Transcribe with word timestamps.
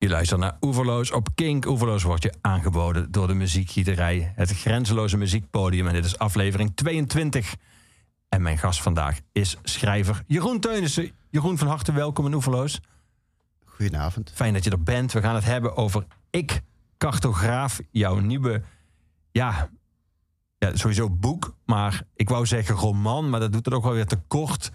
Je 0.00 0.08
luistert 0.08 0.40
naar 0.40 0.56
Oeverloos 0.60 1.10
op 1.10 1.28
Kink. 1.34 1.66
Oeverloos 1.66 2.02
wordt 2.02 2.22
je 2.22 2.32
aangeboden 2.40 3.12
door 3.12 3.26
de 3.26 3.34
muziekgieterij. 3.34 4.32
Het 4.34 4.50
grenzeloze 4.50 5.16
muziekpodium. 5.16 5.86
En 5.86 5.92
dit 5.92 6.04
is 6.04 6.18
aflevering 6.18 6.72
22. 6.74 7.54
En 8.28 8.42
mijn 8.42 8.58
gast 8.58 8.82
vandaag 8.82 9.18
is 9.32 9.56
schrijver 9.62 10.22
Jeroen 10.26 10.60
Teunissen. 10.60 11.10
Jeroen, 11.30 11.58
van 11.58 11.66
harte 11.66 11.92
welkom 11.92 12.26
in 12.26 12.34
Oeverloos. 12.34 12.80
Goedenavond. 13.64 14.30
Fijn 14.34 14.52
dat 14.52 14.64
je 14.64 14.70
er 14.70 14.82
bent. 14.82 15.12
We 15.12 15.20
gaan 15.20 15.34
het 15.34 15.44
hebben 15.44 15.76
over 15.76 16.06
Ik, 16.30 16.60
Cartograaf. 16.98 17.80
Jouw 17.90 18.18
nieuwe, 18.18 18.62
ja, 19.32 19.70
ja, 20.58 20.76
sowieso 20.76 21.10
boek. 21.10 21.54
Maar 21.64 22.02
ik 22.14 22.28
wou 22.28 22.46
zeggen 22.46 22.74
roman, 22.74 23.30
maar 23.30 23.40
dat 23.40 23.52
doet 23.52 23.64
het 23.64 23.74
ook 23.74 23.84
wel 23.84 23.92
weer 23.92 24.06
te 24.06 24.20
kort. 24.28 24.70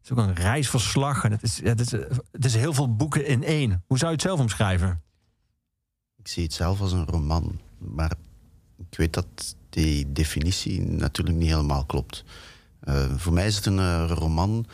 Het 0.00 0.10
is 0.10 0.10
ook 0.10 0.18
een 0.18 0.34
reisverslag. 0.34 1.24
En 1.24 1.30
het 1.30 1.42
is, 1.42 1.62
het, 1.62 1.80
is, 1.80 1.90
het 2.30 2.44
is 2.44 2.54
heel 2.54 2.74
veel 2.74 2.96
boeken 2.96 3.26
in 3.26 3.44
één. 3.44 3.82
Hoe 3.86 3.98
zou 3.98 4.10
je 4.10 4.16
het 4.16 4.26
zelf 4.26 4.40
omschrijven? 4.40 5.02
Ik 6.16 6.28
zie 6.28 6.42
het 6.42 6.52
zelf 6.52 6.80
als 6.80 6.92
een 6.92 7.06
roman. 7.06 7.60
Maar 7.78 8.12
ik 8.78 8.96
weet 8.96 9.12
dat 9.12 9.56
die 9.68 10.12
definitie 10.12 10.80
natuurlijk 10.80 11.36
niet 11.36 11.48
helemaal 11.48 11.84
klopt. 11.84 12.24
Uh, 12.84 13.16
voor 13.16 13.32
mij 13.32 13.46
is 13.46 13.56
het 13.56 13.66
een 13.66 13.78
uh, 13.78 14.10
roman 14.14 14.66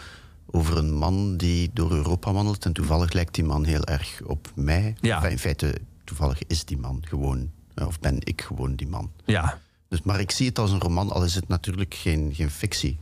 over 0.47 0.77
een 0.77 0.95
man 0.95 1.37
die 1.37 1.71
door 1.73 1.93
Europa 1.93 2.33
wandelt. 2.33 2.65
En 2.65 2.73
toevallig 2.73 3.13
lijkt 3.13 3.35
die 3.35 3.45
man 3.45 3.65
heel 3.65 3.85
erg 3.85 4.21
op 4.25 4.53
mij. 4.55 4.97
Ja. 5.01 5.17
Enfin, 5.17 5.31
in 5.31 5.39
feite, 5.39 5.75
toevallig 6.05 6.39
is 6.47 6.65
die 6.65 6.79
man 6.79 7.05
gewoon, 7.09 7.51
uh, 7.75 7.87
of 7.87 8.01
ben 8.01 8.17
ik 8.21 8.41
gewoon 8.41 8.75
die 8.75 8.89
man. 8.89 9.11
Ja. 9.25 9.59
Dus, 9.89 10.03
maar 10.03 10.21
ik 10.21 10.31
zie 10.31 10.49
het 10.49 10.59
als 10.59 10.71
een 10.71 10.81
roman, 10.81 11.11
al 11.11 11.25
is 11.25 11.35
het 11.35 11.49
natuurlijk 11.49 11.95
geen, 11.95 12.35
geen 12.35 12.51
fictie. 12.51 12.99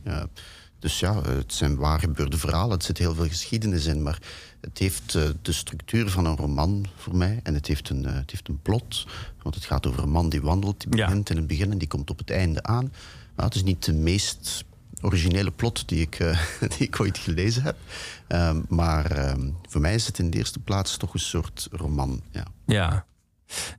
Dus 0.85 0.99
ja, 0.99 1.21
het 1.21 1.53
zijn 1.53 1.75
waar 1.75 1.99
gebeurde 1.99 2.37
verhalen, 2.37 2.71
het 2.71 2.83
zit 2.83 2.97
heel 2.97 3.15
veel 3.15 3.27
geschiedenis 3.27 3.85
in. 3.85 4.03
Maar 4.03 4.19
het 4.61 4.77
heeft 4.77 5.11
de 5.41 5.51
structuur 5.51 6.09
van 6.09 6.25
een 6.25 6.35
roman 6.35 6.85
voor 6.95 7.15
mij. 7.15 7.39
En 7.43 7.53
het 7.53 7.67
heeft, 7.67 7.89
een, 7.89 8.03
het 8.05 8.31
heeft 8.31 8.47
een 8.47 8.61
plot. 8.61 9.07
Want 9.41 9.55
het 9.55 9.65
gaat 9.65 9.87
over 9.87 10.03
een 10.03 10.09
man 10.09 10.29
die 10.29 10.41
wandelt, 10.41 10.79
die 10.79 10.89
begint 10.89 11.27
Ja. 11.27 11.33
in 11.35 11.39
het 11.39 11.47
begin 11.47 11.71
en 11.71 11.77
die 11.77 11.87
komt 11.87 12.09
op 12.09 12.17
het 12.17 12.29
einde 12.29 12.63
aan. 12.63 12.93
Maar 13.35 13.45
het 13.45 13.55
is 13.55 13.63
niet 13.63 13.85
de 13.85 13.93
meest 13.93 14.63
originele 15.01 15.51
plot 15.51 15.87
die 15.87 16.01
ik, 16.01 16.19
uh, 16.19 16.39
die 16.77 16.87
ik 16.87 16.99
ooit 16.99 17.17
gelezen 17.17 17.63
heb. 17.63 17.75
Um, 18.27 18.65
maar 18.69 19.29
um, 19.29 19.55
voor 19.69 19.81
mij 19.81 19.93
is 19.93 20.07
het 20.07 20.19
in 20.19 20.29
de 20.29 20.37
eerste 20.37 20.59
plaats 20.59 20.97
toch 20.97 21.13
een 21.13 21.19
soort 21.19 21.67
roman. 21.71 22.21
Ja. 22.31 22.45
Ja. 22.65 23.05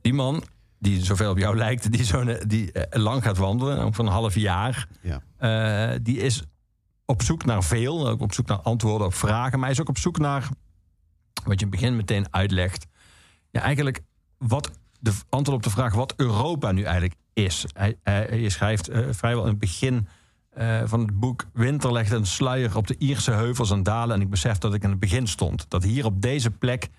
Die 0.01 0.13
man 0.13 0.43
die 0.79 1.03
zoveel 1.03 1.31
op 1.31 1.37
jou 1.37 1.57
lijkt, 1.65 1.91
die, 1.91 2.03
zo 2.03 2.23
die 2.47 2.69
uh, 2.73 2.83
lang 2.89 3.23
gaat 3.23 3.37
wandelen, 3.37 3.79
ook 3.79 3.95
van 3.95 4.05
een 4.05 4.11
half 4.11 4.35
jaar, 4.35 4.87
ja. 5.01 5.21
uh, 5.93 5.99
die 6.01 6.17
is 6.17 6.43
op 7.07 7.21
zoek 7.21 7.45
naar 7.45 7.63
veel, 7.63 8.07
ook 8.07 8.21
op 8.21 8.33
zoek 8.33 8.47
naar 8.47 8.61
antwoorden 8.61 9.07
op 9.07 9.13
vragen, 9.13 9.59
maar 9.59 9.67
hij 9.67 9.71
is 9.71 9.81
ook 9.81 9.89
op 9.89 9.97
zoek 9.97 10.17
naar, 10.17 10.49
wat 11.43 11.59
je 11.59 11.65
in 11.65 11.71
het 11.71 11.79
begin 11.79 11.95
meteen 11.95 12.33
uitlegt, 12.33 12.85
ja, 13.51 13.61
eigenlijk 13.61 14.01
wat 14.37 14.71
de 14.99 15.13
antwoord 15.29 15.57
op 15.57 15.63
de 15.63 15.69
vraag 15.69 15.93
wat 15.93 16.13
Europa 16.17 16.71
nu 16.71 16.83
eigenlijk 16.83 17.15
is. 17.33 17.65
Hij, 17.73 17.97
hij, 18.03 18.49
schrijft 18.49 18.89
uh, 18.89 19.07
vrijwel 19.09 19.43
in 19.43 19.49
het 19.49 19.59
begin 19.59 20.07
uh, 20.57 20.81
van 20.85 20.99
het 20.99 21.19
boek 21.19 21.45
Winter 21.53 21.91
legde 21.91 22.15
een 22.15 22.25
sluier 22.25 22.77
op 22.77 22.87
de 22.87 22.95
Ierse 22.97 23.31
heuvels 23.31 23.71
en 23.71 23.83
dalen 23.83 24.15
en 24.15 24.21
ik 24.21 24.29
besef 24.29 24.57
dat 24.57 24.73
ik 24.73 24.83
in 24.83 24.89
het 24.89 24.99
begin 24.99 25.27
stond. 25.27 25.65
Dat 25.69 25.83
hier 25.83 26.05
op 26.05 26.21
deze 26.21 26.51
plek, 26.51 26.89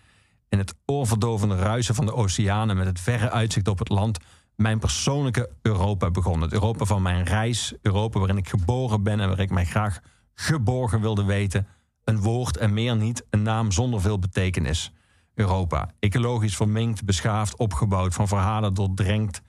in 0.49 0.59
het 0.59 0.75
oorverdovende 0.87 1.57
ruisen 1.57 1.95
van 1.95 2.07
de 2.07 2.15
oceanen 2.15 2.77
met 2.77 2.87
het 2.87 3.01
verre 3.01 3.31
uitzicht 3.31 3.69
op 3.69 3.79
het 3.79 3.89
land, 3.89 4.19
mijn 4.61 4.79
persoonlijke 4.79 5.51
Europa 5.63 6.11
begon. 6.11 6.41
Het 6.41 6.53
Europa 6.53 6.85
van 6.85 7.03
mijn 7.03 7.25
reis, 7.25 7.75
Europa 7.83 8.19
waarin 8.19 8.37
ik 8.37 8.49
geboren 8.49 9.03
ben 9.03 9.21
en 9.21 9.29
waar 9.29 9.39
ik 9.39 9.51
mij 9.51 9.65
graag 9.65 10.01
geborgen 10.35 11.01
wilde 11.01 11.25
weten. 11.25 11.67
Een 12.05 12.21
woord 12.21 12.57
en 12.57 12.73
meer 12.73 12.97
niet, 12.97 13.25
een 13.31 13.43
naam 13.43 13.73
zonder 13.73 14.01
veel 14.01 14.19
betekenis. 14.19 14.93
Europa, 15.35 15.91
ecologisch 15.99 16.57
verminkt, 16.57 17.05
beschaafd, 17.05 17.57
opgebouwd, 17.57 18.15
van 18.15 18.29
verhalen 18.29 18.75
doordrenkt. 18.75 19.43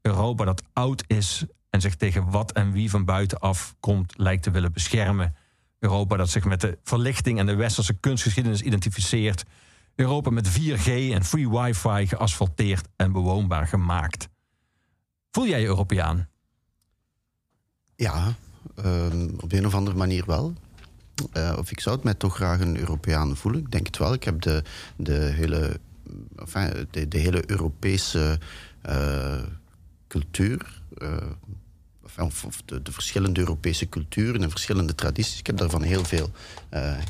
Europa 0.00 0.44
dat 0.44 0.62
oud 0.72 1.04
is 1.06 1.44
en 1.70 1.80
zich 1.80 1.96
tegen 1.96 2.30
wat 2.30 2.52
en 2.52 2.72
wie 2.72 2.90
van 2.90 3.04
buitenaf 3.04 3.74
komt 3.80 4.12
lijkt 4.16 4.42
te 4.42 4.50
willen 4.50 4.72
beschermen. 4.72 5.34
Europa 5.78 6.16
dat 6.16 6.30
zich 6.30 6.44
met 6.44 6.60
de 6.60 6.78
verlichting 6.82 7.38
en 7.38 7.46
de 7.46 7.54
westerse 7.54 7.94
kunstgeschiedenis 7.94 8.62
identificeert. 8.62 9.44
Europa 9.94 10.30
met 10.30 10.60
4G 10.60 10.86
en 10.86 11.24
free 11.24 11.50
wifi 11.50 12.06
geasfalteerd 12.06 12.88
en 12.96 13.12
bewoonbaar 13.12 13.66
gemaakt. 13.66 14.30
Voel 15.32 15.46
jij 15.46 15.60
je 15.60 15.66
Europeaan? 15.66 16.28
Ja, 17.96 18.34
um, 18.84 19.34
op 19.40 19.52
een 19.52 19.66
of 19.66 19.74
andere 19.74 19.96
manier 19.96 20.24
wel. 20.26 20.54
Uh, 21.36 21.54
of 21.58 21.70
ik 21.70 21.80
zou 21.80 21.94
het 21.94 22.04
mij 22.04 22.14
toch 22.14 22.34
graag 22.34 22.60
een 22.60 22.78
Europeaan 22.78 23.36
voelen. 23.36 23.60
Ik 23.60 23.70
denk 23.70 23.86
het 23.86 23.98
wel. 23.98 24.12
Ik 24.12 24.24
heb 24.24 24.40
de, 24.40 24.62
de, 24.96 25.12
hele, 25.12 25.80
de, 26.90 27.08
de 27.08 27.18
hele 27.18 27.50
Europese 27.50 28.38
uh, 28.88 29.42
cultuur. 30.08 30.82
Uh, 30.98 31.16
of, 32.18 32.62
de, 32.64 32.82
de, 32.82 32.92
verschillende 32.92 33.40
Europese 33.40 33.88
culturen 33.88 34.42
en 34.42 34.50
verschillende 34.50 34.94
tradities. 34.94 35.38
Ik 35.38 35.46
heb 35.46 35.56
daarvan 35.56 35.82
heel 35.82 36.04
veel, 36.04 36.30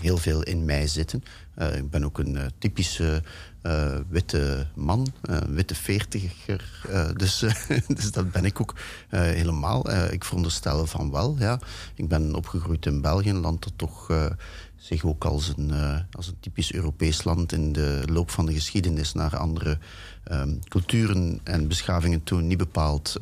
heel 0.01 0.17
veel 0.17 0.43
in 0.43 0.65
mij 0.65 0.87
zitten. 0.87 1.25
Uh, 1.59 1.77
ik 1.77 1.91
ben 1.91 2.05
ook 2.05 2.19
een 2.19 2.35
uh, 2.35 2.43
typische 2.59 3.23
witte 4.09 4.67
man, 4.75 5.07
witte 5.49 5.75
veertiger. 5.75 6.87
dus, 7.17 7.39
dus 7.97 8.13
dat 8.13 8.33
ben 8.33 8.45
ik 8.45 8.61
ook 8.61 8.75
helemaal. 9.09 9.91
ik 9.91 10.25
veronderstel 10.25 10.87
van 10.87 11.11
wel. 11.11 11.37
Ja. 11.39 11.61
Ik 11.95 12.09
ben 12.09 12.35
opgegroeid 12.35 12.87
in 12.87 13.01
België, 13.01 13.31
een 13.31 13.41
land 13.41 13.63
dat 13.63 13.73
toch 13.77 14.31
zich 14.77 15.05
ook 15.05 15.25
als 15.25 15.53
een, 15.57 15.73
als 16.11 16.27
een 16.27 16.41
typisch 16.41 16.73
Europees 16.73 17.25
land 17.25 17.53
in 17.53 17.73
de 17.73 18.03
loop 18.07 18.31
van 18.31 18.47
de 18.47 18.53
geschiedenis 18.53 19.13
naar 19.13 19.37
andere 19.37 19.79
um, 20.33 20.59
culturen 20.69 21.41
en 21.45 21.69
beschavingen 21.69 22.23
toe 22.23 22.41
niet 22.41 22.59
bepaald 22.59 23.21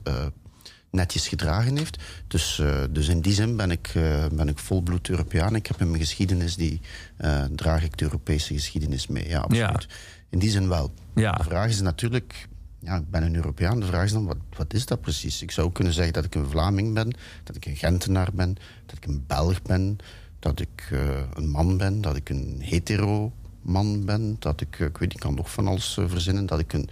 netjes 0.90 1.28
gedragen 1.28 1.76
heeft. 1.76 2.02
Dus, 2.26 2.58
uh, 2.58 2.82
dus 2.90 3.08
in 3.08 3.20
die 3.20 3.32
zin 3.32 3.56
ben 3.56 3.70
ik, 3.70 3.94
uh, 3.94 4.26
ben 4.32 4.48
ik 4.48 4.58
volbloed 4.58 5.08
Europeaan. 5.08 5.54
Ik 5.54 5.66
heb 5.66 5.80
in 5.80 5.88
mijn 5.90 6.02
geschiedenis, 6.02 6.56
die 6.56 6.80
uh, 7.18 7.44
draag 7.44 7.84
ik 7.84 7.96
de 7.96 8.04
Europese 8.04 8.54
geschiedenis 8.54 9.06
mee. 9.06 9.28
Ja, 9.28 9.38
absoluut. 9.38 9.86
Ja. 9.88 9.96
In 10.28 10.38
die 10.38 10.50
zin 10.50 10.68
wel. 10.68 10.92
Ja. 11.14 11.32
De 11.32 11.42
vraag 11.42 11.68
is 11.68 11.80
natuurlijk, 11.80 12.48
ja, 12.78 12.96
ik 12.96 13.10
ben 13.10 13.22
een 13.22 13.34
Europeaan. 13.36 13.80
De 13.80 13.86
vraag 13.86 14.04
is 14.04 14.12
dan, 14.12 14.26
wat, 14.26 14.36
wat 14.56 14.74
is 14.74 14.86
dat 14.86 15.00
precies? 15.00 15.42
Ik 15.42 15.50
zou 15.50 15.72
kunnen 15.72 15.92
zeggen 15.92 16.12
dat 16.12 16.24
ik 16.24 16.34
een 16.34 16.50
Vlaming 16.50 16.94
ben, 16.94 17.14
dat 17.44 17.56
ik 17.56 17.66
een 17.66 17.76
Gentenaar 17.76 18.28
ben, 18.32 18.56
dat 18.86 18.96
ik 18.96 19.06
een 19.06 19.24
Belg 19.26 19.62
ben, 19.62 19.98
dat 20.38 20.60
ik 20.60 20.88
een 21.34 21.48
man 21.48 21.76
ben, 21.76 22.00
dat 22.00 22.16
ik 22.16 22.28
een 22.28 22.56
hetero 22.60 23.32
man 23.62 24.04
ben, 24.04 24.36
dat 24.38 24.60
ik, 24.60 24.78
ik 24.78 24.98
weet, 24.98 25.12
ik 25.12 25.20
kan 25.20 25.34
nog 25.34 25.50
van 25.50 25.66
alles 25.66 25.98
verzinnen, 26.06 26.46
dat 26.46 26.58
ik 26.58 26.72
een 26.72 26.88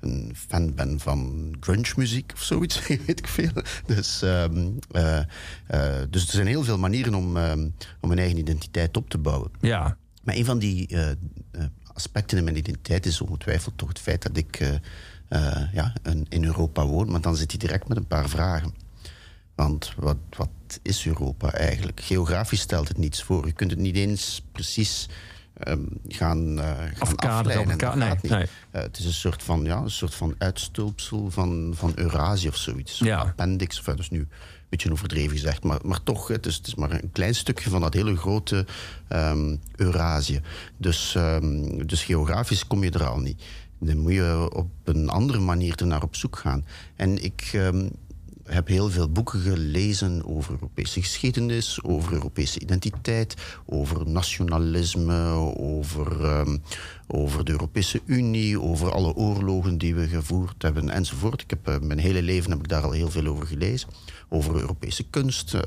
een 0.00 0.32
fan 0.48 0.74
ben 0.74 1.00
van 1.00 1.50
grunge 1.60 1.92
muziek 1.96 2.32
of 2.34 2.42
zoiets, 2.42 2.86
weet 2.86 3.18
ik 3.18 3.26
veel. 3.26 3.62
Dus, 3.86 4.22
um, 4.22 4.78
uh, 4.92 5.18
uh, 5.70 5.94
dus 6.10 6.26
er 6.26 6.32
zijn 6.32 6.46
heel 6.46 6.64
veel 6.64 6.78
manieren 6.78 7.14
om, 7.14 7.36
um, 7.36 7.74
om 8.00 8.10
een 8.10 8.18
eigen 8.18 8.38
identiteit 8.38 8.96
op 8.96 9.10
te 9.10 9.18
bouwen. 9.18 9.50
Ja. 9.60 9.96
Maar 10.22 10.34
een 10.34 10.44
van 10.44 10.58
die 10.58 10.92
uh, 10.92 11.08
aspecten 11.92 12.38
in 12.38 12.44
mijn 12.44 12.56
identiteit 12.56 13.06
is 13.06 13.20
ongetwijfeld 13.20 13.78
toch 13.78 13.88
het 13.88 13.98
feit 13.98 14.22
dat 14.22 14.36
ik 14.36 14.80
ja, 15.72 15.92
een, 16.02 16.26
in 16.28 16.44
Europa 16.44 16.86
woon. 16.86 17.10
Maar 17.10 17.20
dan 17.20 17.36
zit 17.36 17.50
hij 17.50 17.60
direct 17.60 17.88
met 17.88 17.96
een 17.96 18.06
paar 18.06 18.28
vragen. 18.28 18.74
Want 19.54 19.92
wat, 19.96 20.16
wat 20.36 20.48
is 20.82 21.06
Europa 21.06 21.52
eigenlijk? 21.52 22.00
Geografisch 22.00 22.60
stelt 22.60 22.88
het 22.88 22.98
niets 22.98 23.22
voor. 23.22 23.46
Je 23.46 23.52
kunt 23.52 23.70
het 23.70 23.80
niet 23.80 23.96
eens 23.96 24.42
precies 24.52 25.08
um, 25.68 25.88
gaan, 26.08 26.58
uh, 26.58 26.64
gaan 26.64 26.90
Afkaderen, 26.98 27.80
afleiden. 27.80 28.30
nee. 28.30 28.42
Uh, 28.42 28.46
het 28.70 28.98
is 28.98 29.04
een 29.04 29.12
soort 29.12 29.42
van, 29.42 29.64
ja, 29.64 29.76
een 29.76 29.90
soort 29.90 30.14
van 30.14 30.34
uitstulpsel 30.38 31.30
van, 31.30 31.72
van 31.76 31.92
Eurazië 31.94 32.48
of 32.48 32.56
zoiets. 32.56 32.98
Ja. 32.98 33.18
Appendix, 33.18 33.78
of, 33.78 33.84
dat 33.84 33.98
is 33.98 34.10
nu 34.10 34.18
een 34.18 34.28
beetje 34.68 34.92
overdreven 34.92 35.30
gezegd. 35.30 35.62
Maar, 35.62 35.78
maar 35.82 36.02
toch, 36.02 36.28
het 36.28 36.46
is, 36.46 36.56
het 36.56 36.66
is 36.66 36.74
maar 36.74 36.90
een 36.90 37.12
klein 37.12 37.34
stukje 37.34 37.70
van 37.70 37.80
dat 37.80 37.94
hele 37.94 38.16
grote 38.16 38.66
um, 39.08 39.60
Eurazië. 39.76 40.40
Dus, 40.76 41.14
um, 41.16 41.86
dus 41.86 42.04
geografisch 42.04 42.66
kom 42.66 42.84
je 42.84 42.90
er 42.90 43.06
al 43.06 43.18
niet. 43.18 43.42
Dan 43.78 43.98
moet 43.98 44.12
je 44.12 44.50
op 44.52 44.70
een 44.84 45.08
andere 45.08 45.38
manier 45.38 45.76
er 45.76 45.86
naar 45.86 46.02
op 46.02 46.16
zoek 46.16 46.38
gaan. 46.38 46.64
En 46.96 47.22
ik 47.24 47.50
heb 48.54 48.66
heel 48.66 48.90
veel 48.90 49.08
boeken 49.08 49.40
gelezen 49.40 50.26
over 50.26 50.52
Europese 50.52 51.00
geschiedenis, 51.00 51.82
over 51.82 52.12
Europese 52.12 52.60
identiteit, 52.60 53.34
over 53.66 54.08
nationalisme, 54.08 55.22
over, 55.56 56.38
um, 56.38 56.62
over 57.06 57.44
de 57.44 57.52
Europese 57.52 58.00
Unie, 58.04 58.60
over 58.60 58.92
alle 58.92 59.14
oorlogen 59.14 59.78
die 59.78 59.94
we 59.94 60.08
gevoerd 60.08 60.62
hebben 60.62 60.90
enzovoort. 60.90 61.42
Ik 61.42 61.50
heb, 61.50 61.68
uh, 61.68 61.78
mijn 61.78 61.98
hele 61.98 62.22
leven 62.22 62.50
heb 62.50 62.60
ik 62.60 62.68
daar 62.68 62.82
al 62.82 62.90
heel 62.90 63.10
veel 63.10 63.26
over 63.26 63.46
gelezen. 63.46 63.88
Over 64.28 64.54
Europese 64.54 65.02
kunst 65.02 65.54
uh, 65.54 65.60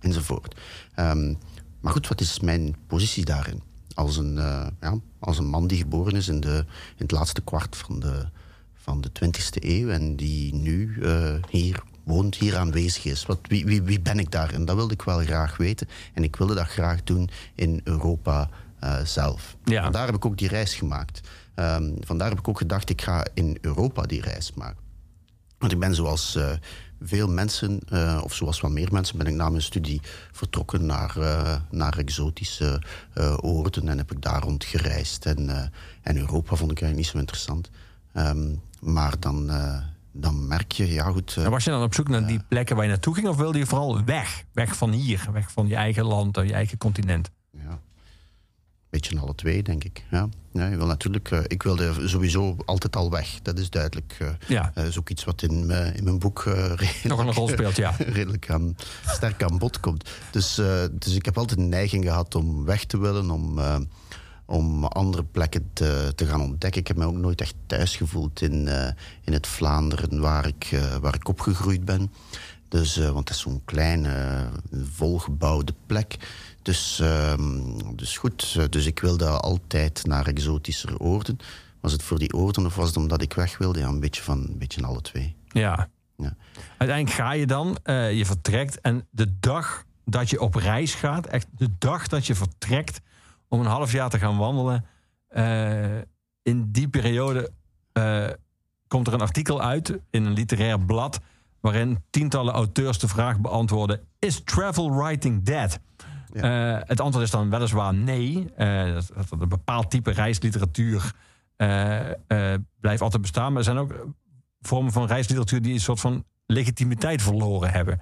enzovoort. 0.00 0.60
Um, 0.96 1.38
maar 1.80 1.92
goed, 1.92 2.08
wat 2.08 2.20
is 2.20 2.40
mijn 2.40 2.76
positie 2.86 3.24
daarin? 3.24 3.62
Als 3.94 4.16
een, 4.16 4.36
uh, 4.36 4.66
ja, 4.80 4.98
als 5.18 5.38
een 5.38 5.48
man 5.48 5.66
die 5.66 5.78
geboren 5.78 6.16
is 6.16 6.28
in, 6.28 6.40
de, 6.40 6.64
in 6.96 7.02
het 7.02 7.10
laatste 7.10 7.40
kwart 7.40 7.76
van 7.76 8.00
de, 8.00 8.26
van 8.82 9.00
de 9.00 9.10
20e 9.24 9.62
eeuw 9.64 9.88
en 9.88 10.16
die 10.16 10.54
nu 10.54 10.96
uh, 10.98 11.34
hier 11.50 11.82
woont, 12.04 12.36
hier 12.36 12.56
aanwezig 12.56 13.04
is. 13.04 13.26
Wat, 13.26 13.38
wie, 13.42 13.64
wie, 13.64 13.82
wie, 13.82 14.00
ben 14.00 14.18
ik 14.18 14.30
daar? 14.30 14.52
En 14.52 14.64
dat 14.64 14.76
wilde 14.76 14.94
ik 14.94 15.02
wel 15.02 15.18
graag 15.18 15.56
weten. 15.56 15.88
En 16.14 16.22
ik 16.22 16.36
wilde 16.36 16.54
dat 16.54 16.66
graag 16.66 17.02
doen 17.02 17.30
in 17.54 17.80
Europa 17.84 18.48
uh, 18.84 19.04
zelf. 19.04 19.56
Ja. 19.64 19.84
En 19.84 19.92
daar 19.92 20.06
heb 20.06 20.14
ik 20.14 20.24
ook 20.24 20.38
die 20.38 20.48
reis 20.48 20.74
gemaakt. 20.74 21.20
Ehm, 21.54 21.92
vandaar 22.00 22.28
heb 22.28 22.38
ik 22.38 22.48
ook 22.48 22.58
gedacht, 22.58 22.90
ik 22.90 23.02
ga 23.02 23.26
in 23.34 23.58
Europa 23.60 24.02
die 24.02 24.20
reis 24.20 24.52
maken. 24.54 24.80
Want 25.58 25.72
ik 25.72 25.78
ben 25.78 25.94
zoals 25.94 26.36
uh, 26.36 26.50
veel 27.00 27.28
mensen, 27.28 27.80
uh, 27.92 28.20
of 28.24 28.34
zoals 28.34 28.60
wat 28.60 28.70
meer 28.70 28.88
mensen, 28.92 29.18
ben 29.18 29.26
ik 29.26 29.34
na 29.34 29.48
mijn 29.48 29.62
studie 29.62 30.00
vertrokken 30.32 30.86
naar, 30.86 31.14
uh, 31.18 31.56
naar 31.70 31.98
exotische 31.98 32.82
oorden 33.40 33.88
en 33.88 33.98
heb 33.98 34.12
ik 34.12 34.22
daar 34.22 34.42
rond 34.42 34.64
gereisd. 34.64 35.26
En, 35.26 35.72
en 36.02 36.16
Europa 36.16 36.56
vond 36.56 36.70
ik 36.70 36.80
eigenlijk 36.80 36.96
niet 36.96 37.06
zo 37.06 37.18
interessant. 37.18 37.70
Um, 38.16 38.60
maar 38.84 39.14
dan, 39.18 39.50
dan 40.12 40.46
merk 40.46 40.72
je, 40.72 40.92
ja 40.92 41.10
goed. 41.10 41.36
en 41.36 41.50
was 41.50 41.64
je 41.64 41.70
dan 41.70 41.82
op 41.82 41.94
zoek 41.94 42.08
naar 42.08 42.26
die 42.26 42.40
plekken 42.48 42.76
waar 42.76 42.84
je 42.84 42.90
naartoe 42.90 43.14
ging, 43.14 43.28
of 43.28 43.36
wilde 43.36 43.58
je 43.58 43.66
vooral 43.66 44.04
weg? 44.04 44.44
Weg 44.52 44.76
van 44.76 44.90
hier, 44.90 45.28
weg 45.32 45.52
van 45.52 45.68
je 45.68 45.74
eigen 45.74 46.04
land, 46.04 46.36
je 46.36 46.52
eigen 46.52 46.78
continent? 46.78 47.30
Ja 47.50 47.80
beetje 48.92 49.20
alle 49.20 49.34
twee, 49.34 49.62
denk 49.62 49.84
ik. 49.84 50.04
Ja. 50.10 50.28
Ja, 50.52 50.66
je 50.66 50.76
wil 50.76 50.86
natuurlijk, 50.86 51.30
uh, 51.30 51.40
ik 51.46 51.62
wilde 51.62 52.08
sowieso 52.08 52.56
altijd 52.64 52.96
al 52.96 53.10
weg. 53.10 53.38
Dat 53.42 53.58
is 53.58 53.70
duidelijk. 53.70 54.18
Uh, 54.22 54.28
ja. 54.48 54.70
Dat 54.74 54.86
is 54.86 54.98
ook 54.98 55.08
iets 55.08 55.24
wat 55.24 55.42
in, 55.42 55.70
in 55.70 56.04
mijn 56.04 56.18
boek 56.18 56.42
redelijk, 56.44 57.04
nog 57.04 57.18
een 57.18 57.32
rol 57.32 57.48
speelt, 57.48 57.76
ja. 57.76 57.94
redelijk 58.18 58.50
aan, 58.50 58.76
sterk 59.06 59.42
aan 59.42 59.58
bod 59.58 59.80
komt. 59.80 60.10
Dus, 60.30 60.54
dus 60.92 61.14
ik 61.14 61.24
heb 61.24 61.38
altijd 61.38 61.58
een 61.58 61.68
neiging 61.68 62.04
gehad 62.04 62.34
om 62.34 62.64
weg 62.64 62.84
te 62.84 62.98
willen, 62.98 63.30
om, 63.30 63.58
om 64.52 64.84
andere 64.84 65.24
plekken 65.24 65.70
te, 65.72 66.12
te 66.14 66.26
gaan 66.26 66.40
ontdekken. 66.40 66.80
Ik 66.80 66.88
heb 66.88 66.96
me 66.96 67.04
ook 67.04 67.16
nooit 67.16 67.40
echt 67.40 67.54
thuis 67.66 67.96
gevoeld 67.96 68.42
in, 68.42 68.68
in 69.24 69.32
het 69.32 69.46
Vlaanderen 69.46 70.20
waar 70.20 70.46
ik, 70.46 70.80
waar 71.00 71.14
ik 71.14 71.28
opgegroeid 71.28 71.84
ben. 71.84 72.10
Dus, 72.68 72.96
want 72.96 73.26
dat 73.26 73.36
is 73.36 73.40
zo'n 73.40 73.62
kleine, 73.64 74.46
volgebouwde 74.92 75.74
plek. 75.86 76.16
Dus, 76.62 77.00
uh, 77.02 77.34
dus 77.94 78.18
goed, 78.18 78.54
eh, 78.58 78.64
dus 78.70 78.86
ik 78.86 79.00
wilde 79.00 79.28
altijd 79.28 80.06
naar 80.06 80.26
exotische 80.26 80.98
oorden. 80.98 81.38
Was 81.80 81.92
het 81.92 82.02
voor 82.02 82.18
die 82.18 82.34
oorden 82.34 82.66
of 82.66 82.74
was 82.74 82.86
het 82.86 82.96
omdat 82.96 83.22
ik 83.22 83.32
weg 83.32 83.58
wilde? 83.58 83.78
Ja, 83.78 83.88
een 83.88 84.00
beetje 84.00 84.22
van 84.22 84.38
een 84.38 84.58
beetje 84.58 84.82
alle 84.82 85.00
twee. 85.00 85.36
Ja. 85.48 85.88
ja. 86.16 86.34
Uiteindelijk 86.78 87.20
ga 87.20 87.32
je 87.32 87.46
dan, 87.46 87.78
je 88.12 88.22
vertrekt 88.24 88.80
en 88.80 89.06
de 89.10 89.38
dag 89.40 89.84
dat 90.04 90.30
je 90.30 90.40
op 90.40 90.54
reis 90.54 90.94
gaat, 90.94 91.26
echt 91.26 91.46
de 91.56 91.68
dag 91.78 92.06
dat 92.08 92.26
je 92.26 92.34
vertrekt 92.34 93.00
om 93.52 93.60
een 93.60 93.66
half 93.66 93.92
jaar 93.92 94.10
te 94.10 94.18
gaan 94.18 94.36
wandelen, 94.36 94.84
uh, 95.30 95.98
in 96.42 96.70
die 96.70 96.88
periode 96.88 97.50
komt 98.88 99.06
er 99.06 99.12
een 99.12 99.20
artikel 99.20 99.62
uit 99.62 99.98
in 100.10 100.24
een 100.24 100.32
literair 100.32 100.80
blad 100.80 101.20
waarin 101.60 102.04
tientallen 102.10 102.54
auteurs 102.54 102.98
de 102.98 103.08
vraag 103.08 103.40
beantwoorden: 103.40 104.00
Is 104.18 104.42
travel 104.44 104.94
writing 104.94 105.42
dead? 105.42 105.78
Uh, 106.32 106.78
het 106.80 107.00
antwoord 107.00 107.24
is 107.24 107.30
dan 107.30 107.50
weliswaar 107.50 107.94
nee. 107.94 108.52
Dat, 108.92 109.10
dat, 109.14 109.40
een 109.40 109.48
bepaald 109.48 109.90
type 109.90 110.10
reisliteratuur 110.10 111.12
blijft 112.80 113.02
altijd 113.02 113.22
bestaan. 113.22 113.48
Maar 113.48 113.58
er 113.58 113.64
zijn 113.64 113.78
ook 113.78 114.06
vormen 114.60 114.92
van 114.92 115.06
reisliteratuur 115.06 115.62
die 115.62 115.72
een 115.72 115.80
soort 115.80 116.00
van 116.00 116.24
legitimiteit 116.46 117.22
verloren 117.22 117.70
hebben. 117.70 118.00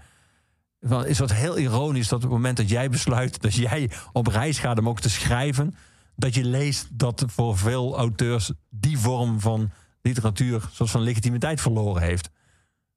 Is 1.04 1.16
dat 1.16 1.32
heel 1.32 1.58
ironisch 1.58 2.08
dat 2.08 2.16
op 2.16 2.22
het 2.22 2.32
moment 2.32 2.56
dat 2.56 2.68
jij 2.68 2.90
besluit 2.90 3.40
dat 3.40 3.54
jij 3.54 3.90
op 4.12 4.26
reis 4.26 4.58
gaat 4.58 4.78
om 4.78 4.88
ook 4.88 5.00
te 5.00 5.10
schrijven, 5.10 5.74
dat 6.16 6.34
je 6.34 6.44
leest 6.44 6.86
dat 6.90 7.24
voor 7.26 7.58
veel 7.58 7.96
auteurs 7.96 8.52
die 8.70 8.98
vorm 8.98 9.40
van 9.40 9.70
literatuur 10.02 10.68
soort 10.72 10.90
van 10.90 11.00
legitimiteit 11.00 11.60
verloren 11.60 12.02
heeft. 12.02 12.30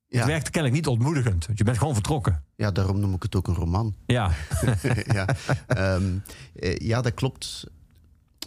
Ja. 0.07 0.19
Het 0.19 0.27
werkt 0.27 0.50
kennelijk 0.50 0.75
niet 0.75 0.88
ontmoedigend. 0.88 1.45
Want 1.45 1.57
je 1.57 1.63
bent 1.63 1.77
gewoon 1.77 1.94
vertrokken. 1.94 2.44
Ja, 2.56 2.71
daarom 2.71 3.00
noem 3.00 3.13
ik 3.13 3.24
het 3.24 3.35
ook 3.35 3.47
een 3.47 3.56
roman. 3.56 3.95
Ja. 4.06 4.31
ja. 5.18 5.35
Um, 5.95 6.24
ja, 6.62 7.01
dat 7.01 7.13
klopt. 7.13 7.68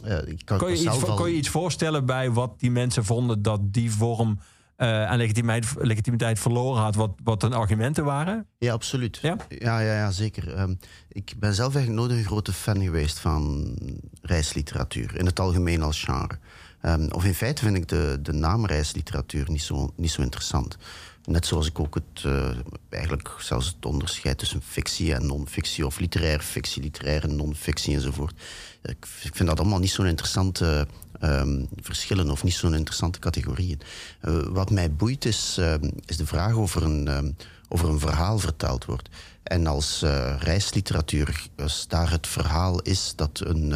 Uh, 0.05 0.27
ik 0.27 0.41
kan, 0.45 0.59
kon, 0.59 0.71
je 0.71 0.77
iets, 0.77 1.05
al... 1.05 1.17
kon 1.17 1.31
je 1.31 1.37
iets 1.37 1.49
voorstellen 1.49 2.07
bij 2.07 2.31
wat 2.31 2.61
die 2.61 2.71
mensen 2.71 3.05
vonden 3.05 3.43
dat 3.43 3.73
die 3.73 3.91
vorm 3.91 4.39
uh, 4.77 5.07
aan 5.07 5.19
legitimiteit, 5.19 5.67
legitimiteit, 5.79 6.39
verloren 6.39 6.83
had, 6.83 6.95
wat, 6.95 7.11
wat 7.25 7.43
hun 7.43 7.53
argumenten 7.53 8.05
waren? 8.05 8.47
Ja, 8.59 8.73
absoluut. 8.73 9.19
Ja, 9.23 9.37
ja, 9.49 9.81
ja, 9.81 9.95
ja 9.95 10.11
zeker. 10.11 10.61
Um, 10.61 10.79
ik 11.09 11.35
ben 11.39 11.55
zelf 11.55 11.75
eigenlijk 11.75 12.07
nooit 12.07 12.19
een 12.21 12.27
grote 12.27 12.53
fan 12.53 12.83
geweest 12.83 13.19
van 13.19 13.75
reisliteratuur, 14.23 15.17
in 15.17 15.27
het 15.27 15.41
algemeen 15.41 15.83
als 15.83 16.05
genre. 16.05 16.39
Um, 16.83 17.13
of 17.13 17.25
in 17.25 17.35
feite 17.35 17.63
vind 17.63 17.77
ik 17.77 17.89
de, 17.89 18.19
de 18.23 18.33
naam 18.33 18.67
reisliteratuur 18.67 19.51
niet 19.51 19.63
zo, 19.63 19.93
niet 19.97 20.11
zo 20.11 20.23
interessant. 20.23 20.77
Net 21.25 21.47
zoals 21.47 21.67
ik 21.67 21.81
ook 21.81 21.95
het, 21.95 22.25
uh, 22.27 22.49
eigenlijk 22.91 23.35
zelfs 23.39 23.67
het 23.67 23.87
onderscheid 23.87 24.39
tussen 24.39 24.63
fictie 24.63 25.15
en 25.15 25.27
non-fictie, 25.27 25.87
of 25.87 25.99
literaire 25.99 26.43
fictie, 26.43 26.83
literaire 26.83 27.29
non-fictie 27.29 27.95
enzovoort. 27.95 28.41
Ik, 28.83 29.07
ik 29.23 29.37
vind 29.37 29.49
dat 29.49 29.61
allemaal 29.61 29.79
niet 29.79 29.91
zo'n 29.91 30.07
interessante 30.07 30.87
um, 31.23 31.69
verschillen 31.81 32.31
of 32.31 32.43
niet 32.43 32.55
zo'n 32.55 32.75
interessante 32.75 33.19
categorieën. 33.19 33.81
Uh, 34.23 34.39
wat 34.43 34.71
mij 34.71 34.93
boeit 34.93 35.25
is, 35.25 35.57
uh, 35.61 35.75
is 36.07 36.17
de 36.17 36.27
vraag 36.27 36.55
of 36.55 36.75
er 36.75 36.83
een, 36.83 37.37
over 37.69 37.89
een 37.89 38.01
verhaal 38.01 38.39
verteld 38.39 38.85
wordt. 38.85 39.09
En 39.43 39.67
als 39.67 40.03
uh, 40.03 40.37
reisliteratuur, 40.39 41.49
als 41.57 41.89
daar 41.89 42.11
het 42.11 42.27
verhaal 42.27 42.83
is 42.83 43.13
dat 43.17 43.41
een, 43.45 43.75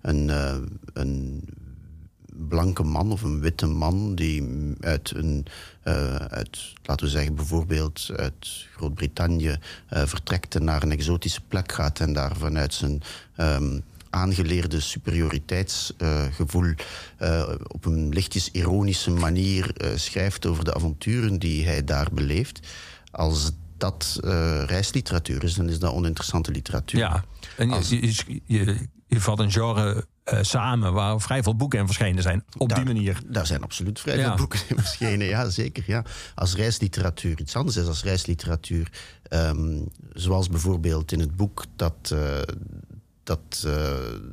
een, 0.00 0.28
een 0.92 1.44
blanke 2.48 2.82
man 2.82 3.12
of 3.12 3.22
een 3.22 3.40
witte 3.40 3.66
man 3.66 4.14
die 4.14 4.48
uit 4.80 5.12
een, 5.14 5.46
uit, 6.28 6.72
laten 6.82 7.06
we 7.06 7.12
zeggen, 7.12 7.34
bijvoorbeeld 7.34 8.10
uit 8.16 8.66
Groot-Brittannië 8.76 9.58
vertrekt 9.88 10.54
en 10.54 10.64
naar 10.64 10.82
een 10.82 10.92
exotische 10.92 11.40
plek 11.48 11.72
gaat 11.72 12.00
en 12.00 12.12
daar 12.12 12.36
vanuit 12.36 12.74
zijn 12.74 13.02
aangeleerde 14.12 14.80
superioriteitsgevoel 14.80 16.74
uh, 17.22 17.48
op 17.66 17.84
een 17.84 18.08
lichtjes 18.08 18.50
ironische 18.50 19.10
manier 19.10 19.74
schrijft 19.94 20.46
over 20.46 20.64
de 20.64 20.74
avonturen 20.74 21.38
die 21.38 21.66
hij 21.66 21.84
daar 21.84 22.08
beleeft. 22.12 22.68
Als 23.10 23.50
dat 23.76 24.18
reisliteratuur 24.66 25.44
is, 25.44 25.54
dan 25.54 25.68
is 25.68 25.78
dat 25.78 25.92
oninteressante 25.92 26.50
literatuur. 26.50 27.00
Ja, 27.00 27.24
en 27.56 27.70
je, 27.70 28.06
je, 28.06 28.40
je, 28.46 28.88
je 29.06 29.20
valt 29.20 29.38
een 29.38 29.50
genre 29.50 30.06
uh, 30.32 30.38
samen, 30.42 30.92
waar 30.92 31.20
vrij 31.20 31.42
veel 31.42 31.56
boeken 31.56 31.78
in 31.78 31.86
verschenen 31.86 32.22
zijn. 32.22 32.44
Op 32.58 32.68
daar, 32.68 32.84
die 32.84 32.94
manier. 32.94 33.18
Daar 33.26 33.46
zijn 33.46 33.62
absoluut 33.62 34.00
vrij 34.00 34.22
veel 34.22 34.34
boeken 34.34 34.60
in 34.68 34.76
verschenen. 34.76 35.26
Ja, 35.26 35.50
zeker. 35.50 35.84
Ja. 35.86 36.04
Als 36.34 36.54
reisliteratuur 36.54 37.40
iets 37.40 37.56
anders 37.56 37.76
is 37.76 37.86
als 37.86 38.02
reisliteratuur. 38.02 38.92
Um, 39.30 39.88
zoals 40.12 40.48
bijvoorbeeld 40.48 41.12
in 41.12 41.20
het 41.20 41.36
boek 41.36 41.64
dat. 41.76 42.10
Uh, 42.12 42.20
dat, 43.24 43.62
uh, 43.66 43.72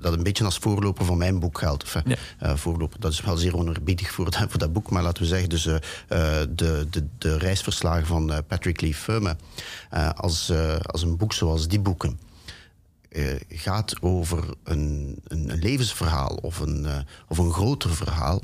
dat 0.02 0.14
een 0.14 0.24
beetje 0.24 0.44
als 0.44 0.58
voorloper 0.58 1.06
van 1.06 1.18
mijn 1.18 1.40
boek 1.40 1.58
geldt. 1.58 1.84
Enfin, 1.84 2.04
ja. 2.06 2.18
uh, 2.50 2.56
voorloper, 2.56 3.00
dat 3.00 3.12
is 3.12 3.22
wel 3.22 3.38
zeer 3.38 3.58
onerbiedig 3.58 4.12
voor, 4.12 4.26
dat, 4.26 4.36
voor 4.50 4.60
dat 4.60 4.74
boek, 4.74 4.90
maar 4.90 5.04
laten 5.04 5.22
we 5.24 5.28
zeggen, 5.28 5.50
dus, 5.50 5.66
uh, 5.66 5.76
de, 6.08 6.88
de, 6.90 7.08
de 7.18 7.38
reisverslagen 7.38 8.08
van 8.08 8.44
Patrick 8.48 8.82
Lee 8.82 8.96
Firme. 8.96 9.36
als, 10.16 10.52
als 10.82 11.02
een 11.02 11.18
boek 11.18 11.34
zoals 11.34 11.68
die 11.68 11.80
boeken 11.80 12.20
gaat 13.50 14.02
over 14.02 14.44
een, 14.64 15.16
een, 15.28 15.50
een, 15.50 15.60
levensverhaal 15.60 16.36
of 16.42 16.60
een, 16.60 16.88
of 17.28 17.38
een 17.38 17.52
groter 17.52 17.96
verhaal, 17.96 18.42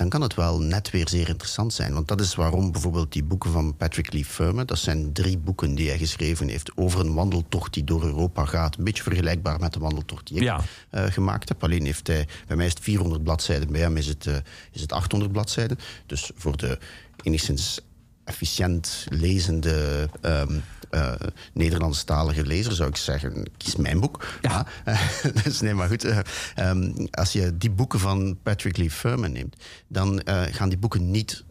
dan 0.00 0.08
kan 0.08 0.20
het 0.20 0.34
wel 0.34 0.60
net 0.60 0.90
weer 0.90 1.08
zeer 1.08 1.28
interessant 1.28 1.72
zijn. 1.72 1.92
Want 1.92 2.08
dat 2.08 2.20
is 2.20 2.34
waarom 2.34 2.72
bijvoorbeeld 2.72 3.12
die 3.12 3.24
boeken 3.24 3.50
van 3.50 3.76
Patrick 3.76 4.12
Lee 4.12 4.24
Firme, 4.24 4.64
dat 4.64 4.78
zijn 4.78 5.12
drie 5.12 5.38
boeken 5.38 5.74
die 5.74 5.88
hij 5.88 5.98
geschreven 5.98 6.48
heeft 6.48 6.76
over 6.76 7.00
een 7.00 7.14
wandeltocht 7.14 7.74
die 7.74 7.84
door 7.84 8.04
Europa 8.04 8.44
gaat. 8.44 8.76
Een 8.76 8.84
beetje 8.84 9.02
vergelijkbaar 9.02 9.60
met 9.60 9.72
de 9.72 9.78
wandeltocht 9.78 10.26
die 10.26 10.36
ik 10.36 10.42
ja. 10.42 10.60
uh, 10.90 11.04
gemaakt 11.04 11.48
heb. 11.48 11.62
Alleen 11.64 11.84
heeft 11.84 12.06
hij, 12.06 12.28
bij 12.46 12.56
mij 12.56 12.66
is 12.66 12.72
het 12.72 12.82
400 12.82 13.22
bladzijden, 13.22 13.72
bij 13.72 13.80
hem 13.80 13.96
is 13.96 14.06
het, 14.06 14.26
is 14.72 14.80
het 14.80 14.92
800 14.92 15.32
bladzijden. 15.32 15.78
Dus 16.06 16.30
voor 16.34 16.56
de 16.56 16.78
enigszins 17.22 17.80
efficiënt 18.24 19.06
lezende 19.08 20.08
um, 20.22 20.62
uh, 20.90 21.12
Nederlandstalige 21.52 22.46
lezer 22.46 22.72
zou 22.72 22.88
ik 22.88 22.96
zeggen, 22.96 23.50
kies 23.56 23.76
mijn 23.76 24.00
boek. 24.00 24.26
Ja. 24.40 24.66
Uh, 24.84 25.00
dus 25.44 25.60
nee, 25.60 25.74
maar 25.74 25.88
goed. 25.88 26.04
Uh, 26.04 26.18
um, 26.58 27.08
als 27.10 27.32
je 27.32 27.56
die 27.56 27.70
boeken 27.70 28.00
van 28.00 28.38
Patrick 28.42 28.76
Lee 28.76 28.90
Furman 28.90 29.32
neemt, 29.32 29.56
dan 29.88 30.22
gaan 30.50 30.68
die 30.68 30.78
boeken 30.78 31.10
niet 31.10 31.44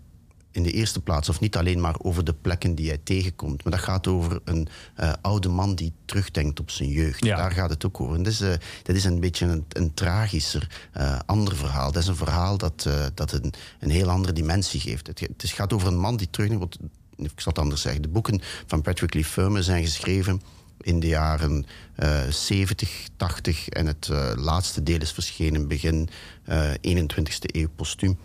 in 0.52 0.64
de 0.64 0.72
eerste 0.72 1.02
plaats, 1.02 1.30
of 1.30 1.40
niet 1.40 1.58
alleen 1.58 1.82
maar 1.82 1.96
over 1.98 2.24
de 2.24 2.34
plekken 2.34 2.76
die 2.76 2.88
hij 2.88 3.00
tegenkomt, 3.04 3.64
maar 3.64 3.74
dat 3.74 3.82
gaat 3.82 4.08
over 4.08 4.42
een 4.44 4.68
uh, 5.00 5.14
oude 5.22 5.50
man 5.50 5.76
die 5.76 5.94
terugdenkt 6.06 6.60
op 6.60 6.70
zijn 6.70 6.90
jeugd. 6.90 7.26
Ja. 7.26 7.38
Daar 7.38 7.52
gaat 7.52 7.70
het 7.70 7.86
ook 7.86 8.02
over. 8.02 8.16
En 8.16 8.24
dat, 8.24 8.34
is, 8.34 8.42
uh, 8.42 8.54
dat 8.84 8.96
is 8.96 9.04
een 9.04 9.20
beetje 9.20 9.46
een, 9.46 9.66
een 9.70 9.94
tragischer, 9.94 10.90
uh, 10.98 11.20
ander 11.26 11.56
verhaal. 11.56 11.92
Dat 11.92 12.02
is 12.02 12.08
een 12.08 12.16
verhaal 12.16 12.58
dat, 12.58 12.90
dat 13.14 13.32
een, 13.32 13.54
een 13.80 13.90
heel 13.90 14.10
andere 14.10 14.34
dimensie 14.34 14.80
geeft. 14.80 15.08
Het, 15.08 15.20
het 15.20 15.50
gaat 15.50 15.74
over 15.74 15.88
een 15.88 16.00
man 16.00 16.18
die 16.18 16.30
terugdenkt. 16.30 16.78
Ik 17.16 17.32
zal 17.36 17.52
het 17.52 17.62
anders 17.62 17.82
zeggen. 17.82 18.02
De 18.02 18.08
boeken 18.08 18.42
van 18.68 18.82
Patrick 18.82 19.14
Lee 19.14 19.26
Firme 19.26 19.64
zijn 19.64 19.84
geschreven 19.84 20.42
in 20.82 21.00
de 21.00 21.08
jaren 21.08 21.66
uh, 22.04 22.28
70, 22.30 23.08
80 23.18 23.70
en 23.70 23.88
het 23.88 24.08
uh, 24.12 24.32
laatste 24.36 24.84
deel 24.84 25.00
is 25.00 25.12
verschenen 25.12 25.68
begin 25.68 26.10
uh, 26.50 26.72
21ste 26.72 27.56
eeuw 27.56 27.70
postuum. 27.76 28.18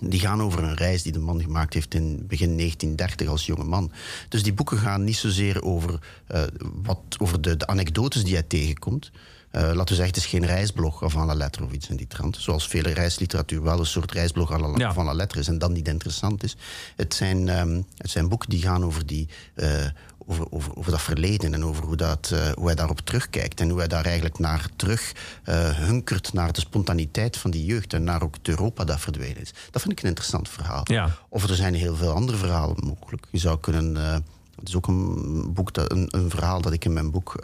Die 0.00 0.20
gaan 0.20 0.42
over 0.42 0.62
een 0.62 0.74
reis 0.74 1.02
die 1.02 1.12
de 1.12 1.18
man 1.18 1.42
gemaakt 1.42 1.74
heeft 1.74 1.94
in 1.94 2.26
begin 2.26 2.56
1930 2.56 3.28
als 3.28 3.46
jonge 3.46 3.64
man. 3.64 3.92
Dus 4.28 4.42
die 4.42 4.52
boeken 4.52 4.78
gaan 4.78 5.04
niet 5.04 5.16
zozeer 5.16 5.62
over, 5.62 5.98
uh, 6.34 6.42
wat, 6.82 6.98
over 7.18 7.40
de, 7.40 7.56
de, 7.56 7.66
anekdotes 7.66 8.24
die 8.24 8.34
hij 8.34 8.42
tegenkomt, 8.42 9.10
laten 9.52 9.76
we 9.76 9.84
zeggen, 9.86 10.06
het 10.06 10.16
is 10.16 10.26
geen 10.26 10.46
reisblog 10.46 11.02
of 11.02 11.16
aan 11.16 11.26
la 11.26 11.34
lettre 11.34 11.64
of 11.64 11.72
iets 11.72 11.88
in 11.88 11.96
die 11.96 12.06
trant. 12.06 12.36
Zoals 12.36 12.68
vele 12.68 12.92
reisliteratuur 12.92 13.62
wel 13.62 13.78
een 13.78 13.86
soort 13.86 14.12
reisblog 14.12 14.52
aan 14.52 14.60
la, 14.60 14.78
Ja. 14.78 14.92
van 14.92 15.04
la 15.04 15.12
lettre 15.12 15.40
is 15.40 15.48
en 15.48 15.58
dan 15.58 15.72
niet 15.72 15.88
interessant 15.88 16.42
is. 16.42 16.56
Het 16.96 17.14
zijn, 17.14 17.48
ehm, 17.48 17.80
het 17.96 18.10
zijn 18.10 18.28
boeken 18.28 18.50
die 18.50 18.62
gaan 18.62 18.84
over, 18.84 19.06
die, 19.06 19.28
eh, 19.54 19.86
over, 20.30 20.46
over, 20.50 20.76
over 20.76 20.90
dat 20.90 21.02
verleden 21.02 21.54
en 21.54 21.64
over 21.64 21.84
hoe, 21.84 21.96
dat, 21.96 22.30
eh, 22.32 22.50
hoe 22.52 22.66
hij 22.66 22.74
daarop 22.74 23.00
terugkijkt. 23.00 23.60
En 23.60 23.68
hoe 23.68 23.78
hij 23.78 23.88
daar 23.88 24.04
eigenlijk 24.04 24.38
naar 24.38 24.68
terug 24.76 25.12
eh, 25.44 25.70
hunkert 25.70 26.32
naar 26.32 26.52
de 26.52 26.60
spontaniteit 26.60 27.36
van 27.36 27.50
die 27.50 27.64
jeugd 27.64 27.92
en 27.92 28.04
naar 28.04 28.22
ook 28.22 28.34
het 28.34 28.48
Europa 28.48 28.84
dat 28.84 29.00
verdwenen 29.00 29.42
is. 29.42 29.52
Dat 29.70 29.82
vind 29.82 29.92
ik 29.92 30.00
een 30.02 30.08
interessant 30.08 30.48
verhaal. 30.48 30.80
Ja. 30.84 31.16
Of 31.28 31.48
er 31.48 31.54
zijn 31.54 31.74
heel 31.74 31.96
veel 31.96 32.12
andere 32.12 32.38
verhalen 32.38 32.86
mogelijk. 32.86 33.26
Je 33.30 33.38
zou 33.38 33.60
kunnen. 33.60 33.96
eh, 33.96 34.18
het 34.58 34.68
is 34.68 34.76
ook 34.76 34.86
een, 34.86 35.52
boek 35.54 35.72
dat, 35.72 35.92
een, 35.92 36.06
een 36.10 36.30
verhaal 36.30 36.60
dat 36.60 36.72
ik 36.72 36.84
in 36.84 36.92
mijn 36.92 37.10
boek 37.10 37.34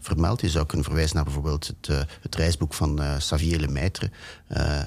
vermeld. 0.00 0.40
Je 0.40 0.50
zou 0.50 0.66
kunnen 0.66 0.86
verwijzen 0.86 1.14
naar 1.16 1.24
bijvoorbeeld 1.24 1.66
het, 1.66 2.06
het 2.20 2.34
reisboek 2.34 2.74
van 2.74 3.02
eh 3.02 3.16
Xavier 3.16 3.60
Lemaitre 3.60 4.10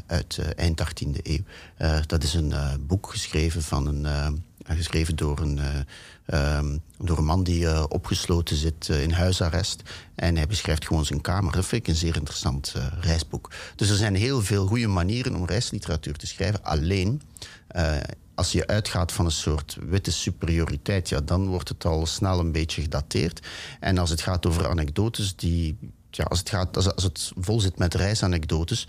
uit 0.08 0.40
eind 0.56 0.82
18e 0.82 1.22
eeuw. 1.24 1.44
Dat 2.06 2.24
is 2.24 2.34
een 2.34 2.54
boek 2.88 3.10
geschreven, 3.10 3.62
van 3.62 3.88
een, 3.88 4.44
geschreven 4.64 5.16
door, 5.16 5.40
een, 5.40 5.60
eh, 6.26 6.58
ehm, 6.58 6.78
door 6.98 7.18
een 7.18 7.26
man 7.26 7.44
die 7.44 7.68
eh, 7.68 7.84
opgesloten 7.90 8.56
zit 8.56 8.90
eh, 8.90 9.04
in 9.04 9.12
huisarrest. 9.12 9.82
En 10.16 10.36
hij 10.36 10.48
beschrijft 10.48 10.86
gewoon 10.86 11.06
zijn 11.06 11.22
kamer. 11.22 11.52
Dat 11.52 11.66
vind 11.66 11.82
ik 11.82 11.88
een 11.88 12.00
zeer 12.00 12.16
interessant 12.16 12.74
eh, 12.76 12.86
reisboek. 13.00 13.52
Dus 13.76 13.90
er 13.90 13.96
zijn 13.96 14.16
heel 14.16 14.42
veel 14.42 14.68
goede 14.68 14.88
manieren 14.88 15.36
om 15.36 15.46
reisliteratuur 15.46 16.16
te 16.16 16.28
schrijven. 16.28 16.64
Alleen, 16.64 17.22
als 18.36 18.52
je 18.52 18.68
uitgaat 18.68 19.12
van 19.12 19.26
een 19.26 19.32
soort 19.32 19.78
witte 19.90 20.12
superioriteit, 20.12 21.10
ja, 21.10 21.22
dan 21.22 21.48
wordt 21.48 21.70
het 21.70 21.86
al 21.86 22.06
snel 22.06 22.40
een 22.40 22.52
beetje 22.52 22.82
gedateerd. 22.82 23.48
En 23.80 23.98
als 23.98 24.10
het 24.10 24.22
gaat 24.22 24.46
over 24.46 24.68
anekdotes 24.68 25.36
die. 25.36 25.78
Ja, 26.14 26.24
als, 26.24 26.40
het 26.40 26.50
gaat, 26.50 26.76
als, 26.76 26.96
als 26.96 27.04
het 27.04 27.32
vol 27.36 27.60
zit 27.60 27.78
met 27.78 27.94
reisanekdotes, 27.94 28.88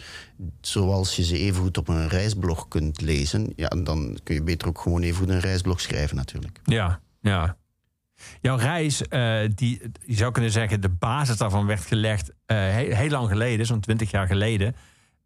zoals 0.61 1.17
je 1.17 1.25
ze 1.25 1.39
evengoed 1.39 1.79
op 1.79 1.89
een 1.89 2.09
reisblog 2.09 2.69
kunt 2.69 3.01
lezen, 3.01 3.53
ja, 3.57 3.69
dan 3.69 4.19
kun 4.23 4.35
je 4.35 4.43
beter 4.43 4.69
ook 4.69 4.81
gewoon 4.81 5.03
evengoed 5.03 5.29
een 5.29 5.41
reisblog 5.41 5.81
schrijven 5.81 6.17
natuurlijk. 6.17 6.61
Ja, 6.65 7.01
ja. 7.23 7.57
Jouw 8.41 8.57
reis, 8.57 9.09
eh, 9.09 9.41
die, 9.55 9.81
je 10.07 10.15
zou 10.15 10.33
kunnen 10.33 10.51
zeggen, 10.51 10.81
de 10.81 10.89
basis 10.89 11.37
daarvan 11.37 11.67
werd 11.67 11.87
gelegd 11.87 12.33
eh, 12.47 12.57
heel, 12.77 13.09
lang 13.09 13.29
geleden, 13.29 13.67
zo'n 13.67 13.81
twintig 13.81 14.11
jaar 14.11 14.27
geleden. 14.27 14.77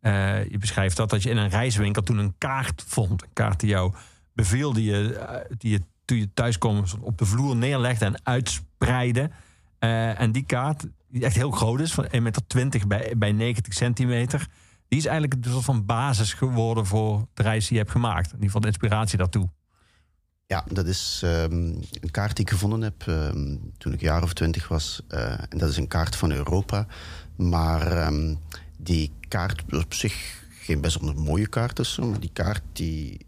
Eh, 0.01 0.51
je 0.51 0.59
beschrijft 0.59 0.97
dat, 0.97 1.11
dat 1.11 1.23
je 1.23 1.31
in 1.31 1.37
een 1.37 1.49
reiswinkel 1.49 2.03
toen 2.03 2.19
een 2.19 2.35
kaart 2.39 2.85
vond. 2.87 3.23
Een 3.23 3.29
kaart 3.33 3.61
die 3.61 3.69
jou 3.69 3.95
beviel, 4.33 4.73
die 4.73 4.91
je, 4.91 5.47
die 5.59 5.71
je 5.71 5.81
toen 6.05 6.19
je 6.19 6.33
thuis 6.35 6.59
kwam 6.59 6.85
op 7.01 7.19
de 7.19 7.27
vloer 7.27 7.57
neerlegde 7.57 8.05
en 8.05 8.21
uitspreidde. 8.23 9.31
En 9.79 10.33
die 10.33 10.45
kaart, 10.45 10.87
die 11.09 11.25
echt 11.25 11.37
heel 11.37 11.51
groot 11.51 11.81
is, 11.81 11.93
van 11.93 12.05
1,20 12.05 12.11
meter 12.21 12.87
bij, 12.87 13.13
bij 13.17 13.33
90 13.33 13.73
centimeter. 13.73 14.47
Die 14.89 14.99
is 14.99 15.07
eigenlijk 15.07 15.45
een 15.45 15.53
soort 15.53 15.65
van 15.65 15.87
basis 15.87 16.33
geworden 16.33 16.87
voor 16.87 17.27
de 17.35 17.43
reis 17.43 17.67
die 17.67 17.73
je 17.73 17.83
hebt 17.83 17.91
gemaakt. 17.91 18.27
In 18.27 18.33
ieder 18.33 18.47
geval 18.47 18.61
de 18.61 18.67
inspiratie 18.67 19.19
daartoe. 19.19 19.49
Ja, 20.49 20.65
dat 20.71 20.87
is 20.87 21.21
ehm, 21.25 21.53
een 22.01 22.11
kaart 22.11 22.37
die 22.37 22.45
ik 22.45 22.51
gevonden 22.51 22.83
heb 22.83 23.07
ehm, 23.07 23.57
toen 23.79 23.93
ik 23.93 24.01
een 24.01 24.07
jaar 24.07 24.23
of 24.23 24.33
twintig 24.33 24.69
was. 24.69 25.03
Eh, 25.09 25.31
en 25.31 25.59
dat 25.59 25.71
is 25.71 25.77
een 25.77 25.89
kaart 25.89 26.17
van 26.17 26.33
Europa. 26.33 26.87
Maar 27.37 27.93
ehm, 27.93 28.35
die 28.77 29.13
kaart 29.29 29.63
op 29.73 29.95
zich 29.95 30.45
geen 30.61 30.81
bijzonder 30.81 31.17
mooie 31.17 31.47
kaart 31.49 31.79
is. 31.79 31.99
Maar 31.99 32.21
die 32.21 32.31
kaart 32.33 32.63
die 32.73 33.27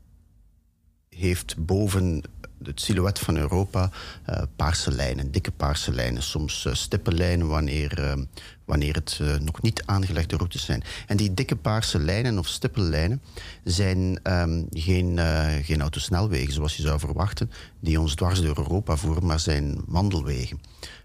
heeft 1.08 1.66
boven 1.66 2.22
het 2.62 2.80
silhouet 2.80 3.18
van 3.18 3.36
Europa 3.36 3.90
eh, 4.24 4.42
paarse 4.56 4.92
lijnen, 4.92 5.30
dikke 5.30 5.50
paarse 5.50 5.92
lijnen. 5.92 6.22
Soms 6.22 6.64
eh, 6.64 6.74
stippenlijnen 6.74 7.48
wanneer, 7.48 7.98
ehm, 7.98 8.24
wanneer 8.64 8.94
het 8.94 9.18
eh, 9.20 9.36
nog 9.36 9.62
niet 9.62 9.82
aangelegde 9.84 10.36
routes 10.36 10.64
zijn. 10.64 10.82
En 11.06 11.16
die 11.16 11.34
dikke 11.34 11.56
paarse 11.56 11.98
lijnen 11.98 12.38
of 12.38 12.46
stippenlijnen 12.46 13.22
zijn 13.64 14.20
ehm, 14.22 14.62
geen, 14.70 15.18
eh, 15.18 15.64
geen 15.64 15.80
autosnelwegen 15.80 16.52
zoals 16.52 16.76
je 16.76 16.82
zou 16.82 16.98
verwachten, 16.98 17.50
die 17.80 18.00
ons 18.00 18.14
dwars 18.14 18.40
door 18.40 18.58
Europa 18.58 18.96
voeren, 18.96 19.26
maar 19.26 19.40
zijn 19.40 19.80
wandelwegen. 19.86 20.60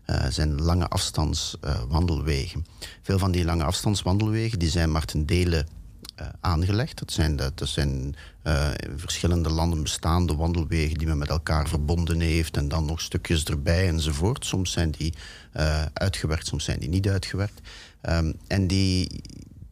Eh, 0.06 0.26
zijn 0.30 0.62
lange 0.62 0.88
afstandswandelwegen. 0.88 2.66
Veel 3.02 3.20
van 3.20 3.32
die 3.32 3.46
lange 3.46 3.64
afstandswandelwegen 3.64 4.60
die 4.60 4.70
zijn 4.70 4.92
maar 4.92 5.06
ten 5.06 5.26
dele 5.26 5.66
eh, 6.16 6.28
aangelegd. 6.40 7.00
Dat 7.00 7.12
zijn, 7.12 7.36
dat, 7.36 7.58
dat 7.58 7.68
zijn 7.68 8.16
eh, 8.44 8.70
in 8.76 9.00
verschillende 9.00 9.50
landen 9.50 9.82
bestaande 9.82 10.36
wandelwegen 10.36 10.98
die 10.98 11.08
men 11.08 11.18
met 11.18 11.30
elkaar 11.30 11.68
verbonden 11.68 12.20
heeft 12.20 12.58
en 12.58 12.68
dan 12.68 12.86
nog 12.86 13.02
stukjes 13.02 13.44
erbij 13.44 13.88
enzovoort. 13.88 14.46
Soms 14.46 14.72
zijn 14.72 14.92
die 14.92 15.14
eh, 15.52 15.86
uitgewerkt, 15.94 16.48
soms 16.48 16.64
zijn 16.64 16.80
die 16.80 16.90
niet 16.90 17.10
uitgewerkt. 17.10 17.62
Ehm, 18.02 18.34
en 18.48 18.68
die, 18.68 19.22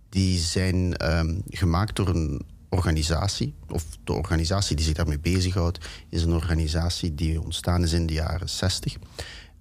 die 0.10 0.40
zijn 0.40 0.98
ehm, 0.98 1.40
gemaakt 1.50 1.96
door 1.96 2.08
een 2.08 2.42
organisatie, 2.70 3.54
of 3.70 3.86
de 4.04 4.13
organisatie 4.13 4.75
die 4.75 4.86
zich 4.86 4.94
daarmee 4.94 5.20
bezighoudt, 5.20 5.80
is 6.10 6.24
een 6.24 6.34
organisatie 6.34 7.16
die 7.16 7.42
ontstaan 7.42 7.84
is 7.84 7.94
in 7.94 8.06
de 8.06 8.13
jaren 8.13 8.50
60. 8.50 8.96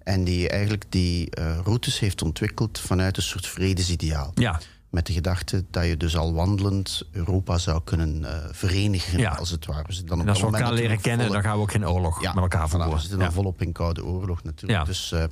En 0.03 0.23
die 0.23 0.49
eigenlijk 0.49 0.85
die 0.89 1.29
eh, 1.29 1.59
routes 1.63 1.99
heeft 1.99 2.21
ontwikkeld 2.21 2.79
vanuit 2.79 3.17
een 3.17 3.23
soort 3.23 3.47
vredesideaal. 3.47 4.31
Ja, 4.35 4.59
Met 4.91 5.05
de 5.05 5.13
gedachte 5.13 5.63
dat 5.69 5.85
je 5.85 5.97
dus 5.97 6.17
al 6.17 6.33
wandelend 6.33 7.03
Europa 7.11 7.57
zou 7.57 7.81
kunnen 7.83 8.25
eh, 8.25 8.49
verenigen, 8.51 9.19
Ja. 9.19 9.29
als 9.31 9.49
het 9.49 9.65
ware. 9.65 9.83
We 9.87 10.03
dan 10.03 10.17
op 10.19 10.23
en 10.23 10.29
als 10.29 10.39
we 10.39 10.45
elkaar 10.45 10.73
leren 10.73 11.01
kennen, 11.01 11.31
dan 11.31 11.41
gaan 11.41 11.55
we 11.55 11.61
ook 11.61 11.71
geen 11.71 11.87
oorlog 11.87 12.21
ja, 12.21 12.33
met 12.33 12.41
elkaar 12.43 12.67
voilà, 12.69 12.71
we 12.71 12.77
voeren. 12.81 12.99
zitten 12.99 13.19
dan 13.19 13.31
volop 13.33 13.61
in 13.61 13.71
Koude 13.71 14.05
Oorlog 14.05 14.43
natuurlijk. 14.43 14.85
Dus, 14.85 15.11
eh, 15.11 15.23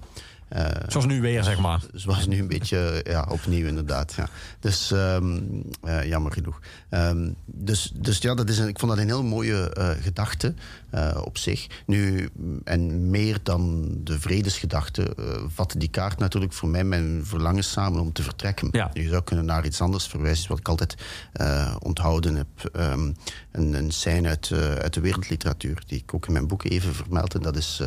eh, 0.48 0.66
Zoals 0.88 1.06
nu 1.06 1.22
weer, 1.22 1.44
zeg 1.44 1.60
maar. 1.60 1.82
Zoals 1.94 2.28
nu 2.28 2.40
een 2.40 2.48
beetje, 2.48 3.02
ja, 3.08 3.26
opnieuw 3.30 3.68
inderdaad. 3.68 4.14
Ja. 4.14 4.30
Dus 4.60 4.92
ehm, 4.92 5.40
eh, 5.84 6.06
jammer 6.06 6.32
genoeg. 6.32 6.60
Ehm, 6.90 7.30
dus, 7.46 7.92
dus 7.96 8.18
ja, 8.18 8.34
dat 8.36 8.50
is 8.50 8.58
een, 8.58 8.68
ik 8.68 8.80
vond 8.80 8.92
dat 8.92 9.02
een 9.02 9.08
heel 9.08 9.24
mooie 9.24 9.72
gedachte 10.02 10.54
eh, 10.92 11.22
op 11.24 11.38
zich. 11.38 11.68
Nu, 11.86 12.30
en 12.64 13.10
meer 13.10 13.40
dan 13.44 13.92
de 14.04 14.20
vredesgedachte, 14.20 15.16
eh 15.16 15.26
vatte 15.48 15.78
die 15.78 15.90
kaart 15.90 16.20
natuurlijk 16.20 16.54
voor 16.54 16.70
mij 16.70 16.84
mijn 16.84 17.22
verlangen 17.26 17.64
samen 17.64 18.02
om 18.02 18.12
te 18.12 18.24
vertrekken. 18.24 18.68
Ja. 18.72 18.90
Je 18.94 19.08
zou 19.08 19.24
kunnen 19.24 19.46
naar 19.46 19.66
iets 19.66 19.82
anders 19.82 20.08
verwijzen, 20.08 20.50
wat 20.50 20.60
ik 20.60 20.68
altijd 20.68 20.96
eh, 21.32 21.76
onthouden 21.80 22.36
heb. 22.36 22.48
Ehm, 22.74 23.12
een, 23.52 23.74
een 23.74 23.92
scène 23.92 24.28
uit, 24.28 24.52
uit 24.82 24.94
de 24.94 25.02
wereldliteratuur, 25.02 25.84
die 25.88 26.00
ik 26.00 26.14
ook 26.14 26.28
in 26.28 26.34
mijn 26.34 26.48
boeken 26.48 26.70
even 26.70 26.96
vermeld. 26.96 27.34
En 27.34 27.42
dat 27.42 27.56
is, 27.56 27.82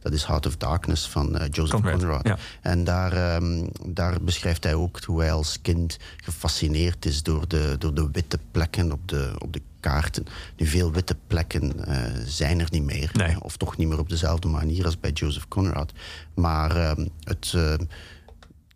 dat 0.00 0.12
is 0.12 0.24
Heart 0.24 0.46
of 0.46 0.56
Darkness 0.56 1.08
van 1.08 1.38
Joseph 1.50 1.80
Conrad, 1.80 1.98
Conrad. 1.98 2.26
ja. 2.26 2.38
En 2.62 2.84
daar, 2.84 3.12
ehm, 3.12 3.66
daar 3.86 4.22
beschrijft 4.22 4.64
hij 4.64 4.74
ook 4.74 5.00
hoe 5.04 5.20
hij 5.20 5.32
als 5.32 5.60
kind 5.62 5.98
gefascineerd 6.16 7.06
is 7.06 7.22
door 7.22 7.48
de, 7.48 7.76
door 7.78 7.94
de 7.94 8.08
witte 8.12 8.38
plekken 8.50 8.92
op 8.92 9.08
de, 9.08 9.32
op 9.38 9.52
de 9.52 9.60
kaarten. 9.84 10.26
Nu, 10.56 10.66
veel 10.66 10.92
witte 10.92 11.16
plekken 11.26 11.86
eh, 11.86 12.02
zijn 12.24 12.60
er 12.60 12.68
niet 12.70 12.82
meer. 12.82 13.10
Nee. 13.12 13.40
Of 13.40 13.56
toch 13.56 13.76
niet 13.76 13.88
meer 13.88 13.98
op 13.98 14.08
dezelfde 14.08 14.48
manier 14.48 14.84
als 14.84 15.00
bij 15.00 15.10
Joseph 15.10 15.48
Conrad. 15.48 15.92
Maar 16.34 16.76
ehm, 16.76 17.06
het 17.20 17.52
eh, 17.56 17.74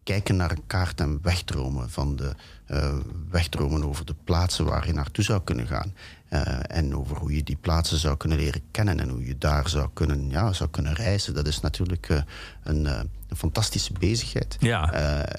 kijken 0.03 0.37
naar 0.37 0.50
een 0.50 0.67
kaart 0.67 1.00
en 1.00 1.19
wegdromen 1.23 1.91
van 1.91 2.17
de 2.17 2.35
eh, 2.67 2.95
wegdromen 3.31 3.85
over 3.85 4.05
de 4.05 4.15
plaatsen 4.25 4.65
waar 4.65 4.87
je 4.87 4.93
naartoe 4.93 5.25
zou 5.25 5.41
kunnen 5.45 5.67
gaan. 5.67 5.95
Eh, 6.28 6.76
en 6.76 6.97
over 6.97 7.16
hoe 7.16 7.35
je 7.35 7.42
die 7.42 7.56
plaatsen 7.61 7.99
zou 7.99 8.16
kunnen 8.16 8.38
leren 8.38 8.62
kennen 8.70 9.00
en 9.00 9.08
hoe 9.08 9.25
je 9.26 9.38
daar 9.38 9.68
zou 9.68 9.88
kunnen, 9.92 10.30
ja, 10.30 10.52
zou 10.52 10.70
kunnen 10.70 10.92
reizen. 10.94 11.35
Dat 11.35 11.47
is 11.47 11.61
natuurlijk 11.61 12.08
eh, 12.08 12.20
een, 12.62 12.87
eh, 12.87 13.00
een 13.28 13.37
fantastische 13.37 13.92
bezigheid. 13.99 14.56
Ja. 14.61 14.92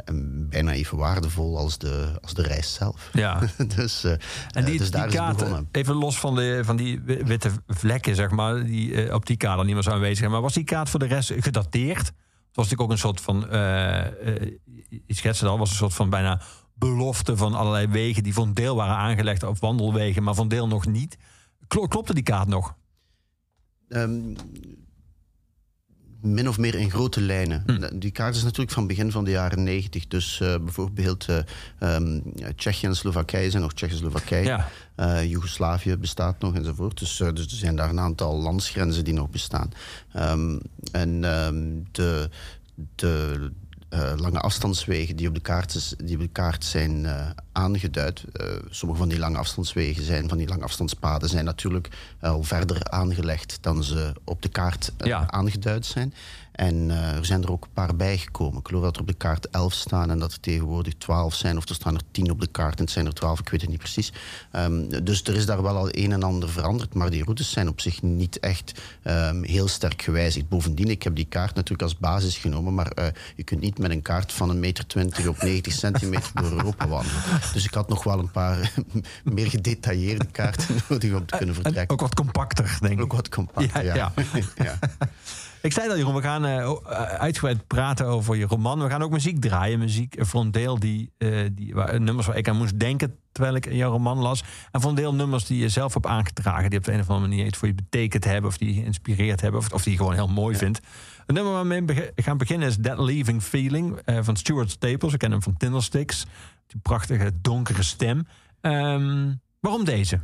En 0.06 0.48
bijna 0.50 0.72
even 0.72 0.98
waardevol 0.98 1.58
als 1.58 1.78
de, 1.78 2.18
als 2.22 2.34
de 2.34 2.42
reis 2.42 2.74
zelf. 2.74 3.10
Ja. 3.14 3.40
dus, 3.76 4.04
En 4.52 4.66
die, 4.66 4.78
dus 4.78 4.92
daar 4.92 5.10
die 5.10 5.22
is 5.22 5.28
begonnen. 5.36 5.68
even 5.72 5.96
los 5.96 6.20
van, 6.20 6.36
de, 6.36 6.62
van 6.64 6.76
die 6.76 7.02
wi- 7.02 7.24
witte 7.24 7.52
vlekken, 7.68 8.16
zeg 8.16 8.30
maar, 8.30 8.64
die 8.64 9.14
op 9.14 9.26
die 9.26 9.38
kaart 9.38 9.58
dan 9.58 9.66
niet 9.66 9.74
meer 9.76 9.84
zo 9.84 9.92
aanwezig 9.92 10.18
zijn. 10.18 10.32
Maar 10.32 10.42
was 10.42 10.54
die 10.54 10.64
kaart 10.64 10.90
voor 10.90 11.00
de 11.00 11.06
rest 11.08 11.34
gedateerd? 11.38 12.08
Het 12.08 12.58
was 12.58 12.70
natuurlijk 12.70 12.82
ook 12.82 12.92
een 12.92 12.98
soort 12.98 13.22
van, 13.22 13.46
je 15.06 15.14
schetste 15.16 15.44
het 15.44 15.54
al, 15.54 15.60
was 15.60 15.70
een 15.70 15.76
soort 15.76 15.94
van 15.94 16.10
bijna 16.10 16.42
belofte 16.80 17.38
van 17.38 17.54
allerlei 17.54 17.88
wegen 17.88 18.24
die 18.24 18.34
voor 18.34 18.46
een 18.46 18.54
deel 18.54 18.76
waren 18.76 18.96
aangelegd 18.96 19.44
op 19.44 19.60
wandelwegen, 19.60 20.24
maar 20.24 20.38
een 20.38 20.48
deel 20.48 20.68
nog 20.68 20.86
niet. 20.86 21.18
Klo- 21.68 21.88
klopte 21.88 22.14
die 22.14 22.24
kaart 22.24 22.48
nog? 22.48 22.76
Ehm, 23.90 24.34
min 26.22 26.48
of 26.48 26.58
meer 26.58 26.76
in 26.76 26.90
grote 26.90 27.22
lijnen. 27.22 27.64
Hm. 27.66 28.00
Die 28.00 28.12
kaart 28.12 28.36
is 28.36 28.44
natuurlijk 28.44 28.72
van 28.72 28.88
begin 28.88 29.12
van 29.12 29.24
de 29.24 29.32
jaren 29.32 29.64
negentig. 29.64 30.08
Dus 30.08 30.42
eh, 30.42 30.56
bijvoorbeeld 30.58 31.26
eh 31.28 31.40
ehm, 31.80 32.20
Tsjechië 32.56 32.86
en 32.88 32.96
Slowakije 32.96 33.50
zijn 33.50 33.64
nog 33.64 33.74
Tsjechoslowakije. 33.74 34.44
Ja. 34.46 34.68
Eh, 34.96 35.30
Joegoslavië 35.30 35.98
bestaat 35.98 36.40
nog 36.40 36.56
enzovoort. 36.56 37.00
Dus, 37.00 37.18
dus 37.18 37.46
er 37.46 37.58
zijn 37.58 37.76
daar 37.76 37.90
een 37.90 38.00
aantal 38.00 38.38
landsgrenzen 38.38 39.04
die 39.04 39.14
nog 39.14 39.30
bestaan. 39.30 39.72
Ehm, 40.14 40.60
en 40.92 41.22
de, 41.92 42.30
de 42.96 43.52
eh, 43.90 44.14
lange 44.16 44.40
afstandswegen 44.40 45.16
die 45.16 45.28
op 45.28 45.34
de 45.34 45.40
kaart, 45.42 45.76
is- 45.76 45.94
die 46.04 46.16
op 46.16 46.22
de 46.22 46.28
kaart 46.32 46.66
zijn 46.66 47.06
eh, 47.06 47.30
aangeduid. 47.52 48.24
eh, 48.34 48.46
sommige 48.70 49.00
van 49.02 49.10
die 49.10 49.20
lange 49.20 49.38
afstandswegen 49.38 50.04
zijn, 50.04 50.30
van 50.30 50.38
die 50.38 50.48
lange 50.48 50.64
afstandspaden, 50.64 51.30
zijn 51.30 51.46
natuurlijk 51.46 51.88
al 52.20 52.44
verder 52.44 52.84
aangelegd 52.90 53.58
dan 53.62 53.84
ze 53.84 54.14
op 54.24 54.42
de 54.42 54.50
kaart 54.50 54.92
Ja. 54.98 55.32
aangeduid 55.32 55.86
zijn. 55.86 56.14
En 56.60 56.92
eh, 56.92 57.16
er 57.16 57.26
zijn 57.26 57.44
er 57.44 57.52
ook 57.52 57.64
een 57.64 57.74
paar 57.74 57.96
bijgekomen. 57.96 58.60
Ik 58.60 58.68
geloof 58.68 58.84
dat 58.84 58.96
er 58.96 59.02
op 59.02 59.08
de 59.08 59.14
kaart 59.14 59.50
11 59.50 59.74
staan 59.74 60.10
en 60.10 60.20
dat 60.20 60.32
er 60.32 60.40
tegenwoordig 60.40 60.94
12 60.98 61.34
zijn. 61.34 61.58
Of 61.58 61.70
er 61.70 61.76
staan 61.76 61.96
er 61.96 62.02
10 62.12 62.32
op 62.32 62.40
de 62.42 62.48
kaart 62.48 62.78
en 62.78 62.84
het 62.84 62.94
zijn 62.94 63.06
er 63.06 63.14
12, 63.14 63.40
ik 63.40 63.50
weet 63.50 63.62
het 63.62 63.70
niet 63.70 63.80
precies. 63.80 64.14
Ehm, 64.52 65.04
dus 65.04 65.24
er 65.24 65.36
is 65.36 65.46
daar 65.46 65.62
wel 65.62 65.76
al 65.76 65.88
een 65.92 66.12
en 66.12 66.24
ander 66.24 66.50
veranderd. 66.50 66.94
Maar 66.94 67.10
die 67.10 67.24
routes 67.24 67.52
zijn 67.52 67.68
op 67.68 67.82
zich 67.82 68.02
niet 68.02 68.40
echt 68.40 68.82
ehm, 69.04 69.44
heel 69.44 69.68
sterk 69.68 70.02
gewijzigd. 70.02 70.50
Bovendien, 70.50 70.90
ik 70.90 71.04
heb 71.04 71.16
die 71.16 71.26
kaart 71.26 71.56
natuurlijk 71.56 71.82
als 71.82 71.98
basis 71.98 72.38
genomen. 72.38 72.74
Maar 72.74 72.92
uh, 73.00 73.06
je 73.36 73.44
kunt 73.44 73.62
niet 73.62 73.78
met 73.78 73.92
een 73.92 74.02
kaart 74.02 74.32
van 74.32 74.50
een 74.50 74.60
meter 74.60 74.88
20 74.88 75.28
op 75.28 75.42
90 75.42 75.74
centimeter 75.86 76.32
door 76.34 76.52
Europa 76.52 76.88
wandelen. 76.88 77.22
Dus 77.54 77.66
ik 77.66 77.74
had 77.74 77.90
nog 77.90 78.04
wel 78.04 78.20
een 78.20 78.32
paar 78.32 78.74
meer 79.24 79.50
gedetailleerde 79.50 80.26
kaarten 80.26 80.76
nodig 80.90 81.14
om 81.14 81.26
te 81.26 81.38
kunnen 81.38 81.56
vertrekken. 81.56 81.90
Ook 81.90 82.02
wat 82.02 82.16
compacter, 82.16 82.78
denk 82.80 82.94
ik. 82.94 83.02
Ook 83.02 83.14
wat 83.14 83.30
compacter, 83.30 83.84
ja. 83.84 83.96
ja. 83.96 84.14
ja. 84.56 84.80
Ik 85.62 85.74
zei 85.74 85.88
dat, 85.88 85.98
Jeroen, 85.98 86.16
we 86.16 86.22
gaan 86.22 86.46
uh, 86.46 86.74
uitgebreid 87.02 87.68
praten 87.68 88.06
over 88.06 88.36
je 88.36 88.46
roman. 88.46 88.84
We 88.84 88.90
gaan 88.90 89.02
ook 89.02 89.12
muziek 89.12 89.42
draaien. 89.42 89.80
Muziek 89.80 90.16
voor 90.20 90.42
een 90.42 90.52
deel 90.52 90.80
die, 90.80 91.12
uh, 91.18 91.48
die 91.52 91.74
waar, 91.74 92.02
nummers 92.02 92.28
waar 92.28 92.38
ik 92.38 92.48
aan 92.48 92.58
moest 92.58 92.80
denken 92.80 93.16
terwijl 93.32 93.56
ik 93.56 93.72
jouw 93.72 93.92
roman 93.92 94.18
las. 94.18 94.44
En 94.72 94.82
voor 94.82 94.90
een 94.90 94.96
deel 94.96 95.14
nummers 95.14 95.46
die 95.46 95.60
je 95.60 95.70
zelf 95.70 95.94
hebt 95.94 96.06
aangedragen. 96.06 96.70
Die 96.70 96.80
op 96.80 96.86
de 96.86 96.92
een 96.94 97.00
of 97.00 97.10
andere 97.10 97.28
manier 97.28 97.46
iets 97.46 97.58
voor 97.58 97.68
je 97.68 97.74
betekend 97.74 98.24
hebben. 98.24 98.50
Of 98.50 98.58
die 98.58 98.74
je 98.74 98.82
geïnspireerd 98.82 99.42
hebben. 99.42 99.60
Of, 99.60 99.72
of 99.72 99.84
die 99.84 99.92
je 99.92 99.98
gewoon 99.98 100.14
heel 100.14 100.28
mooi 100.28 100.54
ja. 100.54 100.60
vindt. 100.60 100.80
Een 101.26 101.36
nummer 101.36 101.54
waarmee 101.54 101.84
we 101.86 102.12
gaan 102.16 102.38
beginnen 102.38 102.68
is 102.68 102.78
That 102.82 103.00
Leaving 103.00 103.44
Feeling 103.44 104.00
uh, 104.06 104.18
van 104.22 104.36
Stuart 104.36 104.72
Staples. 104.72 105.12
We 105.12 105.18
kennen 105.18 105.40
hem 105.40 105.48
van 105.48 105.58
Tindersticks. 105.58 106.26
Die 106.68 106.80
prachtige 106.82 107.32
donkere 107.42 107.84
stem. 107.84 108.28
Um, 108.62 109.42
waarom 109.60 109.86
deze? 109.86 110.20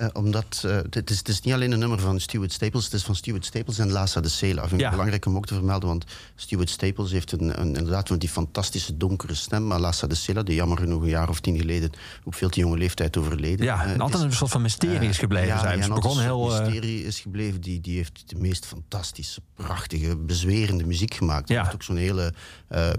Uh, 0.00 0.06
omdat 0.12 0.62
uh, 0.66 0.76
het, 0.90 1.10
is, 1.10 1.18
het, 1.18 1.28
is, 1.28 1.40
niet 1.40 1.54
alleen 1.54 1.72
een 1.72 1.78
nummer 1.78 1.98
van 1.98 2.20
Stuart 2.20 2.52
Staples, 2.52 2.84
het 2.84 2.92
is 2.92 3.02
van 3.02 3.14
Stuart 3.14 3.44
Staples 3.44 3.78
en 3.78 3.90
Lassa 3.90 4.20
de 4.20 4.28
Sela. 4.28 4.60
Vind 4.60 4.72
ik 4.72 4.80
ja. 4.80 4.90
belangrijk 4.90 5.26
om 5.26 5.36
ook 5.36 5.46
te 5.46 5.54
vermelden, 5.54 5.88
want 5.88 6.04
Stuart 6.34 6.70
Staples 6.70 7.10
heeft 7.10 7.32
een, 7.32 7.60
een, 7.60 7.74
inderdaad 7.76 8.20
die 8.20 8.28
fantastische 8.28 8.96
donkere 8.96 9.34
stem. 9.34 9.66
Maar 9.66 9.80
Lassa 9.80 10.06
de 10.06 10.14
Sela, 10.14 10.42
die 10.42 10.54
jammer 10.54 10.78
genoeg 10.78 11.02
een 11.02 11.08
jaar 11.08 11.28
of 11.28 11.40
tien 11.40 11.58
geleden 11.58 11.90
op 12.24 12.34
veel 12.34 12.48
te 12.48 12.60
jonge 12.60 12.78
leeftijd 12.78 13.16
overleden. 13.16 13.66
Ja, 13.66 13.84
en 13.84 13.94
uh, 13.94 14.00
altijd 14.00 14.18
is, 14.18 14.30
een 14.30 14.36
soort 14.36 14.50
van 14.50 14.62
mysterie 14.62 15.08
is 15.08 15.18
gebleven. 15.18 15.48
Ja, 15.48 15.58
zijn. 15.58 15.78
Ja, 15.78 15.88
begon 15.88 16.20
heel. 16.20 16.46
Mysterie 16.46 17.04
is 17.04 17.20
gebleven. 17.20 17.60
Die, 17.60 17.80
die 17.80 17.96
heeft 17.96 18.22
de 18.26 18.36
meest 18.36 18.66
fantastische, 18.66 19.40
prachtige, 19.54 20.16
bezwerende 20.16 20.84
muziek 20.84 21.14
gemaakt. 21.14 21.48
Hij 21.48 21.56
ja. 21.56 21.62
heeft 21.62 21.74
ook 21.74 21.82
zo'n 21.82 21.96
hele 21.96 22.34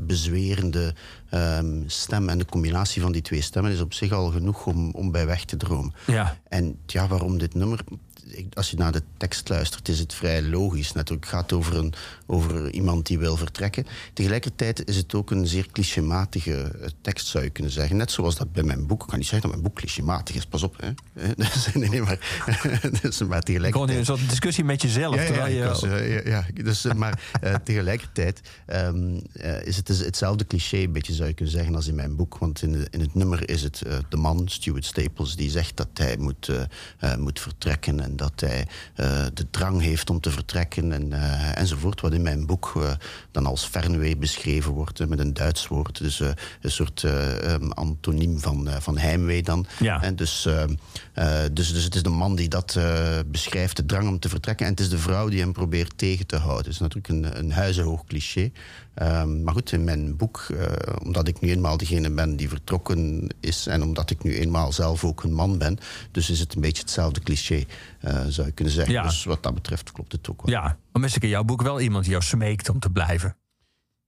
bezwerende 0.02 0.94
um, 1.34 1.84
stem. 1.88 2.30
En 2.30 2.38
de 2.38 2.46
combinatie 2.46 3.02
van 3.02 3.12
die 3.12 3.22
twee 3.22 3.42
stemmen 3.42 3.72
is 3.72 3.82
op 3.82 3.94
zich 3.94 4.12
al 4.12 4.32
genoeg 4.32 4.66
om, 4.66 4.92
om 4.92 5.12
bij 5.12 5.26
weg 5.26 5.46
te 5.46 5.58
dromen. 5.58 5.94
Ja. 6.06 6.38
En 6.50 6.78
ja, 6.94 7.08
waarom 7.08 7.38
dit 7.38 7.54
nummer? 7.54 7.80
Als 8.54 8.72
je 8.72 8.78
naar 8.78 8.92
de 8.92 9.02
tekst 9.18 9.50
luistert, 9.50 9.90
is 9.90 10.00
het 10.00 10.14
vrij 10.14 10.44
logisch. 10.44 10.92
Natuurlijk, 10.92 11.26
het 11.26 11.36
gaat 11.36 11.54
over, 11.54 11.76
een, 11.76 11.94
over 12.26 12.72
iemand 12.72 13.06
die 13.06 13.20
wil 13.20 13.38
vertrekken. 13.38 13.86
Tegelijkertijd 14.14 14.88
is 14.88 14.96
het 14.96 15.14
ook 15.14 15.32
een 15.32 15.48
zeer 15.48 15.68
clichématige 15.72 16.72
tekst, 17.02 17.28
zou 17.28 17.44
je 17.44 17.50
kunnen 17.50 17.72
zeggen. 17.72 17.98
Net 17.98 18.12
zoals 18.12 18.36
dat 18.36 18.52
bij 18.54 18.64
mijn 18.64 18.88
boek. 18.88 19.02
Ik 19.02 19.08
kan 19.08 19.18
niet 19.18 19.28
zeggen 19.28 19.50
dat 19.50 19.60
mijn 19.60 19.72
boek 19.72 19.80
clichématig 19.80 20.36
is, 20.36 20.46
pas 20.46 20.64
op. 20.64 20.76
Hè. 20.78 20.90
nee, 21.80 21.90
nee, 21.90 22.02
maar, 22.02 22.20
dus, 23.02 23.22
maar 23.22 23.42
tegelijkertijd... 23.42 23.74
Gewoon 23.74 23.90
een 23.90 24.06
soort 24.06 24.30
discussie 24.30 24.64
met 24.64 24.82
jezelf. 24.82 25.16
Ja, 25.16 25.22
ja, 25.22 25.46
je... 25.46 25.64
was, 25.64 25.82
ja, 25.82 26.22
ja, 26.26 26.46
dus, 26.54 26.84
maar 26.84 27.22
uh, 27.44 27.56
tegelijkertijd 27.64 28.42
um, 28.68 29.22
uh, 29.34 29.66
is 29.66 29.78
het 29.78 29.88
hetzelfde 29.88 30.48
cliché, 30.48 30.78
een 30.78 30.92
beetje 30.92 31.14
zou 31.14 31.28
je 31.28 31.34
kunnen 31.34 31.54
zeggen, 31.54 31.76
als 31.76 31.88
in 31.88 31.96
mijn 31.96 32.16
boek. 32.16 32.38
Want 32.38 32.62
in, 32.62 32.72
de, 32.72 32.88
in 32.90 33.00
het 33.00 33.16
nummer 33.16 33.50
is 33.50 33.64
het 33.64 33.82
de 34.10 34.18
man, 34.18 34.42
Stuart 34.46 34.86
Staples, 34.86 35.36
die 35.36 35.50
zegt 35.50 35.78
dat 35.78 35.88
hij 35.94 36.18
moet, 36.18 36.52
moet 37.18 37.40
vertrekken 37.40 38.00
en 38.00 38.16
dat 38.16 38.23
hij 38.36 38.68
uh, 38.96 39.26
de 39.34 39.50
drang 39.50 39.82
heeft 39.82 40.10
om 40.10 40.20
te 40.20 40.32
vertrekken 40.32 40.92
en, 40.92 41.12
uh, 41.12 41.58
enzovoort. 41.58 42.02
Wat 42.02 42.14
in 42.14 42.22
mijn 42.22 42.46
boek 42.46 42.74
uh, 42.78 42.92
dan 43.32 43.46
als 43.46 43.66
fernweh 43.66 44.18
beschreven 44.18 44.72
wordt 44.72 45.08
met 45.10 45.20
een 45.20 45.34
Duits 45.34 45.68
woord. 45.68 45.98
Dus 45.98 46.20
een 46.20 46.72
soort 46.72 47.04
um, 47.04 47.72
antoniem 47.72 48.40
van, 48.40 48.70
van 48.80 48.98
heimwee 48.98 49.44
dan. 49.44 49.66
Ja. 49.80 50.02
En 50.02 50.16
dus, 50.16 50.48
dus, 51.54 51.74
dus 51.74 51.84
het 51.84 51.96
is 51.96 52.04
de 52.04 52.10
man 52.10 52.36
die 52.36 52.50
dat 52.50 52.80
beschrijft, 53.26 53.76
de 53.76 53.86
drang 53.86 54.08
om 54.08 54.20
te 54.20 54.30
vertrekken. 54.30 54.66
En 54.66 54.72
het 54.72 54.82
is 54.82 54.90
de 54.90 54.98
vrouw 54.98 55.30
die 55.30 55.40
hem 55.40 55.54
probeert 55.54 55.98
tegen 55.98 56.28
te 56.28 56.36
houden. 56.36 56.64
Het 56.64 56.74
is 56.74 56.80
natuurlijk 56.80 57.08
een, 57.08 57.40
een 57.40 57.52
huizenhoog 57.52 58.04
cliché. 58.06 58.52
Um, 59.02 59.44
maar 59.44 59.54
goed, 59.54 59.72
in 59.72 59.84
mijn 59.84 60.16
boek, 60.16 60.48
uh, 60.52 60.66
omdat 61.04 61.28
ik 61.28 61.40
nu 61.40 61.50
eenmaal 61.50 61.78
degene 61.78 62.10
ben 62.10 62.36
die 62.36 62.50
vertrokken 62.50 63.28
is 63.40 63.68
en 63.68 63.82
omdat 63.82 64.10
ik 64.10 64.24
nu 64.24 64.36
eenmaal 64.36 64.72
zelf 64.72 65.04
ook 65.04 65.24
een 65.24 65.34
man 65.34 65.58
ben, 65.58 65.78
dus 66.12 66.30
is 66.30 66.40
het 66.40 66.56
een 66.56 66.62
beetje 66.62 66.82
hetzelfde 66.82 67.20
cliché, 67.20 67.64
uh, 68.02 68.22
zou 68.28 68.48
je 68.48 68.54
kunnen 68.54 68.74
zeggen. 68.74 68.94
Ja. 68.94 69.04
Dus 69.04 69.24
wat 69.24 69.44
dat 69.44 69.54
betreft 69.54 69.92
klopt 69.92 70.12
het 70.12 70.30
ook 70.30 70.42
wel. 70.46 70.56
Ja, 70.56 70.78
maar 70.92 71.02
mis 71.02 71.16
ik 71.16 71.24
in 71.24 71.30
jouw 71.30 71.44
boek 71.44 71.62
wel 71.62 71.82
iemand 71.82 72.04
die 72.04 72.12
jou 72.12 72.24
smeekt 72.24 72.70
om 72.70 72.80
te 72.80 72.90
blijven. 72.90 73.36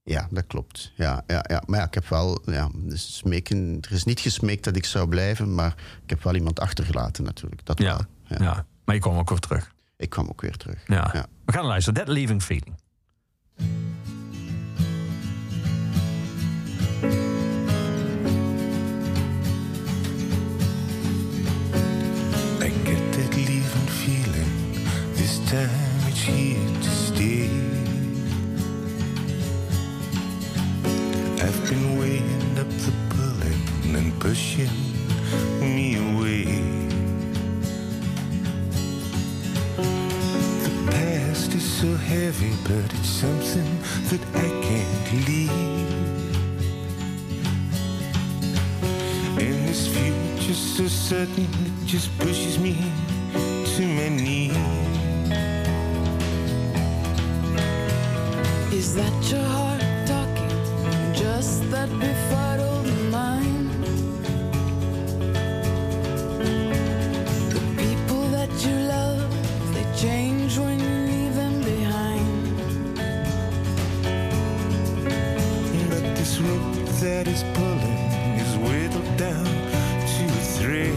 Ja, 0.04 0.28
dat 0.32 0.48
klopt. 0.48 0.92
Ja, 0.96 1.24
ja, 1.28 1.46
ja. 1.50 1.64
Maar 1.66 1.80
ja, 1.80 1.86
ik 1.86 1.94
heb 1.94 2.08
wel. 2.08 2.42
Ja, 2.46 2.70
dus 2.74 3.18
smeken, 3.18 3.78
er 3.82 3.92
is 3.92 4.04
niet 4.04 4.20
gesmeekt 4.20 4.64
dat 4.64 4.76
ik 4.76 4.86
zou 4.86 5.08
blijven, 5.08 5.56
maar 5.56 5.76
ik 6.04 6.10
heb 6.10 6.24
wel 6.24 6.36
iemand 6.36 6.60
achtergelaten 6.60 7.24
natuurlijk. 7.24 7.66
Dat 7.66 7.80
ja. 7.80 7.86
wel. 7.86 8.06
Ja. 8.38 8.46
ja. 8.46 8.66
Maar 8.86 8.96
je 8.96 9.02
kwam 9.02 9.18
ook 9.18 9.30
weer 9.30 9.40
terug. 9.40 9.74
Ik 9.98 10.10
kwam 10.10 10.28
ook 10.28 10.42
weer 10.42 10.58
terug. 10.58 10.84
Ja. 10.88 11.28
We 11.46 11.52
gaan 11.52 11.66
luisteren. 11.66 12.06
That 12.06 12.14
Leaving 12.14 12.44
Feeling. 12.44 12.76
Time 25.56 25.70
it's 26.10 26.22
here 26.22 26.68
to 26.86 26.92
stay. 27.08 27.50
I've 31.46 31.60
been 31.70 31.98
weighing 31.98 32.60
up 32.60 32.70
the 32.86 32.94
pulling 33.12 33.96
and 33.96 34.20
pushing 34.20 34.76
me 35.62 35.96
away. 36.08 36.44
The 40.66 40.74
past 40.92 41.54
is 41.60 41.68
so 41.82 41.96
heavy, 41.96 42.54
but 42.68 42.88
it's 42.98 43.14
something 43.24 43.72
that 44.10 44.24
I 44.46 44.48
can't 44.68 45.08
leave. 45.28 45.90
And 49.44 49.58
this 49.70 49.88
future's 49.88 50.64
so 50.78 50.88
sudden, 50.88 51.48
it 51.68 51.86
just 51.86 52.10
pushes 52.20 52.60
me 52.60 52.76
to 53.76 53.82
my 53.98 54.10
knees. 54.10 54.95
Is 58.86 58.94
that 58.94 59.32
your 59.32 59.42
heart 59.42 59.82
talking? 60.06 61.14
Just 61.16 61.72
that 61.72 61.90
befuddled 62.00 62.86
mind? 63.10 63.84
The 67.56 67.62
people 67.82 68.28
that 68.38 68.52
you 68.64 68.76
love, 68.96 69.28
they 69.74 69.86
change 69.98 70.60
when 70.60 70.80
you 70.80 70.96
leave 71.12 71.34
them 71.36 71.64
behind. 71.64 72.56
But 75.90 76.04
this 76.16 76.40
rope 76.40 76.86
that 77.02 77.28
is 77.28 77.44
pulling 77.56 78.02
is 78.44 78.56
whittled 78.66 79.18
down 79.18 79.46
to 80.14 80.24
a 80.26 80.44
thread. 80.58 80.94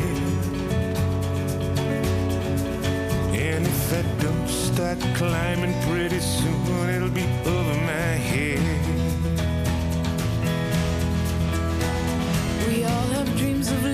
And 3.33 3.66
if 3.66 3.92
I 3.94 4.03
don't 4.22 4.68
start 4.79 5.01
climbing 5.17 5.75
pretty 5.88 6.21
soon, 6.21 6.88
it'll 6.88 7.09
be 7.09 7.25
over 7.45 7.75
my 7.83 8.14
head. 8.31 8.61
We 12.69 12.85
all 12.85 13.09
have 13.17 13.37
dreams 13.37 13.73
of 13.73 13.88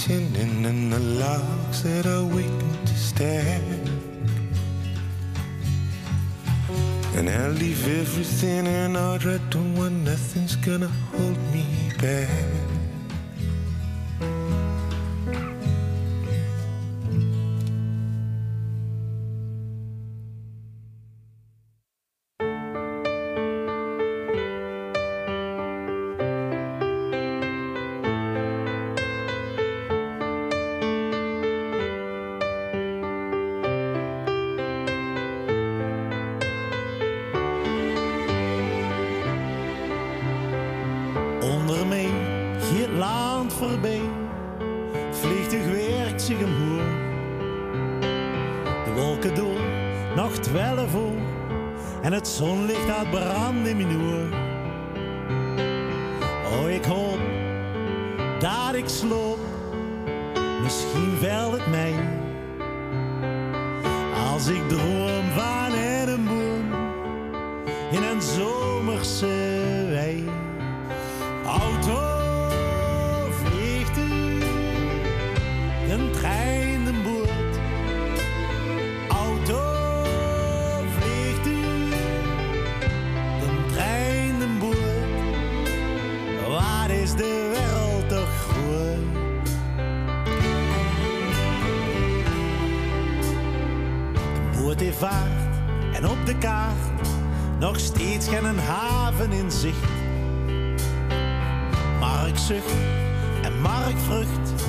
attending 0.00 0.64
and 0.64 0.90
the 0.90 0.98
logs 0.98 1.82
that 1.82 2.06
are 2.06 2.24
waiting 2.24 2.84
to 2.86 2.94
stand. 2.94 3.88
And 7.16 7.28
I'll 7.28 7.50
leave 7.50 7.86
everything 7.86 8.66
in 8.66 8.96
order. 8.96 9.38
Don't 9.50 9.76
want 9.76 10.04
nothing's 10.04 10.56
gonna 10.56 10.90
voorbij, 43.70 44.00
vliegtuig 45.10 45.64
werkt 45.64 46.22
zich 46.22 46.36
omhoog. 46.36 46.82
De 48.84 48.92
wolken 48.96 49.34
door, 49.34 49.60
nog 50.16 50.32
twaalf 50.32 50.90
voor, 50.90 51.18
en 52.02 52.12
het 52.12 52.28
zonlicht 52.28 52.84
gaat 52.88 53.10
branden 53.10 53.80
in 53.80 53.86
mijn. 53.86 54.32
Oh, 56.52 56.70
ik 56.70 56.84
hoop 56.84 57.18
dat 58.38 58.74
ik 58.74 58.88
sloop, 58.88 59.38
misschien 60.62 61.20
wel 61.20 61.52
het 61.52 61.66
mij. 61.66 61.94
Als 64.32 64.46
ik 64.46 64.68
droom 64.68 65.30
van 65.34 65.72
een 66.08 66.24
boom 66.24 66.72
in 67.90 68.02
een 68.02 68.22
zomerse 68.22 69.26
wei. 69.90 70.24
Auto 71.44 72.09
En 103.42 103.60
Mark 103.60 103.98
vrucht. 103.98 104.64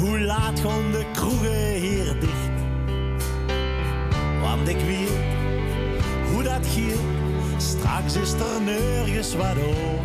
Hoe 0.00 0.20
laat 0.20 0.60
gaan 0.60 0.90
de 0.92 1.04
kroegen 1.12 1.72
hier 1.72 2.20
dicht? 2.20 2.62
Want 4.42 4.68
ik 4.68 4.76
weet 4.76 5.10
hoe 6.32 6.42
dat 6.42 6.66
giet. 6.66 6.98
Straks 7.56 8.16
is 8.16 8.32
er 8.32 8.62
nergens 8.64 9.34
wat 9.34 9.56
op. 9.56 10.02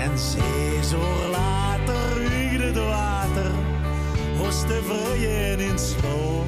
En 0.00 0.18
zes 0.18 0.92
uur 0.92 1.28
later 1.30 2.18
wiegt 2.18 2.64
het 2.64 2.76
water. 2.76 3.50
Was 4.38 4.64
vrijen 4.82 5.60
in 5.60 5.78
sloop. 5.78 6.41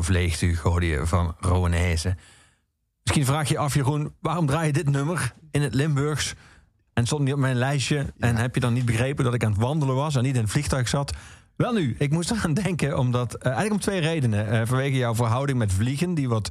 Vleegt 0.00 0.40
u, 0.40 0.58
hoorde 0.62 0.86
je 0.86 1.06
van 1.06 1.36
Rowanese. 1.38 2.16
Misschien 3.02 3.26
vraag 3.26 3.48
je 3.48 3.54
je 3.54 3.60
af, 3.60 3.74
Jeroen, 3.74 4.14
waarom 4.20 4.46
draai 4.46 4.66
je 4.66 4.72
dit 4.72 4.90
nummer 4.90 5.34
in 5.50 5.62
het 5.62 5.74
Limburgs? 5.74 6.34
En 6.92 7.06
stond 7.06 7.24
niet 7.24 7.32
op 7.32 7.38
mijn 7.38 7.56
lijstje. 7.56 8.12
En 8.18 8.36
heb 8.36 8.54
je 8.54 8.60
dan 8.60 8.72
niet 8.72 8.84
begrepen 8.84 9.24
dat 9.24 9.34
ik 9.34 9.44
aan 9.44 9.52
het 9.52 9.60
wandelen 9.60 9.94
was 9.94 10.16
en 10.16 10.22
niet 10.22 10.34
in 10.34 10.40
het 10.40 10.50
vliegtuig 10.50 10.88
zat? 10.88 11.12
Wel 11.56 11.72
nu, 11.72 11.96
ik 11.98 12.10
moest 12.10 12.30
eraan 12.30 12.54
denken, 12.64 12.98
omdat, 12.98 13.34
eh, 13.34 13.44
eigenlijk 13.44 13.74
om 13.74 13.80
twee 13.80 14.00
redenen. 14.00 14.48
Eh, 14.48 14.66
vanwege 14.66 14.96
jouw 14.96 15.14
verhouding 15.14 15.58
met 15.58 15.72
vliegen, 15.72 16.14
die 16.14 16.28
wat, 16.28 16.50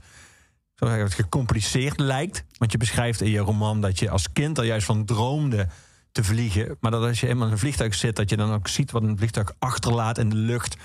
zo 0.73 0.85
zeggen, 0.85 1.03
wat 1.03 1.13
gecompliceerd 1.13 1.99
lijkt. 1.99 2.43
Want 2.57 2.71
je 2.71 2.77
beschrijft 2.77 3.21
in 3.21 3.31
je 3.31 3.39
roman 3.39 3.81
dat 3.81 3.99
je 3.99 4.09
als 4.09 4.31
kind 4.31 4.57
er 4.57 4.65
juist 4.65 4.85
van 4.85 5.05
droomde 5.05 5.67
te 6.11 6.23
vliegen. 6.23 6.77
Maar 6.79 6.91
dat 6.91 7.03
als 7.03 7.19
je 7.19 7.27
eenmaal 7.27 7.45
in 7.47 7.53
een 7.53 7.59
vliegtuig 7.59 7.95
zit, 7.95 8.15
dat 8.15 8.29
je 8.29 8.37
dan 8.37 8.53
ook 8.53 8.67
ziet 8.67 8.91
wat 8.91 9.03
een 9.03 9.17
vliegtuig 9.17 9.53
achterlaat 9.59 10.17
in 10.17 10.29
de 10.29 10.35
lucht. 10.35 10.77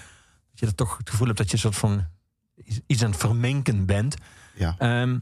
Dat 0.51 0.61
je 0.61 0.67
er 0.67 0.75
toch 0.75 0.97
het 0.97 1.11
gevoel 1.11 1.27
hebt 1.27 1.39
dat 1.39 1.47
je 1.47 1.55
een 1.55 1.59
soort 1.59 1.77
van 1.77 2.07
iets 2.87 3.03
aan 3.05 3.11
het 3.11 3.21
vermenken 3.21 3.87
bent. 3.87 4.17
Ja. 4.55 4.75
Ehm, 4.79 5.19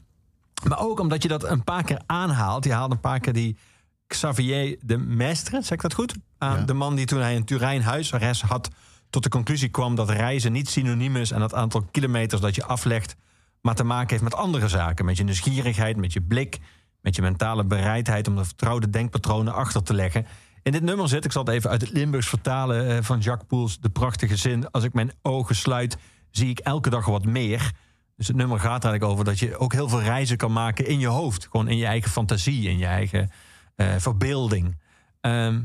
Maar 0.68 0.80
ook 0.80 1.00
omdat 1.00 1.22
je 1.22 1.28
dat 1.28 1.44
een 1.44 1.64
paar 1.64 1.84
keer 1.84 2.02
aanhaalt. 2.06 2.64
Je 2.64 2.72
haalt 2.72 2.90
een 2.90 3.00
paar 3.00 3.20
keer 3.20 3.32
die 3.32 3.56
Xavier 4.06 4.76
de 4.80 4.98
Mestre, 4.98 5.62
zeg 5.62 5.70
ik 5.70 5.80
dat 5.80 5.94
goed? 5.94 6.14
Aan 6.38 6.58
Ja. 6.58 6.64
De 6.64 6.72
man 6.74 6.94
die 6.94 7.06
toen 7.06 7.20
hij 7.20 7.34
in 7.34 7.44
Turijn 7.44 7.82
huisarrest 7.82 8.42
had... 8.42 8.68
tot 9.10 9.22
de 9.22 9.28
conclusie 9.28 9.68
kwam 9.68 9.94
dat 9.94 10.10
reizen 10.10 10.52
niet 10.52 10.68
synoniem 10.68 11.16
is... 11.16 11.34
aan 11.34 11.42
het 11.42 11.54
aantal 11.54 11.82
kilometers 11.90 12.40
dat 12.40 12.54
je 12.54 12.64
aflegt... 12.64 13.16
maar 13.60 13.74
te 13.74 13.84
maken 13.84 14.08
heeft 14.10 14.22
met 14.22 14.34
andere 14.34 14.68
zaken. 14.68 15.04
Met 15.04 15.16
je 15.16 15.24
nieuwsgierigheid, 15.24 15.96
met 15.96 16.12
je 16.12 16.20
blik... 16.22 16.58
met 17.00 17.16
je 17.16 17.22
mentale 17.22 17.64
bereidheid 17.64 18.28
om 18.28 18.36
de 18.36 18.44
vertrouwde 18.44 18.90
denkpatronen 18.90 19.54
achter 19.54 19.82
te 19.82 19.94
leggen. 19.94 20.26
In 20.62 20.72
dit 20.72 20.82
nummer 20.82 21.08
zit, 21.08 21.24
ik 21.24 21.32
zal 21.32 21.44
het 21.44 21.54
even 21.54 21.70
uit 21.70 21.80
het 21.80 21.90
Limburgs 21.90 22.28
vertalen... 22.28 22.88
eh, 22.88 23.02
van 23.02 23.18
Jacques 23.18 23.48
Poels, 23.48 23.80
de 23.80 23.90
prachtige 23.90 24.36
zin... 24.36 24.70
als 24.70 24.84
ik 24.84 24.92
mijn 24.92 25.12
ogen 25.22 25.56
sluit, 25.56 25.96
zie 26.30 26.48
ik 26.48 26.58
elke 26.58 26.90
dag 26.90 27.06
wat 27.06 27.24
meer... 27.24 27.72
Dus 28.20 28.28
het 28.28 28.38
nummer 28.38 28.60
gaat 28.60 28.84
eigenlijk 28.84 29.12
over 29.12 29.24
dat 29.24 29.38
je 29.38 29.58
ook 29.58 29.72
heel 29.72 29.88
veel 29.88 30.02
reizen 30.02 30.36
kan 30.36 30.52
maken 30.52 30.86
in 30.86 30.98
je 30.98 31.06
hoofd. 31.06 31.48
Gewoon 31.50 31.68
in 31.68 31.76
je 31.76 31.86
eigen 31.86 32.10
fantasie, 32.10 32.68
in 32.68 32.78
je 32.78 32.86
eigen 32.86 33.30
eh, 33.76 33.94
verbeelding. 33.98 34.78
Ehm, 35.20 35.62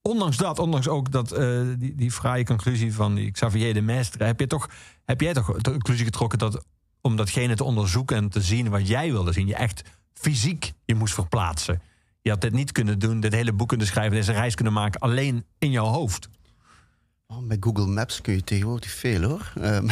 ondanks 0.00 0.36
dat, 0.36 0.58
ondanks 0.58 0.88
ook 0.88 1.10
dat, 1.10 1.32
eh, 1.32 1.60
die, 1.78 1.94
die 1.94 2.10
fraaie 2.10 2.44
conclusie 2.44 2.94
van 2.94 3.14
die 3.14 3.30
Xavier 3.30 3.74
de 3.74 3.80
Mestre... 3.80 4.24
heb, 4.24 4.40
je 4.40 4.46
toch, 4.46 4.70
heb 5.04 5.20
jij 5.20 5.32
toch 5.32 5.56
de 5.56 5.70
conclusie 5.70 6.04
getrokken 6.04 6.38
dat 6.38 6.64
om 7.00 7.16
datgene 7.16 7.54
te 7.54 7.64
onderzoeken 7.64 8.16
en 8.16 8.28
te 8.28 8.40
zien 8.40 8.68
wat 8.68 8.88
jij 8.88 9.10
wilde 9.10 9.32
zien... 9.32 9.46
je 9.46 9.54
echt 9.54 9.82
fysiek 10.12 10.72
je 10.84 10.94
moest 10.94 11.14
verplaatsen. 11.14 11.82
Je 12.20 12.30
had 12.30 12.40
dit 12.40 12.52
niet 12.52 12.72
kunnen 12.72 12.98
doen, 12.98 13.20
dit 13.20 13.32
hele 13.32 13.52
boek 13.52 13.68
kunnen 13.68 13.86
schrijven... 13.86 14.16
deze 14.16 14.32
reis 14.32 14.54
kunnen 14.54 14.72
maken 14.74 15.00
alleen 15.00 15.44
in 15.58 15.70
jouw 15.70 15.86
hoofd. 15.86 16.28
Oh, 17.32 17.38
met 17.38 17.56
Google 17.60 17.86
Maps 17.86 18.20
kun 18.20 18.34
je 18.34 18.44
tegenwoordig 18.44 18.90
veel 18.90 19.22
hoor. 19.22 19.52
Ehm, 19.60 19.86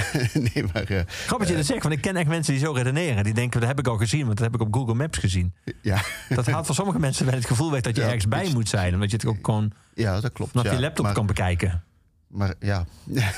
nee, 0.55 0.65
maar 0.73 0.83
eh, 0.83 1.01
Grappig 1.07 1.39
dat 1.39 1.49
je 1.49 1.57
dat 1.57 1.67
zegt, 1.67 1.83
want 1.83 1.95
ik 1.95 2.01
ken 2.01 2.17
echt 2.17 2.29
mensen 2.29 2.53
die 2.53 2.63
zo 2.63 2.73
redeneren. 2.73 3.25
Die 3.25 3.35
denken, 3.35 3.61
dat 3.61 3.69
heb 3.69 3.79
ik 3.79 3.87
al 3.87 3.97
gezien, 3.97 4.25
want 4.27 4.37
dat 4.39 4.47
heb 4.53 4.55
ik 4.55 4.67
op 4.67 4.75
Google 4.75 4.95
Maps 4.95 5.19
gezien. 5.19 5.55
ja. 5.83 6.03
Dat 6.29 6.47
haalt 6.47 6.67
voor 6.67 6.75
sommige 6.75 6.99
mensen 6.99 7.27
wel 7.27 7.35
het 7.35 7.47
gevoel 7.47 7.71
weg 7.71 7.81
dat 7.81 7.95
je 7.97 8.01
Ja, 8.01 8.07
ergens 8.07 8.29
bij 8.29 8.51
moet 8.53 8.69
zijn. 8.69 8.95
Omdat 8.95 9.11
je 9.11 9.17
het 9.17 9.27
ook 9.27 9.45
gewoon 9.45 9.73
ja, 9.95 10.21
dat 10.21 10.33
klopt. 10.33 10.63
ja. 10.63 10.73
je 10.73 10.81
laptop 10.81 11.05
maar, 11.05 11.15
kan 11.15 11.27
bekijken. 11.27 11.85
Maar 12.27 12.55
ja. 12.61 12.85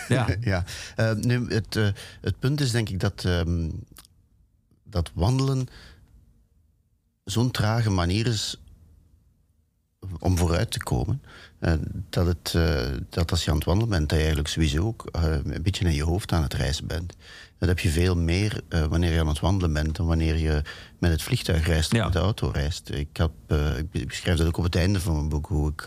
Ja. 0.08 0.26
ja. 0.40 0.64
Eh, 0.96 1.12
nu, 1.12 1.46
het, 1.48 1.76
eh, 1.76 1.88
het 2.20 2.38
punt 2.38 2.60
is 2.60 2.70
denk 2.70 2.88
ik 2.88 3.00
dat, 3.00 3.24
ehm, 3.24 3.68
dat 4.84 5.10
wandelen 5.14 5.66
zo'n 7.24 7.50
trage 7.50 7.90
manier 7.90 8.26
is 8.26 8.60
om 10.18 10.36
vooruit 10.36 10.70
te 10.70 10.82
komen. 10.82 11.22
Eh, 11.62 11.72
dat, 12.10 12.26
het, 12.26 12.52
eh, 12.54 12.86
dat 13.08 13.30
als 13.30 13.44
je 13.44 13.50
aan 13.50 13.56
het 13.56 13.64
wandelen 13.64 13.90
bent, 13.90 14.08
dat 14.08 14.18
je 14.18 14.24
eigenlijk 14.24 14.48
sowieso 14.48 14.86
ook 14.86 15.06
eh, 15.12 15.22
een 15.44 15.62
beetje 15.62 15.84
in 15.84 15.94
je 15.94 16.04
hoofd 16.04 16.32
aan 16.32 16.42
het 16.42 16.54
reizen 16.54 16.86
bent. 16.86 17.16
Dat 17.62 17.70
heb 17.70 17.80
je 17.80 17.88
veel 17.90 18.16
meer 18.16 18.60
eh, 18.68 18.84
wanneer 18.84 19.12
je 19.12 19.20
aan 19.20 19.28
het 19.28 19.40
wandelen 19.40 19.72
bent 19.72 19.96
dan 19.96 20.06
wanneer 20.06 20.36
je 20.38 20.62
met 20.98 21.10
het 21.10 21.22
vliegtuig 21.22 21.66
reist 21.66 21.92
of 21.92 21.98
Ja. 21.98 22.04
met 22.04 22.12
de 22.12 22.18
auto 22.18 22.48
reist. 22.48 22.90
Ik, 22.90 23.08
heb, 23.12 23.30
eh, 23.46 23.78
ik 23.78 24.06
beschrijf 24.06 24.38
dat 24.38 24.46
ook 24.46 24.56
op 24.56 24.64
het 24.64 24.74
einde 24.76 25.00
van 25.00 25.14
mijn 25.14 25.28
boek, 25.28 25.46
hoe 25.46 25.70
ik, 25.70 25.86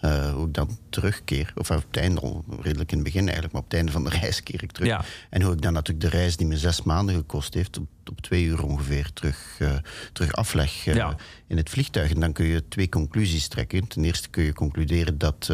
eh, 0.00 0.32
hoe 0.32 0.46
ik 0.46 0.54
dan 0.54 0.78
terugkeer. 0.90 1.52
Of 1.56 1.70
op 1.70 1.84
het 1.90 1.96
einde 1.96 2.42
redelijk 2.60 2.90
in 2.92 2.98
het 2.98 3.06
begin 3.06 3.22
eigenlijk, 3.24 3.52
maar 3.52 3.62
op 3.62 3.68
het 3.68 3.76
einde 3.76 3.92
van 3.92 4.04
de 4.04 4.10
reis 4.20 4.42
keer 4.42 4.62
ik 4.62 4.72
terug. 4.72 4.88
Ja. 4.88 5.04
En 5.30 5.42
hoe 5.42 5.52
ik 5.52 5.62
dan 5.62 5.72
natuurlijk 5.72 6.10
de 6.12 6.16
reis 6.18 6.36
die 6.36 6.46
me 6.46 6.56
zes 6.58 6.82
maanden 6.82 7.14
gekost 7.14 7.54
heeft, 7.54 7.78
op, 7.78 7.86
op 8.10 8.20
twee 8.20 8.44
uur 8.44 8.62
ongeveer 8.64 9.12
terug, 9.12 9.58
terug 10.12 10.32
afleg 10.32 10.84
Ja. 10.84 11.16
in 11.46 11.56
het 11.56 11.70
vliegtuig. 11.70 12.10
En 12.10 12.20
dan 12.20 12.32
kun 12.32 12.46
je 12.46 12.68
twee 12.68 12.88
conclusies 12.88 13.48
trekken. 13.48 13.86
Ten 13.88 14.04
eerste 14.04 14.28
kun 14.28 14.44
je 14.44 14.52
concluderen 14.52 15.18
dat 15.18 15.50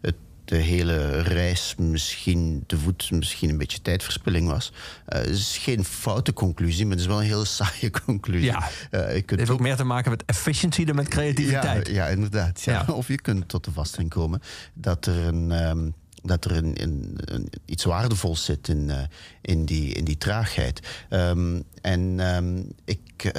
het 0.00 0.14
de 0.46 0.56
hele 0.56 1.20
reis 1.22 1.74
misschien 1.78 2.64
te 2.66 2.78
voet 2.78 3.10
misschien 3.10 3.50
een 3.50 3.58
beetje 3.58 3.82
tijdverspilling 3.82 4.48
was. 4.48 4.72
Eh, 5.06 5.18
Het 5.18 5.28
is 5.28 5.56
geen 5.58 5.84
foute 5.84 6.32
conclusie, 6.32 6.82
maar 6.84 6.92
het 6.92 7.00
is 7.00 7.06
wel 7.06 7.20
een 7.20 7.26
hele 7.26 7.44
saaie 7.44 7.90
conclusie. 8.04 8.44
Ja. 8.50 8.68
Eh, 8.90 9.00
je 9.00 9.14
Het 9.14 9.24
kunt 9.24 9.40
heeft 9.40 9.52
ook 9.52 9.60
meer 9.60 9.76
te 9.76 9.84
maken 9.84 10.10
met 10.10 10.22
efficiency 10.26 10.84
dan 10.84 10.94
met 10.94 11.08
creativiteit. 11.08 11.86
ja, 11.88 11.94
ja, 11.94 12.06
inderdaad. 12.06 12.62
Ja. 12.62 12.84
Ja. 12.86 12.92
Of 13.00 13.08
je 13.08 13.20
kunt 13.20 13.48
tot 13.48 13.64
de 13.64 13.70
vaststelling 13.72 14.10
komen 14.10 14.42
dat 14.74 15.06
er 15.06 15.16
een. 15.26 15.52
ehm, 15.52 15.90
dat 16.22 16.44
er 16.44 16.52
een, 16.56 16.82
een, 16.82 17.12
een- 17.24 17.48
iets 17.64 17.84
waardevols 17.84 18.44
zit 18.44 18.68
in, 18.68 18.90
eh, 18.90 18.98
in, 19.42 19.64
die, 19.64 19.92
in 19.92 20.04
die 20.04 20.18
traagheid. 20.18 20.80
Ehm, 21.08 21.60
en 21.82 22.20
ehm, 22.20 22.58
ik, 22.84 23.32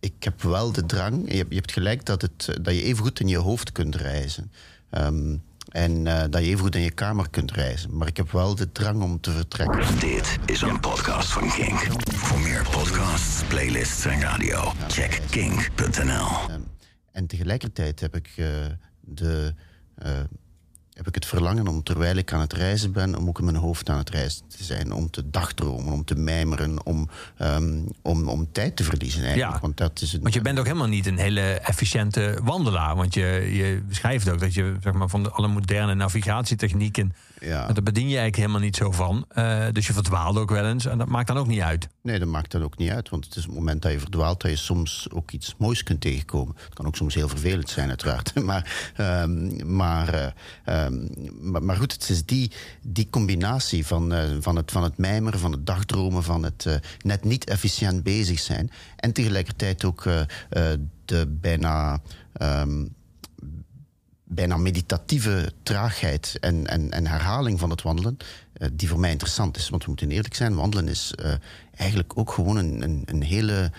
ik 0.00 0.12
heb 0.24 0.42
wel 0.42 0.72
de 0.72 0.86
drang. 0.86 1.30
Je 1.32 1.36
hebt, 1.36 1.48
je 1.48 1.54
hebt 1.54 1.72
gelijk 1.72 2.04
dat, 2.06 2.22
het, 2.22 2.58
dat 2.62 2.74
je 2.74 2.82
even 2.82 3.02
goed 3.04 3.20
in 3.20 3.28
je 3.28 3.36
hoofd 3.36 3.72
kunt 3.72 3.94
reizen. 3.94 4.52
Ehm, 4.90 5.36
en 5.70 6.06
eh, 6.06 6.24
dat 6.30 6.42
je 6.42 6.48
even 6.48 6.60
goed 6.60 6.74
in 6.74 6.82
je 6.82 6.90
kamer 6.90 7.30
kunt 7.30 7.52
reizen. 7.52 7.96
Maar 7.96 8.06
ik 8.06 8.16
heb 8.16 8.30
wel 8.30 8.54
de 8.54 8.72
drang 8.72 9.02
om 9.02 9.20
te 9.20 9.30
vertrekken. 9.30 9.98
Dit 9.98 10.38
is 10.46 10.60
een 10.60 10.80
podcast 10.80 11.32
van 11.32 11.50
Kink. 11.50 11.78
Voor 12.14 12.40
meer 12.40 12.66
podcasts, 12.70 13.44
playlists 13.48 14.04
en 14.04 14.20
radio, 14.20 14.72
check 14.88 15.20
kink.nl. 15.30 16.26
Ehm, 16.48 16.60
en 17.12 17.26
tegelijkertijd 17.26 18.00
heb 18.00 18.16
ik, 18.16 18.26
eh, 18.36 18.46
de, 19.00 19.54
eh, 19.94 20.20
heb 21.00 21.08
ik 21.08 21.14
het 21.14 21.26
verlangen 21.26 21.68
om 21.68 21.82
terwijl 21.82 22.16
ik 22.16 22.32
aan 22.32 22.40
het 22.40 22.52
reizen 22.52 22.92
ben, 22.92 23.16
om 23.16 23.28
ook 23.28 23.38
in 23.38 23.44
mijn 23.44 23.56
hoofd 23.56 23.88
aan 23.88 23.98
het 23.98 24.10
reizen 24.10 24.42
te 24.48 24.64
zijn. 24.64 24.92
Om 24.92 25.10
te 25.10 25.30
dagdromen, 25.30 25.92
om 25.92 26.04
te 26.04 26.14
mijmeren, 26.14 26.86
om, 26.86 27.08
ehm, 27.36 27.78
om, 28.02 28.28
om 28.28 28.52
tijd 28.52 28.76
te 28.76 28.84
verliezen 28.84 29.22
eigenlijk. 29.22 29.52
Ja. 29.52 29.60
Want, 29.60 29.76
dat 29.76 30.00
is 30.00 30.12
een, 30.12 30.22
Want 30.22 30.34
je 30.34 30.40
bent 30.40 30.58
ook 30.58 30.66
helemaal 30.66 30.88
niet 30.88 31.06
een 31.06 31.18
hele 31.18 31.40
efficiënte 31.40 32.38
wandelaar. 32.42 32.96
Want 32.96 33.14
je, 33.14 33.50
je 33.52 33.82
beschrijft 33.88 34.30
ook 34.30 34.40
dat 34.40 34.54
je 34.54 34.76
zeg 34.82 34.92
maar, 34.92 35.08
van 35.08 35.22
de, 35.22 35.30
alle 35.30 35.48
moderne 35.48 35.94
navigatietechnieken... 35.94 37.12
Ja. 37.40 37.66
daar 37.66 37.82
bedien 37.82 38.08
je 38.08 38.18
eigenlijk 38.18 38.36
helemaal 38.36 38.60
niet 38.60 38.76
zo 38.76 38.90
van. 38.90 39.24
Eh, 39.28 39.66
dus 39.72 39.86
je 39.86 39.92
verdwaalt 39.92 40.36
ook 40.36 40.50
wel 40.50 40.64
eens. 40.64 40.86
En 40.86 40.98
dat 40.98 41.08
maakt 41.08 41.26
dan 41.26 41.36
ook 41.36 41.46
niet 41.46 41.60
uit. 41.60 41.88
Nee, 42.02 42.18
dat 42.18 42.28
maakt 42.28 42.50
dan 42.50 42.62
ook 42.62 42.78
niet 42.78 42.90
uit. 42.90 43.08
Want 43.08 43.24
het 43.24 43.36
is 43.36 43.42
het 43.42 43.54
moment 43.54 43.82
dat 43.82 43.92
je 43.92 43.98
verdwaalt 43.98 44.40
dat 44.40 44.50
je 44.50 44.56
soms 44.56 45.06
ook 45.12 45.30
iets 45.30 45.54
moois 45.58 45.82
kunt 45.82 46.00
tegenkomen. 46.00 46.54
Het 46.64 46.74
kan 46.74 46.86
ook 46.86 46.96
soms 46.96 47.14
heel 47.14 47.28
vervelend 47.28 47.68
zijn, 47.68 47.88
uiteraard. 47.88 48.34
Maar, 48.50 48.92
ehm, 48.96 49.76
maar, 49.76 50.14
eh, 50.14 50.26
ehm, 50.64 51.06
maar, 51.40 51.62
maar 51.62 51.76
goed, 51.76 51.92
het 51.92 52.08
is 52.08 52.24
die, 52.24 52.52
die 52.82 53.08
combinatie 53.10 53.86
van, 53.86 54.12
eh, 54.12 54.24
van, 54.40 54.56
het, 54.56 54.70
van 54.70 54.82
het 54.82 54.98
mijmeren, 54.98 55.40
van 55.40 55.52
het 55.52 55.66
dagdromen, 55.66 56.22
van 56.22 56.42
het 56.42 56.80
net 57.02 57.24
niet 57.24 57.44
efficiënt 57.44 58.02
bezig 58.02 58.38
zijn. 58.38 58.70
En 58.96 59.12
tegelijkertijd 59.12 59.84
ook 59.84 60.02
de 61.04 61.26
bijna. 61.40 62.00
ehm, 62.32 62.84
bijna 64.32 64.56
meditatieve 64.56 65.52
traagheid 65.62 66.36
en, 66.40 66.66
en, 66.66 66.90
en 66.90 67.06
herhaling 67.06 67.58
van 67.58 67.70
het 67.70 67.82
wandelen, 67.82 68.16
eh, 68.52 68.68
die 68.72 68.88
voor 68.88 69.00
mij 69.00 69.10
interessant 69.10 69.56
is. 69.56 69.68
Want 69.68 69.82
we 69.82 69.88
moeten 69.88 70.10
eerlijk 70.10 70.34
zijn, 70.34 70.54
wandelen 70.54 70.88
is 70.88 71.12
eh, 71.14 71.32
eigenlijk 71.76 72.18
ook 72.18 72.32
gewoon 72.32 72.56
een, 72.56 72.82
een, 72.82 73.02
een 73.04 73.22
hele 73.22 73.70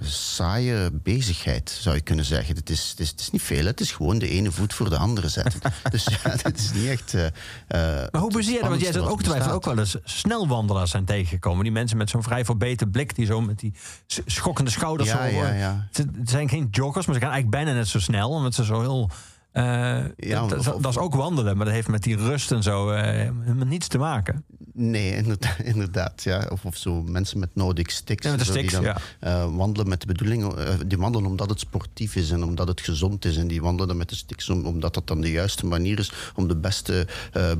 saaie 0.00 0.90
bezigheid, 0.92 1.70
zou 1.80 1.94
je 1.94 2.00
kunnen 2.00 2.24
zeggen. 2.24 2.56
Het 2.56 2.70
is, 2.70 2.88
het, 2.90 3.00
is, 3.00 3.08
het 3.10 3.20
is 3.20 3.30
niet 3.30 3.42
veel, 3.42 3.64
het 3.64 3.80
is 3.80 3.92
gewoon 3.92 4.18
de 4.18 4.28
ene 4.28 4.52
voet 4.52 4.74
voor 4.74 4.90
de 4.90 4.96
andere 4.96 5.28
zetten. 5.28 5.60
dus 5.90 6.04
ja, 6.04 6.18
het 6.22 6.58
is 6.58 6.72
niet 6.72 6.88
echt... 6.88 7.14
eh, 7.14 7.26
Maar 8.10 8.20
hoe 8.20 8.32
bezeer 8.32 8.54
je 8.54 8.60
dat? 8.60 8.68
Want 8.68 8.80
jij 8.80 8.92
zat 8.92 9.08
ook 9.08 9.22
twijfel 9.22 9.52
ook 9.52 9.64
wel 9.64 9.78
eens 9.78 9.96
snelwandelaars 10.04 10.90
zijn 10.90 11.04
tegengekomen. 11.04 11.62
Die 11.62 11.72
mensen 11.72 11.96
met 11.96 12.10
zo'n 12.10 12.22
vrij 12.22 12.44
verbeten 12.44 12.90
blik, 12.90 13.14
die 13.14 13.26
zo 13.26 13.40
met 13.40 13.58
die 13.58 13.74
schokkende 14.26 14.70
schouders 14.70 15.10
Ja, 15.10 15.28
zo... 15.28 15.36
ja, 15.36 15.52
ja. 15.52 15.88
Het 15.92 16.30
zijn 16.30 16.48
geen 16.48 16.68
joggers, 16.70 17.06
maar 17.06 17.14
ze 17.14 17.20
gaan 17.20 17.30
eigenlijk 17.30 17.64
bijna 17.64 17.78
net 17.78 17.88
zo 17.88 18.00
snel. 18.00 18.30
Omdat 18.30 18.54
ze 18.54 18.64
zo 18.64 18.80
heel... 18.80 19.10
eh, 19.56 20.04
Ja, 20.16 20.46
dat, 20.46 20.58
of- 20.58 20.68
of- 20.68 20.80
dat 20.82 20.90
is 20.90 20.98
ook 20.98 21.14
wandelen, 21.14 21.56
maar 21.56 21.64
dat 21.66 21.74
heeft 21.74 21.88
met 21.88 22.02
die 22.02 22.16
rust 22.16 22.52
en 22.52 22.62
zo 22.62 22.90
eh, 22.90 23.02
helemaal 23.42 23.66
niets 23.66 23.88
te 23.88 23.98
maken. 23.98 24.44
Nee, 24.72 25.14
inderdaad. 25.16 25.58
inderdaad 25.74 26.22
ja. 26.22 26.46
of, 26.50 26.64
of 26.64 26.76
zo 26.76 27.02
mensen 27.02 27.38
met 27.38 27.48
Nordic 27.54 27.90
sticks. 27.90 28.24
Ja, 28.24 28.30
met 28.30 28.40
die 28.40 28.50
sticks, 28.50 28.72
dan, 28.72 28.82
ja. 28.82 28.96
eh, 29.20 29.54
wandelen 29.56 29.88
met 29.88 30.00
de 30.00 30.06
bedoeling... 30.06 30.54
die 30.86 30.98
wandelen 30.98 31.30
omdat 31.30 31.50
het 31.50 31.60
sportief 31.60 32.16
is 32.16 32.30
en 32.30 32.42
omdat 32.44 32.68
het 32.68 32.80
gezond 32.80 33.24
is. 33.24 33.36
En 33.36 33.48
die 33.48 33.60
wandelen 33.62 33.96
met 33.96 34.08
de 34.08 34.14
sticks 34.14 34.48
om- 34.50 34.66
omdat 34.66 34.94
dat 34.94 35.06
dan 35.06 35.20
de 35.20 35.30
juiste 35.30 35.66
manier 35.66 35.98
is... 35.98 36.12
om 36.34 36.48
de 36.48 36.56
beste 36.56 37.06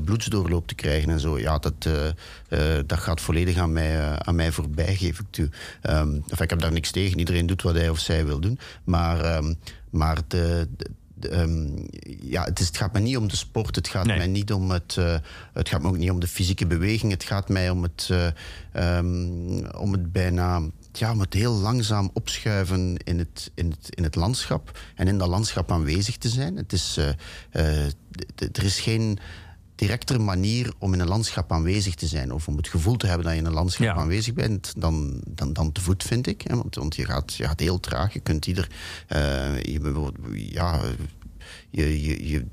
bloedsdoorloop 0.05 0.67
te 0.67 0.75
krijgen 0.75 1.09
en 1.09 1.19
zo. 1.19 1.39
Ja, 1.39 1.57
dat, 1.59 1.89
dat 2.85 2.99
gaat 2.99 3.21
volledig 3.21 3.57
aan 3.57 3.73
mij, 3.73 4.17
aan 4.17 4.35
mij 4.35 4.51
voorbij, 4.51 4.95
geef 4.95 5.19
ik 5.19 5.25
toe. 5.29 5.49
Ehm, 5.81 6.13
enfin, 6.13 6.43
ik 6.43 6.49
heb 6.49 6.59
daar 6.59 6.71
niks 6.71 6.91
tegen. 6.91 7.19
Iedereen 7.19 7.45
doet 7.45 7.61
wat 7.61 7.75
hij 7.75 7.89
of 7.89 7.99
zij 7.99 8.25
wil 8.25 8.39
doen. 8.39 8.59
Maar, 8.83 9.19
ehm, 9.21 9.53
maar 9.89 10.17
de... 10.27 10.67
de- 10.77 10.89
ehm, 11.19 11.67
ja, 12.21 12.43
het, 12.43 12.59
is, 12.59 12.67
het 12.67 12.77
gaat 12.77 12.91
mij 12.93 13.01
niet 13.01 13.17
om 13.17 13.27
de 13.27 13.35
sport. 13.35 13.75
Het 13.75 13.87
gaat 13.87 14.05
Nee. 14.05 14.17
mij 14.17 14.27
niet 14.27 14.53
om 14.53 14.71
het. 14.71 14.95
eh, 14.97 15.15
het 15.53 15.69
gaat 15.69 15.81
me 15.81 15.87
ook 15.87 15.97
niet 15.97 16.11
om 16.11 16.19
de 16.19 16.27
fysieke 16.27 16.67
beweging. 16.67 17.11
Het 17.11 17.23
gaat 17.23 17.49
mij 17.49 17.69
om 17.69 17.83
het, 17.83 18.07
eh, 18.11 18.27
ehm, 18.71 19.65
om 19.77 19.91
het 19.91 20.11
bijna. 20.11 20.61
Ja, 20.91 21.11
om 21.11 21.19
het 21.19 21.33
heel 21.33 21.53
langzaam 21.53 22.09
opschuiven 22.13 22.97
in 23.03 23.19
het, 23.19 23.51
in, 23.53 23.69
het, 23.69 23.95
in 23.95 24.03
het 24.03 24.15
landschap. 24.15 24.79
En 24.95 25.07
in 25.07 25.17
dat 25.17 25.27
landschap 25.27 25.71
aanwezig 25.71 26.17
te 26.17 26.29
zijn. 26.29 26.55
Het 26.57 26.73
is, 26.73 26.97
eh, 27.51 27.85
er 28.37 28.63
is 28.63 28.79
geen 28.79 29.17
directere 29.77 30.19
manier 30.19 30.73
om 30.77 30.93
in 30.93 30.99
een 30.99 31.07
landschap 31.07 31.51
aanwezig 31.51 31.95
te 31.95 32.07
zijn. 32.07 32.31
Of 32.33 32.47
om 32.47 32.57
het 32.57 32.67
gevoel 32.67 32.95
te 32.97 33.07
hebben 33.07 33.25
dat 33.25 33.33
je 33.33 33.39
in 33.39 33.45
een 33.45 33.53
landschap 33.53 33.85
Ja. 33.85 33.93
aanwezig 33.93 34.33
bent, 34.33 34.73
dan, 34.77 35.21
dan, 35.27 35.53
dan 35.53 35.71
te 35.71 35.81
voet, 35.81 36.03
vind 36.03 36.27
ik. 36.27 36.41
Hè? 36.41 36.55
Want, 36.55 36.75
want 36.75 36.95
je, 36.95 37.05
gaat, 37.05 37.33
je 37.33 37.43
gaat 37.43 37.59
heel 37.59 37.79
traag. 37.79 38.13
Je 38.13 38.19
kunt 38.19 38.45
ieder. 38.45 38.69
eh, 39.07 39.61
je, 39.61 40.11
ja, 40.33 40.81
je, 41.69 42.01
je, 42.03 42.27
je, 42.29 42.45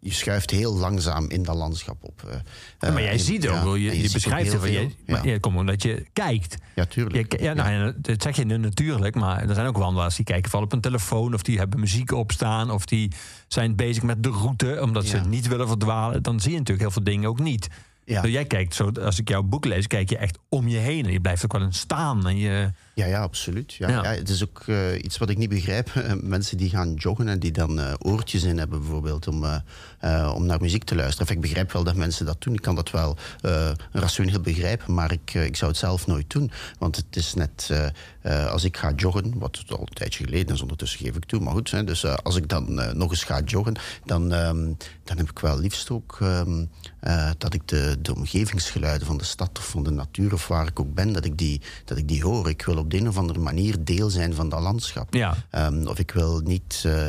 je 0.00 0.12
schuift 0.12 0.50
heel 0.50 0.74
langzaam 0.76 1.28
in 1.30 1.42
dat 1.42 1.56
landschap 1.56 1.96
op. 2.04 2.22
eh. 2.28 2.36
Ja, 2.78 2.90
maar 2.92 3.02
jij 3.02 3.12
en- 3.12 3.20
ziet 3.20 3.48
ook, 3.48 3.54
ja, 3.54 3.64
wel, 3.64 3.74
je, 3.74 4.02
je, 4.02 4.10
beschrijft 4.12 4.52
het, 4.52 4.62
je, 4.62 4.68
veel. 4.68 4.90
maar 5.06 5.26
Ja. 5.28 5.38
komt 5.38 5.56
omdat 5.56 5.82
je 5.82 6.06
kijkt. 6.12 6.56
Ja, 6.74 6.84
tuurlijk. 6.84 7.32
Je, 7.32 7.42
ja, 7.42 7.52
nou, 7.52 7.92
dat 7.96 8.22
zeg 8.22 8.36
je 8.36 8.44
nu 8.44 8.56
natuurlijk, 8.58 9.14
maar 9.14 9.48
er 9.48 9.54
zijn 9.54 9.66
ook 9.66 9.76
wandelaars 9.78 10.16
die 10.16 10.24
kijken 10.24 10.50
vooral 10.50 10.66
op 10.66 10.72
een 10.72 10.80
telefoon 10.80 11.34
of 11.34 11.42
die 11.42 11.58
hebben 11.58 11.80
muziek 11.80 12.12
opstaan 12.12 12.70
of 12.70 12.84
die 12.86 13.12
zijn 13.48 13.76
bezig 13.76 14.02
met 14.02 14.22
de 14.22 14.30
route 14.30 14.78
omdat 14.82 15.06
ze 15.06 15.18
niet 15.18 15.46
willen 15.48 15.68
verdwalen. 15.68 16.22
Dan 16.22 16.40
zie 16.40 16.50
je 16.52 16.58
natuurlijk 16.58 16.82
heel 16.84 16.90
veel 17.02 17.12
dingen 17.12 17.28
ook 17.28 17.40
niet. 17.40 17.68
Dus 18.04 18.30
jij 18.30 18.44
kijkt 18.44 18.74
zo, 18.74 18.90
als 18.90 19.18
ik 19.18 19.28
jouw 19.28 19.42
boek 19.42 19.64
lees, 19.64 19.86
kijk 19.86 20.08
je 20.10 20.16
echt 20.16 20.38
om 20.48 20.68
je 20.68 20.76
heen 20.78 21.04
en 21.06 21.12
je 21.12 21.20
blijft 21.20 21.44
ook 21.44 21.52
wel 21.52 21.62
eens 21.62 21.78
staan. 21.78 22.26
En 22.26 22.36
je, 22.36 22.70
Ja, 23.00 23.06
ja, 23.06 23.20
absoluut. 23.20 23.72
Ja. 23.74 23.88
Ja. 23.88 24.02
Ja. 24.02 24.10
het 24.10 24.28
is 24.28 24.42
ook 24.42 24.62
eh, 24.66 25.02
iets 25.02 25.18
wat 25.18 25.30
ik 25.30 25.38
niet 25.38 25.48
begrijp. 25.48 25.90
Mensen 26.22 26.56
die 26.56 26.70
gaan 26.70 26.94
joggen 26.94 27.28
en 27.28 27.38
die 27.38 27.52
dan 27.52 27.80
eh, 27.80 27.92
oortjes 27.98 28.42
in 28.42 28.58
hebben, 28.58 28.80
bijvoorbeeld, 28.80 29.28
om, 29.28 29.44
eh, 29.44 29.56
eh, 30.00 30.34
om 30.34 30.46
naar 30.46 30.60
muziek 30.60 30.84
te 30.84 30.94
luisteren. 30.94 31.20
Enfin, 31.26 31.36
ik 31.36 31.48
begrijp 31.48 31.72
wel 31.72 31.84
dat 31.84 31.94
mensen 31.94 32.26
dat 32.26 32.42
doen. 32.42 32.54
Ik 32.54 32.62
kan 32.62 32.74
dat 32.74 32.90
wel 32.90 33.16
eh, 33.40 33.70
rationeel 33.92 34.40
begrijpen, 34.40 34.94
maar 34.94 35.12
ik, 35.12 35.34
eh, 35.34 35.44
ik 35.44 35.56
zou 35.56 35.70
het 35.70 35.80
zelf 35.80 36.06
nooit 36.06 36.30
doen. 36.30 36.50
Want 36.78 36.96
het 36.96 37.16
is 37.16 37.34
net 37.34 37.68
eh, 37.70 37.86
eh, 38.20 38.50
als 38.50 38.64
ik 38.64 38.76
ga 38.76 38.92
joggen, 38.96 39.38
wat 39.38 39.64
al 39.68 39.80
een 39.80 39.86
tijdje 39.86 40.24
geleden 40.24 40.54
is, 40.54 40.62
ondertussen 40.62 40.98
geef 40.98 41.16
ik 41.16 41.24
toe, 41.24 41.40
maar 41.40 41.52
goed. 41.52 41.70
Hè, 41.70 41.84
dus 41.84 42.04
eh, 42.04 42.14
als 42.22 42.36
ik 42.36 42.48
dan 42.48 42.80
eh, 42.80 42.92
nog 42.92 43.10
eens 43.10 43.24
ga 43.24 43.40
joggen, 43.44 43.74
dan, 44.04 44.32
ehm, 44.32 44.64
dan 45.04 45.16
heb 45.16 45.30
ik 45.30 45.38
wel 45.38 45.58
liefst 45.58 45.90
ook 45.90 46.18
ehm, 46.20 46.64
eh, 47.00 47.30
dat 47.38 47.54
ik 47.54 47.68
de, 47.68 47.96
de 48.02 48.14
omgevingsgeluiden 48.14 49.06
van 49.06 49.18
de 49.18 49.24
stad 49.24 49.58
of 49.58 49.66
van 49.68 49.82
de 49.82 49.90
natuur 49.90 50.32
of 50.32 50.48
waar 50.48 50.66
ik 50.66 50.80
ook 50.80 50.94
ben, 50.94 51.12
dat 51.12 51.24
ik 51.24 51.38
die, 51.38 51.60
dat 51.84 51.98
ik 51.98 52.08
die 52.08 52.22
hoor. 52.22 52.48
Ik 52.48 52.62
wil 52.62 52.76
op 52.76 52.89
de 52.90 52.96
een 52.96 53.08
of 53.08 53.16
andere 53.18 53.38
manier 53.38 53.84
deel 53.84 54.10
zijn 54.10 54.34
van 54.34 54.48
dat 54.48 54.60
landschap. 54.60 55.14
Ja. 55.14 55.36
Ehm, 55.50 55.86
of 55.86 55.98
ik 55.98 56.10
wil 56.10 56.40
niet. 56.40 56.82
eh, 56.86 57.06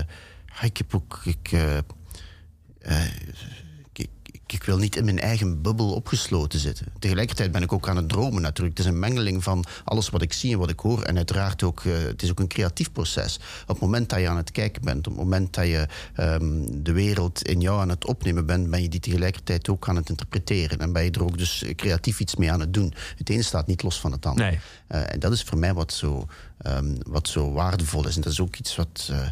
ik 0.62 0.78
heb 0.78 0.96
ook. 0.96 1.22
Ik, 1.24 1.50
eh, 1.52 1.78
eh, 1.78 1.84
ik, 4.52 4.64
wil 4.64 4.78
niet 4.78 4.96
in 4.96 5.06
mijn 5.06 5.20
eigen 5.20 5.62
bubbel 5.62 5.94
opgesloten 5.94 6.60
zitten. 6.60 6.86
Tegelijkertijd 7.00 7.52
ben 7.52 7.62
ik 7.62 7.74
ook 7.74 7.88
aan 7.88 7.96
het 7.96 8.10
dromen 8.10 8.42
natuurlijk. 8.42 8.78
Het 8.78 8.86
is 8.86 8.92
een 8.92 9.00
mengeling 9.00 9.44
van 9.44 9.66
alles 9.84 10.10
wat 10.10 10.22
ik 10.22 10.34
zie 10.34 10.54
en 10.54 10.60
wat 10.60 10.70
ik 10.70 10.80
hoor. 10.80 11.04
En 11.04 11.18
uiteraard 11.18 11.64
ook, 11.64 11.84
eh, 11.86 11.94
het 11.94 12.22
is 12.24 12.30
ook 12.30 12.40
een 12.40 12.48
creatief 12.48 12.92
proces. 12.92 13.40
Op 13.62 13.68
het 13.68 13.80
moment 13.80 14.10
dat 14.10 14.20
je 14.20 14.30
aan 14.30 14.38
het 14.38 14.52
kijken 14.52 14.82
bent, 14.82 15.08
op 15.08 15.14
het 15.14 15.24
moment 15.24 15.54
dat 15.54 15.66
je 15.66 15.88
ehm, 16.16 16.66
de 16.72 16.92
wereld 16.92 17.42
in 17.42 17.62
jou 17.62 17.80
aan 17.80 17.90
het 17.90 18.06
opnemen 18.06 18.46
bent, 18.46 18.70
ben 18.70 18.82
je 18.82 18.90
die 18.90 19.00
tegelijkertijd 19.00 19.70
ook 19.70 19.90
aan 19.90 19.96
het 19.96 20.10
interpreteren. 20.10 20.80
En 20.80 20.94
ben 20.94 21.04
je 21.04 21.12
er 21.12 21.24
ook 21.24 21.38
dus 21.38 21.64
creatief 21.76 22.20
iets 22.20 22.36
mee 22.36 22.52
aan 22.52 22.60
het 22.60 22.74
doen. 22.74 22.94
Het 23.18 23.30
een 23.30 23.44
staat 23.44 23.68
niet 23.68 23.84
los 23.84 24.00
van 24.00 24.12
het 24.12 24.26
ander. 24.26 24.46
Nee. 24.46 24.60
Eh, 24.88 25.14
en 25.14 25.20
dat 25.20 25.32
is 25.32 25.44
voor 25.44 25.58
mij 25.58 25.74
wat 25.74 25.94
zo, 25.94 26.28
ehm, 26.58 26.96
wat 27.08 27.28
zo 27.28 27.52
waardevol 27.52 28.08
is. 28.08 28.16
En 28.16 28.22
dat 28.22 28.32
is 28.32 28.40
ook 28.40 28.56
iets 28.56 28.76
wat, 28.76 29.08
eh, 29.12 29.28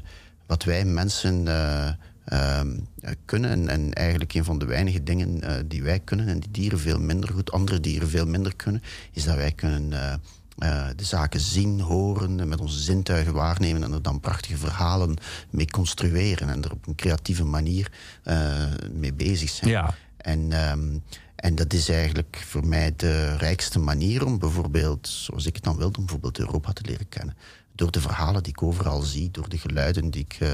wat 0.45 0.63
wij 0.63 0.85
mensen 0.85 1.47
kunnen. 3.25 3.49
En, 3.49 3.69
en 3.69 3.93
eigenlijk 3.93 4.33
een 4.33 4.43
van 4.43 4.59
de 4.59 4.65
weinige 4.65 5.03
dingen 5.03 5.41
eh, 5.41 5.63
die 5.65 5.83
wij 5.83 5.99
kunnen 5.99 6.27
en 6.27 6.39
die 6.39 6.51
dieren 6.51 6.79
veel 6.79 6.99
minder 6.99 7.29
goed, 7.33 7.51
andere 7.51 7.79
dieren 7.79 8.09
veel 8.09 8.25
minder 8.25 8.55
kunnen, 8.55 8.81
is 9.11 9.23
dat 9.23 9.35
wij 9.35 9.51
kunnen. 9.51 9.93
eh, 9.93 10.13
eh, 10.57 10.87
de 10.95 11.03
zaken 11.03 11.39
zien, 11.39 11.79
horen, 11.79 12.39
en 12.39 12.47
met 12.47 12.59
onze 12.59 12.79
zintuigen 12.79 13.33
waarnemen 13.33 13.83
en 13.83 13.93
er 13.93 14.01
dan 14.01 14.19
prachtige 14.19 14.57
verhalen 14.57 15.17
mee 15.49 15.65
construeren 15.65 16.49
en 16.49 16.63
er 16.63 16.71
op 16.71 16.87
een 16.87 16.95
creatieve 16.95 17.43
manier 17.43 17.91
mee 18.93 19.13
bezig 19.13 19.49
zijn. 19.49 19.71
Ja. 19.71 19.95
En, 20.17 20.51
ehm, 20.51 20.97
en 21.35 21.55
dat 21.55 21.73
is 21.73 21.89
eigenlijk 21.89 22.43
voor 22.47 22.67
mij 22.67 22.93
de 22.95 23.37
rijkste 23.37 23.79
manier 23.79 24.25
om 24.25 24.39
bijvoorbeeld, 24.39 25.07
zoals 25.07 25.45
ik 25.45 25.55
het 25.55 25.63
dan 25.63 25.77
wilde, 25.77 25.97
om 25.97 26.05
bijvoorbeeld 26.05 26.39
Europa 26.39 26.73
te 26.73 26.85
leren 26.85 27.09
kennen. 27.09 27.35
Door 27.79 27.91
de 27.91 28.01
verhalen 28.01 28.43
die 28.43 28.51
ik 28.51 28.63
overal 28.63 29.01
zie, 29.01 29.31
door 29.31 29.49
de 29.49 29.57
geluiden 29.57 30.09
die 30.09 30.21
ik, 30.21 30.37
eh, 30.39 30.49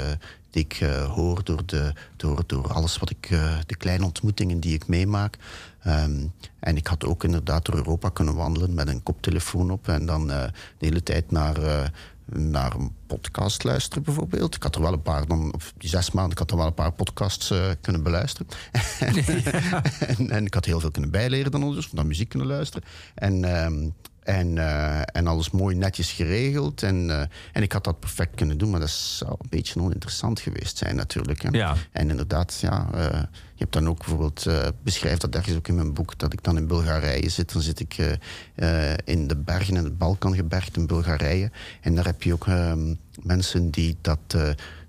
die 0.49 0.63
ik 0.63 0.73
eh, 0.73 1.13
hoor, 1.13 1.43
door, 1.43 1.65
de, 1.65 1.93
door, 2.15 2.43
door 2.45 2.73
alles 2.73 2.97
wat 2.97 3.09
ik, 3.09 3.27
eh, 3.29 3.57
de 3.65 3.75
kleine 3.75 4.05
ontmoetingen 4.05 4.59
die 4.59 4.73
ik 4.73 4.87
meemaak. 4.87 5.37
Ehm, 5.81 6.25
en 6.59 6.77
ik 6.77 6.87
had 6.87 7.05
ook 7.05 7.23
inderdaad 7.23 7.65
door 7.65 7.75
Europa 7.75 8.09
kunnen 8.09 8.35
wandelen 8.35 8.73
met 8.73 8.87
een 8.87 9.03
koptelefoon 9.03 9.71
op 9.71 9.87
en 9.87 10.05
dan 10.05 10.27
de 10.27 10.51
hele 10.79 11.03
tijd 11.03 11.31
naar, 11.31 11.91
naar 12.25 12.75
een 12.75 12.91
podcast 13.07 13.63
luisteren 13.63 14.03
bijvoorbeeld. 14.03 14.55
Ik 14.55 14.63
had 14.63 14.75
er 14.75 14.81
wel 14.81 14.93
een 14.93 15.01
paar, 15.01 15.27
dan, 15.27 15.53
op 15.53 15.63
die 15.77 15.89
zes 15.89 16.11
maanden, 16.11 16.31
ik 16.31 16.37
had 16.37 16.51
er 16.51 16.57
wel 16.57 16.67
een 16.67 16.73
paar 16.73 16.91
podcasts 16.93 17.53
kunnen 17.81 18.03
beluisteren. 18.03 18.47
en, 20.17 20.29
en 20.29 20.45
ik 20.45 20.53
had 20.53 20.65
heel 20.65 20.79
veel 20.79 20.91
kunnen 20.91 21.11
bijleren 21.11 21.51
dan 21.51 21.73
dus, 21.73 21.91
naar 21.91 22.05
muziek 22.05 22.29
kunnen 22.29 22.47
luisteren. 22.47 22.87
En, 23.15 23.43
ehm, 23.43 23.89
en, 24.25 24.57
eh, 24.57 25.01
en 25.05 25.27
alles 25.27 25.51
mooi 25.51 25.75
netjes 25.75 26.11
geregeld. 26.11 26.83
En, 26.83 27.09
eh, 27.09 27.27
en 27.51 27.63
ik 27.63 27.71
had 27.71 27.83
dat 27.83 27.99
perfect 27.99 28.35
kunnen 28.35 28.57
doen, 28.57 28.69
maar 28.69 28.79
dat 28.79 28.89
zou 28.89 29.31
een 29.31 29.49
beetje 29.49 29.81
oninteressant 29.81 30.39
geweest 30.39 30.77
zijn 30.77 30.95
natuurlijk. 30.95 31.41
Hè. 31.41 31.49
Ja. 31.51 31.75
En 31.91 32.09
inderdaad, 32.09 32.57
ja, 32.61 32.87
eh, 32.93 33.21
je 33.31 33.61
hebt 33.63 33.73
dan 33.73 33.87
ook 33.87 33.97
bijvoorbeeld, 33.97 34.45
eh 34.45 34.67
beschrijf 34.83 35.17
dat 35.17 35.35
ergens 35.35 35.55
ook 35.55 35.67
in 35.67 35.75
mijn 35.75 35.93
boek, 35.93 36.19
dat 36.19 36.33
ik 36.33 36.43
dan 36.43 36.57
in 36.57 36.67
Bulgarije 36.67 37.29
zit. 37.29 37.53
Dan 37.53 37.61
zit 37.61 37.79
ik 37.79 37.97
in 39.05 39.27
de 39.27 39.37
bergen, 39.37 39.75
in 39.75 39.83
het 39.83 39.97
Balkangebergte 39.97 40.79
in 40.79 40.87
Bulgarije. 40.87 41.51
En 41.81 41.95
daar 41.95 42.05
heb 42.05 42.23
je 42.23 42.33
ook 42.33 42.47
ehm, 42.47 42.93
mensen 43.21 43.71
die 43.71 43.97
dat... 44.01 44.35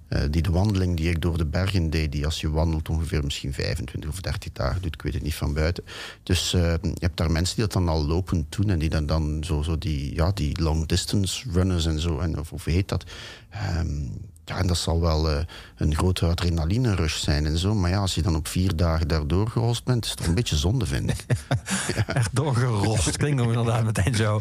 eh, 0.08 0.22
die 0.30 0.42
de 0.42 0.50
wandeling 0.50 0.96
die 0.96 1.10
ik 1.10 1.20
door 1.20 1.38
de 1.38 1.46
bergen 1.46 1.90
deed, 1.90 2.12
die 2.12 2.24
als 2.24 2.40
je 2.40 2.50
wandelt 2.50 2.88
ongeveer 2.88 3.24
misschien 3.24 3.52
25 3.52 4.10
of 4.10 4.20
30 4.20 4.52
dagen 4.52 4.82
doet, 4.82 4.94
ik 4.94 5.02
weet 5.02 5.14
het 5.14 5.22
niet 5.22 5.34
van 5.34 5.54
buiten. 5.54 5.84
Dus 6.22 6.54
eh, 6.54 6.72
je 6.82 6.92
hebt 6.98 7.16
daar 7.16 7.30
mensen 7.30 7.56
die 7.56 7.64
dat 7.64 7.72
dan 7.72 7.88
al 7.88 8.06
lopend 8.06 8.56
doen 8.56 8.70
en 8.70 8.78
die 8.78 8.88
dan, 8.88 9.06
dan 9.06 9.44
zo, 9.44 9.62
zo 9.62 9.78
die, 9.78 10.14
ja, 10.14 10.30
die 10.34 10.62
long 10.62 10.86
distance 10.86 11.50
runners 11.52 11.86
en 11.86 12.00
zo, 12.00 12.18
en, 12.18 12.38
of 12.38 12.50
hoe 12.50 12.60
heet 12.64 12.88
dat? 12.88 13.04
Ehm, 13.50 14.08
ja, 14.46 14.58
en 14.58 14.66
dat 14.66 14.76
zal 14.76 15.00
wel 15.00 15.30
eh, 15.30 15.44
een 15.76 15.94
grote 15.94 16.26
adrenaline 16.26 16.94
rush 16.94 17.16
zijn 17.16 17.46
en 17.46 17.58
zo. 17.58 17.74
Maar 17.74 17.90
ja, 17.90 17.98
als 17.98 18.14
je 18.14 18.22
dan 18.22 18.36
op 18.36 18.48
vier 18.48 18.76
dagen 18.76 19.08
daardoor 19.08 19.48
gerost 19.48 19.84
bent, 19.84 20.04
is 20.04 20.10
het 20.10 20.18
toch 20.18 20.26
een 20.28 20.34
beetje 20.34 20.56
zonde, 20.56 20.86
vind 20.86 21.10
ik. 21.10 21.24
Echt 22.06 22.34
doorgerost. 22.36 23.16
Klinkt 23.16 23.42
ook 23.42 23.48
inderdaad 23.48 23.84
meteen 23.84 24.14
zo. 24.14 24.40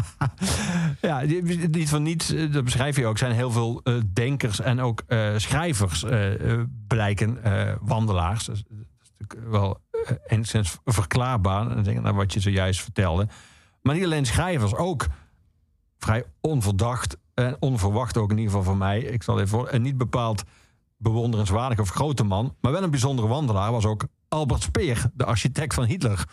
ja, 1.08 1.22
niet 1.70 1.88
van 1.88 2.02
niets, 2.02 2.32
eh, 2.32 2.52
dat 2.52 2.64
beschrijf 2.64 2.96
je 2.96 3.06
ook, 3.06 3.18
zijn 3.18 3.32
heel 3.32 3.50
veel 3.50 3.80
eh, 3.84 3.94
denkers 4.12 4.60
en 4.60 4.80
ook 4.80 5.02
schrijvers 5.36 6.04
blijken 6.86 7.38
wandelaars. 7.80 8.44
Dat 8.44 8.56
is, 8.56 8.64
natuurlijk 9.18 9.50
wel 9.50 9.80
enigszins 10.26 10.76
verklaarbaar, 10.84 11.82
naar 12.00 12.14
wat 12.14 12.32
je 12.32 12.40
zojuist 12.40 12.82
vertelde. 12.82 13.28
Maar 13.82 13.94
niet 13.94 14.04
alleen 14.04 14.26
schrijvers, 14.26 14.74
ook 14.74 15.06
vrij 15.98 16.24
onverdacht 16.40 17.16
en 17.34 17.56
onverwacht 17.60 18.16
ook 18.16 18.30
in 18.30 18.38
ieder 18.38 18.50
geval 18.52 18.66
voor 18.66 18.76
mij. 18.76 19.00
Ik 19.00 19.22
zal 19.22 19.36
even 19.36 19.48
voor, 19.48 19.72
een 19.72 19.82
niet 19.82 19.96
bepaald 19.98 20.42
bewonderenswaardig 20.96 21.78
of 21.78 21.88
grote 21.88 22.24
man, 22.24 22.54
maar 22.60 22.72
wel 22.72 22.82
een 22.82 22.90
bijzondere 22.90 23.28
wandelaar 23.28 23.72
was 23.72 23.84
ook 23.84 24.06
Albert 24.28 24.62
Speer, 24.62 25.10
de 25.14 25.24
architect 25.24 25.74
van 25.74 25.84
Hitler. 25.84 26.24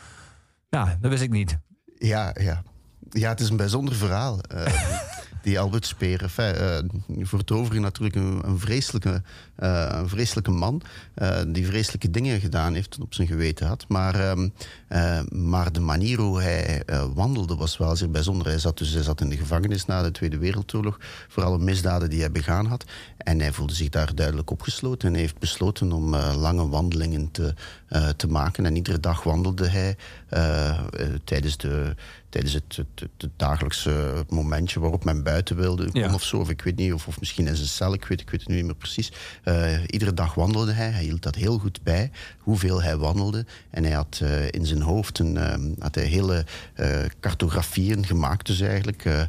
Ja, 0.69 0.97
dat 0.99 1.11
wist 1.11 1.23
ik 1.23 1.31
niet. 1.31 1.57
Ja, 1.97 2.35
ja. 2.39 2.63
ja, 3.09 3.29
het 3.29 3.39
is 3.39 3.49
een 3.49 3.57
bijzonder 3.57 3.95
verhaal. 3.95 4.39
eh, 4.41 4.99
die 5.45 5.59
Albert 5.59 5.85
Speer. 5.85 6.21
Enfin, 6.21 6.53
eh, 6.55 6.77
voor 7.21 7.39
het 7.39 7.51
overige 7.51 7.81
natuurlijk 7.81 8.15
een, 8.15 8.41
een, 8.45 8.59
vreselijke, 8.59 9.21
eh, 9.55 9.89
een 9.91 10.09
vreselijke 10.09 10.51
man. 10.51 10.81
eh, 11.13 11.41
die 11.47 11.65
vreselijke 11.65 12.09
dingen 12.09 12.39
gedaan 12.39 12.73
heeft 12.73 12.95
en 12.95 13.01
op 13.01 13.13
zijn 13.13 13.27
geweten 13.27 13.67
had. 13.67 13.85
Maar, 13.87 14.15
ehm, 14.15 14.49
eh, 14.87 15.21
maar 15.29 15.71
de 15.71 15.79
manier 15.79 16.19
hoe 16.19 16.41
hij 16.41 16.83
wandelde 17.13 17.55
was 17.55 17.77
wel 17.77 17.95
zeer 17.95 18.09
bijzonder. 18.09 18.47
Hij 18.47 18.59
zat, 18.59 18.77
dus, 18.77 18.93
hij 18.93 19.03
zat 19.03 19.21
in 19.21 19.29
de 19.29 19.37
gevangenis 19.37 19.85
na 19.85 20.01
de 20.01 20.11
Tweede 20.11 20.37
Wereldoorlog. 20.37 20.97
Voor 21.27 21.43
alle 21.43 21.59
misdaden 21.59 22.09
die 22.09 22.19
hij 22.19 22.31
begaan 22.31 22.65
had. 22.65 22.85
En 23.17 23.39
hij 23.39 23.51
voelde 23.51 23.73
zich 23.73 23.89
daar 23.89 24.15
duidelijk 24.15 24.49
opgesloten. 24.49 25.07
En 25.07 25.15
heeft 25.15 25.39
besloten 25.39 25.91
om 25.91 26.15
lange 26.15 26.67
wandelingen 26.67 27.31
te, 27.31 27.53
te 28.15 28.27
maken. 28.27 28.65
En 28.65 28.75
iedere 28.75 28.99
dag 28.99 29.23
wandelde 29.23 29.67
hij 29.67 29.95
tijdens 31.23 31.57
de 31.57 31.95
tijdens 32.35 32.53
het, 32.53 32.85
het, 33.17 33.29
dagelijkse 33.35 34.25
momentje 34.29 34.79
waarop 34.79 35.03
men 35.03 35.23
buiten 35.23 35.55
wilde 35.55 35.89
Ja. 35.93 36.13
of 36.13 36.23
zo. 36.23 36.37
Of 36.37 36.49
ik 36.49 36.61
weet 36.61 36.75
niet, 36.75 36.93
of, 36.93 37.07
of 37.07 37.19
misschien 37.19 37.47
in 37.47 37.55
zijn 37.55 37.67
cel, 37.67 37.93
ik 37.93 38.05
weet, 38.05 38.21
ik 38.21 38.29
weet 38.29 38.39
het 38.39 38.49
nu 38.49 38.55
niet 38.55 38.65
meer 38.65 38.75
precies. 38.75 39.11
Eh, 39.43 39.79
iedere 39.87 40.13
dag 40.13 40.33
wandelde 40.33 40.71
hij. 40.71 40.89
Hij 40.89 41.03
hield 41.03 41.21
dat 41.21 41.35
heel 41.35 41.57
goed 41.57 41.83
bij, 41.83 42.11
hoeveel 42.39 42.81
hij 42.81 42.97
wandelde. 42.97 43.45
En 43.69 43.83
hij 43.83 43.93
had 43.93 44.19
eh, 44.21 44.47
in 44.49 44.65
zijn 44.65 44.81
hoofd 44.81 45.19
een, 45.19 45.37
ehm, 45.37 45.71
had 45.79 45.95
hij 45.95 46.03
hele 46.03 46.45
eh, 46.73 46.99
cartografieën 47.19 48.05
gemaakt, 48.05 48.45
dus 48.45 48.59
eigenlijk, 48.61 49.27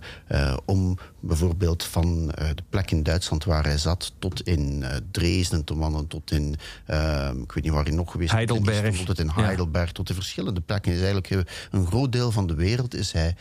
om 0.65 0.99
bijvoorbeeld 1.27 1.85
van 1.85 2.31
eh, 2.31 2.49
de 2.55 2.63
plek 2.71 2.91
in 2.91 3.03
Duitsland 3.03 3.45
waar 3.45 3.65
hij 3.65 3.79
zat 3.79 4.13
tot 4.19 4.43
in 4.43 4.83
eh, 4.83 4.97
Dresden 5.11 5.65
te 5.65 5.77
wandelen, 5.77 6.07
tot 6.07 6.31
in, 6.31 6.57
ehm, 6.87 7.41
ik 7.41 7.53
weet 7.53 7.65
niet 7.65 7.73
waar 7.73 7.85
hij 7.85 7.95
nog 7.95 8.11
geweest 8.11 8.31
is, 8.31 8.37
Heidelberg. 8.37 9.05
tot 9.05 9.19
in 9.19 9.33
Ja. 9.37 9.43
Heidelberg, 9.43 9.93
tot 9.93 10.07
de 10.07 10.15
verschillende 10.15 10.61
plekken. 10.61 10.93
Is 10.93 10.97
eigenlijk 10.99 11.31
eh, 11.31 11.39
een 11.71 11.87
groot 11.87 12.13
deel 12.13 12.31
van 12.31 12.47
de 12.47 12.55
wereld 12.55 12.95
is 12.95 13.13
hij 13.13 13.35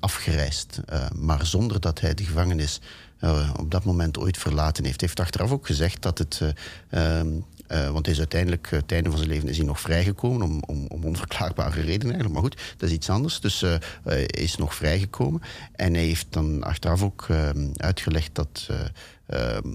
afgereisd. 0.00 0.80
Maar 1.14 1.46
zonder 1.46 1.80
dat 1.80 2.00
hij 2.00 2.14
de 2.14 2.24
gevangenis 2.24 2.80
op 3.56 3.70
dat 3.70 3.84
moment 3.84 4.18
ooit 4.18 4.38
verlaten 4.38 4.84
heeft. 4.84 5.00
Hij 5.00 5.08
heeft 5.08 5.20
achteraf 5.20 5.50
ook 5.50 5.66
gezegd 5.66 6.02
dat 6.02 6.18
het. 6.18 6.40
eh, 6.88 7.18
ehm, 7.18 7.28
eh, 7.66 7.90
want 7.90 8.04
hij 8.04 8.14
is 8.14 8.20
uiteindelijk, 8.20 8.66
eh, 8.70 8.78
het 8.80 8.92
einde 8.92 9.08
van 9.08 9.18
zijn 9.18 9.30
leven, 9.30 9.48
is 9.48 9.56
hij 9.56 9.66
nog 9.66 9.80
vrijgekomen. 9.80 10.42
Om, 10.42 10.62
om, 10.66 10.86
om 10.88 11.04
onverklaarbare 11.04 11.80
redenen 11.80 12.14
eigenlijk. 12.14 12.32
Maar 12.32 12.42
goed, 12.42 12.74
dat 12.76 12.88
is 12.88 12.94
iets 12.94 13.10
anders. 13.10 13.40
Dus 13.40 13.62
eh, 13.62 13.74
hij 14.04 14.24
is 14.26 14.56
nog 14.56 14.74
vrijgekomen. 14.74 15.40
En 15.72 15.94
hij 15.94 16.04
heeft 16.04 16.26
dan 16.30 16.62
achteraf 16.62 17.02
ook 17.02 17.26
ehm, 17.28 17.68
uitgelegd 17.76 18.34
dat, 18.34 18.68
eh, 19.26 19.46
ehm, 19.56 19.74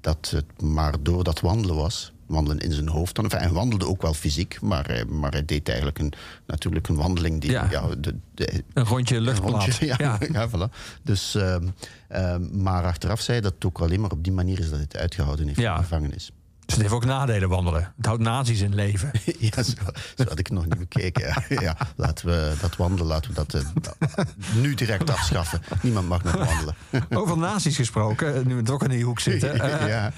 dat 0.00 0.30
het 0.36 0.62
maar 0.62 0.94
door 1.02 1.24
dat 1.24 1.40
wandelen 1.40 1.76
was. 1.76 2.12
wandelen 2.26 2.58
in 2.58 2.72
zijn 2.72 2.88
hoofd. 2.88 3.14
Dan. 3.14 3.24
Enfin, 3.24 3.40
hij 3.40 3.50
wandelde 3.50 3.86
ook 3.86 4.02
wel 4.02 4.14
fysiek, 4.14 4.60
maar, 4.60 4.86
hij- 4.86 5.04
maar 5.04 5.30
hij 5.32 5.44
deed 5.44 5.68
eigenlijk 5.68 5.98
een, 5.98 6.12
natuurlijk 6.46 6.88
een 6.88 6.96
wandeling 6.96 7.40
die... 7.40 7.50
Ja. 7.50 7.68
de, 8.00 8.14
de, 8.34 8.64
Een 8.72 8.84
rondje 8.84 9.16
een 9.16 9.22
luchtplaat. 9.22 9.50
rondje, 9.64 9.86
ja, 9.92 9.94
Ja. 9.98 10.18
ja. 10.32 10.48
voilà. 10.48 10.72
Dus, 11.02 11.34
ehm, 11.34 12.62
maar 12.62 12.84
achteraf 12.84 13.20
zei 13.20 13.32
hij 13.32 13.40
dat 13.46 13.54
het 13.54 13.64
ook 13.64 13.80
alleen 13.80 14.00
maar 14.00 14.10
op 14.10 14.24
die 14.24 14.32
manier 14.32 14.58
is 14.58 14.70
dat 14.70 14.78
het 14.78 14.96
uitgehouden 14.96 15.46
heeft 15.46 15.58
in 15.58 15.64
de 15.64 15.70
gevangenis. 15.76 16.30
Dus 16.70 16.78
het 16.78 16.88
heeft 16.88 17.02
ook 17.04 17.08
nadelen 17.10 17.48
wandelen. 17.48 17.92
Het 17.96 18.06
houdt 18.06 18.22
nazi's 18.22 18.60
in 18.60 18.74
leven. 18.74 19.10
Ja, 19.38 19.62
zo, 19.62 19.72
zo 20.16 20.24
had 20.28 20.38
ik 20.38 20.50
nog 20.50 20.64
niet 20.66 20.78
bekeken. 20.78 21.42
Ja. 21.60 21.76
Laten 21.96 22.26
we 22.26 22.52
dat 22.60 22.76
wandelen, 22.76 23.06
laten 23.06 23.30
we 23.34 23.44
dat 23.48 23.54
eh, 23.54 24.24
nu 24.54 24.74
direct 24.74 25.10
afschaffen. 25.10 25.60
Niemand 25.82 26.08
mag 26.08 26.22
nog 26.22 26.34
wandelen. 26.34 26.74
Over 27.22 27.38
nazi's 27.38 27.76
gesproken, 27.76 28.46
nu 28.46 28.54
we 28.54 28.62
toch 28.62 28.82
in 28.82 28.88
die 28.90 29.04
hoek 29.04 29.20
zitten. 29.20 29.60
eh, 29.80 29.88
ja. 29.88 30.12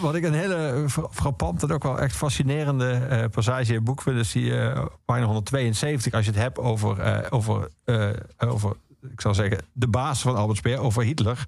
Wat 0.00 0.14
ik 0.14 0.24
een 0.24 0.34
hele 0.34 0.84
fra- 0.86 1.08
frappante 1.10 1.66
en 1.66 1.72
ook 1.72 1.82
wel 1.82 1.98
echt 2.00 2.16
fascinerende 2.16 2.90
eh, 2.92 3.24
passage 3.30 3.68
in 3.68 3.74
het 3.74 3.84
boek 3.84 4.02
vind, 4.02 4.18
is 4.18 4.32
die 4.32 4.58
eh, 4.60 4.84
pagina 5.04 5.26
172. 5.26 6.12
Als 6.12 6.24
je 6.24 6.30
het 6.30 6.40
hebt 6.40 6.58
over, 6.58 6.98
eh, 6.98 7.26
over, 7.30 7.68
eh, 7.84 8.08
over, 8.38 8.72
ik 9.12 9.20
zal 9.20 9.34
zeggen, 9.34 9.58
de 9.72 9.88
baas 9.88 10.20
van 10.20 10.36
Albert 10.36 10.58
Speer, 10.58 10.78
over 10.78 11.02
Hitler. 11.04 11.44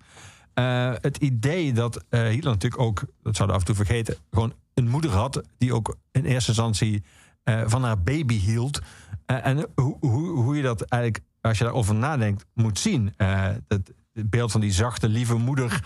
Eh, 0.54 0.92
het 1.00 1.16
idee 1.16 1.72
dat 1.72 2.04
eh, 2.08 2.20
Hitler 2.20 2.52
natuurlijk 2.52 2.82
ook, 2.82 3.04
dat 3.22 3.36
zouden 3.36 3.46
we 3.46 3.62
af 3.62 3.68
en 3.68 3.74
toe 3.74 3.84
vergeten, 3.84 4.16
gewoon 4.30 4.52
een 4.74 4.88
moeder 4.88 5.10
had 5.10 5.42
die 5.58 5.74
ook 5.74 5.96
in 6.12 6.24
eerste 6.24 6.48
instantie 6.48 7.02
eh, 7.42 7.62
van 7.66 7.84
haar 7.84 8.02
baby 8.02 8.38
hield. 8.38 8.80
En 9.26 9.66
hoe, 9.74 9.96
hoe, 10.00 10.28
hoe 10.28 10.56
je 10.56 10.62
dat 10.62 10.82
eigenlijk, 10.82 11.24
als 11.40 11.58
je 11.58 11.64
daarover 11.64 11.94
nadenkt, 11.94 12.46
moet 12.54 12.78
zien. 12.78 13.14
Eh, 13.16 13.48
het, 13.68 13.92
beeld 14.12 14.52
van 14.52 14.60
die 14.60 14.72
zachte, 14.72 15.08
lieve 15.08 15.34
moeder. 15.34 15.80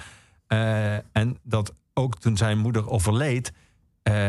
en 1.13 1.39
dat 1.43 1.73
ook 1.95 2.19
toen 2.19 2.37
zijn 2.37 2.59
moeder 2.59 2.91
overleed, 2.91 3.53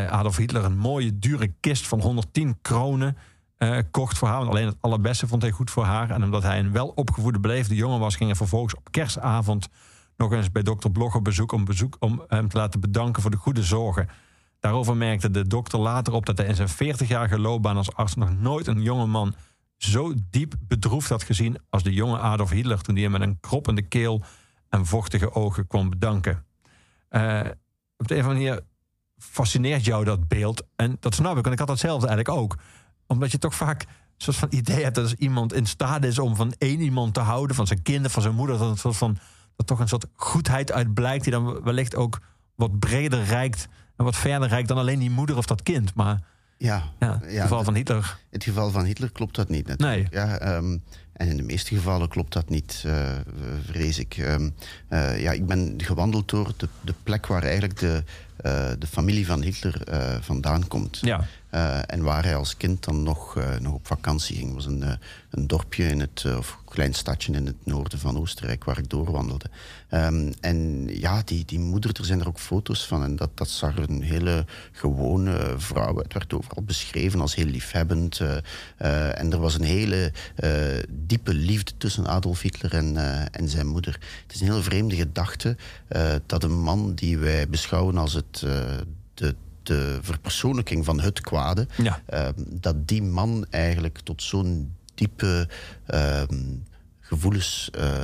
Adolf 0.10 0.38
Hitler 0.38 0.66
een 0.66 0.78
mooie, 0.78 1.20
dure 1.20 1.54
kist 1.60 1.88
van 1.88 2.02
110 2.02 2.58
kronen 2.62 3.18
eh, 3.60 3.78
kocht 3.92 4.18
voor 4.18 4.28
haar. 4.28 4.38
Want 4.38 4.50
alleen 4.50 4.66
het 4.66 4.78
allerbeste 4.80 5.28
vond 5.28 5.42
hij 5.42 5.52
goed 5.52 5.72
voor 5.72 5.84
haar. 5.84 6.10
En 6.10 6.24
omdat 6.24 6.44
hij 6.44 6.60
een 6.60 6.72
welopgevoede, 6.72 7.40
beleefde 7.40 7.76
jongen 7.76 8.00
was, 8.00 8.16
ging 8.16 8.30
hij 8.30 8.38
vervolgens 8.38 8.76
op 8.76 8.92
kerstavond 8.92 9.70
nog 10.20 10.32
eens 10.32 10.52
bij 10.52 10.64
dokter 10.64 10.92
Blog 10.92 11.22
bezoek 11.22 11.52
om, 11.52 11.66
bezoek 11.66 11.96
om 12.00 12.24
hem 12.28 12.48
te 12.48 12.58
laten 12.58 12.80
bedanken 12.80 13.22
voor 13.22 13.32
de 13.32 13.38
goede 13.38 13.64
zorgen. 13.64 14.10
Daarover 14.60 14.98
merkte 14.98 15.32
de 15.32 15.48
dokter 15.48 15.80
later 15.80 16.14
op 16.14 16.26
dat 16.26 16.38
hij 16.38 16.48
in 16.48 16.56
zijn 16.56 16.98
40-jarige 16.98 17.40
loopbaan 17.40 17.78
als 17.78 17.94
arts 17.94 18.16
nog 18.16 18.40
nooit 18.40 18.68
een 18.68 18.82
jonge 18.82 19.06
man 19.06 19.36
zo 19.78 20.14
diep 20.30 20.54
bedroefd 20.60 21.10
had 21.10 21.24
gezien 21.24 21.58
als 21.70 21.84
de 21.84 21.94
jonge 21.94 22.20
Adolf 22.20 22.50
Hitler 22.50 22.82
toen 22.82 22.96
hij 22.96 23.04
hem 23.04 23.12
met 23.12 23.22
een 23.22 23.40
kroppende 23.40 23.82
keel 23.82 24.24
en 24.70 24.86
vochtige 24.86 25.34
ogen 25.34 25.68
kwam 25.68 25.90
bedanken. 25.90 26.46
Eh, 27.10 27.42
op 27.98 28.08
de 28.08 28.16
een 28.16 28.22
of 28.22 28.28
andere 28.28 28.46
manier 28.46 28.62
fascineert 29.18 29.86
jou 29.86 30.06
dat 30.06 30.28
beeld. 30.28 30.64
En 30.76 30.98
dat 31.00 31.16
snap 31.16 31.38
ik, 31.38 31.44
want 31.44 31.54
ik 31.54 31.60
had 31.60 31.68
datzelfde 31.68 32.08
eigenlijk 32.08 32.38
ook. 32.38 32.58
Omdat 33.08 33.32
je 33.32 33.38
toch 33.38 33.56
vaak 33.56 33.82
een 33.82 33.88
soort 34.18 34.38
van 34.38 34.48
idee 34.52 34.84
hebt 34.84 34.96
dat 34.96 35.04
als 35.04 35.14
iemand 35.14 35.54
in 35.54 35.66
staat 35.66 36.04
is 36.04 36.20
om 36.20 36.36
van 36.36 36.54
één 36.58 36.80
iemand 36.80 37.14
te 37.14 37.20
houden, 37.20 37.56
van 37.56 37.68
zijn 37.68 37.82
kinderen, 37.82 38.12
van 38.12 38.22
zijn 38.22 38.36
moeder, 38.36 38.58
dat, 38.58 38.70
een 38.70 38.78
soort 38.78 38.98
van, 38.98 39.18
dat 39.60 39.68
toch 39.68 39.80
een 39.80 39.88
soort 39.88 40.06
goedheid 40.16 40.72
uit 40.72 40.94
blijkt, 40.94 41.24
die 41.24 41.34
dan 41.34 41.64
wellicht 41.64 41.96
ook 41.96 42.20
wat 42.56 42.80
breder 42.80 43.24
reikt 43.24 43.68
en 43.96 44.04
wat 44.04 44.16
verder 44.16 44.48
reikt 44.48 44.68
dan 44.68 44.78
alleen 44.78 45.00
die 45.00 45.10
moeder 45.10 45.38
of 45.38 45.46
dat 45.46 45.64
kind. 45.64 45.94
Maar 45.94 46.22
Ja, 46.58 46.84
ja, 47.00 47.14
in 47.14 47.22
het 47.22 47.32
ja, 47.32 47.42
geval 47.42 47.64
van 47.64 47.76
Hitler. 47.76 48.18
In 48.20 48.28
het 48.30 48.44
geval 48.44 48.72
van 48.72 48.86
Hitler 48.86 49.12
klopt 49.12 49.36
dat 49.36 49.50
niet 49.50 49.68
natuurlijk. 49.68 50.14
Ja, 50.14 50.38
ehm, 50.38 50.78
en 51.14 51.28
in 51.28 51.38
de 51.38 51.44
meeste 51.44 51.76
gevallen 51.76 52.08
klopt 52.08 52.34
dat 52.34 52.50
niet, 52.50 52.84
eh, 52.86 53.18
vrees 53.66 54.00
ik. 54.00 54.18
Ehm, 54.18 54.50
eh, 54.88 55.22
ja, 55.22 55.32
ik 55.32 55.46
ben 55.46 55.74
gewandeld 55.78 56.30
door 56.30 56.54
de, 56.58 56.68
de 56.82 56.94
plek 57.04 57.28
waar 57.28 57.44
eigenlijk 57.44 57.80
de, 57.80 58.04
eh, 58.38 58.70
de 58.80 58.88
familie 58.88 59.26
van 59.26 59.42
Hitler 59.42 59.82
vandaan 60.22 60.68
komt. 60.68 60.98
Ja. 61.02 61.26
Eh, 61.50 61.80
en 61.86 62.04
waar 62.04 62.24
hij 62.24 62.36
als 62.36 62.58
kind 62.58 62.84
dan 62.84 63.04
nog, 63.04 63.38
eh, 63.38 63.60
nog 63.60 63.74
op 63.74 63.88
vakantie 63.88 64.36
ging. 64.36 64.54
Was 64.54 64.66
een, 64.66 64.84
eh, 64.84 64.94
een 65.30 65.48
dorpje 65.48 65.84
in 65.84 66.00
het, 66.00 66.26
of 66.38 66.52
een 66.52 66.74
klein 66.74 66.94
stadje 66.94 67.34
in 67.34 67.46
het 67.46 67.66
noorden 67.66 68.00
van 68.00 68.18
Oostenrijk 68.18 68.64
waar 68.64 68.78
ik 68.78 68.90
doorwandelde. 68.90 69.46
Ehm, 69.90 70.32
en 70.42 70.88
ja, 70.88 71.22
die, 71.26 71.46
die 71.46 71.60
moeder, 71.60 71.92
er 71.94 72.06
zijn 72.06 72.20
er 72.20 72.28
ook 72.28 72.40
foto's 72.40 72.88
van. 72.88 73.04
En 73.04 73.16
dat, 73.16 73.30
dat 73.34 73.50
zag 73.50 73.78
een 73.78 74.02
hele 74.02 74.46
gewone 74.72 75.54
vrouw. 75.58 75.98
Het 75.98 76.14
werd 76.14 76.34
overal 76.34 76.64
beschreven 76.64 77.22
als 77.22 77.36
heel 77.36 77.46
liefhebbend. 77.46 78.20
en 78.78 79.32
er 79.32 79.40
was 79.40 79.56
een 79.56 79.64
hele 79.64 80.12
diepe 80.90 81.34
liefde 81.34 81.72
tussen 81.78 82.08
Adolf 82.08 82.42
Hitler 82.42 82.74
en, 82.74 82.98
en 83.32 83.50
zijn 83.50 83.68
moeder. 83.68 84.00
Het 84.24 84.36
is 84.36 84.42
een 84.42 84.48
heel 84.48 84.64
vreemde 84.64 84.96
gedachte 84.96 85.58
dat 86.26 86.44
een 86.44 86.62
man 86.62 86.94
die 86.96 87.18
wij 87.18 87.50
beschouwen 87.50 87.98
als 87.98 88.14
het, 88.14 88.40
de, 89.14 89.36
de 89.64 90.00
verpersoonlijking 90.02 90.86
van 90.86 91.00
het 91.00 91.22
kwade, 91.22 91.68
Ja. 91.78 92.02
Ehm, 92.06 92.34
dat 92.48 92.88
die 92.88 93.04
man 93.04 93.46
eigenlijk 93.50 94.00
tot 94.04 94.24
zo'n 94.24 94.74
diepe 94.96 95.48
ehm, 95.86 96.36
gevoelens. 97.00 97.70
eh, 97.72 98.04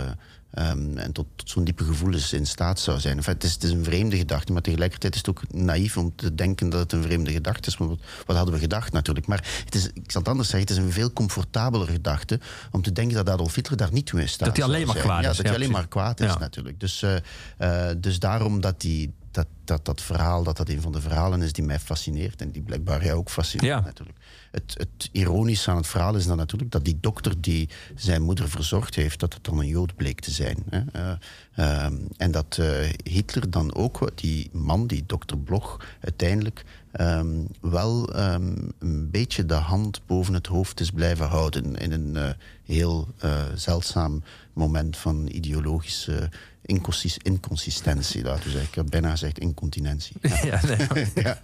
ehm, 0.52 0.98
en 0.98 1.12
tot, 1.12 1.26
tot 1.36 1.50
zo'n 1.50 1.64
diepe 1.64 1.84
gevoelens 1.84 2.34
in 2.34 2.46
staat 2.46 2.80
zou 2.80 3.00
zijn. 3.00 3.18
Enfin, 3.18 3.34
het, 3.34 3.44
is, 3.44 3.54
het 3.54 3.64
is 3.64 3.72
een 3.72 3.84
vreemde 3.84 4.18
gedachte, 4.18 4.52
maar 4.54 4.62
tegelijkertijd 4.62 5.14
is 5.14 5.20
het 5.20 5.30
ook 5.30 5.42
naïef 5.54 5.98
om 5.98 6.16
te 6.16 6.36
denken 6.36 6.70
dat 6.70 6.80
het 6.80 6.92
een 6.92 7.02
vreemde 7.04 7.32
gedachte 7.32 7.70
is. 7.70 7.78
Want 7.78 7.90
wat, 7.90 8.00
wat 8.26 8.36
hadden 8.36 8.54
we 8.54 8.60
gedacht 8.60 8.94
natuurlijk? 8.94 9.28
Maar 9.28 9.48
het 9.66 9.76
is, 9.76 9.86
ik 9.94 10.12
zal 10.12 10.22
het 10.22 10.30
anders 10.30 10.50
zeggen, 10.50 10.70
het 10.70 10.78
is 10.80 10.84
een 10.86 10.92
veel 10.92 11.14
comfortabelere 11.14 11.92
gedachte 11.92 12.40
om 12.72 12.82
te 12.82 12.92
denken 12.92 13.16
dat 13.16 13.30
Adolf 13.30 13.56
Hitler 13.56 13.78
daar 13.78 13.92
niet 13.94 14.06
toe 14.06 14.22
in 14.22 14.30
staat 14.30 14.48
Dat 14.48 14.58
hij 14.58 14.66
alleen 14.66 14.88
maar 14.88 14.96
kwaad 14.96 15.24
ja, 15.24 15.30
is, 15.30 15.36
Dat 15.38 15.46
ja, 15.46 15.52
hij 15.52 15.60
alleen 15.62 15.72
maar 15.72 15.88
kwaad 15.88 16.20
is 16.20 16.26
Ja. 16.34 16.38
natuurlijk. 16.40 16.80
Dus, 16.80 17.02
eh, 17.02 17.90
eh, 17.90 17.96
dus 17.98 18.20
daarom 18.20 18.62
dat 18.62 18.82
die, 18.82 19.14
dat, 19.36 19.48
dat, 19.64 19.86
dat 19.86 20.02
verhaal, 20.02 20.44
dat 20.44 20.58
dat 20.58 20.70
een 20.70 20.82
van 20.82 20.92
de 20.92 21.02
verhalen 21.02 21.42
is 21.42 21.54
die 21.54 21.64
mij 21.64 21.80
fascineert 21.80 22.42
en 22.42 22.52
die 22.52 22.62
blijkbaar 22.62 23.06
jou 23.06 23.18
ook 23.18 23.30
fascineert 23.30 23.68
Ja. 23.68 23.80
natuurlijk. 23.80 24.18
Het, 24.52 24.74
het 24.78 25.10
ironische 25.12 25.72
aan 25.72 25.78
het 25.78 25.88
verhaal 25.88 26.16
is 26.16 26.26
dan 26.26 26.38
natuurlijk 26.38 26.72
dat 26.72 26.86
die 26.86 26.98
dokter 27.02 27.42
die 27.42 27.70
zijn 27.96 28.22
moeder 28.22 28.50
verzorgd 28.50 28.96
heeft, 28.96 29.20
dat 29.20 29.34
het 29.34 29.44
dan 29.44 29.60
een 29.60 29.68
Jood 29.68 29.96
bleek 29.96 30.20
te 30.20 30.32
zijn. 30.32 30.64
Hè. 30.70 30.82
Eh, 30.92 31.16
ehm, 31.56 31.96
en 32.18 32.32
dat 32.32 32.58
eh, 32.60 32.90
Hitler 33.04 33.50
dan 33.50 33.74
ook, 33.76 34.12
die 34.16 34.50
man, 34.52 34.88
die 34.88 35.04
dokter 35.06 35.38
Bloch, 35.38 35.86
uiteindelijk 36.00 36.66
ehm, 36.92 37.44
wel 37.62 38.14
ehm, 38.14 38.56
een 38.80 39.10
beetje 39.12 39.46
de 39.46 39.54
hand 39.54 40.02
boven 40.06 40.34
het 40.34 40.48
hoofd 40.48 40.80
is 40.80 40.92
blijven 40.92 41.28
houden 41.28 41.76
in 41.76 41.92
een 41.92 42.16
eh, 42.16 42.30
heel 42.64 43.08
zeldzaam 43.56 44.24
moment 44.54 44.98
van 44.98 45.28
ideologische 45.28 46.30
inconsist- 46.66 47.24
inconsistentie, 47.24 48.24
laten 48.24 48.44
we 48.44 48.50
zeggen. 48.50 48.90
Bijna 48.90 49.10
gezegd 49.10 49.40
incontinentie. 49.40 50.16
Ja, 50.22 50.62
nee. 50.66 51.08
ja. 51.24 51.42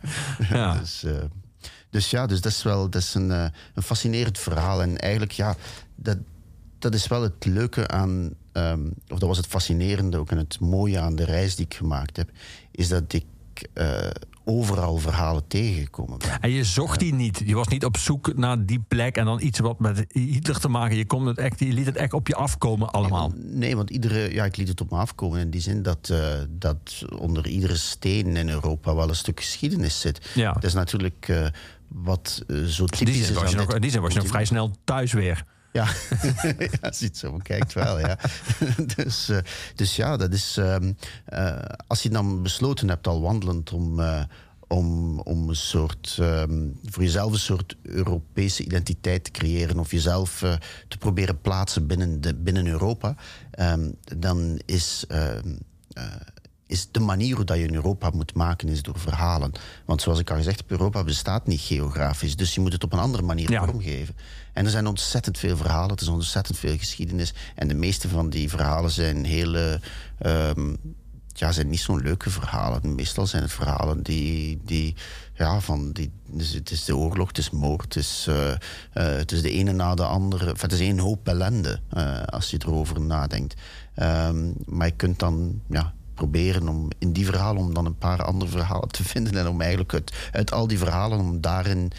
Ja. 0.49 0.78
Dus, 0.80 1.03
eh, 1.03 1.13
dus 1.89 2.09
ja, 2.09 2.26
dus 2.26 2.41
dat 2.41 2.51
is 2.51 2.63
wel 2.63 2.89
dat 2.89 3.01
is 3.01 3.13
een, 3.13 3.32
eh, 3.32 3.45
een 3.74 3.84
fascinerend 3.84 4.39
verhaal. 4.39 4.82
En 4.82 4.97
eigenlijk, 4.97 5.32
ja, 5.32 5.55
dat, 5.95 6.17
dat 6.80 6.93
is 6.93 7.07
wel 7.07 7.22
het 7.22 7.45
leuke 7.45 7.88
aan, 7.88 8.34
ehm, 8.51 8.86
of 9.07 9.19
dat 9.19 9.28
was 9.28 9.38
het 9.38 9.47
fascinerende 9.47 10.17
ook 10.17 10.32
en 10.32 10.38
het 10.38 10.59
mooie 10.59 10.99
aan 10.99 11.15
de 11.15 11.26
reis 11.26 11.55
die 11.55 11.65
ik 11.65 11.74
gemaakt 11.74 12.17
heb, 12.17 12.30
is 12.72 12.88
dat 12.88 13.13
ik 13.13 13.26
eh, 13.74 14.09
overal 14.51 14.97
verhalen 14.97 15.47
tegengekomen 15.47 16.17
ben. 16.17 16.39
En 16.41 16.49
je 16.49 16.63
zocht 16.63 16.99
die 16.99 17.13
niet. 17.13 17.41
Je 17.45 17.55
was 17.55 17.67
niet 17.67 17.85
op 17.85 17.97
zoek 17.97 18.35
naar 18.35 18.65
die 18.65 18.83
plek 18.87 19.17
en 19.17 19.25
dan 19.25 19.41
iets 19.41 19.59
wat 19.59 19.79
met 19.79 20.05
Hitler 20.07 20.59
te 20.59 20.67
maken. 20.67 20.97
Je, 20.97 21.05
kon 21.05 21.25
het 21.25 21.37
echt, 21.37 21.59
je 21.59 21.73
liet 21.73 21.85
het 21.85 21.95
echt 21.95 22.13
op 22.13 22.27
je 22.27 22.35
afkomen 22.35 22.91
allemaal. 22.91 23.31
Nee, 23.35 23.75
want 23.75 23.89
iedere, 23.89 24.33
ja, 24.33 24.45
ik 24.45 24.57
liet 24.57 24.67
het 24.67 24.81
op 24.81 24.91
me 24.91 24.97
afkomen 24.97 25.39
in 25.39 25.49
die 25.49 25.61
zin 25.61 25.81
dat, 25.83 26.09
eh, 26.09 26.19
dat 26.49 27.05
onder 27.19 27.47
iedere 27.47 27.77
steen 27.77 28.35
in 28.35 28.49
Europa 28.49 28.95
wel 28.95 29.09
een 29.09 29.15
stuk 29.15 29.39
geschiedenis 29.39 29.99
zit. 29.99 30.31
Ja. 30.33 30.51
Dat 30.53 30.63
is 30.63 30.73
natuurlijk 30.73 31.25
eh, 31.27 31.45
wat 31.87 32.43
eh, 32.47 32.63
zo 32.63 32.85
typisch 32.85 33.13
die 33.13 33.23
is 33.23 33.31
was 33.31 33.51
je 33.51 33.57
nog, 33.57 33.73
in 33.73 33.81
die 33.81 33.91
zin 33.91 34.01
was 34.01 34.13
je 34.13 34.19
nog 34.19 34.27
vrij 34.27 34.45
snel 34.45 34.71
thuis 34.83 35.13
weer. 35.13 35.45
Ja, 35.74 35.84
als 36.82 36.99
je 36.99 37.05
het 37.05 37.17
zo 37.17 37.32
bekijkt 37.32 37.74
wel, 37.74 37.99
ja. 37.99 38.17
dus, 38.95 39.30
eh, 39.30 39.38
dus 39.76 39.95
ja, 39.95 40.17
dat 40.17 40.34
is... 40.34 40.57
ehm, 40.57 40.93
eh, 41.26 41.59
als 41.88 42.03
je 42.03 42.09
dan 42.09 42.43
besloten 42.43 42.89
hebt 42.89 43.07
al 43.07 43.22
wandelend 43.22 43.72
om... 43.74 43.99
eh, 43.99 44.22
om, 44.67 45.19
om 45.19 45.49
een 45.49 45.55
soort, 45.55 46.17
ehm, 46.19 46.67
voor 46.84 47.03
jezelf 47.03 47.32
een 47.32 47.39
soort 47.39 47.76
Europese 47.82 48.63
identiteit 48.63 49.24
te 49.24 49.32
creëren 49.32 49.80
of 49.80 49.91
jezelf 49.91 50.38
te 50.88 50.97
proberen 50.97 51.41
plaatsen 51.41 51.88
binnen, 51.88 52.22
de, 52.22 52.36
binnen 52.36 52.67
Europa, 52.67 53.15
ehm, 53.51 53.89
dan 54.17 54.61
is, 54.65 55.05
is 56.67 56.88
de 56.91 56.99
manier 56.99 57.36
hoe 57.36 57.45
dat 57.45 57.57
je 57.57 57.63
in 57.63 57.74
Europa 57.74 58.09
moet 58.09 58.34
maken 58.34 58.69
is 58.69 58.82
door 58.82 58.99
verhalen. 58.99 59.51
Want 59.86 60.01
zoals 60.01 60.19
ik 60.19 60.30
al 60.30 60.36
gezegd 60.36 60.57
heb, 60.57 60.72
Europa 60.72 61.03
bestaat 61.03 61.47
niet 61.47 61.61
geografisch, 61.61 62.36
dus 62.36 62.53
je 62.55 62.61
moet 62.61 62.74
het 62.74 62.84
op 62.84 62.93
een 62.93 62.99
andere 62.99 63.24
manier 63.24 63.51
Ja. 63.51 63.65
vormgeven. 63.65 64.15
En 64.53 64.65
er 64.65 64.71
zijn 64.71 64.87
ontzettend 64.87 65.37
veel 65.37 65.57
verhalen, 65.57 65.95
er 65.95 66.01
is 66.01 66.07
ontzettend 66.07 66.57
veel 66.57 66.77
geschiedenis. 66.77 67.33
En 67.55 67.67
de 67.67 67.73
meeste 67.73 68.09
van 68.09 68.29
die 68.29 68.49
verhalen 68.49 68.91
zijn 68.91 69.25
hele. 69.25 69.79
ehm, 70.17 70.75
ja, 71.33 71.51
zijn 71.51 71.69
niet 71.69 71.79
zo'n 71.79 72.01
leuke 72.01 72.29
verhalen. 72.29 72.95
Meestal 72.95 73.27
zijn 73.27 73.41
het 73.41 73.51
verhalen 73.51 74.03
die. 74.03 74.61
die 74.65 74.95
ja, 75.33 75.59
van 75.59 75.91
die, 75.91 76.11
dus 76.27 76.53
het 76.53 76.71
is 76.71 76.85
de 76.85 76.95
oorlog, 76.95 77.27
het 77.27 77.37
is 77.37 77.49
moord, 77.49 77.83
het 77.83 77.95
is, 77.95 78.25
eh, 78.29 78.51
eh, 78.51 78.57
het 78.93 79.31
is 79.31 79.41
de 79.41 79.51
ene 79.51 79.71
na 79.71 79.95
de 79.95 80.03
andere. 80.03 80.53
Het 80.57 80.71
is 80.71 80.79
één 80.79 80.99
hoop 80.99 81.27
ellende 81.27 81.79
eh, 81.89 82.23
als 82.23 82.49
je 82.49 82.61
erover 82.65 83.01
nadenkt. 83.01 83.61
Ehm, 83.93 84.51
maar 84.65 84.87
je 84.87 84.93
kunt 84.95 85.19
dan 85.19 85.61
ja, 85.69 85.93
proberen 86.13 86.67
om 86.67 86.87
in 86.97 87.13
die 87.13 87.25
verhalen 87.25 87.61
om 87.61 87.73
dan 87.73 87.85
een 87.85 87.97
paar 87.97 88.23
andere 88.23 88.51
verhalen 88.51 88.89
te 88.89 89.03
vinden 89.13 89.37
en 89.37 89.47
om 89.47 89.61
eigenlijk 89.61 90.11
uit, 90.31 90.51
al 90.51 90.67
die 90.67 90.77
verhalen 90.77 91.19
om 91.19 91.41
daarin 91.41 91.91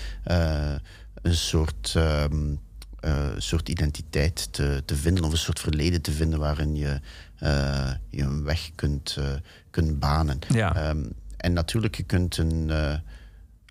een 1.22 1.34
soort, 1.34 1.92
ehm, 1.96 2.54
eh, 3.00 3.28
soort 3.36 3.68
identiteit 3.68 4.52
te, 4.52 4.82
te 4.84 4.96
vinden 4.96 5.24
of 5.24 5.32
een 5.32 5.38
soort 5.38 5.60
verleden 5.60 6.02
te 6.02 6.12
vinden 6.12 6.38
waarin 6.38 6.76
je, 6.76 7.00
eh, 7.38 7.90
je 8.10 8.22
een 8.22 8.44
weg 8.44 8.70
kunt, 8.74 9.16
eh, 9.18 9.24
kunt 9.70 9.98
banen. 9.98 10.38
Ja. 10.48 10.76
Ehm, 10.76 11.04
en 11.36 11.52
natuurlijk, 11.52 11.96
je 11.96 12.02
kunt 12.02 12.36
een. 12.36 12.70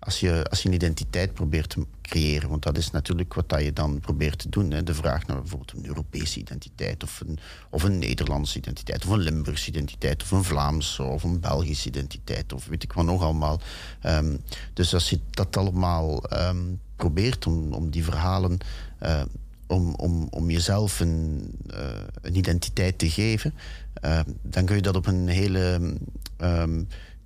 Als 0.04 0.20
je, 0.20 0.44
als 0.50 0.62
je 0.62 0.68
een 0.68 0.74
identiteit 0.74 1.34
probeert 1.34 1.68
te 1.70 1.86
creëren, 2.02 2.48
want 2.48 2.62
dat 2.62 2.76
is 2.76 2.90
natuurlijk 2.90 3.34
wat 3.34 3.48
dat 3.48 3.62
je 3.62 3.72
dan 3.72 4.00
probeert 4.00 4.38
te 4.38 4.48
doen. 4.48 4.70
Hè. 4.70 4.82
De 4.82 4.94
vraag 4.94 5.26
naar 5.26 5.40
bijvoorbeeld 5.40 5.72
een 5.72 5.86
Europese 5.86 6.40
identiteit, 6.40 7.02
of 7.02 7.20
een, 7.26 7.38
of 7.70 7.82
een 7.82 7.98
Nederlandse 7.98 8.58
identiteit, 8.58 9.04
of 9.04 9.10
een 9.10 9.18
Limburgse 9.18 9.68
identiteit, 9.68 10.22
of 10.22 10.30
een 10.30 10.44
Vlaamse, 10.44 11.02
of 11.02 11.22
een 11.22 11.40
Belgische 11.40 11.88
identiteit, 11.88 12.52
of 12.52 12.66
weet 12.66 12.82
ik 12.82 12.92
wat 12.92 13.04
nog 13.04 13.22
allemaal. 13.22 13.60
Ehm, 14.00 14.36
dus 14.72 14.94
als 14.94 15.10
je 15.10 15.20
dat 15.30 15.56
allemaal 15.56 16.24
ehm, 16.24 16.62
probeert 16.96 17.46
om, 17.46 17.72
om 17.72 17.90
die 17.90 18.04
verhalen. 18.04 18.58
eh, 18.98 19.22
om, 19.66 19.94
om, 19.94 20.26
om 20.30 20.50
jezelf 20.50 21.00
een, 21.00 21.50
eh, 21.70 21.88
een 22.22 22.36
identiteit 22.36 22.98
te 22.98 23.10
geven, 23.10 23.54
eh, 23.94 24.20
dan 24.42 24.64
kun 24.64 24.76
je 24.76 24.82
dat 24.82 24.96
op 24.96 25.06
een 25.06 25.28
hele 25.28 25.96
ehm, 26.36 26.82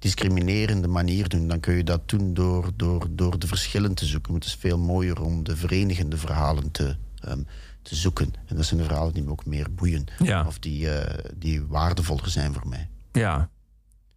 discriminerende 0.06 0.88
manier 0.88 1.28
doen. 1.28 1.48
Dan 1.48 1.60
kun 1.60 1.74
je 1.74 1.84
dat 1.84 2.08
doen 2.08 2.34
door, 2.34 2.70
door, 2.76 3.06
door 3.10 3.38
de 3.38 3.46
verschillen 3.46 3.94
te 3.94 4.06
zoeken. 4.06 4.32
Maar 4.32 4.40
het 4.40 4.48
is 4.48 4.56
veel 4.60 4.78
mooier 4.78 5.22
om 5.22 5.44
de 5.44 5.56
verenigende 5.56 6.16
verhalen 6.16 6.70
te, 6.70 6.96
ehm, 7.20 7.40
te 7.82 7.94
zoeken. 7.94 8.32
En 8.46 8.56
dat 8.56 8.64
zijn 8.64 8.80
de 8.80 8.86
verhalen 8.86 9.14
die 9.14 9.22
me 9.22 9.30
ook 9.30 9.46
meer 9.46 9.66
boeien. 9.74 10.04
Ja. 10.18 10.46
Of 10.46 10.58
die, 10.58 10.90
eh, 10.90 11.24
die 11.34 11.62
waardevoller 11.62 12.28
zijn 12.28 12.52
voor 12.52 12.68
mij. 12.68 12.88
Ja. 13.12 13.50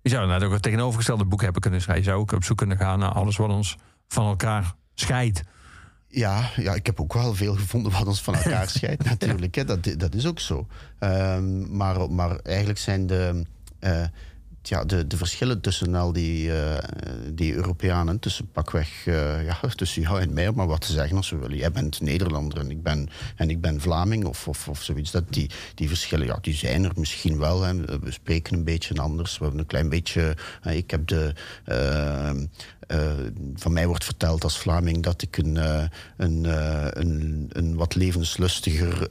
Je 0.01 0.09
zou 0.09 0.21
inderdaad 0.21 0.47
ook 0.47 0.53
het 0.53 0.61
tegenovergestelde 0.61 1.25
boek 1.25 1.41
hebben 1.41 1.61
kunnen 1.61 1.81
schrijven. 1.81 2.03
Je 2.03 2.09
zou 2.09 2.21
ook 2.21 2.31
op 2.31 2.43
zoek 2.43 2.57
kunnen 2.57 2.77
gaan 2.77 2.99
naar 2.99 3.11
alles 3.11 3.37
wat 3.37 3.49
ons 3.49 3.77
van 4.07 4.25
elkaar 4.25 4.75
scheidt. 4.93 5.43
Ja, 6.07 6.49
ja, 6.55 6.73
ik 6.73 6.85
heb 6.85 6.99
ook 6.99 7.13
wel 7.13 7.35
veel 7.35 7.55
gevonden 7.55 7.91
wat 7.91 8.07
ons 8.07 8.21
van 8.21 8.35
elkaar 8.35 8.69
scheidt, 8.79 9.03
natuurlijk. 9.03 9.55
Hè. 9.55 9.65
Dat, 9.65 9.93
dat 9.97 10.13
is 10.13 10.25
ook 10.25 10.39
zo. 10.39 10.67
Ehm, 10.99 11.77
maar, 11.77 12.11
maar 12.11 12.35
eigenlijk 12.35 12.79
zijn 12.79 13.07
de, 13.07 13.45
eh, 13.79 14.03
ja, 14.61 14.85
de, 14.85 15.07
de 15.07 15.17
verschillen 15.17 15.61
tussen 15.61 15.95
al 15.95 16.13
die, 16.13 16.53
eh, 16.53 16.83
die 17.33 17.53
Europeanen, 17.53 18.19
tussen 18.19 18.51
pakweg, 18.51 19.07
eh, 19.07 19.45
ja, 19.45 19.59
tussen 19.75 20.01
jou 20.01 20.21
en 20.21 20.33
mij, 20.33 20.51
maar 20.51 20.67
wat 20.67 20.81
te 20.81 20.91
zeggen 20.91 21.17
als 21.17 21.29
we 21.29 21.37
willen. 21.37 21.57
Jij 21.57 21.71
bent 21.71 22.01
Nederlander 22.01 22.59
en 22.59 22.71
ik 22.71 22.83
ben, 22.83 23.09
en 23.35 23.49
ik 23.49 23.61
ben 23.61 23.81
Vlaming 23.81 24.25
of, 24.25 24.47
of, 24.47 24.67
of 24.67 24.81
zoiets. 24.83 25.11
Dat 25.11 25.23
die, 25.29 25.49
die 25.75 25.87
verschillen, 25.87 26.25
ja, 26.25 26.37
die 26.41 26.53
zijn 26.53 26.83
er 26.83 26.91
misschien 26.95 27.37
wel. 27.37 27.61
Hè. 27.61 27.75
We 27.75 28.11
spreken 28.11 28.53
een 28.57 28.63
beetje 28.63 28.95
anders. 28.95 29.37
We 29.37 29.43
hebben 29.43 29.61
een 29.61 29.67
klein 29.67 29.89
beetje. 29.89 30.35
eh, 30.61 30.75
ik 30.75 30.91
heb 30.91 31.07
de. 31.07 31.33
Eh, 32.89 33.11
van 33.55 33.73
mij 33.73 33.87
wordt 33.87 34.03
verteld 34.03 34.43
als 34.43 34.57
Vlaming 34.57 35.03
dat 35.03 35.21
ik 35.21 35.37
een, 35.37 35.57
eh, 35.57 35.83
een, 36.17 36.45
eh, 36.45 36.87
een, 36.89 37.45
een 37.49 37.75
wat 37.75 37.95
levenslustiger 37.95 39.07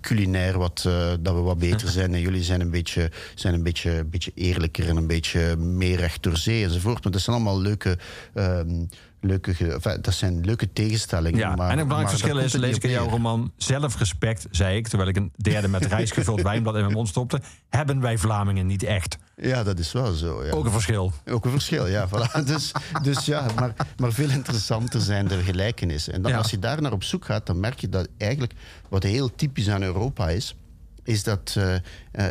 culinair, 0.00 0.58
wat, 0.58 0.88
dat 1.20 1.34
we 1.34 1.40
wat 1.40 1.58
beter 1.58 1.88
zijn. 1.88 2.14
En 2.14 2.20
jullie 2.20 2.42
zijn 2.42 2.60
een 2.60 2.70
beetje, 2.70 3.10
zijn 3.34 3.54
een 3.54 3.62
beetje, 3.62 4.04
beetje 4.04 4.32
eerlijker 4.34 4.88
en 4.88 4.96
een 4.96 5.06
beetje 5.06 5.56
meer 5.56 5.96
recht 5.96 6.22
door 6.22 6.36
zee 6.36 6.64
enzovoort. 6.64 7.02
Maar 7.02 7.12
dat 7.12 7.20
zijn 7.20 7.36
allemaal 7.36 7.60
leuke. 7.60 7.98
ehm, 8.34 8.84
leuke 9.22 9.72
enfin, 9.72 9.98
dat 10.00 10.14
zijn 10.14 10.44
leuke 10.44 10.72
tegenstellingen. 10.72 11.38
Ja, 11.38 11.54
maar, 11.54 11.70
en 11.70 11.78
een 11.78 11.86
belangrijk 11.86 12.18
verschil 12.18 12.38
is, 12.38 12.52
het 12.52 12.60
lees 12.60 12.76
ik 12.76 12.82
in 12.82 12.90
jouw 12.90 13.08
roman 13.08 13.52
Zelfrespect, 13.56 14.46
zei 14.50 14.76
ik, 14.76 14.88
terwijl 14.88 15.08
ik 15.10 15.16
een 15.16 15.32
derde 15.36 15.68
met 15.68 15.86
rijst 15.94 16.12
gevuld 16.12 16.42
wijnblad 16.42 16.74
in 16.74 16.80
mijn 16.80 16.92
mond 16.92 17.08
stopte, 17.08 17.40
hebben 17.68 18.00
wij 18.00 18.18
Vlamingen 18.18 18.66
niet 18.66 18.82
echt. 18.82 19.18
Ja, 19.36 19.62
dat 19.62 19.78
is 19.78 19.92
wel 19.92 20.12
zo. 20.12 20.44
Ja. 20.44 20.50
Ook 20.50 20.64
een 20.64 20.70
verschil. 20.70 21.12
Ook 21.30 21.44
een 21.44 21.50
verschil, 21.50 21.86
ja. 21.86 22.08
Voilà. 22.08 22.44
Dus, 22.52 22.72
dus 23.02 23.24
ja, 23.24 23.46
maar, 23.54 23.74
maar 23.96 24.12
veel 24.12 24.30
interessanter 24.30 25.00
zijn 25.00 25.28
de 25.28 25.38
gelijkenissen. 25.42 26.12
En 26.12 26.22
dan 26.22 26.30
Ja. 26.30 26.38
als 26.38 26.50
je 26.50 26.58
daar 26.58 26.82
naar 26.82 26.92
op 26.92 27.02
zoek 27.02 27.24
gaat, 27.24 27.46
dan 27.46 27.60
merk 27.60 27.78
je 27.80 27.88
dat 27.88 28.08
eigenlijk 28.18 28.52
wat 28.88 29.02
heel 29.02 29.34
typisch 29.34 29.68
aan 29.70 29.82
Europa 29.82 30.28
is, 30.28 30.56
is 31.04 31.22
dat, 31.22 31.54
eh, 31.56 31.74
eh, 31.74 31.80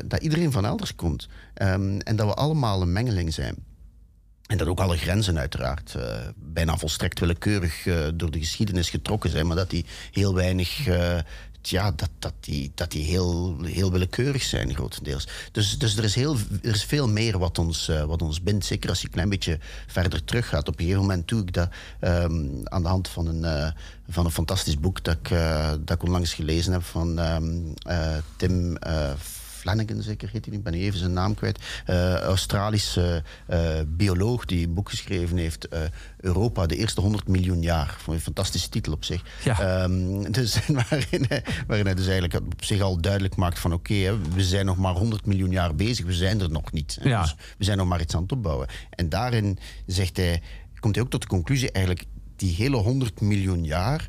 dat 0.06 0.22
iedereen 0.22 0.52
van 0.52 0.66
elders 0.66 0.96
komt. 0.96 1.28
Ehm, 1.54 2.00
en 2.00 2.16
dat 2.16 2.28
we 2.28 2.34
allemaal 2.34 2.82
een 2.82 2.92
mengeling 2.92 3.34
zijn. 3.34 3.56
En 4.52 4.58
dat 4.58 4.68
ook 4.68 4.80
alle 4.80 4.97
grenzen 4.97 5.39
uiteraard 5.39 5.95
eh, 5.95 6.18
bijna 6.36 6.78
volstrekt 6.78 7.20
willekeurig 7.20 7.86
eh, 7.86 8.08
door 8.14 8.32
de 8.32 8.39
geschiedenis 8.39 8.89
getrokken 8.89 9.30
zijn, 9.30 9.47
maar 9.47 9.56
dat 9.56 9.70
die 9.70 9.86
heel 10.12 10.34
weinig. 10.34 10.88
eh, 10.88 11.18
ja, 11.62 11.91
dat, 11.91 12.10
dat 12.20 12.34
die, 12.39 12.72
dat 12.76 12.91
die 12.91 13.04
heel, 13.04 13.58
heel 13.64 13.91
willekeurig 13.91 14.43
zijn, 14.43 14.74
grotendeels. 14.74 15.28
Dus, 15.52 15.78
dus 15.78 15.97
er, 15.97 16.04
is 16.04 16.16
heel, 16.16 16.38
er 16.62 16.74
is 16.74 16.84
veel 16.84 17.08
meer 17.08 17.38
wat 17.38 17.60
ons, 17.60 17.91
wat 18.08 18.22
ons 18.22 18.41
bindt. 18.41 18.66
Zeker 18.66 18.89
als 18.89 18.99
je 18.99 19.06
een 19.06 19.14
klein 19.14 19.30
beetje 19.30 19.60
verder 19.88 20.24
terug 20.24 20.47
gaat. 20.47 20.68
Op 20.68 20.74
een 20.74 20.86
gegeven 20.86 21.02
moment 21.02 21.28
doe 21.28 21.41
ik 21.41 21.54
dat 21.54 21.70
ehm, 21.99 22.45
aan 22.64 22.82
de 22.82 22.88
hand 22.88 23.08
van 23.08 23.28
een, 23.28 23.74
van 24.10 24.26
een 24.26 24.32
fantastisch 24.32 24.80
boek 24.80 25.04
dat 25.04 25.16
ik, 25.16 25.30
dat 25.86 25.95
ik 25.95 26.04
onlangs 26.04 26.34
gelezen 26.34 26.74
heb 26.74 26.84
van 26.84 27.20
eh, 27.20 28.18
Tim. 28.36 28.78
Flanagan 29.62 30.01
zeker 30.01 30.30
heet 30.32 30.45
hij, 30.45 30.55
ik 30.55 30.64
ben 30.64 30.74
nu 30.74 30.80
even 30.80 30.99
zijn 30.99 31.14
naam 31.14 31.34
kwijt. 31.34 31.59
Eh, 31.86 32.16
Australische 32.16 33.24
eh, 33.47 33.80
bioloog 33.88 34.45
die 34.45 34.68
een 34.68 34.74
boek 34.74 34.89
geschreven 34.89 35.38
heeft. 35.38 35.68
eh, 35.68 35.82
Europa, 36.18 36.66
de 36.66 36.76
eerste 36.76 37.01
100 37.01 37.28
miljoen 37.28 37.62
jaar. 37.62 37.95
Vond 37.99 38.18
een 38.18 38.24
fantastische 38.24 38.70
titel 38.70 38.93
op 38.93 39.03
zich. 39.03 39.24
Ja. 39.43 39.59
Ehm, 39.59 40.32
dus, 40.38 40.59
waarin, 40.89 41.26
hij, 41.28 41.43
waarin 41.68 41.86
hij 41.86 41.95
dus 41.95 42.07
eigenlijk 42.07 42.36
op 42.36 42.64
zich 42.64 42.82
al 42.82 43.01
duidelijk 43.01 43.36
maakt 43.36 43.59
van... 43.59 43.74
oké, 43.74 44.20
we 44.34 44.43
zijn 44.43 44.66
nog 44.66 44.78
maar 44.78 44.93
100 44.93 45.26
miljoen 45.26 45.51
jaar 45.51 45.76
bezig, 45.76 46.05
we 46.05 46.14
zijn 46.14 46.41
er 46.41 46.51
nog 46.51 46.72
niet. 46.72 46.97
Ja. 47.03 47.22
Dus 47.22 47.36
we 47.57 47.64
zijn 47.64 47.78
nog 47.78 47.88
maar 47.88 48.01
iets 48.01 48.16
aan 48.16 48.22
het 48.22 48.32
opbouwen. 48.32 48.68
En 48.89 49.09
daarin 49.09 49.57
zegt 49.86 50.18
hij, 50.18 50.41
komt 50.80 50.95
hij 50.95 51.03
ook 51.03 51.09
tot 51.09 51.22
de 51.22 51.28
conclusie... 51.28 51.72
eigenlijk 51.72 52.05
die 52.36 52.55
hele 52.55 52.78
100 52.78 53.22
miljoen 53.22 53.64
jaar... 53.64 54.07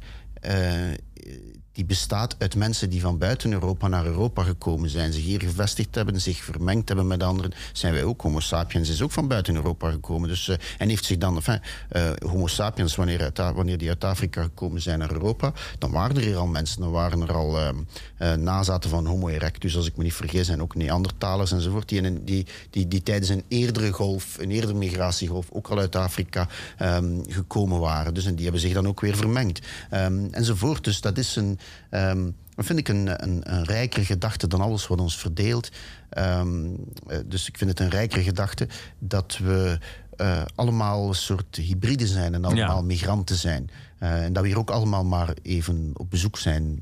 die 1.73 1.85
bestaat 1.85 2.35
uit 2.39 2.57
mensen 2.57 2.91
die 2.91 3.01
van 3.01 3.18
buiten 3.18 3.53
Europa 3.53 3.89
naar 3.89 4.07
Europa 4.07 4.43
gekomen 4.43 4.91
zijn, 4.91 5.12
zich 5.12 5.25
hier 5.25 5.41
gevestigd 5.41 5.95
hebben, 5.95 6.20
zich 6.20 6.45
vermengd 6.45 6.89
hebben 6.89 7.07
met 7.07 7.23
anderen. 7.23 7.53
Zijn 7.73 7.93
wij 7.93 8.05
ook? 8.05 8.20
Homo 8.20 8.41
sapiens 8.41 8.89
is 8.89 9.03
ook 9.03 9.11
van 9.11 9.29
buiten 9.29 9.55
Europa 9.55 9.91
gekomen. 9.91 10.29
Dus, 10.29 10.49
eh, 10.49 10.57
en 10.79 10.89
heeft 10.89 11.05
zich 11.05 11.18
dan, 11.18 11.37
enfin, 11.37 11.61
eh, 11.89 12.11
Homo 12.27 12.47
sapiens, 12.47 12.97
wanneer, 12.97 13.79
die 13.79 13.89
uit 13.89 14.05
Afrika 14.05 14.43
gekomen 14.43 14.83
zijn 14.83 14.99
naar 14.99 15.12
Europa, 15.12 15.53
dan 15.79 15.91
waren 15.91 16.16
er 16.16 16.23
hier 16.23 16.37
al 16.37 16.47
mensen, 16.47 16.81
dan 16.81 16.91
waren 16.91 17.20
er 17.20 17.33
al 17.33 17.59
eh, 17.59 18.33
nazaten 18.33 18.91
van 18.91 19.07
Homo 19.07 19.29
erectus, 19.29 19.77
als 19.77 19.87
ik 19.87 19.97
me 19.97 20.03
niet 20.03 20.14
vergis, 20.14 20.49
en 20.49 20.62
ook 20.62 20.75
Neandertalers 20.75 21.53
enzovoort, 21.53 21.89
die, 21.89 22.01
in, 22.01 22.25
die, 22.25 22.47
die, 22.70 22.89
die 22.89 23.03
tijdens 23.03 23.29
een 23.29 23.45
eerdere 23.49 23.93
golf, 23.93 24.39
een 24.39 24.51
eerdere 24.51 24.75
migratiegolf, 24.75 25.51
ook 25.51 25.68
al 25.68 25.79
uit 25.79 25.97
Afrika 25.97 26.49
ehm, 26.79 27.18
gekomen 27.27 27.81
waren. 27.81 28.14
Dus 28.14 28.25
en 28.25 28.35
die 28.35 28.43
hebben 28.43 28.61
zich 28.61 28.73
dan 28.73 28.89
ook 28.89 29.01
weer 29.01 29.16
vermengd. 29.16 29.66
Ehm, 29.91 30.27
enzovoort. 30.31 30.85
Dus 30.85 31.01
dat 31.01 31.18
is 31.18 31.37
een, 31.37 31.59
ehm, 31.91 32.31
dat 32.55 32.67
vind 32.67 32.79
ik 32.79 32.89
een, 32.89 33.23
een, 33.25 33.41
een 33.55 33.65
rijkere 33.65 34.05
gedachte 34.05 34.47
dan 34.47 34.61
alles 34.61 34.87
wat 34.87 35.01
ons 35.01 35.19
verdeelt. 35.19 35.71
Ehm, 36.09 36.67
eh, 37.07 37.19
dus 37.27 37.49
ik 37.49 37.59
vind 37.59 37.71
het 37.71 37.81
een 37.81 37.89
rijkere 37.91 38.23
gedachte 38.23 38.69
dat 38.99 39.39
we 39.43 39.79
eh, 40.17 40.43
allemaal 40.55 41.09
een 41.09 41.15
soort 41.15 41.57
hybriden 41.57 42.07
zijn 42.09 42.35
en 42.35 42.45
allemaal 42.45 42.77
Ja. 42.77 42.83
migranten 42.83 43.37
zijn. 43.37 43.71
Eh, 43.99 44.25
en 44.25 44.33
dat 44.33 44.43
we 44.43 44.49
hier 44.49 44.59
ook 44.59 44.71
allemaal 44.71 45.05
maar 45.05 45.35
even 45.43 45.91
op 45.95 46.11
bezoek 46.11 46.39
zijn 46.39 46.81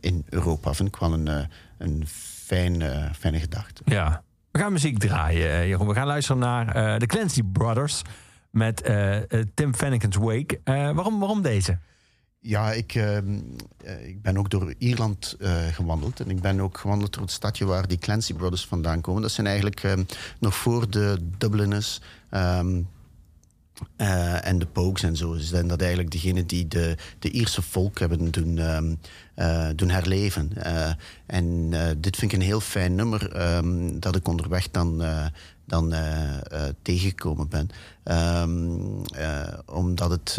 in 0.00 0.24
Europa. 0.28 0.74
Vind 0.74 0.88
ik 0.88 0.96
wel 0.96 1.12
een, 1.12 1.48
een 1.78 2.04
fijn, 2.44 2.82
eh, 2.82 3.04
fijne 3.18 3.38
gedachte. 3.40 3.82
Ja. 3.84 4.22
We 4.50 4.58
gaan 4.58 4.72
muziek 4.72 4.98
draaien, 4.98 5.68
Jeroen. 5.68 5.86
We 5.88 5.94
gaan 5.94 6.06
luisteren 6.06 6.40
naar 6.40 6.98
de 6.98 7.06
Clancy 7.06 7.42
Brothers 7.42 8.02
met 8.50 8.90
Tim 9.54 9.74
Fenniken's 9.74 10.16
Wake. 10.16 10.60
Waarom, 10.64 11.18
waarom 11.18 11.42
deze? 11.42 11.78
Ja, 12.40 12.72
ik, 12.72 12.94
ehm, 12.94 13.40
eh, 13.84 14.08
ik 14.08 14.22
ben 14.22 14.38
ook 14.38 14.50
door 14.50 14.74
Ierland 14.78 15.36
eh, 15.38 15.66
gewandeld. 15.66 16.20
En 16.20 16.30
ik 16.30 16.40
ben 16.40 16.60
ook 16.60 16.78
gewandeld 16.78 17.12
door 17.12 17.22
het 17.22 17.32
stadje 17.32 17.64
waar 17.64 17.88
die 17.88 17.98
Clancy 17.98 18.34
Brothers 18.34 18.66
vandaan 18.66 19.00
komen. 19.00 19.22
Dat 19.22 19.30
zijn 19.30 19.46
eigenlijk 19.46 19.82
ehm, 19.82 20.04
nog 20.38 20.54
voor 20.54 20.90
de 20.90 21.18
Dubliners 21.38 22.00
ehm, 22.30 22.82
eh, 23.96 24.46
en 24.46 24.58
de 24.58 24.66
Pogues 24.66 25.02
en 25.02 25.16
zo. 25.16 25.34
Ze 25.34 25.44
zijn 25.44 25.68
dat 25.68 25.80
eigenlijk 25.80 26.10
degenen 26.10 26.46
die 26.46 26.68
de, 26.68 26.96
de 27.18 27.30
Ierse 27.30 27.62
volk 27.62 27.98
hebben 27.98 28.30
doen, 28.30 28.54
doen 29.76 29.90
herleven. 29.90 30.52
En 31.26 31.70
dit 31.98 32.16
vind 32.16 32.32
ik 32.32 32.38
een 32.38 32.44
heel 32.44 32.60
fijn 32.60 32.94
nummer 32.94 33.30
dat 34.00 34.16
ik 34.16 34.28
onderweg 34.28 34.70
dan, 34.70 35.02
dan 35.68 35.92
eh, 35.92 36.36
eh, 36.36 36.74
tegengekomen 36.82 37.48
ben. 37.48 37.68
Ehm, 38.02 39.02
eh, 39.14 39.58
omdat 39.66 40.10
het 40.10 40.38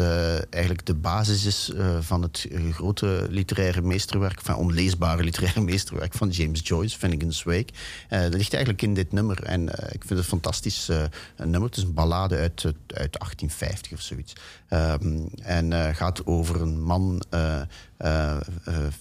eigenlijk 0.49 0.86
de 0.86 0.93
basis 0.93 1.45
is 1.45 1.71
van 1.99 2.21
het 2.21 2.47
grote 2.71 3.27
literaire 3.30 3.82
meesterwerk, 3.82 4.41
van 4.41 4.55
onleesbare 4.55 5.23
literaire 5.30 5.61
meesterwerk 5.61 6.13
van 6.13 6.30
James 6.30 6.61
Joyce, 6.63 6.97
Finnegan's 6.97 7.43
Wake. 7.43 7.73
Dat 8.09 8.34
ligt 8.34 8.53
eigenlijk 8.53 8.84
in 8.84 8.93
dit 8.93 9.11
nummer. 9.11 9.43
En 9.43 9.67
ik 9.69 10.03
vind 10.05 10.19
het 10.19 10.25
fantastisch 10.25 10.88
een 11.36 11.49
nummer. 11.49 11.69
Het 11.69 11.77
is 11.77 11.84
een 11.84 11.93
ballade 11.93 12.36
uit, 12.36 12.65
uit 12.88 13.19
1850 13.19 13.91
of 13.91 14.01
zoiets. 14.01 14.34
Ehm, 14.67 15.25
en 15.41 15.95
gaat 15.95 16.25
over 16.25 16.61
een 16.61 16.82
man, 16.82 17.23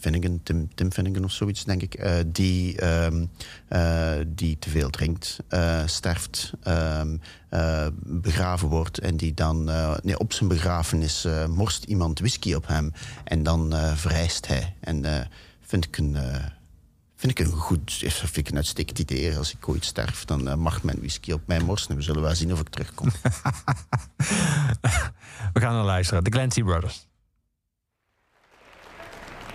Finnegan, 0.01 0.41
Tim, 0.43 0.69
Tim 0.75 0.93
Finnegan 0.93 1.25
of 1.25 1.33
zoiets, 1.33 1.65
denk 1.65 1.83
ik, 1.83 1.95
eh, 1.95 2.15
die, 2.27 2.81
eh, 2.81 4.17
die 4.27 4.59
te 4.59 4.71
veel 4.71 4.91
drinkt, 4.91 5.39
sterft, 5.87 6.53
ehm, 6.63 7.17
eh, 7.49 7.87
begraven 8.03 8.69
wordt 8.69 8.99
en 8.99 9.17
die 9.17 9.35
dan 9.35 9.65
nee, 10.03 10.19
op 10.19 10.33
zijn 10.33 10.49
begrafenis 10.49 11.27
morst 11.49 11.85
iemand 11.85 12.19
whisky 12.19 12.55
op 12.55 12.67
hem 12.67 12.93
en 13.25 13.43
dan 13.43 13.75
verrijst 13.95 14.47
hij. 14.47 14.75
En 14.81 15.29
vind 15.61 15.85
ik 15.85 15.99
een. 15.99 16.17
Vind 17.17 17.39
ik 17.39 17.47
een 17.47 17.53
goed, 17.53 17.93
vind 18.09 18.37
ik 18.37 18.55
uitstekend 18.55 18.99
idee. 18.99 19.37
Als 19.37 19.53
ik 19.53 19.69
ooit 19.69 19.85
sterf, 19.85 20.25
dan 20.25 20.59
mag 20.59 20.83
men 20.83 20.99
whisky 20.99 21.33
op 21.33 21.43
mij 21.47 21.61
morsen. 21.61 21.97
We 21.97 22.03
zullen 22.03 22.23
wel 22.23 22.35
zien 22.35 22.53
of 22.53 22.61
ik 22.61 22.69
terugkom. 22.69 23.11
We 25.53 25.61
gaan 25.61 25.75
naar 25.75 25.85
luisteren. 25.85 26.25
De 26.25 26.31
Clancy 26.31 26.63
Brothers. 26.63 27.08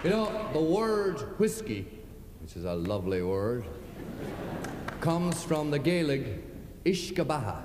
You 0.04 0.10
know, 0.10 0.50
the 0.52 0.62
word 0.62 1.40
whiskey, 1.40 1.88
which 2.42 2.58
is 2.58 2.66
a 2.66 2.74
lovely 2.74 3.22
word, 3.22 3.64
comes 5.00 5.42
from 5.42 5.72
the 5.72 5.80
Gaelic 5.80 6.84
Ishkabaha, 6.84 7.62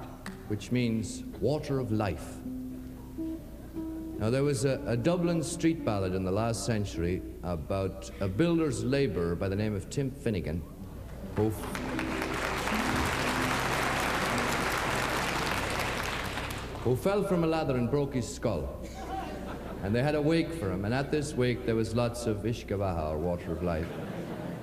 which 0.47 0.71
means 0.71 1.25
water 1.41 1.81
of 1.81 1.91
life. 1.91 2.37
Now, 4.21 4.31
there 4.31 4.45
was 4.45 4.65
a, 4.65 4.81
a 4.87 4.97
Dublin 4.97 5.43
street 5.43 5.85
ballad 5.85 6.15
in 6.15 6.25
the 6.25 6.31
last 6.31 6.65
century 6.65 7.23
about 7.43 8.09
a 8.21 8.29
builder's 8.29 8.85
labourer 8.85 9.35
by 9.35 9.49
the 9.49 9.57
name 9.57 9.75
of 9.75 9.91
Tim 9.91 10.09
Finnegan, 10.09 10.63
who 11.35 11.51
who 16.85 16.95
fell 16.95 17.25
from 17.25 17.43
a 17.43 17.49
ladder 17.49 17.77
and 17.77 17.91
broke 17.91 18.15
his 18.15 18.33
skull. 18.33 18.81
And 19.83 19.95
they 19.95 20.03
had 20.03 20.15
a 20.15 20.23
wake 20.23 20.53
for 20.53 20.71
him, 20.71 20.85
and 20.85 20.93
at 20.93 21.11
this 21.11 21.35
wake 21.35 21.65
there 21.65 21.77
was 21.77 21.95
lots 21.95 22.27
of 22.27 22.39
Ishkabaha, 22.39 23.13
or 23.13 23.19
water 23.19 23.53
of 23.53 23.63
life. 23.63 23.87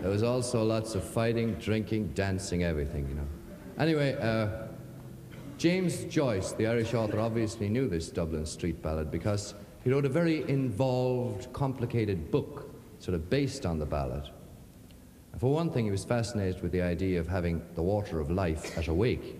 There 0.01 0.11
was 0.11 0.24
also 0.24 0.63
lots 0.63 0.93
of 0.93 1.03
fighting, 1.03 1.53
drinking, 1.55 2.09
dancing, 2.09 2.63
everything, 2.63 3.07
you 3.07 3.16
know. 3.16 3.28
Anyway, 3.80 4.13
uh, 4.16 4.68
James 5.57 6.03
Joyce, 6.05 6.51
the 6.51 6.68
Irish 6.68 6.93
author, 6.93 7.20
obviously 7.20 7.70
knew 7.70 7.88
this 7.88 8.09
Dublin 8.09 8.45
street 8.45 8.82
ballad 8.82 9.09
because 9.09 9.53
he 9.84 9.91
wrote 9.91 10.05
a 10.05 10.09
very 10.09 10.47
involved, 10.49 11.51
complicated 11.53 12.30
book, 12.30 12.70
sort 12.99 13.16
of 13.16 13.30
based 13.30 13.66
on 13.66 13.80
the 13.80 13.86
ballad. 13.86 14.30
And 15.32 15.39
for 15.39 15.53
one 15.53 15.70
thing, 15.70 15.86
he 15.86 15.91
was 15.91 16.03
fascinated 16.03 16.61
with 16.61 16.72
the 16.72 16.82
idea 16.82 17.20
of 17.20 17.28
having 17.28 17.61
the 17.76 17.82
water 17.82 18.20
of 18.20 18.30
life 18.30 18.78
at 18.78 18.88
a 18.88 18.93
wake. 18.93 19.38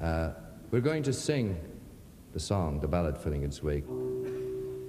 Uh, 0.00 0.30
we're 0.70 0.80
going 0.80 1.02
to 1.04 1.12
sing 1.12 1.56
the 2.32 2.40
song, 2.40 2.80
the 2.80 2.88
ballad 2.88 3.16
filling 3.16 3.44
its 3.44 3.62
Wake. 3.62 3.84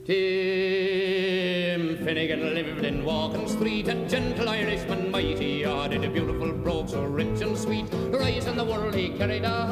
Tim 0.05 1.97
Finnegan 2.05 2.53
lived 2.53 2.85
in 2.85 3.03
Walking 3.03 3.47
Street, 3.47 3.87
a 3.87 3.95
gentle 4.07 4.47
Irishman, 4.47 5.09
mighty 5.09 5.65
odd, 5.65 5.93
in 5.93 6.03
a 6.03 6.09
beautiful 6.09 6.51
brogue 6.53 6.89
so 6.89 7.03
rich 7.03 7.41
and 7.41 7.57
sweet. 7.57 7.87
Rise 8.11 8.45
in 8.45 8.55
the 8.55 8.63
world 8.63 8.93
he 8.93 9.09
carried 9.09 9.45
a 9.45 9.65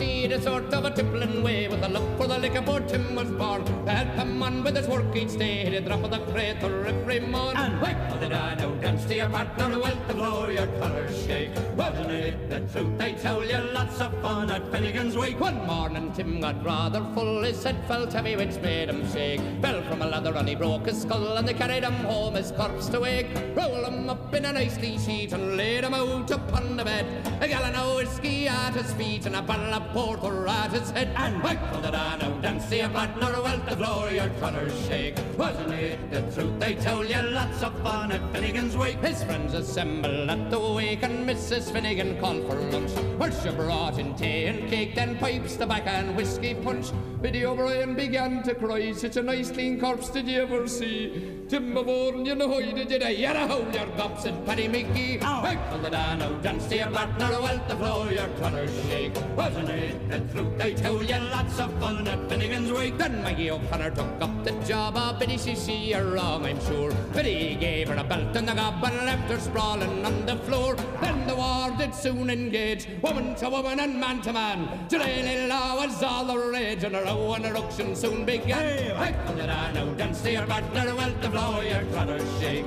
see 0.00 0.26
the 0.26 0.40
sort 0.40 0.72
of 0.72 0.86
a 0.86 0.90
tippling 0.90 1.42
way, 1.42 1.68
with 1.68 1.82
a 1.84 1.88
look 1.88 2.08
for 2.16 2.26
the 2.26 2.38
liquor 2.38 2.62
poor 2.62 2.80
Tim 2.80 3.14
was 3.14 3.30
born. 3.40 3.62
To 3.86 3.90
help 3.90 4.14
him 4.20 4.42
on 4.42 4.62
with 4.64 4.74
his 4.74 4.88
work 4.88 5.14
each 5.14 5.34
day, 5.36 5.56
he'd 5.68 5.84
drop 5.84 6.02
of 6.04 6.10
the 6.10 6.20
crater 6.32 6.86
every 6.86 7.20
morn. 7.20 7.54
And 7.58 7.82
wake 7.82 8.00
for 8.10 8.18
the 8.22 8.30
dino, 8.34 8.68
dance 8.76 9.04
to 9.04 9.14
your 9.14 9.28
partner, 9.28 9.78
well 9.78 9.98
to 10.08 10.14
blow 10.14 10.48
your 10.48 10.68
colours 10.80 11.26
shake. 11.26 11.54
Wasn't 11.76 12.10
it 12.10 12.48
the 12.48 12.60
truth? 12.72 12.98
I 12.98 13.12
tell 13.12 13.44
you, 13.44 13.58
lots 13.78 14.00
of 14.00 14.12
fun 14.22 14.50
at 14.50 14.64
Finnegan's 14.72 15.18
Wake. 15.18 15.38
One 15.38 15.66
morning 15.66 16.12
Tim 16.14 16.40
got 16.40 16.64
rather 16.64 17.04
full, 17.14 17.42
his 17.42 17.62
head 17.62 17.84
felt 17.86 18.10
heavy, 18.14 18.36
which 18.36 18.56
made 18.62 18.88
him 18.88 19.02
shake. 19.12 19.42
Fell 19.60 19.82
from 19.82 20.00
a 20.00 20.06
ladder 20.06 20.34
and 20.34 20.48
he 20.48 20.54
broke 20.54 20.86
his 20.86 21.02
skull, 21.02 21.36
and 21.36 21.46
they 21.46 21.52
carried 21.52 21.84
him 21.84 22.00
home, 22.12 22.36
his 22.36 22.52
corpse 22.52 22.88
to 22.88 23.00
wake. 23.00 23.28
Roll 23.54 23.84
him 23.84 24.08
up 24.08 24.34
in 24.34 24.46
a 24.46 24.52
nice 24.54 24.78
clean 24.78 24.98
sheet 24.98 25.34
and 25.34 25.58
laid 25.58 25.84
him 25.84 25.92
out 25.92 26.30
upon 26.30 26.78
the 26.78 26.84
bed. 26.84 27.06
A 27.42 27.48
gallon 27.48 27.74
of 27.74 27.96
whiskey 27.96 28.48
at 28.48 28.74
his 28.74 28.94
feet 28.94 29.26
and 29.26 29.36
a 29.36 29.42
bottle 29.42 29.74
of 29.74 29.89
porter 29.92 30.46
at 30.46 30.72
his 30.72 30.90
head. 30.90 31.12
And 31.16 31.42
whack 31.42 31.58
for 31.72 31.80
the 31.80 31.90
dano, 31.90 32.40
dance 32.40 32.68
to 32.68 32.76
your 32.76 32.88
partner, 32.88 33.32
well 33.42 33.60
to 33.68 33.76
blow 33.76 34.08
your 34.08 34.28
colours 34.40 34.86
shake. 34.86 35.16
Wasn't 35.36 35.72
it 35.72 36.10
the 36.10 36.22
truth? 36.32 36.58
They 36.58 36.74
told 36.74 37.08
you 37.08 37.22
lots 37.22 37.62
of 37.62 37.78
fun 37.82 38.12
at 38.12 38.32
Finnegan's 38.32 38.76
Wake. 38.76 38.98
His 38.98 39.22
friends 39.24 39.54
assembled 39.54 40.30
at 40.30 40.50
the 40.50 40.58
wake, 40.58 41.02
and 41.02 41.28
Mrs. 41.28 41.72
Finnegan 41.72 42.18
called 42.20 42.46
for 42.46 42.56
lunch. 42.56 42.92
Well, 43.18 43.30
she 43.30 43.50
brought 43.50 43.98
in 43.98 44.14
tea 44.14 44.46
and 44.46 44.68
cake, 44.68 44.94
then 44.94 45.18
pipes, 45.18 45.56
tobacco, 45.56 45.90
and 45.90 46.16
whiskey 46.16 46.54
punch. 46.54 46.92
Biddy 47.20 47.44
O'Brien 47.44 47.94
began 47.94 48.42
to 48.44 48.54
cry, 48.54 48.92
such 48.92 49.16
a 49.16 49.22
nice 49.22 49.50
clean 49.50 49.80
corpse 49.80 50.10
did 50.10 50.26
you 50.26 50.42
ever 50.42 50.66
see? 50.68 51.39
Tim 51.50 51.74
Mavorn, 51.74 52.24
you 52.24 52.36
know 52.36 52.60
you 52.60 52.72
did 52.72 53.02
it, 53.02 53.18
yet 53.18 53.34
a 53.34 53.44
hold 53.44 53.74
your 53.74 53.86
gops 53.96 54.24
and 54.24 54.46
Paddy 54.46 54.68
Mickey. 54.68 55.16
Back 55.16 55.68
from 55.68 55.82
the 55.82 55.90
dano, 55.90 56.38
dance 56.38 56.68
to 56.68 56.76
your 56.76 56.90
partner, 56.92 57.28
well 57.42 57.60
the 57.66 57.74
floor, 57.74 58.06
your 58.12 58.28
colours 58.38 58.70
shake. 58.86 59.16
Wasn't 59.36 59.68
it 59.68 60.08
the 60.08 60.20
truth? 60.32 60.56
They 60.58 60.74
tell 60.74 61.02
you 61.02 61.18
lots 61.18 61.58
of 61.58 61.76
fun 61.80 62.06
at 62.06 62.28
Finnegan's 62.28 62.70
Wake. 62.70 62.96
Then 62.98 63.24
Maggie 63.24 63.50
O'Connor 63.50 63.90
took 63.90 64.22
up 64.22 64.44
the 64.44 64.52
job, 64.64 64.94
oh, 64.96 65.16
Biddy, 65.18 65.38
she 65.38 65.56
see 65.56 65.90
you're 65.90 66.12
wrong, 66.12 66.46
I'm 66.46 66.60
sure. 66.66 66.92
Biddy 67.12 67.56
gave 67.56 67.88
her 67.88 67.96
a 67.96 68.04
belt 68.04 68.36
and 68.36 68.46
the 68.46 68.54
gob 68.54 68.84
and 68.84 69.04
left 69.04 69.28
her 69.28 69.40
sprawling 69.40 70.06
on 70.06 70.26
the 70.26 70.36
floor. 70.36 70.76
Then 71.00 71.26
the 71.26 71.34
war 71.34 71.74
did 71.76 71.92
soon 71.96 72.30
engage, 72.30 72.86
woman 73.02 73.34
to 73.34 73.50
woman 73.50 73.80
and 73.80 73.98
man 73.98 74.22
to 74.22 74.32
man. 74.32 74.86
Gilly 74.88 75.48
law 75.48 75.74
was 75.84 76.00
all 76.00 76.26
the 76.26 76.38
rage, 76.38 76.84
and 76.84 76.94
a 76.94 77.02
row 77.02 77.32
and 77.32 77.44
a 77.44 77.52
ruction 77.52 77.96
soon 77.96 78.24
began. 78.24 78.94
Back 78.94 79.26
from 79.26 79.36
the 79.36 79.48
dano, 79.48 79.92
dance 79.94 80.20
to 80.22 80.30
your 80.30 80.46
partner, 80.46 80.94
well 80.94 81.12
to 81.22 81.39
blow 81.40 81.60
your 81.60 81.84
colours 81.92 82.40
shake. 82.40 82.66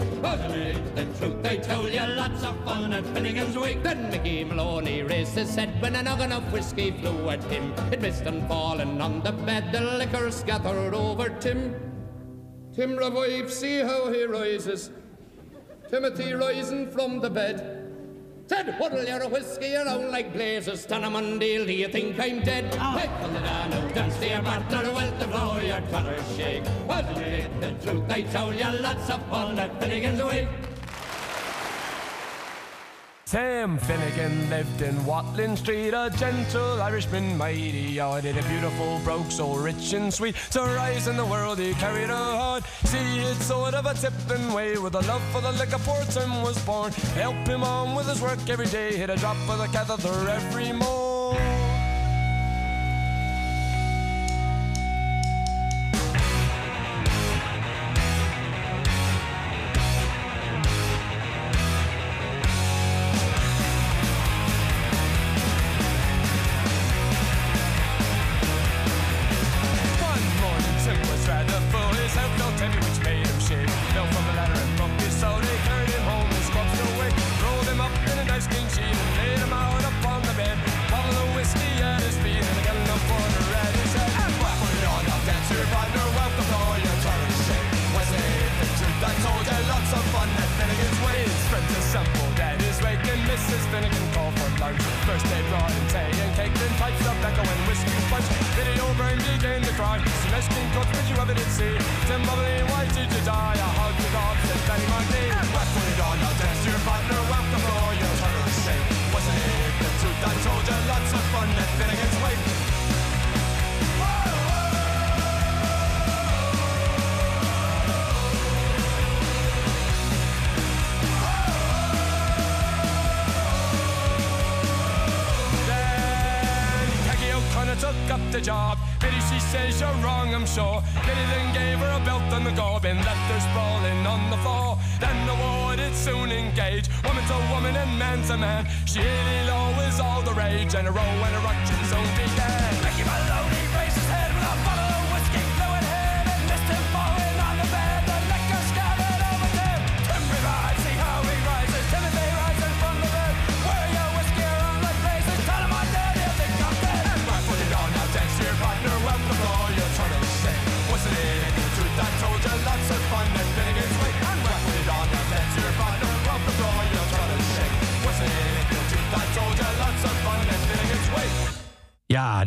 The 0.96 1.06
truth? 1.18 1.44
They 1.44 1.58
tell 1.58 1.88
you 1.90 2.06
lots 2.16 2.44
of 2.44 2.56
fun 2.66 2.94
at 2.94 3.06
Finnegan's 3.08 3.58
Wake. 3.58 3.84
Then 3.84 4.10
Mickey 4.10 4.44
Maloney 4.44 5.04
raised 5.04 5.36
his 5.36 5.56
head 5.56 5.82
when 5.82 5.96
a 5.96 6.04
noggin 6.04 6.32
of 6.32 6.52
whiskey 6.52 6.92
flew 6.92 7.30
at 7.30 7.44
him. 7.46 7.74
It 7.92 8.02
missed 8.02 8.24
and 8.24 8.48
fallen 8.48 9.02
on 9.02 9.22
the 9.22 9.32
bed, 9.32 9.72
the 9.72 9.82
liquor 9.82 10.32
scattered 10.32 10.94
over 10.94 11.30
Tim. 11.30 11.76
Tim 12.76 12.96
revives, 12.96 13.56
see 13.56 13.80
how 13.80 14.12
he 14.12 14.24
rises. 14.24 14.90
Timothy 15.90 16.34
rising 16.34 16.90
from 16.90 17.20
the 17.20 17.30
bed. 17.30 17.83
Ted, 18.54 18.76
what'll 18.78 19.04
your 19.04 19.28
whiskey 19.30 19.76
around 19.76 20.12
like 20.12 20.32
blazes? 20.32 20.82
Stand 20.82 21.06
on 21.06 21.14
Monday, 21.14 21.66
do 21.66 21.74
you 21.74 21.88
think 21.88 22.20
I'm 22.20 22.40
dead? 22.42 22.66
Ah. 22.80 22.94
Wait 22.96 23.10
for 23.20 23.34
the 23.34 23.40
dano, 23.40 23.94
dance 23.96 24.18
to 24.20 24.30
your 24.30 24.44
partner, 24.44 24.92
well 24.94 25.20
to 25.20 25.28
blow 25.28 25.60
your 25.60 25.82
colours 25.90 26.38
shake. 26.38 26.64
It 26.64 27.62
the 27.62 27.72
truth? 27.84 28.04
I 28.12 28.22
told 28.22 28.54
you 28.54 28.70
lots 28.80 29.10
of 29.10 29.26
fun 29.28 29.58
at 29.58 29.82
Finnegan's 29.82 30.24
Wake. 30.24 30.73
Sam 33.26 33.78
Finnegan 33.78 34.50
lived 34.50 34.82
in 34.82 35.06
Watling 35.06 35.56
Street, 35.56 35.94
a 35.94 36.12
gentle 36.18 36.82
Irishman, 36.82 37.38
mighty 37.38 37.98
in 37.98 38.38
a 38.38 38.44
beautiful 38.50 39.00
brogue 39.04 39.32
so 39.32 39.56
rich 39.56 39.94
and 39.94 40.14
sweet. 40.14 40.36
To 40.52 40.62
rise 40.62 41.08
in 41.08 41.16
the 41.16 41.26
world 41.26 41.58
he 41.58 41.74
carried 41.76 42.10
a 42.10 42.16
heart. 42.16 42.64
See, 42.84 43.20
it's 43.20 43.46
sort 43.46 43.74
of 43.74 43.86
a 43.86 43.94
tipping 43.94 44.54
way 44.54 44.78
with 44.78 44.96
a 44.96 45.02
love 45.02 45.24
for 45.32 45.42
the 45.42 45.54
liquor 45.54 45.80
poor 45.80 46.04
Tim 46.06 46.42
was 46.42 46.64
born. 46.66 46.92
Help 47.16 47.48
him 47.48 47.64
on 47.64 47.96
with 47.96 48.08
his 48.08 48.22
work 48.22 48.40
every 48.50 48.68
day, 48.68 48.96
hit 48.98 49.10
a 49.10 49.16
drop 49.16 49.38
of 49.50 49.58
the 49.58 49.68
catheter 49.68 50.30
every 50.30 50.74
morn. 50.74 51.63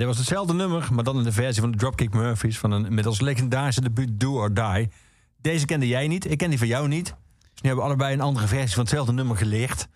Dit 0.07 0.17
was 0.17 0.27
hetzelfde 0.27 0.55
nummer, 0.55 0.89
maar 0.93 1.05
dan 1.05 1.19
in 1.19 1.23
de 1.23 1.33
versie 1.33 1.61
van 1.61 1.71
de 1.71 1.77
Dropkick 1.77 2.15
Murphys... 2.15 2.59
van 2.59 2.71
een 2.71 2.87
inmiddels 2.87 3.21
legendarische 3.21 3.81
debuut 3.81 4.21
Do 4.21 4.33
or 4.33 4.55
Die. 4.55 4.89
Deze 5.41 5.67
kende 5.67 5.89
jij 5.89 6.09
niet, 6.09 6.31
ik 6.31 6.39
ken 6.39 6.49
die 6.49 6.59
van 6.59 6.67
jou 6.67 6.89
niet. 6.89 7.05
Dus 7.05 7.63
nu 7.63 7.69
hebben 7.69 7.77
we 7.77 7.91
allebei 7.91 8.15
een 8.15 8.21
andere 8.21 8.47
versie 8.47 8.75
van 8.75 8.83
hetzelfde 8.83 9.13
nummer 9.13 9.37
geleerd. 9.37 9.89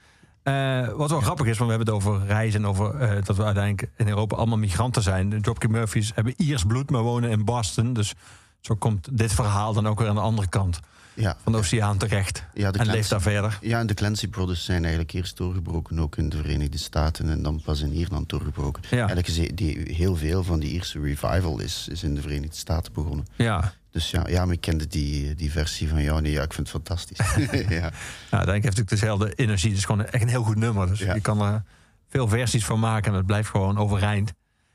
Eh, 0.43 0.89
wat 0.89 1.11
wel 1.11 1.21
grappig 1.21 1.47
is, 1.47 1.59
want 1.59 1.71
we 1.71 1.77
hebben 1.77 1.95
het 1.95 2.05
over 2.05 2.27
reizen... 2.27 2.61
en 2.61 2.67
over 2.67 2.95
eh, 2.95 3.25
dat 3.25 3.37
we 3.37 3.45
uiteindelijk 3.45 3.93
in 3.97 4.09
Europa 4.09 4.37
allemaal 4.37 4.59
migranten 4.59 5.03
zijn. 5.03 5.29
De 5.29 5.41
Dropkick 5.41 5.71
Murphys 5.71 6.13
hebben 6.15 6.35
Iers 6.37 6.65
bloed, 6.65 6.91
maar 6.91 7.03
wonen 7.03 7.31
in 7.31 7.45
Boston. 7.45 7.93
Dus 7.93 8.15
zo 8.61 8.75
komt 8.75 9.19
dit 9.19 9.33
verhaal 9.33 9.73
dan 9.73 9.87
ook 9.87 9.99
weer 9.99 10.09
aan 10.09 10.15
de 10.15 10.21
andere 10.21 10.49
kant 10.49 10.81
Ja, 11.21 11.37
van 11.43 11.53
de 11.53 11.59
oceaan 11.59 11.99
terecht. 11.99 12.45
Ja, 12.55 12.61
de 12.61 12.65
en 12.65 12.73
Clancy- 12.73 12.91
leeft 12.93 13.11
daar 13.11 13.21
verder. 13.21 13.59
Ja, 13.61 13.79
en 13.79 13.87
de 13.87 13.95
Clancy 13.95 14.29
Brothers 14.29 14.65
zijn 14.65 14.81
eigenlijk 14.83 15.13
eerst 15.13 15.37
doorgebroken, 15.37 15.99
ook 16.01 16.17
in 16.17 16.29
de 16.29 16.37
Verenigde 16.37 16.79
Staten 16.79 17.29
en 17.31 17.43
dan 17.43 17.61
pas 17.65 17.81
in 17.81 17.93
Ierland 17.93 18.29
doorgebroken. 18.29 18.83
Ja. 18.91 18.97
Eigenlijk 18.97 19.29
is 19.29 19.49
die, 19.55 19.95
heel 19.95 20.17
veel 20.17 20.45
van 20.45 20.61
die 20.61 20.71
Ierse 20.71 21.01
revival 21.01 21.59
is, 21.61 21.89
is 21.91 22.03
in 22.03 22.15
de 22.15 22.21
Verenigde 22.21 22.57
Staten 22.57 22.93
begonnen. 22.93 23.27
Ja, 23.37 23.73
Dus 23.91 24.11
ja, 24.11 24.27
ja 24.29 24.45
maar 24.45 24.55
ik 24.55 24.61
kende 24.61 24.87
die, 24.87 25.35
die 25.35 25.51
versie 25.51 25.89
van 25.89 26.03
jou 26.03 26.21
niet. 26.21 26.33
Ja, 26.33 26.43
ik 26.43 26.53
vind 26.53 26.73
het 26.73 26.77
fantastisch. 26.85 27.19
ja. 27.81 27.91
Ja, 28.31 28.45
denk 28.45 28.47
heeft 28.47 28.63
natuurlijk 28.63 28.89
dezelfde 28.91 29.35
energie. 29.35 29.69
Het 29.69 29.79
is 29.79 29.85
gewoon 29.85 30.05
echt 30.07 30.23
een 30.23 30.29
heel 30.29 30.43
goed 30.43 30.57
nummer. 30.57 30.87
Dus 30.89 30.99
Ja. 30.99 31.15
je 31.15 31.21
kan 31.21 31.41
er 31.43 31.63
veel 32.09 32.29
versies 32.29 32.65
van 32.65 32.79
maken 32.81 33.11
en 33.11 33.17
het 33.17 33.27
blijft 33.27 33.49
gewoon 33.49 33.79
overeind. 33.79 34.33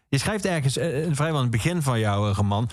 Je 0.08 0.18
schrijft 0.18 0.46
ergens 0.46 0.78
eh, 0.78 0.88
vrijwel 1.12 1.36
aan 1.36 1.42
het 1.42 1.52
begin 1.52 1.82
van 1.82 2.00
jouw 2.00 2.30
eh, 2.30 2.36
roman... 2.36 2.70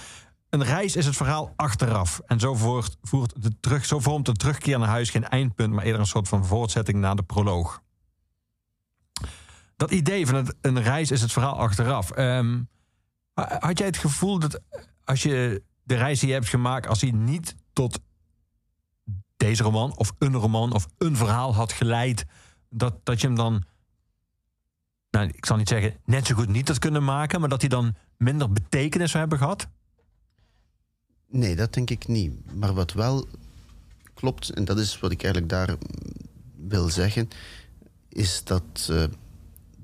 Een 0.53 0.65
reis 0.65 0.97
is 0.97 1.07
het 1.07 1.17
verhaal 1.17 1.53
achteraf. 1.57 2.21
En 2.27 2.41
zo, 2.41 2.55
voert, 2.55 3.43
de 3.43 3.61
terug, 3.61 3.85
zo 3.85 3.99
vormt 4.01 4.27
de 4.27 4.33
terugkeer 4.33 4.79
naar 4.79 4.89
huis 4.89 5.11
geen 5.11 5.29
eindpunt... 5.29 5.73
maar 5.73 5.85
eerder 5.85 6.01
een 6.01 6.07
soort 6.07 6.29
van 6.29 6.47
voortzetting 6.47 6.99
naar 6.99 7.17
de 7.17 7.23
proloog. 7.23 7.83
Dat 9.77 9.91
idee 9.91 10.27
van 10.27 10.35
het, 10.35 10.55
een 10.61 10.83
reis 10.83 11.11
is 11.11 11.21
het 11.21 11.33
verhaal 11.33 11.59
achteraf. 11.59 12.11
ehm, 12.11 12.63
had 13.35 13.79
jij 13.79 13.87
het 13.87 13.97
gevoel 13.97 14.39
dat 14.39 14.61
als 15.05 15.23
je 15.23 15.63
de 15.83 15.95
reis 15.95 16.21
die 16.21 16.29
je 16.29 16.35
hebt 16.35 16.49
gemaakt... 16.49 16.87
als 16.87 16.99
die 16.99 17.15
niet 17.15 17.55
tot 17.73 18.01
deze 19.37 19.63
roman 19.63 19.97
of 19.97 20.13
een 20.19 20.35
roman 20.35 20.73
of 20.73 20.87
een 20.99 21.17
verhaal 21.17 21.55
had 21.55 21.73
geleid, 21.73 22.25
dat, 22.71 22.95
dat 23.03 23.21
je 23.21 23.27
hem 23.27 23.37
dan, 23.37 23.65
nou, 25.11 25.29
ik 25.29 25.47
zal 25.47 25.57
niet 25.57 25.69
zeggen 25.69 25.97
net 26.05 26.27
zo 26.27 26.35
goed 26.35 26.49
niet 26.49 26.69
had 26.69 26.79
kunnen 26.79 27.05
maken, 27.05 27.41
maar 27.41 27.49
dat 27.49 27.61
hij 27.61 27.71
dan 27.71 27.95
minder 28.17 28.53
betekenis 28.53 29.11
zou 29.11 29.21
hebben 29.21 29.39
gehad? 29.39 29.69
Nee, 31.33 31.57
dat 31.57 31.75
denk 31.75 31.91
ik 31.91 32.09
niet. 32.09 32.55
Maar 32.55 32.75
wat 32.75 32.93
wel 32.93 33.27
klopt, 34.15 34.51
en 34.51 34.65
dat 34.65 34.79
is 34.79 34.99
wat 34.99 35.11
ik 35.11 35.23
eigenlijk 35.23 35.53
daar 35.53 35.77
wil 36.67 36.89
zeggen, 36.89 37.29
is 38.09 38.45
dat, 38.45 38.89
eh, 38.91 39.05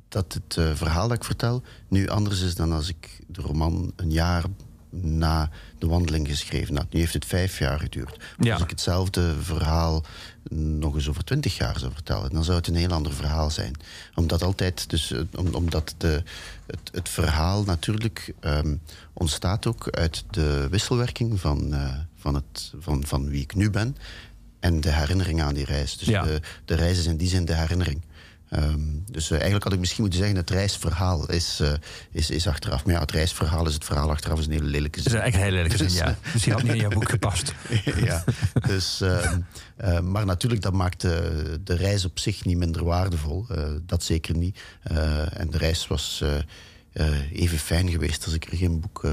dat 0.08 0.32
het 0.32 0.56
eh, 0.56 0.74
verhaal 0.74 1.08
dat 1.08 1.16
ik 1.16 1.24
vertel 1.24 1.62
nu 1.88 2.08
anders 2.08 2.40
is 2.40 2.54
dan 2.54 2.72
als 2.72 2.88
ik 2.88 3.20
de 3.26 3.42
roman 3.42 3.92
een 3.96 4.10
jaar 4.10 4.44
na 4.90 5.50
de 5.78 5.86
wandeling 5.86 6.28
geschreven 6.28 6.76
had. 6.76 6.92
Nu 6.92 7.00
heeft 7.00 7.12
het 7.12 7.24
vijf 7.24 7.58
jaar 7.58 7.78
geduurd. 7.80 8.16
Maar 8.36 8.46
Ja. 8.46 8.52
Als 8.54 8.62
ik 8.62 8.70
hetzelfde 8.70 9.34
verhaal 9.42 10.04
nog 10.50 10.94
eens 10.94 11.08
over 11.08 11.24
twintig 11.24 11.56
jaar 11.56 11.78
zou 11.78 11.92
vertellen, 11.92 12.30
dan 12.30 12.44
zou 12.44 12.56
het 12.56 12.66
een 12.66 12.74
heel 12.74 12.90
ander 12.92 13.12
verhaal 13.12 13.50
zijn. 13.50 13.74
Omdat 14.14 14.42
altijd, 14.42 14.90
dus 14.90 15.12
om- 15.36 15.54
omdat 15.54 15.94
de, 15.98 16.22
het, 16.66 16.90
het 16.92 17.08
verhaal 17.08 17.62
natuurlijk 17.64 18.34
ehm, 18.40 18.76
ontstaat 19.12 19.66
ook 19.66 19.88
uit 19.90 20.24
de 20.30 20.66
wisselwerking 20.70 21.40
van, 21.40 21.74
eh, 21.74 21.94
van, 22.16 22.34
het, 22.34 22.72
van, 22.78 23.06
van 23.06 23.28
wie 23.28 23.42
ik 23.42 23.54
nu 23.54 23.70
ben 23.70 23.96
en 24.60 24.80
de 24.80 24.92
herinnering 24.92 25.42
aan 25.42 25.54
die 25.54 25.64
reis. 25.64 25.96
Dus 25.96 26.08
Ja. 26.08 26.22
de, 26.22 26.40
de 26.64 26.74
reis 26.74 26.98
is 26.98 27.06
in 27.06 27.16
die 27.16 27.28
zin 27.28 27.44
de 27.44 27.54
herinnering. 27.54 28.00
Ehm, 28.50 28.80
dus 29.10 29.24
eh, 29.26 29.32
eigenlijk 29.32 29.64
had 29.64 29.72
ik 29.72 29.78
misschien 29.78 30.00
moeten 30.02 30.18
zeggen: 30.20 30.36
het 30.38 30.50
reisverhaal 30.50 31.30
is, 31.30 31.60
eh, 31.60 31.72
is, 32.10 32.30
is 32.30 32.46
achteraf. 32.46 32.84
Maar 32.84 32.94
ja, 32.94 33.00
het 33.00 33.10
reisverhaal 33.10 33.66
is 33.66 33.74
het 33.74 33.84
verhaal 33.84 34.10
achteraf, 34.10 34.38
is 34.38 34.46
een 34.46 34.52
hele 34.52 34.64
lelijke 34.64 34.96
Dat 35.02 35.06
is 35.06 35.12
zin. 35.12 35.20
echt 35.20 35.34
een 35.34 35.40
hele 35.40 35.56
lelijke 35.56 35.76
zin, 35.76 35.92
ja. 35.92 36.16
Dus 36.32 36.42
die 36.42 36.52
had 36.52 36.62
niet 36.62 36.72
in 36.72 36.78
jouw 36.78 36.90
boek 36.90 37.08
gepast. 37.10 37.54
ja, 38.04 38.24
dus, 38.66 39.00
ehm, 39.00 39.40
eh, 39.76 40.00
maar 40.00 40.24
natuurlijk, 40.26 40.62
dat 40.62 40.72
maakt 40.72 41.00
de, 41.00 41.60
de 41.64 41.74
reis 41.74 42.04
op 42.04 42.18
zich 42.18 42.44
niet 42.44 42.56
minder 42.56 42.84
waardevol. 42.84 43.46
Eh, 43.48 43.64
dat 43.86 44.02
zeker 44.02 44.36
niet. 44.36 44.58
Eh, 44.82 45.40
en 45.40 45.50
de 45.50 45.58
reis 45.58 45.86
was 45.86 46.20
eh, 46.22 46.36
eh, 46.92 47.32
even 47.32 47.58
fijn 47.58 47.90
geweest 47.90 48.24
als 48.24 48.34
ik 48.34 48.44
er 48.44 48.56
geen 48.56 48.80
boek 48.80 49.04
eh, 49.04 49.12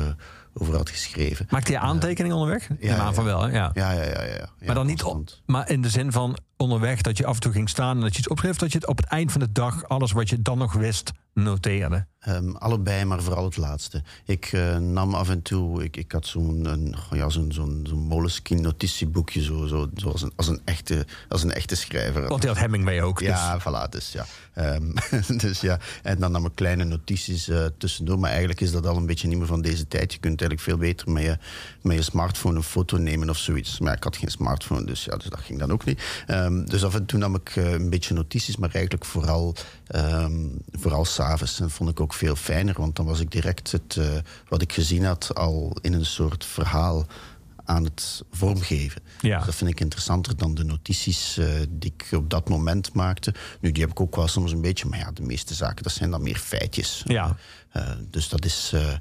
over 0.57 0.75
had 0.75 0.89
geschreven. 0.89 1.45
Maakte 1.49 1.71
je 1.71 1.79
aantekeningen 1.79 2.37
onderweg? 2.37 2.69
Ja, 2.79 3.13
van 3.13 3.23
wel, 3.23 3.41
hè? 3.41 3.51
Ja. 3.51 3.71
Ja, 3.73 3.91
ja, 3.91 4.03
ja. 4.03 4.23
ja, 4.23 4.23
ja 4.23 4.49
maar 4.65 4.75
dan 4.75 4.85
niet 4.85 5.03
op, 5.03 5.29
maar 5.45 5.69
in 5.69 5.81
de 5.81 5.89
zin 5.89 6.11
van 6.11 6.37
onderweg 6.57 7.01
dat 7.01 7.17
je 7.17 7.25
af 7.25 7.35
en 7.35 7.41
toe 7.41 7.51
ging 7.51 7.69
staan 7.69 7.95
en 7.95 8.01
dat 8.01 8.13
je 8.13 8.19
iets 8.19 8.27
opschreef, 8.27 8.57
dat 8.57 8.71
je 8.71 8.77
het 8.77 8.87
op 8.87 8.97
het 8.97 9.05
eind 9.05 9.31
van 9.31 9.41
de 9.41 9.51
dag 9.51 9.87
alles 9.87 10.11
wat 10.11 10.29
je 10.29 10.41
dan 10.41 10.57
nog 10.57 10.73
wist 10.73 11.11
noteerde. 11.36 12.05
Ehm, 12.19 12.49
allebei, 12.49 13.05
maar 13.05 13.21
vooral 13.21 13.43
het 13.43 13.57
laatste. 13.57 14.03
Ik 14.25 14.45
eh, 14.45 14.77
nam 14.77 15.13
af 15.13 15.29
en 15.29 15.41
toe, 15.41 15.83
ik, 15.83 15.97
ik 15.97 16.11
had 16.11 16.25
zo'n 16.25 16.95
ja, 17.11 17.29
zo'n 17.29 17.51
zo'n 17.51 17.86
zo'n 17.89 17.99
Moleskine 17.99 18.61
notitieboekje, 18.61 19.43
zo, 19.43 19.65
zo, 19.65 19.89
zo 19.95 20.09
als, 20.09 20.21
een, 20.21 20.31
als, 20.36 20.47
een 20.47 20.61
echte, 20.65 21.05
als 21.29 21.43
een 21.43 21.51
echte 21.51 21.75
schrijver. 21.75 22.27
Want 22.27 22.41
die 22.41 22.49
had 22.49 22.59
Hemingway 22.59 23.01
ook. 23.01 23.19
Dus. 23.19 23.27
Ja, 23.27 23.59
voilà, 23.61 23.89
dus 23.89 24.11
ja. 24.11 24.25
Ehm, 24.53 24.91
dus 25.43 25.61
ja. 25.61 25.79
En 26.03 26.19
dan 26.19 26.31
nam 26.31 26.45
ik 26.45 26.51
kleine 26.55 26.83
notities 26.83 27.47
eh, 27.47 27.65
tussendoor. 27.77 28.19
Maar 28.19 28.29
eigenlijk 28.29 28.61
is 28.61 28.71
dat 28.71 28.86
al 28.86 28.97
een 28.97 29.05
beetje 29.05 29.27
niet 29.27 29.38
meer 29.38 29.47
van 29.47 29.61
deze 29.61 29.88
tijd. 29.88 30.13
Je 30.13 30.19
kunt 30.19 30.41
eigenlijk 30.41 30.69
veel 30.69 30.77
beter 30.77 31.11
met 31.11 31.23
je, 31.23 31.38
met 31.81 31.95
je 31.95 32.01
smartphone 32.01 32.55
een 32.55 32.63
foto 32.63 32.97
nemen 32.97 33.29
of 33.29 33.38
zoiets. 33.38 33.79
Maar 33.79 33.89
ja, 33.89 33.97
ik 33.97 34.03
had 34.03 34.17
geen 34.17 34.31
smartphone, 34.31 34.86
dus, 34.86 35.05
ja, 35.05 35.17
dus 35.17 35.29
dat 35.29 35.39
ging 35.39 35.59
dan 35.59 35.71
ook 35.71 35.86
niet. 35.86 36.01
Ehm, 36.27 36.65
dus 36.65 36.83
af 36.86 36.95
en 36.95 37.05
toe 37.05 37.19
nam 37.19 37.36
ik 37.36 37.55
eh, 37.55 37.71
een 37.71 37.89
beetje 37.89 38.13
notities, 38.13 38.57
maar 38.57 38.71
eigenlijk 38.73 39.05
vooral, 39.05 39.55
ehm 39.88 40.33
vooral 40.71 41.05
s'avonds. 41.30 41.59
En 41.59 41.69
vond 41.69 41.89
ik 41.89 41.99
ook 41.99 42.13
veel 42.13 42.36
fijner, 42.36 42.76
want 42.78 42.95
dan 42.95 43.05
was 43.05 43.19
ik 43.19 43.32
direct 43.32 43.71
het, 43.71 43.97
eh, 43.97 44.07
wat 44.47 44.61
ik 44.61 44.73
gezien 44.73 45.05
had 45.05 45.36
al 45.36 45.78
in 45.82 45.93
een 45.93 46.05
soort 46.05 46.45
verhaal 46.45 47.05
aan 47.65 47.84
het 47.84 48.23
vormgeven. 48.32 49.01
Ja. 49.21 49.38
Dus 49.38 49.45
dat 49.45 49.55
vind 49.55 49.69
ik 49.69 49.80
interessanter 49.80 50.38
dan 50.38 50.53
de 50.55 50.63
notities 50.63 51.38
eh, 51.38 51.47
die 51.69 51.93
ik 51.97 52.17
op 52.17 52.30
dat 52.30 52.49
moment 52.49 52.93
maakte. 52.93 53.34
Nu, 53.59 53.71
die 53.71 53.82
heb 53.84 53.91
ik 53.91 53.99
ook 53.99 54.15
wel 54.15 54.28
soms 54.28 54.51
een 54.51 54.61
beetje, 54.61 54.88
maar 54.88 54.99
ja, 54.99 55.11
de 55.11 55.21
meeste 55.21 55.53
zaken, 55.53 55.84
dat 55.84 55.91
zijn 55.93 56.11
dan 56.11 56.21
meer 56.21 56.38
feitjes. 56.38 57.01
Ja. 57.05 57.36
Eh, 57.71 57.91
dus 58.09 58.30
dat 58.30 58.45
is, 58.45 58.71
eh, 58.73 58.93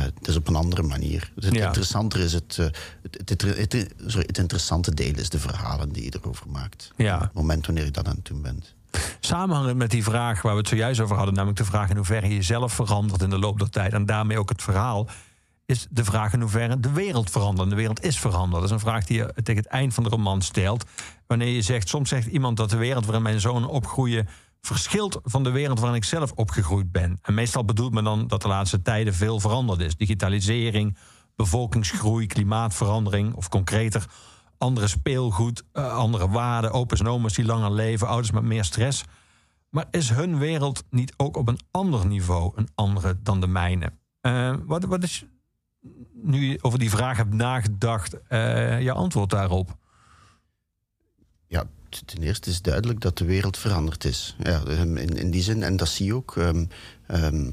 dat 0.00 0.28
is 0.28 0.36
op 0.36 0.48
een 0.48 0.54
andere 0.56 0.82
manier. 0.82 1.30
Dus 1.34 1.44
het 1.44 1.54
Ja. 1.54 1.66
interessanter 1.66 2.20
is 2.20 2.32
het, 2.32 2.56
het, 2.56 3.18
het, 3.26 3.42
het, 3.42 3.72
het- 3.72 3.94
sorry, 4.06 4.26
het 4.26 4.38
interessante 4.38 4.94
deel 4.94 5.14
is 5.14 5.28
de 5.28 5.38
verhalen 5.38 5.92
die 5.92 6.04
je 6.04 6.12
erover 6.20 6.48
maakt. 6.50 6.90
Ja. 6.96 7.14
Op 7.16 7.22
het 7.22 7.32
moment 7.32 7.66
wanneer 7.66 7.84
je 7.84 7.90
dat 7.90 8.06
aan 8.08 8.16
het 8.16 8.24
doen 8.24 8.42
bent. 8.42 8.74
Samenhangend 9.20 9.76
met 9.76 9.90
die 9.90 10.02
vraag 10.02 10.42
waar 10.42 10.52
we 10.52 10.58
het 10.58 10.68
zojuist 10.68 11.00
over 11.00 11.16
hadden, 11.16 11.34
namelijk 11.34 11.58
de 11.58 11.64
vraag 11.64 11.90
in 11.90 11.96
hoeverre 11.96 12.28
je 12.28 12.34
jezelf 12.34 12.72
verandert 12.72 13.22
in 13.22 13.30
de 13.30 13.38
loop 13.38 13.58
der 13.58 13.70
tijd 13.70 13.92
en 13.92 14.06
daarmee 14.06 14.38
ook 14.38 14.48
het 14.48 14.62
verhaal, 14.62 15.08
is 15.66 15.86
de 15.90 16.04
vraag 16.04 16.32
in 16.32 16.40
hoeverre 16.40 16.80
de 16.80 16.92
wereld 16.92 17.30
verandert. 17.30 17.70
De 17.70 17.76
wereld 17.76 18.04
is 18.04 18.18
veranderd. 18.18 18.54
Dat 18.54 18.64
is 18.64 18.70
een 18.70 18.80
vraag 18.80 19.04
die 19.04 19.16
je 19.16 19.34
tegen 19.42 19.62
het 19.62 19.72
eind 19.72 19.94
van 19.94 20.02
de 20.02 20.08
roman 20.08 20.42
stelt. 20.42 20.84
Wanneer 21.26 21.48
je 21.48 21.62
zegt, 21.62 21.88
soms 21.88 22.08
zegt 22.08 22.26
iemand 22.26 22.56
dat 22.56 22.70
de 22.70 22.76
wereld 22.76 23.04
waarin 23.04 23.22
mijn 23.22 23.40
zonen 23.40 23.68
opgroeien 23.68 24.28
verschilt 24.60 25.20
van 25.24 25.42
de 25.42 25.50
wereld 25.50 25.78
waarin 25.78 25.98
ik 25.98 26.04
zelf 26.04 26.32
opgegroeid 26.32 26.92
ben. 26.92 27.18
En 27.22 27.34
meestal 27.34 27.64
bedoelt 27.64 27.92
men 27.92 28.04
dan 28.04 28.26
dat 28.26 28.42
de 28.42 28.48
laatste 28.48 28.82
tijden 28.82 29.14
veel 29.14 29.40
veranderd 29.40 29.80
is. 29.80 29.96
Digitalisering, 29.96 30.96
bevolkingsgroei, 31.36 32.26
klimaatverandering 32.26 33.34
of 33.34 33.48
concreter 33.48 34.06
andere 34.62 34.88
speelgoed, 34.88 35.62
eh, 35.72 35.96
andere 35.96 36.28
waarden, 36.28 36.72
opa's 36.72 37.00
en 37.00 37.30
die 37.34 37.44
langer 37.44 37.72
leven, 37.72 38.06
ouders 38.06 38.30
met 38.30 38.42
meer 38.42 38.64
stress. 38.64 39.04
Maar 39.68 39.86
is 39.90 40.10
hun 40.10 40.38
wereld 40.38 40.84
niet 40.90 41.14
ook 41.16 41.36
op 41.36 41.48
een 41.48 41.60
ander 41.70 42.06
niveau 42.06 42.52
een 42.54 42.68
andere 42.74 43.16
dan 43.22 43.40
de 43.40 43.46
mijne? 43.46 43.92
Eh, 44.20 44.54
wat, 44.64 44.84
wat 44.84 45.02
is, 45.02 45.24
nu 46.12 46.58
over 46.60 46.78
die 46.78 46.90
vraag 46.90 47.16
hebt 47.16 47.34
nagedacht, 47.34 48.26
eh 48.28 48.80
je 48.80 48.92
antwoord 48.92 49.30
daarop? 49.30 49.76
Ja, 51.46 51.64
ten 51.88 52.22
eerste 52.22 52.50
is 52.50 52.62
duidelijk 52.62 53.00
dat 53.00 53.18
de 53.18 53.24
wereld 53.24 53.58
veranderd 53.58 54.04
is. 54.04 54.36
Ja, 54.38 54.62
ehm, 54.64 54.96
in, 54.96 55.16
in 55.16 55.30
die 55.30 55.42
zin, 55.42 55.62
en 55.62 55.76
dat 55.76 55.88
zie 55.88 56.06
je 56.06 56.14
ook. 56.14 56.36
ehm, 56.36 56.64
ehm, 57.06 57.50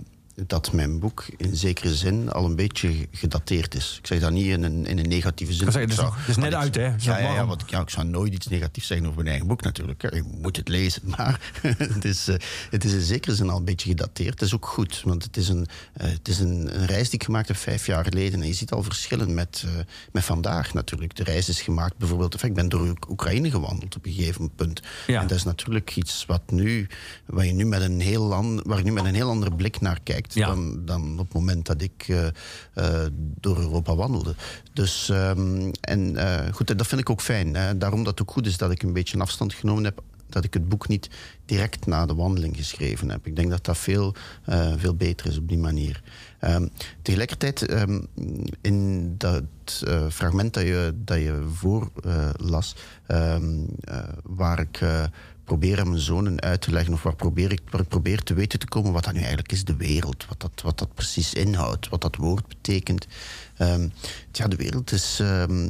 dat 0.48 0.72
mijn 0.72 1.00
boek 1.00 1.26
in 1.38 1.56
zekere 1.56 1.96
zin 1.96 2.32
al 2.32 2.46
een 2.46 2.56
beetje 2.56 3.08
gedateerd 3.12 3.76
is. 3.76 3.96
Ik 4.00 4.08
zeg 4.08 4.20
dat 4.20 4.32
niet 4.32 4.46
in 4.46 4.64
een, 4.64 4.86
in 4.86 5.00
een 5.00 5.08
negatieve 5.10 5.54
zin. 5.54 5.72
Zeggen, 5.72 5.90
het 5.90 6.28
is 6.28 6.36
het 6.36 6.44
net 6.44 6.54
uit, 6.54 6.76
hè? 6.76 6.86
Ja, 6.98 7.18
ja, 7.18 7.46
want 7.46 7.62
ik, 7.62 7.70
ja, 7.70 7.80
ik 7.82 7.90
zou 7.90 8.06
nooit 8.08 8.34
iets 8.34 8.48
negatiefs 8.48 8.88
zeggen 8.88 9.06
over 9.06 9.18
mijn 9.18 9.30
eigen 9.30 9.48
boek 9.48 9.62
natuurlijk. 9.62 10.02
Je 10.02 10.24
moet 10.42 10.56
het 10.56 10.68
lezen. 10.68 11.02
Maar 11.18 11.52
het 11.78 12.06
is, 12.06 12.28
eh, 12.28 12.36
het 12.70 12.84
is 12.84 12.94
in 12.94 13.02
zekere 13.02 13.36
zin 13.36 13.50
al 13.50 13.58
een 13.58 13.66
beetje 13.66 13.90
gedateerd. 13.90 14.30
Het 14.30 14.42
is 14.42 14.54
ook 14.56 14.66
goed, 14.66 15.02
want 15.06 15.24
het 15.24 15.38
is 15.38 15.48
een, 15.50 15.68
eh, 15.94 16.10
het 16.10 16.28
is 16.28 16.40
een, 16.40 16.80
een 16.80 16.86
reis 16.86 17.10
die 17.10 17.20
ik 17.20 17.26
gemaakt 17.26 17.48
heb 17.48 17.58
vijf 17.58 17.86
jaar 17.86 18.04
geleden. 18.04 18.42
En 18.42 18.48
je 18.48 18.54
ziet 18.54 18.72
al 18.72 18.84
verschillen 18.84 19.34
met, 19.34 19.64
eh, 19.66 19.72
met 20.12 20.24
vandaag 20.24 20.74
natuurlijk. 20.74 21.16
De 21.16 21.24
reis 21.24 21.50
is 21.50 21.62
gemaakt 21.62 21.98
bijvoorbeeld... 21.98 22.44
Ik 22.44 22.54
ben 22.54 22.70
door 22.70 22.88
Oek- 22.88 23.10
Oekraïne 23.10 23.50
gewandeld 23.50 23.96
op 23.96 24.06
een 24.06 24.14
gegeven 24.14 24.52
punt. 24.56 24.82
Ja. 25.08 25.22
En 25.22 25.28
dat 25.28 25.38
is 25.38 25.44
natuurlijk 25.44 25.96
iets 25.96 26.26
wat 26.26 26.42
nu, 26.52 26.88
waar 27.26 27.46
je 27.46 27.54
nu 27.54 27.66
met 27.66 27.82
een 27.82 28.00
heel, 28.00 28.34
an, 28.34 28.62
waar 28.64 28.78
je 28.78 28.84
nu 28.84 28.92
met 28.92 29.06
een 29.06 29.16
heel 29.16 29.30
andere 29.30 29.56
blik 29.56 29.82
naar 29.82 30.00
kijkt... 30.04 30.29
Ja. 30.34 30.48
dan, 30.48 30.86
dan 30.86 31.12
op 31.12 31.26
het 31.26 31.34
moment 31.34 31.66
dat 31.66 31.82
ik 31.82 32.06
eh, 32.08 32.28
eh, 32.74 33.08
door 33.40 33.60
Europa 33.60 33.96
wandelde. 33.96 34.36
Dus, 34.74 35.10
ehm, 35.10 35.72
en 35.82 36.16
eh, 36.16 36.54
goed, 36.54 36.78
dat 36.78 36.88
vind 36.88 37.02
ik 37.02 37.10
ook 37.10 37.22
fijn. 37.22 37.56
Hè. 37.56 37.78
Daarom 37.78 38.04
dat 38.04 38.20
het 38.20 38.22
ook 38.22 38.34
goed 38.34 38.46
is 38.46 38.58
dat 38.58 38.72
ik 38.72 38.84
een 38.84 38.94
beetje 38.94 39.16
een 39.16 39.22
afstand 39.22 39.54
genomen 39.54 39.84
heb 39.84 40.02
dat 40.30 40.44
ik 40.44 40.54
het 40.54 40.70
boek 40.70 40.88
niet 40.88 41.10
direct 41.46 41.86
na 41.86 42.06
de 42.06 42.16
wandeling 42.16 42.56
geschreven 42.58 43.10
heb. 43.10 43.28
Ik 43.28 43.36
denk 43.36 43.50
dat 43.50 43.66
dat 43.66 43.78
veel, 43.78 44.16
veel 44.78 44.96
beter 44.96 45.28
is 45.28 45.38
op 45.38 45.48
die 45.48 45.58
manier. 45.58 46.02
Ehm, 46.40 46.68
tegelijkertijd, 47.02 47.66
ehm, 47.66 48.02
in 48.62 49.16
dat 49.18 49.44
fragment 50.10 50.54
dat 50.54 50.64
je, 50.64 50.94
dat 50.96 51.18
je 51.18 51.48
voorlas, 51.54 52.76
waar 54.24 54.60
ik 54.60 54.80
probeer 55.50 55.80
aan 55.80 55.90
mijn 55.90 56.02
zonen 56.02 56.42
uit 56.42 56.62
te 56.62 56.72
leggen, 56.72 56.94
of 56.94 57.04
waar, 57.04 57.16
probeer 57.16 57.52
ik, 57.52 57.62
waar 57.70 57.82
ik 57.82 57.88
probeer 57.88 58.24
te 58.24 58.34
weten 58.34 58.60
te 58.60 58.68
komen 58.68 58.92
wat 58.92 59.04
dat 59.04 59.14
nu 59.14 59.20
eigenlijk 59.20 59.52
is, 59.52 59.64
de 59.64 59.76
wereld, 59.76 60.26
wat 60.28 60.40
dat, 60.42 60.62
wat 60.64 60.78
dat 60.78 60.94
precies 60.94 61.34
inhoudt, 61.34 61.90
wat 61.90 62.02
dat 62.02 62.16
woord 62.16 62.48
betekent. 62.48 63.08
Ehm, 63.60 63.88
ja, 64.32 64.48
de 64.48 64.56
wereld 64.56 64.92
is. 64.92 65.18
ehm, 65.22 65.70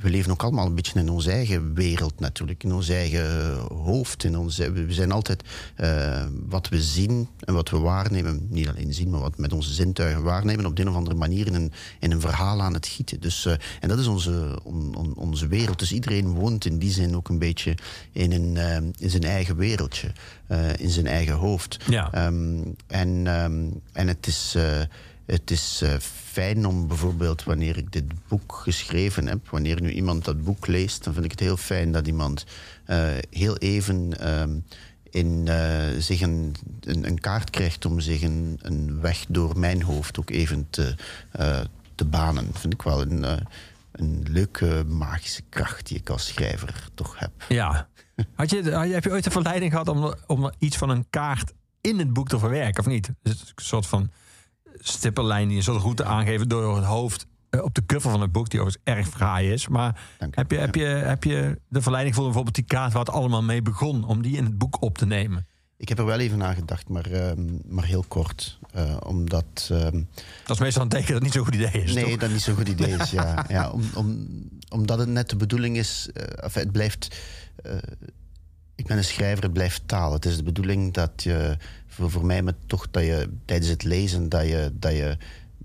we 0.00 0.10
leven 0.10 0.30
ook 0.32 0.42
allemaal 0.42 0.66
een 0.66 0.74
beetje 0.74 0.98
in 1.00 1.08
onze 1.10 1.30
eigen 1.30 1.74
wereld 1.74 2.20
natuurlijk, 2.20 2.64
in 2.64 2.72
ons 2.72 2.88
eigen 2.88 3.56
hoofd. 3.72 4.24
In 4.24 4.36
onze, 4.38 4.72
we 4.72 4.92
zijn 4.92 5.12
altijd 5.12 5.42
eh, 5.76 6.24
wat 6.48 6.68
we 6.68 6.82
zien 6.82 7.28
en 7.40 7.54
wat 7.54 7.70
we 7.70 7.78
waarnemen, 7.78 8.46
niet 8.50 8.68
alleen 8.68 8.94
zien, 8.94 9.10
maar 9.10 9.20
wat 9.20 9.34
we 9.36 9.40
met 9.42 9.52
onze 9.52 9.72
zintuigen 9.72 10.22
waarnemen, 10.22 10.66
op 10.66 10.76
de 10.76 10.82
een 10.82 10.88
of 10.88 10.94
andere 10.94 11.16
manier 11.16 11.46
in 11.46 11.54
een, 11.54 11.72
in 12.00 12.10
een 12.10 12.20
verhaal 12.20 12.62
aan 12.62 12.74
het 12.74 12.86
gieten. 12.86 13.20
Dus, 13.20 13.46
eh, 13.46 13.52
en 13.80 13.88
dat 13.88 13.98
is 13.98 14.06
onze, 14.06 14.58
on- 14.62 14.94
on- 14.96 15.14
onze 15.14 15.46
wereld. 15.46 15.78
Dus 15.78 15.92
iedereen 15.92 16.32
woont 16.34 16.64
in 16.64 16.78
die 16.78 16.90
zin 16.92 17.16
ook 17.16 17.28
een 17.28 17.38
beetje 17.38 17.74
in, 18.12 18.32
een, 18.32 18.56
eh, 18.56 18.76
in 18.98 19.10
zijn 19.10 19.24
eigen 19.24 19.56
wereldje, 19.56 20.12
eh, 20.46 20.76
in 20.78 20.90
zijn 20.90 21.06
eigen 21.06 21.34
hoofd. 21.34 21.76
Ja. 21.88 22.12
Ehm, 22.12 22.58
en, 22.86 23.26
en 23.92 24.08
het 24.08 24.26
is, 24.26 24.52
eh, 24.56 24.80
het 25.26 25.50
is 25.50 25.80
eh, 25.82 25.94
fijn 26.00 26.66
om 26.66 26.86
bijvoorbeeld 26.88 27.44
wanneer 27.44 27.76
ik 27.76 27.92
dit 27.92 28.04
boek 28.28 28.54
geschreven 28.54 29.26
heb, 29.26 29.48
wanneer 29.48 29.80
nu 29.82 29.90
iemand 29.90 30.24
dat 30.24 30.44
boek 30.44 30.66
leest, 30.66 31.04
dan 31.04 31.12
vind 31.12 31.24
ik 31.24 31.30
het 31.30 31.40
heel 31.40 31.56
fijn 31.56 31.92
dat 31.92 32.06
iemand 32.06 32.44
eh, 32.84 33.08
heel 33.30 33.56
even 33.56 34.20
ehm, 34.20 34.58
in, 35.10 35.48
eh, 35.48 35.98
zich 35.98 36.20
een, 36.20 36.54
een, 36.80 37.20
kaart 37.20 37.50
krijgt 37.50 37.84
om 37.84 38.00
zich 38.00 38.22
een, 38.22 38.98
weg 39.00 39.24
door 39.28 39.58
mijn 39.58 39.82
hoofd 39.82 40.18
ook 40.18 40.30
even 40.30 40.66
te, 40.70 40.94
te 41.94 42.04
banen. 42.04 42.48
vind 42.52 42.72
ik 42.72 42.82
wel 42.82 43.00
een, 43.00 43.22
een 43.92 44.26
leuke 44.28 44.84
magische 44.88 45.42
kracht 45.48 45.86
die 45.86 45.96
ik 45.96 46.08
als 46.08 46.26
schrijver 46.26 46.88
toch 46.94 47.18
heb. 47.18 47.30
Ja. 47.48 47.88
Had 48.34 48.50
je, 48.50 48.62
heb 48.62 49.04
je 49.04 49.10
ooit 49.10 49.24
de 49.24 49.30
verleiding 49.30 49.70
gehad 49.70 49.88
om, 49.88 50.14
om 50.26 50.52
iets 50.58 50.76
van 50.76 50.90
een 50.90 51.06
kaart 51.10 51.52
in 51.80 51.98
het 51.98 52.12
boek 52.12 52.28
te 52.28 52.38
verwerken, 52.38 52.80
of 52.80 52.90
niet? 52.90 53.10
Dus 53.22 53.40
een 53.40 53.64
soort 53.64 53.86
van 53.86 54.10
stippellijn 54.80 55.48
die 55.48 55.56
een 55.56 55.62
soort 55.62 55.82
route 55.82 56.04
aangeven 56.04 56.48
door 56.48 56.76
het 56.76 56.84
hoofd 56.84 57.26
eh, 57.50 57.62
op 57.62 57.74
de 57.74 57.86
cover 57.86 58.10
van 58.10 58.20
het 58.20 58.32
boek, 58.32 58.48
die 58.50 58.60
overigens 58.60 58.96
erg 58.96 59.08
fraai 59.08 59.52
is. 59.52 59.68
Maar 59.68 60.00
heb 60.30 60.50
je, 60.50 60.56
heb, 60.58 60.74
je, 60.74 60.84
heb 60.84 61.24
je 61.24 61.60
de 61.68 61.82
verleiding 61.82 62.16
om 62.16 62.24
bijvoorbeeld 62.24 62.54
die 62.54 62.64
kaart 62.64 62.92
waar 62.92 63.04
het 63.04 63.14
allemaal 63.14 63.42
mee 63.42 63.62
begon, 63.62 64.04
om 64.04 64.22
die 64.22 64.36
in 64.36 64.44
het 64.44 64.58
boek 64.58 64.82
op 64.82 64.98
te 64.98 65.06
nemen? 65.06 65.46
Ik 65.78 65.88
heb 65.88 65.98
er 65.98 66.04
wel 66.04 66.18
even 66.18 66.42
aan 66.42 66.54
gedacht, 66.54 66.88
maar, 66.88 67.06
ehm, 67.06 67.46
maar 67.68 67.84
heel 67.84 68.04
kort. 68.08 68.58
Eh, 68.72 68.96
omdat. 69.06 69.68
ehm, 69.72 70.02
Dat 70.44 70.56
is 70.56 70.58
meestal 70.62 70.82
een 70.82 70.88
teken 70.88 71.06
dat 71.06 71.14
het 71.14 71.22
niet 71.22 71.32
zo'n 71.32 71.44
goed 71.44 71.54
idee 71.54 71.82
is. 71.82 71.94
nee, 71.94 72.04
toch? 72.04 72.16
dat 72.16 72.30
niet 72.30 72.42
zo'n 72.42 72.54
goed 72.56 72.68
idee 72.68 72.96
is. 72.96 73.10
Ja. 73.10 73.44
Ja, 73.48 73.70
om, 73.70 73.82
om, 73.94 74.28
omdat 74.68 74.98
het 74.98 75.08
net 75.08 75.30
de 75.30 75.36
bedoeling 75.36 75.76
is. 75.76 76.08
eh, 76.14 76.44
enfin, 76.44 76.62
het 76.62 76.72
blijft. 76.72 77.16
Ik 78.76 78.86
ben 78.86 78.96
een 78.96 79.04
schrijver, 79.04 79.42
het 79.42 79.52
blijft 79.52 79.82
taal. 79.86 80.12
Het 80.12 80.24
is 80.24 80.36
de 80.36 80.42
bedoeling 80.42 80.92
dat 80.92 81.22
je. 81.22 81.56
Voor, 81.86 82.10
voor 82.10 82.26
mij 82.26 82.42
met 82.42 82.54
toch 82.66 82.86
dat 82.90 83.02
je 83.02 83.28
tijdens 83.44 83.70
het 83.70 83.82
lezen. 83.82 84.28
dat 84.28 84.46
je, 84.46 84.72
dat 84.78 84.92
je 84.92 85.16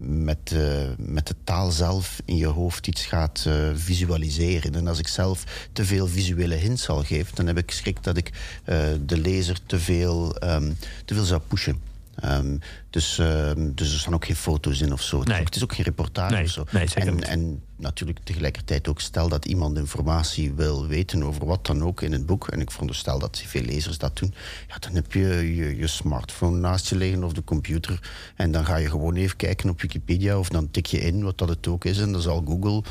met, 0.03 0.51
eh, 0.51 0.89
met 0.97 1.27
de 1.27 1.35
taal 1.43 1.71
zelf 1.71 2.21
in 2.25 2.37
je 2.37 2.47
hoofd 2.47 2.87
iets 2.87 3.05
gaat 3.05 3.43
eh, 3.47 3.69
visualiseren. 3.73 4.75
En 4.75 4.87
als 4.87 4.99
ik 4.99 5.07
zelf 5.07 5.67
te 5.73 5.85
veel 5.85 6.07
visuele 6.07 6.55
hints 6.55 6.89
al 6.89 7.03
geef, 7.03 7.31
dan 7.31 7.47
heb 7.47 7.57
ik 7.57 7.71
schrik 7.71 8.03
dat 8.03 8.17
ik 8.17 8.31
eh, 8.63 8.77
de 9.05 9.17
lezer 9.17 9.57
te 9.65 9.79
veel, 9.79 10.37
ehm, 10.37 10.71
te 11.05 11.13
veel 11.13 11.23
zou 11.23 11.41
pushen. 11.47 11.90
Ehm, 12.15 12.57
dus, 12.89 13.19
ehm, 13.19 13.71
dus 13.75 13.93
er 13.93 13.99
staan 13.99 14.13
ook 14.13 14.25
geen 14.25 14.35
foto's 14.35 14.81
in 14.81 14.93
of 14.93 15.01
zo. 15.01 15.19
Het, 15.19 15.27
is 15.27 15.31
Nee. 15.31 15.39
ook, 15.39 15.45
het 15.47 15.55
is 15.55 15.63
ook 15.63 15.73
geen 15.75 15.85
reportage 15.85 16.33
Nee, 16.33 16.43
of 16.43 16.49
zo. 16.49 16.65
nee, 16.71 16.85
en, 16.95 17.23
en 17.23 17.61
natuurlijk 17.77 18.19
tegelijkertijd 18.23 18.87
ook 18.87 18.99
stel 19.01 19.29
dat 19.29 19.45
iemand 19.45 19.77
informatie 19.77 20.53
wil 20.53 20.87
weten 20.87 21.23
over 21.23 21.45
wat 21.45 21.65
dan 21.65 21.83
ook 21.83 22.01
in 22.01 22.11
het 22.11 22.25
boek. 22.25 22.47
En 22.47 22.59
ik 22.61 22.71
veronderstel 22.71 23.19
dat 23.19 23.43
veel 23.45 23.61
lezers 23.61 23.97
dat 23.97 24.17
doen. 24.17 24.33
Ja, 24.67 24.75
dan 24.79 24.95
heb 24.95 25.13
je, 25.13 25.55
je 25.55 25.75
je 25.77 25.87
smartphone 25.87 26.57
naast 26.57 26.89
je 26.89 26.95
liggen 26.95 27.23
of 27.23 27.33
de 27.33 27.43
computer. 27.43 27.99
En 28.35 28.51
dan 28.51 28.65
ga 28.65 28.75
je 28.75 28.89
gewoon 28.89 29.15
even 29.15 29.35
kijken 29.37 29.69
op 29.69 29.81
Wikipedia 29.81 30.37
of 30.39 30.49
dan 30.49 30.71
tik 30.71 30.85
je 30.85 30.99
in 31.01 31.23
wat 31.23 31.37
dat 31.37 31.49
het 31.49 31.67
ook 31.67 31.85
is. 31.85 31.99
En 31.99 32.11
dan 32.11 32.21
zal 32.21 32.43
Google, 32.47 32.83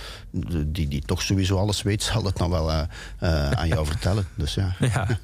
die, 0.67 0.89
die 0.89 1.03
toch 1.03 1.23
sowieso 1.23 1.57
alles 1.59 1.83
weet, 1.83 2.03
zal 2.03 2.25
het 2.25 2.37
dan 2.37 2.51
wel 2.51 2.71
eh, 2.71 2.83
eh, 3.19 3.51
aan 3.51 3.69
jou 3.69 3.87
vertellen. 3.93 4.27
Dus 4.35 4.55
ja. 4.55 4.77
Ja. 4.81 5.19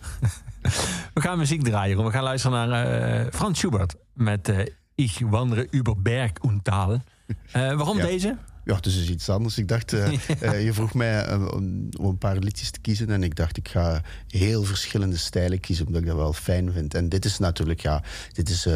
We 1.15 1.21
gaan 1.21 1.39
muziek 1.39 1.63
draaien. 1.65 2.05
We 2.05 2.11
gaan 2.11 2.23
luisteren 2.23 2.69
naar 2.69 3.01
eh, 3.01 3.27
Frans 3.33 3.59
Schubert 3.59 3.95
met 4.13 4.49
eh 4.49 4.67
Ich 4.95 5.21
wandere 5.21 5.67
über 5.71 6.03
Berg 6.03 6.31
und 6.41 6.65
Tal. 6.65 7.01
Eh, 7.53 7.73
waarom 7.73 7.97
Ja. 7.97 8.05
deze? 8.07 8.37
Ja, 8.67 8.75
het 8.75 8.87
is 8.87 8.95
dus 8.97 9.09
iets 9.09 9.29
anders. 9.29 9.59
Ik 9.59 9.69
dacht, 9.69 9.93
eh, 9.93 10.13
eh, 10.41 10.65
je 10.65 10.73
vroeg 10.73 10.95
mij 10.95 11.25
eh, 11.25 11.49
om, 11.55 11.89
een 12.01 12.19
paar 12.19 12.37
liedjes 12.39 12.71
te 12.71 12.81
kiezen. 12.81 13.11
En 13.11 13.23
ik 13.23 13.37
dacht, 13.37 13.57
ik 13.57 13.69
ga 13.69 14.03
heel 14.29 14.65
verschillende 14.65 15.17
stijlen 15.17 15.61
kiezen, 15.61 15.87
omdat 15.87 16.01
ik 16.03 16.07
dat 16.07 16.17
wel 16.17 16.33
fijn 16.33 16.73
vind. 16.73 16.95
En 16.95 17.09
dit 17.09 17.25
is 17.25 17.39
natuurlijk, 17.39 17.81
ja, 17.81 18.03
dit 18.33 18.49
is 18.49 18.67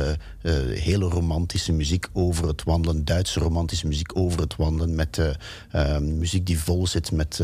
hele 0.74 1.04
romantische 1.08 1.72
muziek 1.72 2.08
over 2.12 2.48
het 2.48 2.62
wandelen. 2.64 3.04
Duitse 3.04 3.40
romantische 3.40 3.86
muziek 3.86 4.16
over 4.16 4.40
het 4.40 4.56
wandelen. 4.56 4.94
Met 4.94 5.18
eh, 5.18 5.30
eh, 5.96 6.02
muziek 6.02 6.46
die 6.46 6.58
vol 6.58 6.86
zit 6.86 7.12
met, 7.12 7.40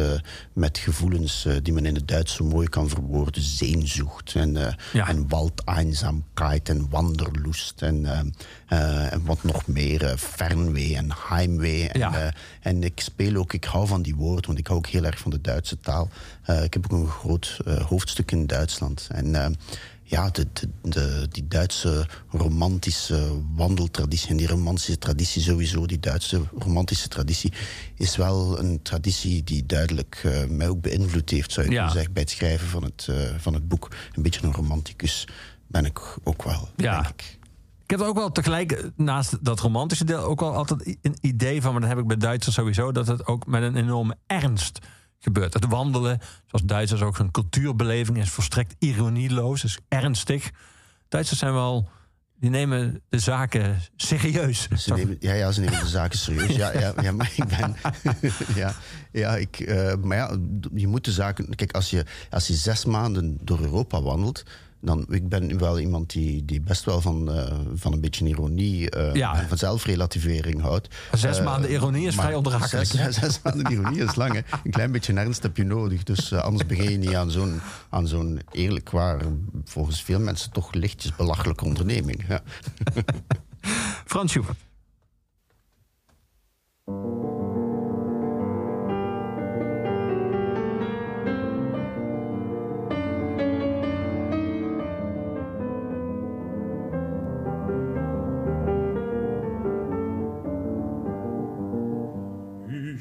met 0.52 0.78
gevoelens 0.78 1.46
die 1.62 1.72
men 1.72 1.86
in 1.86 1.94
het 1.94 2.08
Duits 2.08 2.34
zo 2.34 2.44
mooi 2.44 2.68
kan 2.68 2.88
verwoorden. 2.88 3.42
Zeenzoekt 3.42 4.34
en, 4.34 4.52
Ja. 4.92 5.08
en 5.08 5.28
waldeinzaamheid 5.28 6.68
en 6.68 6.88
wanderlust. 6.90 7.82
En, 7.82 8.06
eh, 8.06 8.20
eh, 8.66 9.12
en 9.12 9.24
wat 9.24 9.42
nog 9.42 9.66
meer, 9.66 10.14
fernwee 10.18 10.96
en 10.96 11.08
heimwee. 11.28 11.88
En, 11.88 11.98
Ja. 12.00 12.34
En 12.60 12.82
ik 12.82 13.00
speel 13.00 13.34
ook, 13.36 13.52
ik 13.52 13.64
hou 13.64 13.86
van 13.86 14.02
die 14.02 14.14
woorden, 14.14 14.46
want 14.46 14.58
ik 14.58 14.66
hou 14.66 14.78
ook 14.78 14.86
heel 14.86 15.04
erg 15.04 15.18
van 15.18 15.30
de 15.30 15.40
Duitse 15.40 15.80
taal. 15.80 16.08
Eh, 16.42 16.62
ik 16.64 16.72
heb 16.74 16.84
ook 16.84 16.98
een 17.00 17.08
groot 17.08 17.58
eh, 17.66 17.86
hoofdstuk 17.86 18.30
in 18.30 18.46
Duitsland. 18.46 19.06
En 19.10 19.34
eh, 19.34 19.50
ja, 20.02 20.30
de, 20.30 20.46
de, 20.52 20.68
de- 20.82 21.26
die 21.30 21.48
Duitse 21.48 22.06
romantische 22.30 23.28
wandeltraditie 23.54 24.28
en 24.30 24.36
die 24.36 24.46
romantische 24.46 24.98
traditie 24.98 25.42
sowieso, 25.42 25.86
die 25.86 26.00
Duitse 26.00 26.42
romantische 26.58 27.08
traditie, 27.08 27.52
is 27.94 28.16
wel 28.16 28.58
een 28.58 28.82
traditie 28.82 29.44
die 29.44 29.66
duidelijk 29.66 30.22
mij 30.48 30.68
ook 30.68 30.80
beïnvloed 30.80 31.30
heeft, 31.30 31.52
zou 31.52 31.66
je 31.66 31.72
Ja. 31.72 31.76
kunnen 31.78 31.94
zeggen, 31.96 32.12
bij 32.12 32.22
het 32.22 32.30
schrijven 32.30 32.68
van 32.68 32.82
het, 32.84 33.08
van 33.38 33.54
het 33.54 33.68
boek. 33.68 33.88
Een 34.14 34.22
beetje 34.22 34.42
een 34.42 34.52
romanticus 34.52 35.26
ben 35.66 35.84
ik 35.84 36.00
ook 36.24 36.42
wel, 36.42 36.68
Ja. 36.76 37.02
denk 37.02 37.08
ik. 37.20 37.35
Ik 37.86 37.98
heb 37.98 38.00
ook 38.00 38.16
wel 38.16 38.32
tegelijk, 38.32 38.72
eh, 38.72 38.84
naast 38.96 39.44
dat 39.44 39.60
romantische 39.60 40.04
deel, 40.04 40.18
ook 40.18 40.40
wel 40.40 40.54
altijd 40.54 40.96
een 41.02 41.16
idee 41.20 41.62
van, 41.62 41.72
maar 41.72 41.80
dat 41.80 41.90
heb 41.90 41.98
ik 41.98 42.06
bij 42.06 42.16
Duitsers 42.16 42.54
sowieso, 42.54 42.92
dat 42.92 43.06
het 43.06 43.26
ook 43.26 43.46
met 43.46 43.62
een 43.62 43.76
enorme 43.76 44.16
ernst 44.26 44.78
gebeurt. 45.18 45.54
Het 45.54 45.66
wandelen, 45.66 46.18
zoals 46.46 46.64
Duitsers 46.64 47.02
ook 47.02 47.18
een 47.18 47.30
cultuurbeleving, 47.30 48.18
is 48.18 48.30
volstrekt 48.30 48.74
ironieloos, 48.78 49.64
is 49.64 49.78
ernstig. 49.88 50.50
Duitsers 51.08 51.38
zijn 51.38 51.52
wel, 51.52 51.88
die 52.38 52.50
nemen 52.50 53.02
de 53.08 53.18
zaken 53.18 53.80
serieus. 53.96 54.68
Ze 54.76 54.94
nemen, 54.94 55.16
ja, 55.20 55.32
ja, 55.32 55.52
ze 55.52 55.60
nemen 55.60 55.80
de 55.80 55.86
zaken 55.86 56.18
serieus. 56.18 56.56
Ja, 56.56 56.78
ja, 56.78 56.92
ja 57.02 57.12
maar 57.12 57.32
ik 57.36 57.44
ben. 57.44 57.76
ja, 58.62 58.74
ja, 59.12 59.36
ik, 59.36 59.60
eh, 59.60 59.94
maar 59.94 60.16
ja, 60.16 60.36
je 60.74 60.86
moet 60.86 61.04
de 61.04 61.12
zaken. 61.12 61.54
Kijk, 61.54 61.72
als 61.72 61.90
je, 61.90 62.04
als 62.30 62.46
je 62.46 62.54
zes 62.54 62.84
maanden 62.84 63.38
door 63.42 63.60
Europa 63.60 64.02
wandelt. 64.02 64.42
Dan, 64.80 65.06
ik 65.08 65.28
ben 65.28 65.58
wel 65.58 65.78
iemand 65.78 66.10
die, 66.12 66.44
die 66.44 66.60
best 66.60 66.84
wel 66.84 67.00
van, 67.00 67.32
eh, 67.32 67.56
van 67.74 67.92
een 67.92 68.00
beetje 68.00 68.26
ironie 68.26 68.90
eh, 68.90 69.14
Ja. 69.14 69.34
en 69.40 69.48
van 69.48 69.58
zelfrelativering 69.58 70.60
houdt. 70.60 70.88
Zes 71.12 71.38
Eh, 71.38 71.44
maanden 71.44 71.70
ironie 71.72 72.06
is 72.06 72.14
vrij 72.14 72.34
ondraaglijk. 72.34 72.84
Zes, 72.86 73.14
zes 73.20 73.42
maanden 73.42 73.72
ironie 73.72 74.02
is 74.02 74.14
lang. 74.14 74.32
Hè. 74.32 74.40
Een 74.64 74.70
klein 74.70 74.92
beetje 74.92 75.12
ernst 75.12 75.42
heb 75.42 75.56
je 75.56 75.64
nodig. 75.64 76.02
Dus 76.02 76.32
eh, 76.32 76.38
anders 76.42 76.66
begin 76.66 76.90
je 76.90 76.96
niet 76.98 77.14
aan 77.14 77.30
zo'n, 77.30 77.60
aan 77.90 78.06
zo'n 78.08 78.40
eerlijk 78.52 78.90
waar, 78.90 79.20
volgens 79.64 80.02
veel 80.02 80.20
mensen 80.20 80.50
toch 80.52 80.72
lichtjes 80.74 81.16
belachelijke 81.16 81.64
onderneming. 81.64 82.24
Ja. 82.28 82.42
Frans 84.04 84.30
Schubert. 84.32 84.58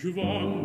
Ich 0.07 0.15
wandre 0.15 0.64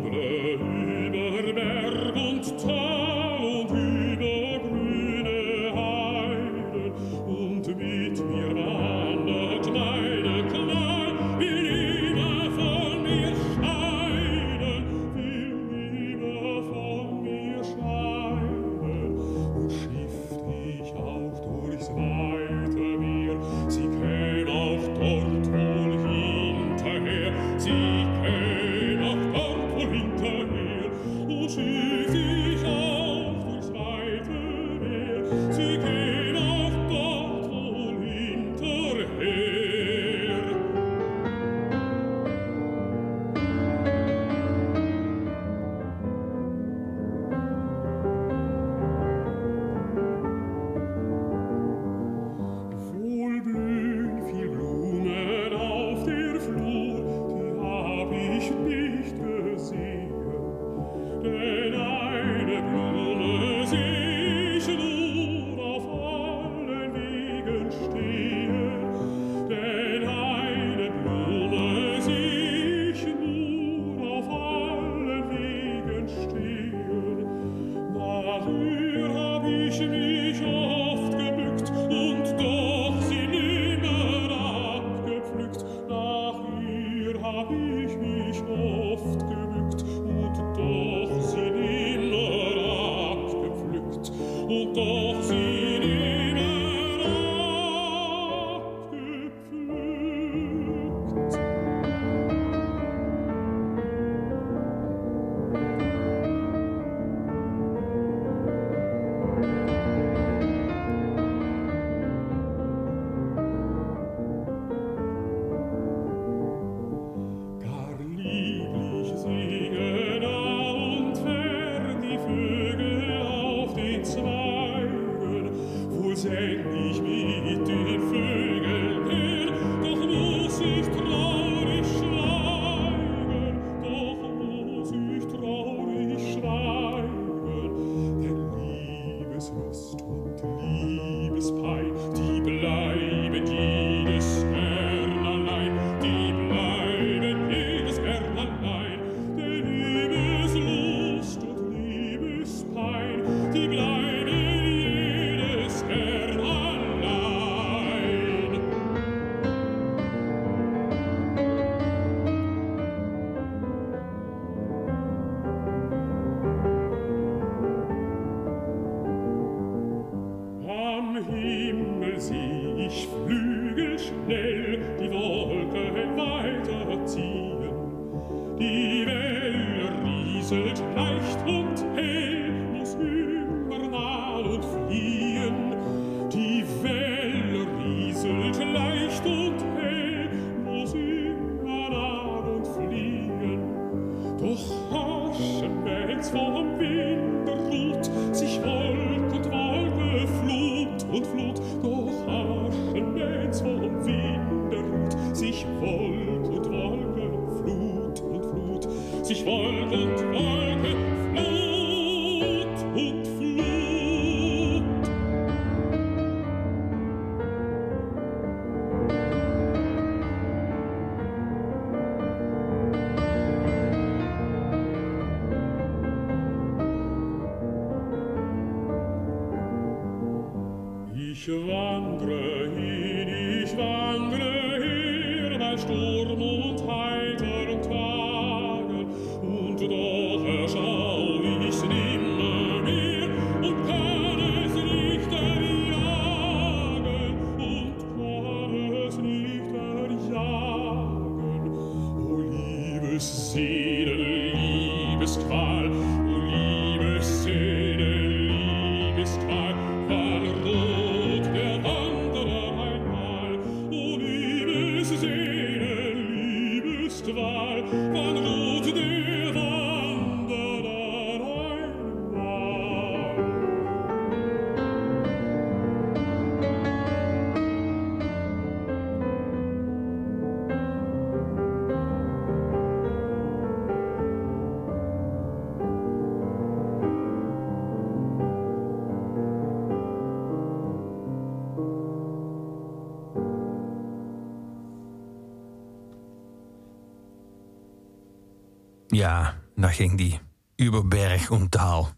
Ja, 299.21 299.57
daar 299.75 299.93
ging 299.93 300.17
die. 300.17 300.39
Uberberg 300.75 301.51
und 301.51 301.71
Taal. 301.71 302.09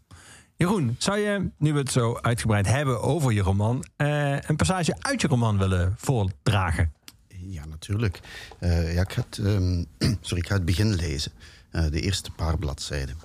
Jeroen, 0.56 0.96
zou 0.98 1.18
je, 1.18 1.50
nu 1.58 1.72
we 1.72 1.78
het 1.78 1.92
zo 1.92 2.16
uitgebreid 2.16 2.66
hebben 2.66 3.02
over 3.02 3.32
je 3.32 3.40
roman... 3.40 3.84
eh, 3.96 4.40
een 4.40 4.56
passage 4.56 4.96
uit 4.98 5.20
je 5.20 5.26
roman 5.26 5.58
willen 5.58 5.94
voordragen? 5.96 6.92
Ja, 7.28 7.64
natuurlijk. 7.66 8.20
Eh, 8.58 8.94
ja, 8.94 9.00
ik, 9.00 9.12
ga 9.12 9.22
het, 9.28 9.38
ehm, 9.38 9.84
sorry, 10.20 10.42
ik 10.42 10.48
ga 10.48 10.54
het 10.54 10.64
begin 10.64 10.94
lezen. 10.94 11.32
Eh, 11.70 11.90
de 11.90 12.00
eerste 12.00 12.30
paar 12.30 12.58
bladzijden. 12.58 13.16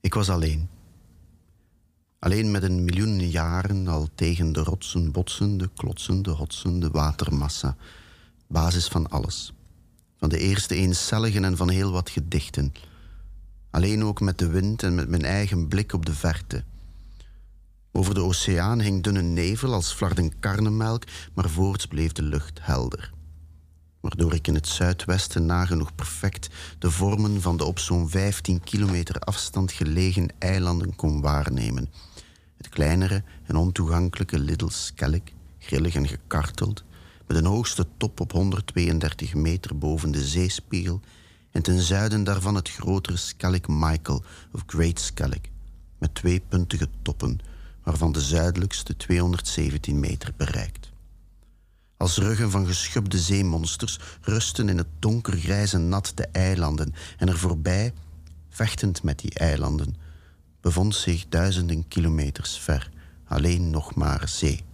Ik 0.00 0.14
was 0.14 0.30
alleen. 0.30 0.68
Alleen 2.18 2.50
met 2.50 2.62
een 2.62 2.84
miljoen 2.84 3.30
jaren 3.30 3.88
al 3.88 4.08
tegen 4.14 4.52
de 4.52 4.62
rotsen 4.62 5.12
botsende, 5.12 5.70
klotsende, 5.76 6.30
hotsende 6.30 6.90
watermassa. 6.90 7.76
Basis 8.46 8.88
van 8.88 9.10
alles. 9.10 9.52
Van 10.22 10.30
de 10.30 10.38
eerste 10.38 10.74
eencelligen 10.74 11.44
en 11.44 11.56
van 11.56 11.68
heel 11.68 11.92
wat 11.92 12.10
gedichten. 12.10 12.72
Alleen 13.70 14.04
ook 14.04 14.20
met 14.20 14.38
de 14.38 14.48
wind 14.48 14.82
en 14.82 14.94
met 14.94 15.08
mijn 15.08 15.24
eigen 15.24 15.68
blik 15.68 15.92
op 15.92 16.06
de 16.06 16.14
verte. 16.14 16.64
Over 17.92 18.14
de 18.14 18.20
oceaan 18.20 18.80
hing 18.80 19.02
dunne 19.02 19.22
nevel 19.22 19.72
als 19.72 19.92
flarden 19.92 20.38
karnemelk, 20.38 21.04
maar 21.34 21.50
voorts 21.50 21.86
bleef 21.86 22.12
de 22.12 22.22
lucht 22.22 22.58
helder. 22.62 23.12
Waardoor 24.00 24.34
ik 24.34 24.46
in 24.46 24.54
het 24.54 24.68
zuidwesten 24.68 25.46
nagenoeg 25.46 25.94
perfect 25.94 26.48
de 26.78 26.90
vormen 26.90 27.40
van 27.40 27.56
de 27.56 27.64
op 27.64 27.78
zo'n 27.78 28.08
15 28.08 28.60
kilometer 28.60 29.18
afstand 29.18 29.72
gelegen 29.72 30.28
eilanden 30.38 30.96
kon 30.96 31.20
waarnemen. 31.20 31.88
Het 32.56 32.68
kleinere 32.68 33.22
en 33.46 33.56
ontoegankelijke 33.56 34.38
Little 34.38 34.70
Skellig, 34.70 35.22
grillig 35.58 35.94
en 35.94 36.08
gekarteld, 36.08 36.84
met 37.26 37.36
een 37.36 37.46
hoogste 37.46 37.86
top 37.96 38.20
op 38.20 38.32
132 38.32 39.34
meter 39.34 39.78
boven 39.78 40.10
de 40.10 40.24
zeespiegel, 40.24 41.00
en 41.50 41.62
ten 41.62 41.80
zuiden 41.80 42.24
daarvan 42.24 42.54
het 42.54 42.70
grotere 42.70 43.16
Skellig 43.16 43.68
Michael 43.68 44.22
of 44.52 44.62
Great 44.66 45.00
Skellig, 45.00 45.40
met 45.98 46.14
twee 46.14 46.42
puntige 46.48 46.88
toppen, 47.02 47.38
waarvan 47.82 48.12
de 48.12 48.20
zuidelijkste 48.20 48.96
217 48.96 50.00
meter 50.00 50.32
bereikt. 50.36 50.90
Als 51.96 52.18
ruggen 52.18 52.50
van 52.50 52.66
geschubde 52.66 53.18
zeemonsters 53.18 53.98
rusten 54.20 54.68
in 54.68 54.78
het 54.78 54.86
donkergrijze 54.98 55.78
nat 55.78 56.12
de 56.14 56.26
eilanden 56.26 56.94
en 57.18 57.28
er 57.28 57.38
voorbij, 57.38 57.92
vechtend 58.48 59.02
met 59.02 59.18
die 59.18 59.34
eilanden, 59.34 59.96
bevond 60.60 60.94
zich 60.94 61.28
duizenden 61.28 61.88
kilometers 61.88 62.58
ver 62.58 62.90
alleen 63.24 63.70
nog 63.70 63.94
maar 63.94 64.28
zee. 64.28 64.64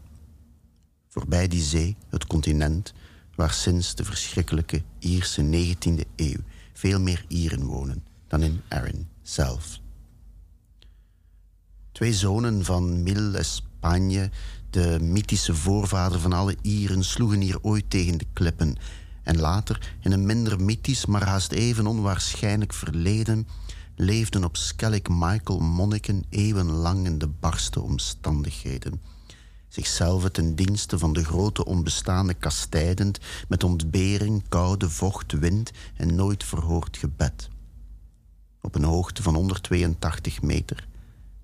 Voorbij 1.18 1.48
die 1.48 1.62
zee 1.62 1.96
het 2.08 2.26
continent 2.26 2.92
waar 3.34 3.52
sinds 3.52 3.94
de 3.94 4.04
verschrikkelijke 4.04 4.82
Ierse 4.98 5.42
19e 5.42 6.06
eeuw 6.16 6.40
veel 6.72 7.00
meer 7.00 7.24
Ieren 7.28 7.64
wonen 7.64 8.04
dan 8.28 8.42
in 8.42 8.60
Arran 8.68 9.08
zelf. 9.22 9.80
Twee 11.92 12.14
zonen 12.14 12.64
van 12.64 13.02
Mil 13.02 13.34
Espagne, 13.34 14.30
de 14.70 14.98
mythische 15.00 15.54
voorvader 15.54 16.20
van 16.20 16.32
alle 16.32 16.56
Ieren, 16.62 17.04
sloegen 17.04 17.40
hier 17.40 17.62
ooit 17.62 17.90
tegen 17.90 18.18
de 18.18 18.26
klippen. 18.32 18.76
En 19.22 19.40
later, 19.40 19.94
in 20.00 20.12
een 20.12 20.26
minder 20.26 20.60
mythisch, 20.60 21.06
maar 21.06 21.24
haast 21.24 21.52
even 21.52 21.86
onwaarschijnlijk 21.86 22.72
verleden, 22.72 23.48
leefden 23.96 24.44
op 24.44 24.56
Skellig 24.56 25.08
Michael 25.08 25.58
monniken 25.60 26.24
eeuwenlang 26.28 27.06
in 27.06 27.18
de 27.18 27.28
barste 27.28 27.80
omstandigheden. 27.80 29.17
Zichzelf 29.78 30.30
ten 30.30 30.54
dienste 30.54 30.98
van 30.98 31.12
de 31.12 31.24
grote 31.24 31.64
onbestaande 31.64 32.34
kastijdend, 32.34 33.18
met 33.48 33.64
ontbering, 33.64 34.42
koude, 34.48 34.90
vocht, 34.90 35.32
wind 35.32 35.70
en 35.96 36.14
nooit 36.14 36.44
verhoord 36.44 36.96
gebed. 36.96 37.48
Op 38.60 38.74
een 38.74 38.84
hoogte 38.84 39.22
van 39.22 39.34
182 39.34 40.42
meter, 40.42 40.88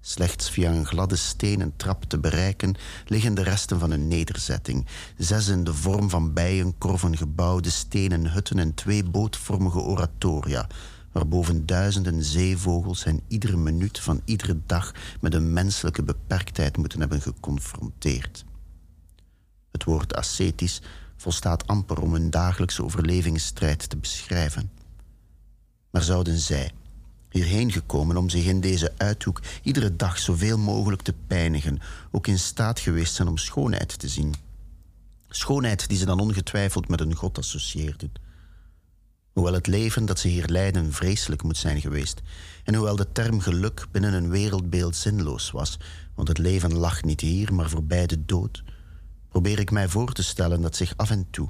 slechts 0.01 0.51
via 0.51 0.71
een 0.71 0.87
gladde 0.87 1.17
stenen 1.17 1.77
trap 1.77 2.05
te 2.05 2.19
bereiken, 2.19 2.75
liggen 3.07 3.35
de 3.35 3.43
resten 3.43 3.79
van 3.79 3.91
een 3.91 4.09
nederzetting. 4.09 4.87
Zes 5.19 5.49
in 5.49 5.65
de 5.65 5.75
vorm 5.75 6.11
van 6.11 6.33
bijenkorven 6.33 7.17
gebouwde 7.17 7.71
stenen 7.71 8.33
hutten 8.33 8.59
en 8.59 8.75
twee 8.75 9.05
bootvormige 9.05 9.81
oratoria, 9.81 10.67
waarboven 11.15 11.67
duizenden 11.67 12.25
zeevogels 12.25 13.05
hen 13.05 13.21
iedere 13.29 13.57
minuut 13.57 14.01
van 14.01 14.21
iedere 14.25 14.59
dag 14.67 14.93
met 15.21 15.35
een 15.35 15.53
menselijke 15.53 16.03
beperktheid 16.03 16.77
moeten 16.77 17.01
hebben 17.01 17.21
geconfronteerd. 17.21 18.45
Het 19.71 19.85
woord 19.85 20.15
ascetisch 20.15 20.81
volstaat 21.17 21.67
amper 21.67 22.01
om 22.01 22.13
hun 22.13 22.31
dagelijkse 22.31 22.85
overlevingsstrijd 22.85 23.89
te 23.89 23.97
beschrijven. 23.97 24.71
Maar 25.91 26.03
zouden 26.03 26.39
zij, 26.39 26.71
hierheen 27.31 27.73
gekomen 27.73 28.17
om 28.17 28.29
zich 28.29 28.45
in 28.45 28.61
deze 28.61 28.93
uithoek 28.97 29.43
iedere 29.63 29.97
dag 29.97 30.19
zoveel 30.19 30.59
mogelijk 30.59 31.03
te 31.03 31.15
pijnigen, 31.27 31.81
ook 32.11 32.27
in 32.27 32.39
staat 32.39 32.81
geweest 32.81 33.15
zijn 33.15 33.29
om 33.29 33.39
schoonheid 33.39 33.99
te 33.99 34.09
zien? 34.09 34.35
Schoonheid 35.29 35.89
die 35.89 35.99
ze 35.99 36.05
dan 36.05 36.21
ongetwijfeld 36.21 36.89
met 36.89 37.01
een 37.01 37.15
god 37.15 37.39
associeerden. 37.39 38.24
Hoewel 39.35 39.53
het 39.53 39.67
leven 39.67 40.07
dat 40.07 40.19
ze 40.19 40.29
hier 40.29 40.47
leiden 40.47 40.93
vreselijk 40.93 41.43
moet 41.43 41.57
zijn 41.57 41.81
geweest. 41.81 42.23
En 42.65 42.75
hoewel 42.75 42.97
de 42.97 43.13
term 43.13 43.41
geluk 43.41 43.87
binnen 43.91 44.13
een 44.13 44.31
wereldbeeld 44.31 44.97
zinloos 44.97 45.51
was, 45.51 45.79
want 46.15 46.29
het 46.29 46.39
leven 46.39 46.75
lag 46.75 47.03
niet 47.03 47.21
hier, 47.21 47.55
maar 47.55 47.71
voorbij 47.71 48.07
de 48.07 48.25
dood, 48.25 48.63
probeer 49.29 49.59
ik 49.59 49.71
mij 49.71 49.89
voor 49.89 50.13
te 50.13 50.23
stellen 50.23 50.61
dat 50.61 50.77
zich 50.77 50.93
af 50.97 51.11
en 51.11 51.27
toe, 51.31 51.49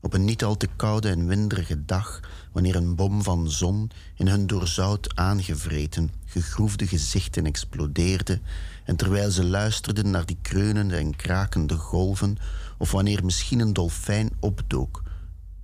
op 0.00 0.14
een 0.14 0.24
niet 0.24 0.44
al 0.44 0.56
te 0.56 0.68
koude 0.76 1.08
en 1.08 1.26
winderige 1.26 1.84
dag, 1.84 2.20
wanneer 2.52 2.76
een 2.76 2.94
bom 2.94 3.22
van 3.22 3.50
zon 3.50 3.90
in 4.14 4.28
hun 4.28 4.46
door 4.46 4.66
zout 4.66 5.16
aangevreten, 5.16 6.10
gegroefde 6.24 6.86
gezichten 6.86 7.46
explodeerde, 7.46 8.40
en 8.84 8.96
terwijl 8.96 9.30
ze 9.30 9.44
luisterden 9.44 10.10
naar 10.10 10.26
die 10.26 10.38
kreunende 10.42 10.96
en 10.96 11.16
krakende 11.16 11.76
golven, 11.76 12.36
of 12.78 12.90
wanneer 12.90 13.24
misschien 13.24 13.60
een 13.60 13.72
dolfijn 13.72 14.30
opdook, 14.40 15.02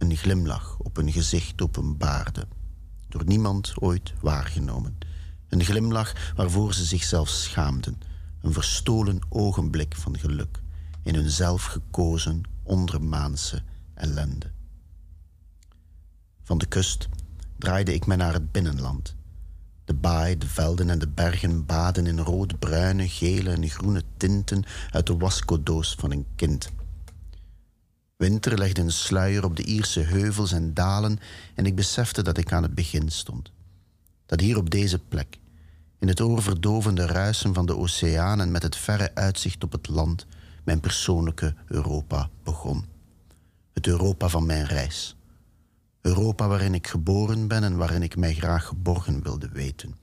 een 0.01 0.17
glimlach 0.17 0.79
op 0.79 0.97
hun 0.97 1.13
gezicht 1.13 1.63
openbaarde, 1.63 2.47
door 3.09 3.25
niemand 3.25 3.73
ooit 3.81 4.13
waargenomen. 4.21 4.99
Een 5.49 5.65
glimlach 5.65 6.33
waarvoor 6.37 6.75
ze 6.75 6.85
zichzelf 6.85 7.29
schaamden, 7.29 7.99
een 8.41 8.53
verstolen 8.53 9.19
ogenblik 9.29 9.97
van 9.97 10.19
geluk 10.19 10.61
in 11.03 11.15
hun 11.15 11.31
zelfgekozen 11.31 12.43
ondermaanse 12.63 13.63
ellende. 13.95 14.51
Van 16.43 16.59
de 16.59 16.67
kust 16.67 17.09
draaide 17.59 17.95
ik 17.95 18.07
mij 18.07 18.17
naar 18.17 18.33
het 18.33 18.53
binnenland. 18.53 19.17
De 19.85 19.95
baai, 19.95 20.39
de 20.39 20.49
velden 20.49 20.91
en 20.91 20.99
de 20.99 21.09
bergen 21.09 21.67
baden 21.67 22.07
in 22.07 22.19
rode, 22.19 22.57
bruine, 22.57 23.09
gele 23.09 23.51
en 23.51 23.69
groene 23.69 24.03
tinten 24.17 24.65
uit 24.91 25.07
de 25.07 25.17
wascodoos 25.17 25.95
van 25.99 26.11
een 26.11 26.27
kind. 26.37 26.71
Winter 28.21 28.59
legde 28.59 28.81
een 28.81 28.93
sluier 28.93 29.45
op 29.45 29.57
de 29.57 29.63
Ierse 29.63 30.01
heuvels 30.01 30.53
en 30.53 30.75
dalen 30.75 31.19
en 31.55 31.67
ik 31.67 31.75
besefte 31.75 32.23
dat 32.23 32.39
ik 32.39 32.53
aan 32.53 32.63
het 32.63 32.75
begin 32.75 33.09
stond. 33.09 33.53
Dat 34.27 34.41
hier 34.41 34.57
op 34.57 34.71
deze 34.71 34.99
plek, 34.99 35.39
in 35.99 36.09
het 36.09 36.21
oorverdovende 36.21 37.07
ruisen 37.07 37.55
van 37.55 37.67
de 37.67 37.77
oceaan 37.77 38.41
en 38.41 38.51
met 38.51 38.63
het 38.63 38.77
verre 38.77 39.15
uitzicht 39.15 39.65
op 39.65 39.73
het 39.73 39.89
land, 39.89 40.27
mijn 40.65 40.81
persoonlijke 40.81 41.55
Europa 41.67 42.31
begon. 42.43 42.85
Het 43.73 43.87
Europa 43.87 44.29
van 44.29 44.47
mijn 44.47 44.67
reis. 44.67 45.17
Europa 46.01 46.49
waarin 46.49 46.75
ik 46.75 46.87
geboren 46.87 47.49
ben 47.49 47.65
en 47.65 47.77
waarin 47.77 48.03
ik 48.03 48.17
mij 48.17 48.35
graag 48.35 48.67
geborgen 48.67 49.23
wilde 49.23 49.49
weten. 49.49 49.95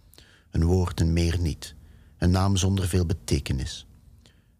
Een 0.51 0.65
woord 0.65 0.99
en 0.99 1.13
meer 1.13 1.39
niet. 1.39 1.75
Een 2.17 2.31
naam 2.31 2.55
zonder 2.55 2.87
veel 2.87 3.05
betekenis. 3.05 3.87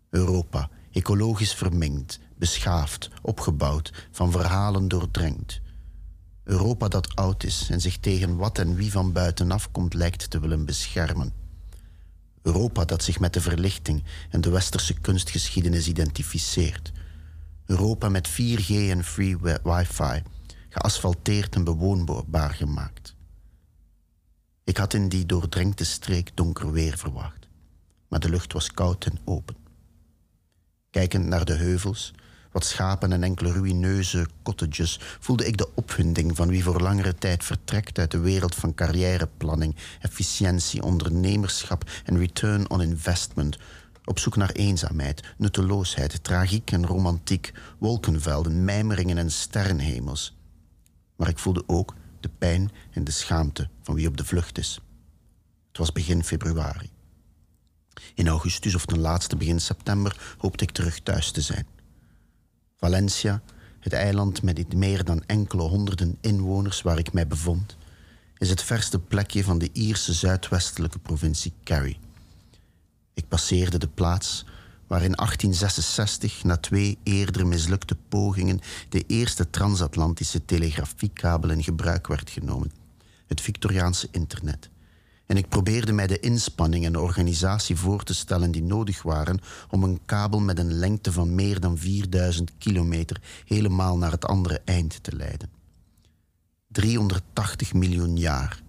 Europa, 0.09 0.69
ecologisch 0.91 1.53
vermengd, 1.53 2.19
beschaafd, 2.37 3.09
opgebouwd, 3.21 4.07
van 4.11 4.31
verhalen 4.31 4.87
doordrenkt. 4.87 5.61
Europa 6.43 6.87
dat 6.87 7.15
oud 7.15 7.43
is 7.43 7.69
en 7.69 7.81
zich 7.81 7.97
tegen 7.97 8.35
wat 8.35 8.57
en 8.57 8.75
wie 8.75 8.91
van 8.91 9.11
buitenaf 9.11 9.71
komt 9.71 9.93
lijkt 9.93 10.29
te 10.29 10.39
willen 10.39 10.65
beschermen. 10.65 11.33
Europa 12.41 12.85
dat 12.85 13.03
zich 13.03 13.19
met 13.19 13.33
de 13.33 13.41
verlichting 13.41 14.03
en 14.29 14.41
de 14.41 14.49
westerse 14.49 14.93
kunstgeschiedenis 14.93 15.87
identificeert. 15.87 16.91
Europa 17.65 18.09
met 18.09 18.29
4G 18.29 18.67
en 18.67 19.03
free 19.03 19.37
wifi, 19.63 20.23
geasfalteerd 20.69 21.55
en 21.55 21.63
bewoonbaar 21.63 22.53
gemaakt. 22.53 23.15
Ik 24.63 24.77
had 24.77 24.93
in 24.93 25.09
die 25.09 25.25
doordrenkte 25.25 25.83
streek 25.83 26.31
donker 26.33 26.71
weer 26.71 26.97
verwacht, 26.97 27.47
maar 28.07 28.19
de 28.19 28.29
lucht 28.29 28.53
was 28.53 28.71
koud 28.71 29.05
en 29.05 29.19
open. 29.25 29.66
Kijkend 30.89 31.25
naar 31.25 31.45
de 31.45 31.53
heuvels, 31.53 32.13
wat 32.51 32.65
schapen 32.65 33.11
en 33.11 33.23
enkele 33.23 33.51
ruïneuze 33.51 34.27
cottages, 34.43 34.99
voelde 35.19 35.45
ik 35.45 35.57
de 35.57 35.75
opwinding 35.75 36.35
van 36.35 36.47
wie 36.47 36.63
voor 36.63 36.81
langere 36.81 37.15
tijd 37.15 37.43
vertrekt 37.43 37.99
uit 37.99 38.11
de 38.11 38.19
wereld 38.19 38.55
van 38.55 38.73
carrièreplanning, 38.73 39.75
efficiëntie, 39.99 40.83
ondernemerschap 40.83 41.89
en 42.05 42.17
return 42.17 42.69
on 42.69 42.81
investment, 42.81 43.57
op 44.05 44.19
zoek 44.19 44.35
naar 44.35 44.51
eenzaamheid, 44.51 45.33
nutteloosheid, 45.37 46.23
tragiek 46.23 46.71
en 46.71 46.85
romantiek, 46.85 47.53
wolkenvelden, 47.77 48.65
mijmeringen 48.65 49.17
en 49.17 49.31
sterrenhemels. 49.31 50.37
Maar 51.15 51.27
ik 51.27 51.39
voelde 51.39 51.63
ook 51.67 51.95
de 52.19 52.29
pijn 52.37 52.71
en 52.91 53.03
de 53.03 53.11
schaamte 53.11 53.69
van 53.83 53.95
wie 53.95 54.07
op 54.07 54.17
de 54.17 54.25
vlucht 54.25 54.57
is. 54.57 54.79
Het 55.67 55.77
was 55.77 55.91
begin 55.91 56.23
februari. 56.23 56.89
In 58.17 58.27
augustus 58.27 58.75
of 58.75 58.85
ten 58.85 58.99
laatste 58.99 59.35
begin 59.35 59.59
september 59.59 60.35
hoopte 60.37 60.63
ik 60.63 60.71
terug 60.71 60.99
thuis 60.99 61.31
te 61.31 61.41
zijn. 61.41 61.67
Valencia, 62.77 63.41
het 63.79 63.93
eiland 63.93 64.41
met 64.41 64.57
niet 64.57 64.73
meer 64.73 65.03
dan 65.03 65.23
enkele 65.25 65.61
honderden 65.61 66.17
inwoners 66.21 66.81
waar 66.81 66.97
ik 66.97 67.13
mij 67.13 67.27
bevond, 67.27 67.77
is 68.37 68.49
het 68.49 68.63
verste 68.63 68.99
plekje 68.99 69.43
van 69.43 69.57
de 69.57 69.69
Ierse 69.73 70.13
zuidwestelijke 70.13 70.99
provincie 70.99 71.53
Kerry. 71.63 71.99
Ik 73.13 73.27
passeerde 73.27 73.77
de 73.77 73.87
plaats 73.87 74.45
waar 74.87 75.03
in 75.03 75.15
1866 75.15 76.43
na 76.43 76.57
twee 76.57 76.97
eerder 77.03 77.47
mislukte 77.47 77.97
pogingen 78.09 78.59
de 78.89 79.03
eerste 79.07 79.49
transatlantische 79.49 80.45
telegrafiekabel 80.45 81.49
in 81.49 81.63
gebruik 81.63 82.07
werd 82.07 82.29
genomen, 82.29 82.71
het 83.27 83.41
Victoriaanse 83.41 84.07
internet. 84.11 84.69
En 85.27 85.37
ik 85.37 85.49
probeerde 85.49 85.91
mij 85.91 86.07
de 86.07 86.19
inspanning 86.19 86.85
en 86.85 86.91
de 86.91 86.99
organisatie 86.99 87.75
voor 87.75 88.03
te 88.03 88.13
stellen 88.13 88.51
die 88.51 88.63
nodig 88.63 89.01
waren 89.01 89.39
om 89.69 89.83
een 89.83 89.99
kabel 90.05 90.39
met 90.39 90.59
een 90.59 90.73
lengte 90.73 91.11
van 91.11 91.35
meer 91.35 91.59
dan 91.59 91.77
4000 91.77 92.51
kilometer 92.57 93.21
helemaal 93.45 93.97
naar 93.97 94.11
het 94.11 94.25
andere 94.25 94.61
eind 94.65 95.03
te 95.03 95.15
leiden. 95.15 95.49
380 96.67 97.73
miljoen 97.73 98.17
jaar. 98.17 98.61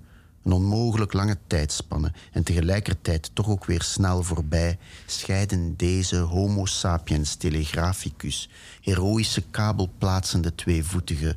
Een 0.45 0.53
onmogelijk 0.53 1.13
lange 1.13 1.39
tijdspanne 1.47 2.13
en 2.33 2.43
tegelijkertijd 2.43 3.31
toch 3.33 3.49
ook 3.49 3.65
weer 3.65 3.83
snel 3.83 4.23
voorbij 4.23 4.79
scheiden 5.07 5.77
deze 5.77 6.17
Homo 6.17 6.65
sapiens 6.65 7.35
telegraphicus, 7.35 8.49
heroïsche 8.81 9.43
kabelplaatsende 9.51 10.55
tweevoetige, 10.55 11.37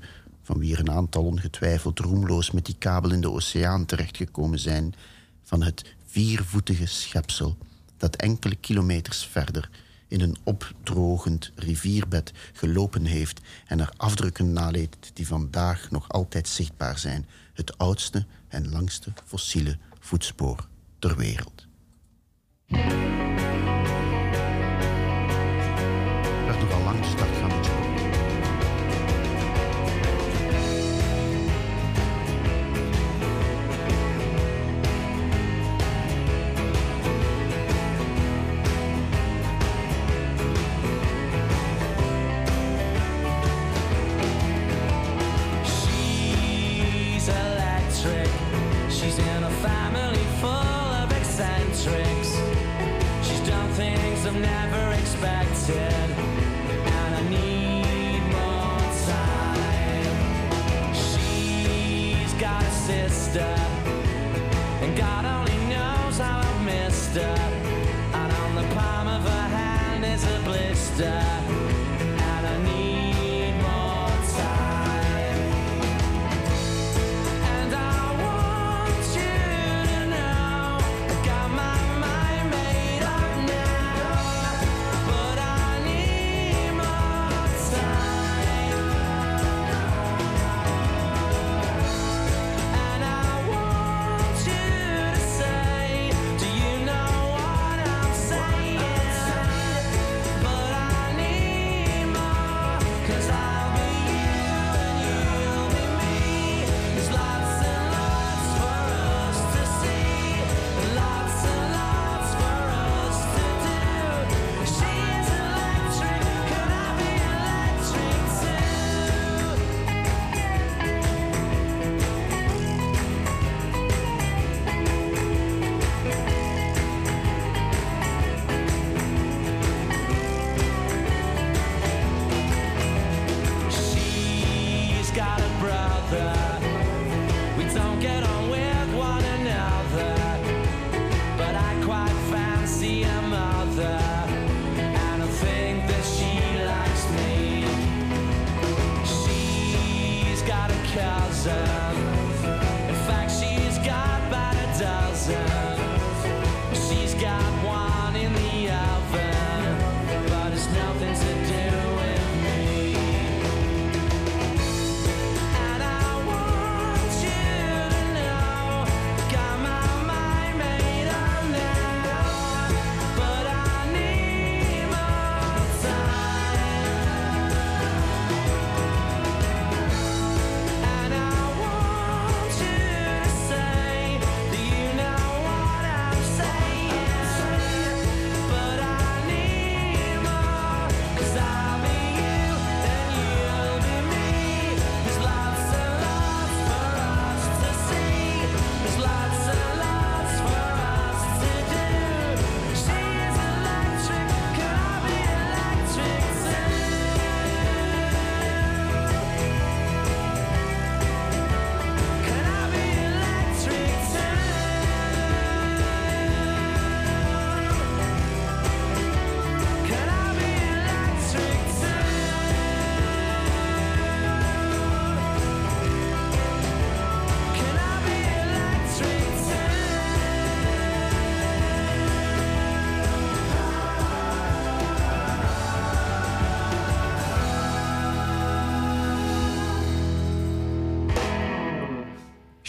van 0.52 0.60
wie 0.60 0.73
er 0.73 0.80
een 0.80 0.91
aantal 0.91 1.23
ongetwijfeld 1.23 1.99
roemloos 1.99 2.52
met 2.52 2.65
die 2.65 2.76
kabel 2.78 3.11
in 3.11 3.22
de 3.22 3.32
oceaan 3.32 3.86
terechtgekomen 3.86 4.60
zijn, 4.60 4.94
van 5.44 5.64
het 5.64 5.95
viervoetige 6.06 6.86
schepsel 6.86 7.57
dat 7.98 8.15
enkele 8.15 8.56
kilometers 8.56 9.26
verder 9.26 9.69
in 10.07 10.22
een 10.22 10.36
opdrogend 10.44 11.52
rivierbed 11.56 12.32
gelopen 12.53 13.06
heeft 13.06 13.41
en 13.65 13.80
er 13.80 13.94
afdrukken 13.98 14.53
naleed 14.53 15.11
die 15.14 15.28
vandaag 15.28 15.91
nog 15.91 16.10
altijd 16.10 16.48
zichtbaar 16.48 16.98
zijn. 16.98 17.26
Het 17.53 17.78
oudste 17.78 18.26
en 18.48 18.69
langste 18.69 19.14
fossiele 19.26 19.78
voetspoor 19.99 20.68
ter 20.99 21.18
wereld. 21.18 21.68
Werd 26.45 26.60
nogal 26.60 26.84
lang, 26.84 26.99
dus 26.99 27.11
ik 27.11 27.18
dacht, 27.18 27.90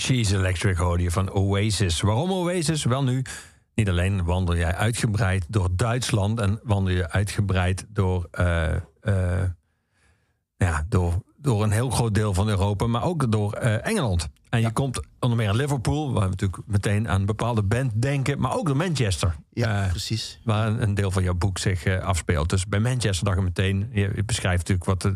She's 0.03 0.31
Electric 0.31 0.77
hoorde 0.77 1.03
je 1.03 1.11
van 1.11 1.33
Oasis. 1.33 2.01
Waarom 2.01 2.33
Oasis? 2.33 2.85
Wel 2.85 3.03
nu, 3.03 3.23
niet 3.75 3.89
alleen 3.89 4.25
wandel 4.25 4.57
jij 4.57 4.75
uitgebreid 4.75 5.45
door 5.49 5.69
Duitsland... 5.73 6.41
en 6.41 6.61
wandel 6.63 6.95
je 6.95 7.11
uitgebreid 7.11 7.87
door, 7.89 8.29
eh, 8.31 8.75
eh, 9.01 9.43
ja, 10.57 10.87
door, 10.89 11.23
door 11.37 11.63
een 11.63 11.71
heel 11.71 11.91
groot 11.91 12.15
deel 12.15 12.35
van 12.35 12.49
Europa... 12.49 12.87
maar 12.87 13.03
ook 13.03 13.33
door 13.33 13.53
eh, 13.53 13.87
Engeland. 13.87 14.29
En 14.49 14.61
je 14.61 14.73
komt 14.73 15.01
onder 15.21 15.39
meer 15.39 15.49
aan 15.49 15.57
Liverpool... 15.57 16.13
waar 16.13 16.23
we 16.23 16.29
natuurlijk 16.29 16.63
meteen 16.67 17.09
aan 17.09 17.21
een 17.21 17.27
bepaalde 17.27 17.63
band 17.63 18.03
denken... 18.03 18.39
maar 18.39 18.57
ook 18.57 18.67
door 18.67 18.77
Manchester. 18.77 19.35
Ja, 19.53 19.87
precies. 19.91 20.41
Waar 20.45 20.67
een, 20.67 20.83
een 20.83 20.95
deel 20.95 21.11
van 21.11 21.23
jouw 21.23 21.35
boek 21.35 21.59
zich 21.59 22.01
afspeelt. 22.01 22.51
Dus 22.51 22.67
bij 22.67 22.81
Manchester 22.81 23.25
dacht 23.25 23.39
ik 23.39 23.45
meteen... 23.45 23.89
je, 23.93 24.11
je 24.15 24.25
beschrijft 24.25 24.69
natuurlijk 24.69 25.03
wat 25.03 25.13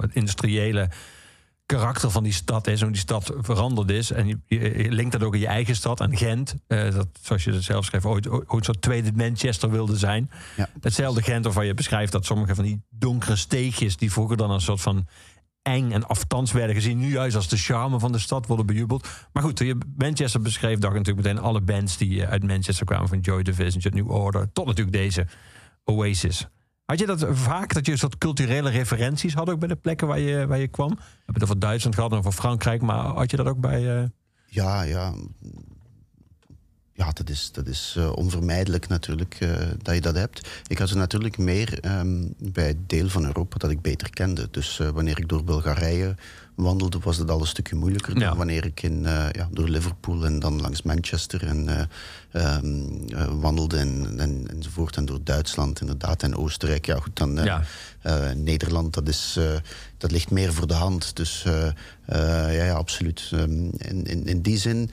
het 0.00 0.14
industriële 0.14 0.88
karakter 1.76 2.10
van 2.10 2.22
die 2.22 2.32
stad 2.32 2.66
is... 2.66 2.78
en 2.78 2.82
hoe 2.82 2.92
die 2.92 3.02
stad 3.02 3.32
veranderd 3.38 3.90
is. 3.90 4.10
En 4.10 4.42
je, 4.46 4.86
linkt 4.90 5.12
dat 5.12 5.22
ook 5.22 5.34
in 5.34 5.40
je 5.40 5.46
eigen 5.46 5.76
stad, 5.76 6.00
aan 6.00 6.16
Gent. 6.16 6.54
eh, 6.66 6.94
dat, 6.94 7.08
zoals 7.20 7.44
je 7.44 7.52
het 7.52 7.62
zelf 7.62 7.84
schreef, 7.84 8.06
ooit, 8.06 8.28
ooit 8.28 8.64
soort 8.64 8.82
tweede 8.82 9.12
Manchester 9.14 9.70
wilde 9.70 9.96
zijn. 9.96 10.30
Ja. 10.56 10.68
Hetzelfde 10.80 11.22
Gent 11.22 11.44
waarvan 11.44 11.66
je 11.66 11.74
beschrijft 11.74 12.12
dat 12.12 12.24
sommige 12.24 12.54
van 12.54 12.64
die 12.64 12.82
donkere 12.90 13.36
steegjes... 13.36 13.96
die 13.96 14.12
vroeger 14.12 14.36
dan 14.36 14.50
een 14.50 14.60
soort 14.60 14.80
van 14.80 15.06
eng 15.62 15.90
en 15.92 16.06
aftans 16.06 16.52
werden 16.52 16.74
gezien... 16.74 16.98
nu 16.98 17.12
juist 17.12 17.36
als 17.36 17.48
de 17.48 17.56
charme 17.56 17.98
van 17.98 18.12
de 18.12 18.18
stad 18.18 18.46
worden 18.46 18.66
bejubeld. 18.66 19.08
Maar 19.32 19.42
goed, 19.42 19.56
toen 19.56 19.66
je 19.66 19.78
Manchester 19.96 20.40
beschreef... 20.40 20.78
dacht 20.78 20.92
ik 20.92 20.98
natuurlijk 20.98 21.26
meteen 21.26 21.42
alle 21.42 21.60
bands 21.60 21.96
die 21.96 22.22
eh, 22.22 22.30
uit 22.30 22.42
Manchester 22.42 22.86
kwamen... 22.86 23.08
van 23.08 23.20
Joy 23.20 23.42
Division, 23.42 23.94
New 23.94 24.10
Order, 24.10 24.52
tot 24.52 24.66
natuurlijk 24.66 24.96
deze 24.96 25.26
Oasis. 25.84 26.48
Had 26.84 26.98
je 26.98 27.06
dat 27.06 27.26
vaak, 27.30 27.74
dat 27.74 27.86
je 27.86 27.96
soort 27.96 28.18
culturele 28.18 28.70
referenties 28.70 29.34
had... 29.34 29.50
ook 29.50 29.58
bij 29.58 29.68
de 29.68 29.76
plekken 29.76 30.06
waar 30.06 30.18
je, 30.18 30.46
waar 30.46 30.58
je 30.58 30.68
kwam? 30.68 30.88
We 30.88 30.94
hebben 31.16 31.34
het 31.34 31.42
over 31.42 31.58
Duitsland 31.58 31.94
gehad 31.94 32.12
en 32.12 32.18
over 32.18 32.32
Frankrijk... 32.32 32.82
maar 32.82 33.04
had 33.04 33.30
je 33.30 33.36
dat 33.36 33.46
ook 33.46 33.60
bij... 33.60 33.98
eh, 33.98 34.04
Ja, 34.46 34.82
ja. 34.82 35.14
Ja, 37.02 37.10
dat 37.12 37.28
is, 37.28 37.50
dat 37.52 37.66
is 37.66 37.94
eh, 37.98 38.12
onvermijdelijk 38.12 38.88
natuurlijk 38.88 39.36
eh, 39.40 39.50
dat 39.82 39.94
je 39.94 40.00
dat 40.00 40.14
hebt. 40.14 40.48
Ik 40.66 40.78
had 40.78 40.90
er 40.90 40.96
natuurlijk 40.96 41.38
meer 41.38 41.78
ehm, 41.80 42.24
bij 42.38 42.66
het 42.66 42.88
deel 42.88 43.08
van 43.08 43.24
Europa 43.24 43.58
dat 43.58 43.70
ik 43.70 43.80
beter 43.80 44.10
kende. 44.10 44.48
Dus 44.50 44.80
eh, 44.80 44.88
wanneer 44.88 45.18
ik 45.18 45.28
door 45.28 45.44
Bulgarije 45.44 46.14
wandelde, 46.54 46.98
was 46.98 47.16
dat 47.16 47.30
al 47.30 47.40
een 47.40 47.46
stukje 47.46 47.76
moeilijker 47.76 48.18
Ja. 48.18 48.28
dan 48.28 48.36
wanneer 48.36 48.64
ik 48.64 48.82
in, 48.82 49.02
ja, 49.32 49.48
door 49.50 49.68
Liverpool 49.68 50.24
en 50.24 50.38
dan 50.38 50.60
langs 50.60 50.82
Manchester 50.82 51.46
en, 51.46 51.88
eh, 52.30 52.58
wandelde 53.40 53.76
en, 53.76 54.14
en, 54.20 54.46
enzovoort. 54.50 54.96
En 54.96 55.04
door 55.04 55.20
Duitsland 55.24 55.80
inderdaad 55.80 56.22
en 56.22 56.36
Oostenrijk. 56.36 56.86
Ja, 56.86 56.96
goed, 56.96 57.16
dan 57.16 57.34
Ja. 57.34 57.62
Nederland, 58.34 58.94
dat, 58.94 59.08
is, 59.08 59.38
dat 59.98 60.10
ligt 60.10 60.30
meer 60.30 60.52
voor 60.52 60.66
de 60.66 60.74
hand. 60.74 61.16
Dus 61.16 61.42
ja, 62.06 62.48
ja, 62.50 62.72
absoluut. 62.74 63.30
Ehm, 63.32 63.64
in, 63.76 64.04
in, 64.04 64.26
in 64.26 64.40
die 64.42 64.58
zin 64.58 64.90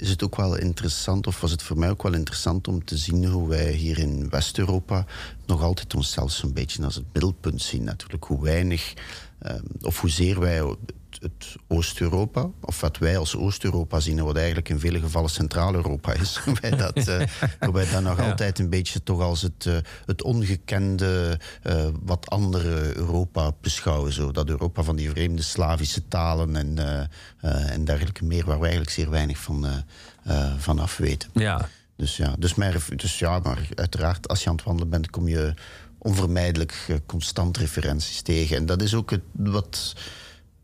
is 0.00 0.10
het 0.10 0.22
ook 0.22 0.36
wel 0.36 0.56
interessant, 0.56 1.26
of 1.26 1.40
was 1.40 1.50
het 1.50 1.62
voor 1.62 1.78
mij 1.78 1.90
ook 1.90 2.02
wel 2.02 2.14
interessant 2.14 2.68
om 2.68 2.84
te 2.84 2.96
zien 2.96 3.26
hoe 3.26 3.48
wij 3.48 3.72
hier 3.72 3.98
in 3.98 4.28
West-Europa 4.28 5.06
nog 5.46 5.62
altijd 5.62 5.94
onszelf 5.94 6.42
een 6.42 6.52
beetje 6.52 6.84
als 6.84 6.94
het 6.94 7.04
middelpunt 7.12 7.62
zien. 7.62 7.84
Natuurlijk 7.84 8.24
hoe 8.24 8.42
weinig, 8.42 8.94
ehm, 9.38 9.62
of 9.80 10.00
hoezeer 10.00 10.40
wij 10.40 10.76
het, 11.20 11.56
Oost-Europa, 11.68 12.50
of 12.60 12.80
wat 12.80 12.98
wij 12.98 13.18
als 13.18 13.36
Oost-Europa 13.36 14.00
zien, 14.00 14.18
en 14.18 14.24
wat 14.24 14.36
eigenlijk 14.36 14.68
in 14.68 14.78
vele 14.80 15.00
gevallen 15.00 15.30
Centraal-Europa 15.30 16.12
is, 16.12 16.40
wij 16.60 16.70
dat, 16.70 17.04
wij 17.72 17.90
dat 17.92 18.02
nog 18.02 18.18
Ja. 18.18 18.30
altijd 18.30 18.58
een 18.58 18.70
beetje 18.70 19.02
toch 19.02 19.20
als 19.20 19.42
het, 19.42 19.66
eh, 19.66 19.76
het 20.06 20.22
ongekende, 20.22 21.38
eh, 21.62 21.86
wat 22.02 22.30
andere 22.30 22.96
Europa 22.96 23.52
beschouwen. 23.60 24.12
Zo. 24.12 24.32
Dat 24.32 24.48
Europa 24.48 24.82
van 24.82 24.96
die 24.96 25.10
vreemde 25.10 25.42
Slavische 25.42 26.08
talen 26.08 26.56
en, 26.56 27.08
en 27.40 27.84
dergelijke 27.84 28.24
meer, 28.24 28.44
waar 28.44 28.56
we 28.58 28.62
eigenlijk 28.62 28.92
zeer 28.92 29.10
weinig 29.10 29.38
van, 29.38 29.66
van 30.58 30.78
af 30.78 30.96
weten. 30.96 31.30
ja, 31.34 31.68
Dus 31.96 32.16
ja, 32.16 32.34
dus, 32.38 32.54
mijn 32.54 32.72
ref- 32.72 32.88
dus 32.96 33.18
ja, 33.18 33.38
maar 33.38 33.68
uiteraard, 33.74 34.28
als 34.28 34.42
je 34.42 34.48
aan 34.48 34.54
het 34.56 34.64
wandelen 34.64 34.90
bent, 34.90 35.10
kom 35.10 35.28
je 35.28 35.54
onvermijdelijk 35.98 37.00
constant 37.06 37.56
referenties 37.56 38.22
tegen. 38.22 38.56
En 38.56 38.66
dat 38.66 38.82
is 38.82 38.94
ook 38.94 39.10
het, 39.10 39.20
wat, 39.32 39.94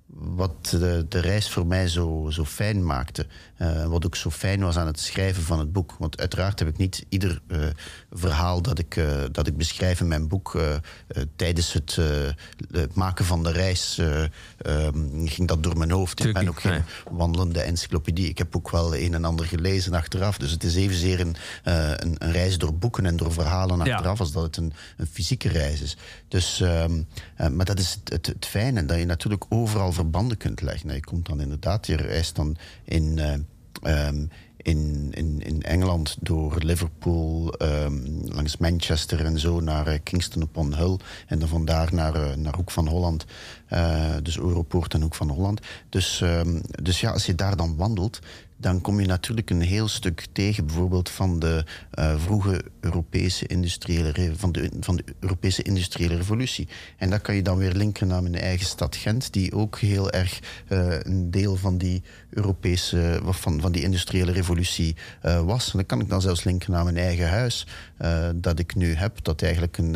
wat 0.06 0.68
de, 0.70 1.06
de 1.08 1.18
reis 1.18 1.50
voor 1.50 1.66
mij 1.66 1.88
zo, 1.88 2.26
zo 2.30 2.44
fijn 2.44 2.84
maakte. 2.84 3.26
Eh, 3.56 3.84
wat 3.84 4.06
ook 4.06 4.16
zo 4.16 4.30
fijn 4.30 4.60
was 4.60 4.76
aan 4.76 4.86
het 4.86 5.00
schrijven 5.00 5.42
van 5.42 5.58
het 5.58 5.72
boek. 5.72 5.96
Want 5.98 6.20
uiteraard 6.20 6.58
heb 6.58 6.68
ik 6.68 6.76
niet 6.76 7.04
ieder 7.08 7.40
eh, 7.48 7.58
verhaal 8.10 8.62
dat 8.62 8.78
ik, 8.78 8.96
eh, 8.96 9.22
dat 9.32 9.46
ik 9.46 9.56
beschrijf 9.56 10.00
in 10.00 10.08
mijn 10.08 10.28
boek 10.28 10.58
tijdens 11.36 11.72
het, 11.72 11.98
het 12.70 12.94
maken 12.94 13.24
van 13.24 13.42
de 13.42 13.52
reis 13.52 13.98
eh, 13.98 14.22
ehm, 14.56 15.26
ging 15.26 15.48
dat 15.48 15.62
door 15.62 15.78
mijn 15.78 15.90
hoofd. 15.90 16.24
Ik 16.24 16.32
ben 16.32 16.48
ook 16.48 16.60
geen 16.60 16.82
wandelende 17.10 17.60
encyclopedie. 17.60 18.28
Ik 18.28 18.38
heb 18.38 18.56
ook 18.56 18.70
wel 18.70 18.96
een 18.96 19.14
en 19.14 19.24
ander 19.24 19.46
gelezen 19.46 19.94
achteraf. 19.94 20.38
Dus 20.38 20.50
het 20.50 20.64
is 20.64 20.74
evenzeer 20.74 21.20
een, 21.20 21.36
een, 21.62 22.16
een 22.18 22.32
reis 22.32 22.58
door 22.58 22.74
boeken 22.74 23.06
en 23.06 23.16
door 23.16 23.32
verhalen 23.32 23.84
Ja. 23.84 23.94
achteraf 23.94 24.20
als 24.20 24.32
dat 24.32 24.42
het 24.42 24.56
een, 24.56 24.72
een 24.96 25.06
fysieke 25.06 25.48
reis 25.48 25.80
is. 25.80 25.96
Dus, 26.28 26.60
ehm, 26.60 27.02
eh, 27.36 27.48
maar 27.48 27.64
dat 27.64 27.78
is 27.78 27.92
het, 27.92 28.12
het, 28.12 28.26
het 28.26 28.46
fijne, 28.46 28.84
dat 28.86 28.98
je 28.98 29.06
natuurlijk 29.06 29.44
overal 29.48 29.92
verbanden 29.92 30.36
kunt 30.36 30.60
leggen. 30.60 30.94
Je 30.94 31.00
komt 31.04 31.26
dan 31.26 31.40
inderdaad, 31.40 31.86
je 31.86 31.96
reist 31.96 32.34
dan 32.36 32.56
in... 32.84 33.44
eh, 33.86 34.06
ehm, 34.06 34.26
in, 34.66 35.10
in, 35.10 35.40
in 35.42 35.62
Engeland 35.62 36.16
door 36.20 36.56
Liverpool, 36.58 37.52
ehm, 37.52 37.94
langs 38.34 38.56
Manchester 38.56 39.24
en 39.24 39.38
zo 39.38 39.60
naar 39.60 39.86
eh, 39.86 39.98
Kingston 40.02 40.42
upon 40.42 40.74
Hull. 40.74 40.96
En 41.26 41.38
dan 41.38 41.48
vandaar 41.48 41.94
naar, 41.94 42.14
eh, 42.14 42.36
naar 42.36 42.54
Hoek 42.54 42.70
van 42.70 42.88
Holland. 42.88 43.24
Eh, 43.66 44.14
dus 44.22 44.38
Europoort 44.38 44.94
en 44.94 45.02
Hoek 45.02 45.14
van 45.14 45.28
Holland. 45.28 45.60
Dus, 45.88 46.20
ehm, 46.20 46.60
dus 46.82 47.00
ja, 47.00 47.10
als 47.10 47.26
je 47.26 47.34
daar 47.34 47.56
dan 47.56 47.76
wandelt, 47.76 48.18
dan 48.56 48.80
kom 48.80 49.00
je 49.00 49.06
natuurlijk 49.06 49.50
een 49.50 49.60
heel 49.60 49.88
stuk 49.88 50.26
tegen, 50.32 50.66
bijvoorbeeld 50.66 51.08
van 51.08 51.38
de 51.38 51.64
eh, 51.90 52.18
vroege 52.18 52.64
Europese 52.80 53.46
industriële, 53.46 54.32
van 54.36 54.52
de, 54.52 54.70
van 54.80 54.96
de 54.96 55.04
Europese 55.20 55.62
industriële 55.62 56.16
revolutie. 56.16 56.68
En 56.96 57.10
dat 57.10 57.20
kan 57.20 57.34
je 57.34 57.42
dan 57.42 57.58
weer 57.58 57.72
linken 57.72 58.06
naar 58.06 58.22
mijn 58.22 58.34
eigen 58.34 58.66
stad 58.66 58.96
Gent, 58.96 59.32
die 59.32 59.52
ook 59.52 59.78
heel 59.78 60.10
erg 60.10 60.40
eh, 60.68 61.00
een 61.02 61.30
deel 61.30 61.56
van 61.56 61.78
die 61.78 62.02
Europese, 62.30 63.20
van, 63.24 63.60
van 63.60 63.72
die 63.72 63.82
industriële 63.82 64.32
revolutie 64.32 64.96
eh, 65.20 65.40
was. 65.40 65.70
En 65.72 65.78
dat 65.78 65.86
kan 65.86 66.00
ik 66.00 66.08
dan 66.08 66.20
zelfs 66.20 66.44
linken 66.44 66.72
naar 66.72 66.84
mijn 66.84 66.96
eigen 66.96 67.28
huis, 67.28 67.66
dat 68.34 68.58
ik 68.58 68.74
nu 68.74 68.94
heb, 68.94 69.24
dat 69.24 69.42
eigenlijk 69.42 69.78
een, 69.78 69.94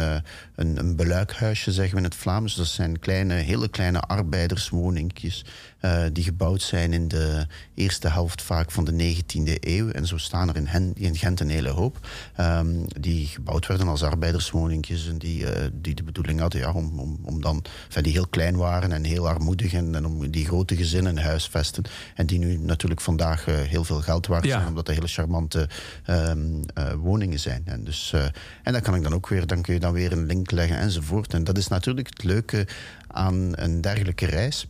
een, 0.55 0.79
een 0.79 0.97
beluikhuisje, 0.97 1.73
zeggen 1.73 1.93
we 1.93 1.99
in 1.99 2.09
het 2.09 2.15
Vlaams. 2.15 2.55
Dat 2.55 2.67
zijn 2.67 2.99
kleine, 2.99 3.35
hele 3.35 3.69
kleine 3.69 4.01
arbeiderswoningjes 4.01 5.45
eh, 5.81 6.03
die 6.13 6.25
gebouwd 6.25 6.63
zijn 6.63 6.93
in 6.93 7.09
de 7.09 7.47
eerste 7.75 8.09
helft 8.09 8.43
vaak 8.43 8.71
van 8.71 8.85
de 8.85 8.93
19e 8.93 9.55
eeuw. 9.61 9.91
En 9.91 10.07
zo 10.07 10.17
staan 10.17 10.49
er 10.49 10.57
in, 10.57 10.67
Hen, 10.67 10.93
in 10.95 11.17
Gent 11.17 11.41
een 11.41 11.51
hele 11.51 11.69
hoop. 11.71 12.09
ehm, 12.37 12.69
die 13.01 13.27
gebouwd 13.27 13.67
werden 13.67 13.89
als 13.89 14.03
arbeiderswoningjes 14.03 15.09
en 15.09 15.19
die, 15.19 15.47
eh, 15.47 15.69
die 15.73 15.95
de 15.95 16.03
bedoeling 16.03 16.41
hadden 16.41 16.61
ja, 16.61 16.73
om, 16.73 16.99
om, 17.01 17.19
om 17.23 17.41
dan, 17.43 17.65
enfin, 17.87 18.03
die 18.03 18.13
heel 18.13 18.27
klein 18.27 18.57
waren 18.57 18.93
en 18.93 19.05
heel 19.05 19.29
armoedig 19.29 19.73
en, 19.73 19.95
en 19.95 20.07
om 20.07 20.31
die 20.31 20.47
grote 20.47 20.77
gezinnen 20.77 21.19
huisvesten. 21.19 21.85
En 22.15 22.27
die 22.27 22.39
nu 22.39 22.57
natuurlijk 22.59 23.01
vandaag 23.01 23.47
eh, 23.47 23.55
heel 23.55 23.85
veel 23.85 24.01
geld 24.01 24.27
waard 24.27 24.45
Ja. 24.45 24.51
zijn, 24.51 24.69
omdat 24.69 24.87
dat 24.87 24.95
hele 24.95 25.07
charmante 25.09 25.69
ehm, 26.05 26.63
eh, 26.75 26.93
woningen 26.93 27.41
zijn. 27.41 27.63
En, 27.65 27.85
dus, 27.85 28.15
en 28.63 28.73
dan 28.73 28.83
kan 28.83 28.95
ik 28.95 29.03
dan 29.03 29.15
ook 29.15 29.29
weer, 29.29 29.47
dan 29.47 29.63
kun 29.63 29.75
je 29.75 29.81
dan 29.81 29.93
weer 29.93 30.13
een 30.13 30.27
link 30.27 30.51
leggen 30.51 30.79
enzovoort. 30.79 31.35
En 31.35 31.45
dat 31.45 31.59
is 31.59 31.69
natuurlijk 31.69 32.07
het 32.09 32.25
leuke 32.25 32.67
aan 33.07 33.51
een 33.55 33.81
dergelijke 33.81 34.27
reis 34.27 34.67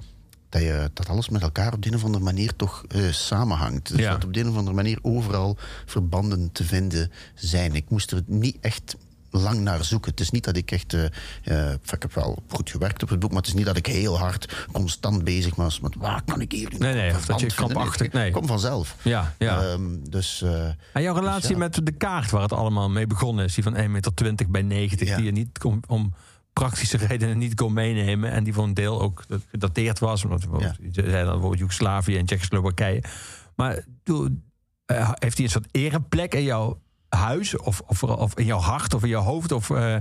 dat, 0.50 0.62
je, 0.62 0.90
dat 0.94 1.08
alles 1.08 1.28
met 1.28 1.42
elkaar 1.42 1.72
op 1.72 1.82
de 1.82 1.88
een 1.88 1.94
of 1.94 2.04
andere 2.04 2.24
manier 2.24 2.56
toch 2.56 2.84
eh, 2.88 3.02
samenhangt. 3.10 3.88
Dus 3.88 3.98
Ja. 3.98 4.10
dat 4.10 4.24
op 4.24 4.32
de 4.34 4.40
een 4.40 4.48
of 4.48 4.56
andere 4.56 4.76
manier 4.76 4.98
overal 5.02 5.56
verbanden 5.86 6.52
te 6.52 6.64
vinden 6.64 7.10
zijn. 7.34 7.74
Ik 7.74 7.84
moest 7.90 8.10
er 8.12 8.22
niet 8.26 8.56
echt 8.60 8.96
lang 9.32 9.60
naar 9.60 9.84
zoeken. 9.84 10.10
Het 10.10 10.20
is 10.20 10.30
niet 10.30 10.44
dat 10.44 10.56
ik 10.56 10.70
echt... 10.70 10.94
eh, 10.94 11.04
eh, 11.44 11.72
ik 11.72 12.02
heb 12.02 12.14
wel 12.14 12.42
goed 12.48 12.70
gewerkt 12.70 13.02
op 13.02 13.08
het 13.08 13.18
boek, 13.18 13.30
maar 13.30 13.38
het 13.38 13.46
is 13.46 13.54
niet 13.54 13.64
dat 13.66 13.76
ik 13.76 13.86
heel 13.86 14.18
hard 14.18 14.66
constant 14.72 15.24
bezig 15.24 15.54
was 15.54 15.80
met 15.80 15.94
waar 15.98 16.22
kan 16.24 16.40
ik 16.40 16.52
hier 16.52 16.72
Nee, 16.78 16.94
nee, 16.94 17.10
of 17.14 17.26
dat 17.26 17.40
je 17.40 17.46
krampachtig- 17.46 18.12
nee. 18.12 18.30
Komt 18.30 18.46
vanzelf. 18.46 18.96
ja, 19.02 19.34
ja. 19.38 19.62
Ehm, 19.62 19.82
dus, 20.08 20.42
En 20.92 21.02
jouw 21.02 21.14
relatie 21.14 21.50
ja. 21.50 21.56
met 21.58 21.80
de 21.86 21.92
kaart 21.92 22.30
waar 22.30 22.42
het 22.42 22.52
allemaal 22.52 22.90
mee 22.90 23.06
begonnen 23.06 23.44
is, 23.44 23.54
die 23.54 23.64
van 23.64 23.76
1,20 23.76 23.90
meter 23.90 24.50
bij 24.50 24.62
90, 24.62 25.08
Ja. 25.08 25.16
die 25.16 25.24
je 25.24 25.32
niet 25.32 25.58
kon, 25.58 25.82
om 25.86 26.14
praktische 26.52 26.96
redenen 26.96 27.38
niet 27.38 27.54
kon 27.54 27.72
meenemen 27.72 28.30
en 28.30 28.44
die 28.44 28.52
voor 28.52 28.64
een 28.64 28.74
deel 28.74 29.00
ook 29.00 29.24
gedateerd 29.50 29.98
was, 29.98 30.24
omdat 30.24 30.46
Ja. 30.58 30.74
zei 30.90 31.10
dan 31.10 31.24
bijvoorbeeld 31.24 31.58
Joegoslavië 31.58 32.16
en 32.16 32.26
Tsjechoslowakije. 32.26 33.02
Maar 33.56 33.84
toen, 34.02 34.42
eh, 34.86 35.10
heeft 35.14 35.36
hij 35.36 35.44
een 35.46 35.52
soort 35.52 35.68
ereplek 35.70 36.34
in 36.34 36.42
jouw 36.42 36.80
huis 37.08 37.56
of, 37.56 37.80
of, 37.86 38.02
of 38.02 38.34
in 38.38 38.44
jouw 38.44 38.58
hart 38.58 38.94
of 38.94 39.02
in 39.02 39.08
jouw 39.08 39.22
hoofd? 39.22 39.52
Of, 39.52 39.70
eh, 39.70 39.96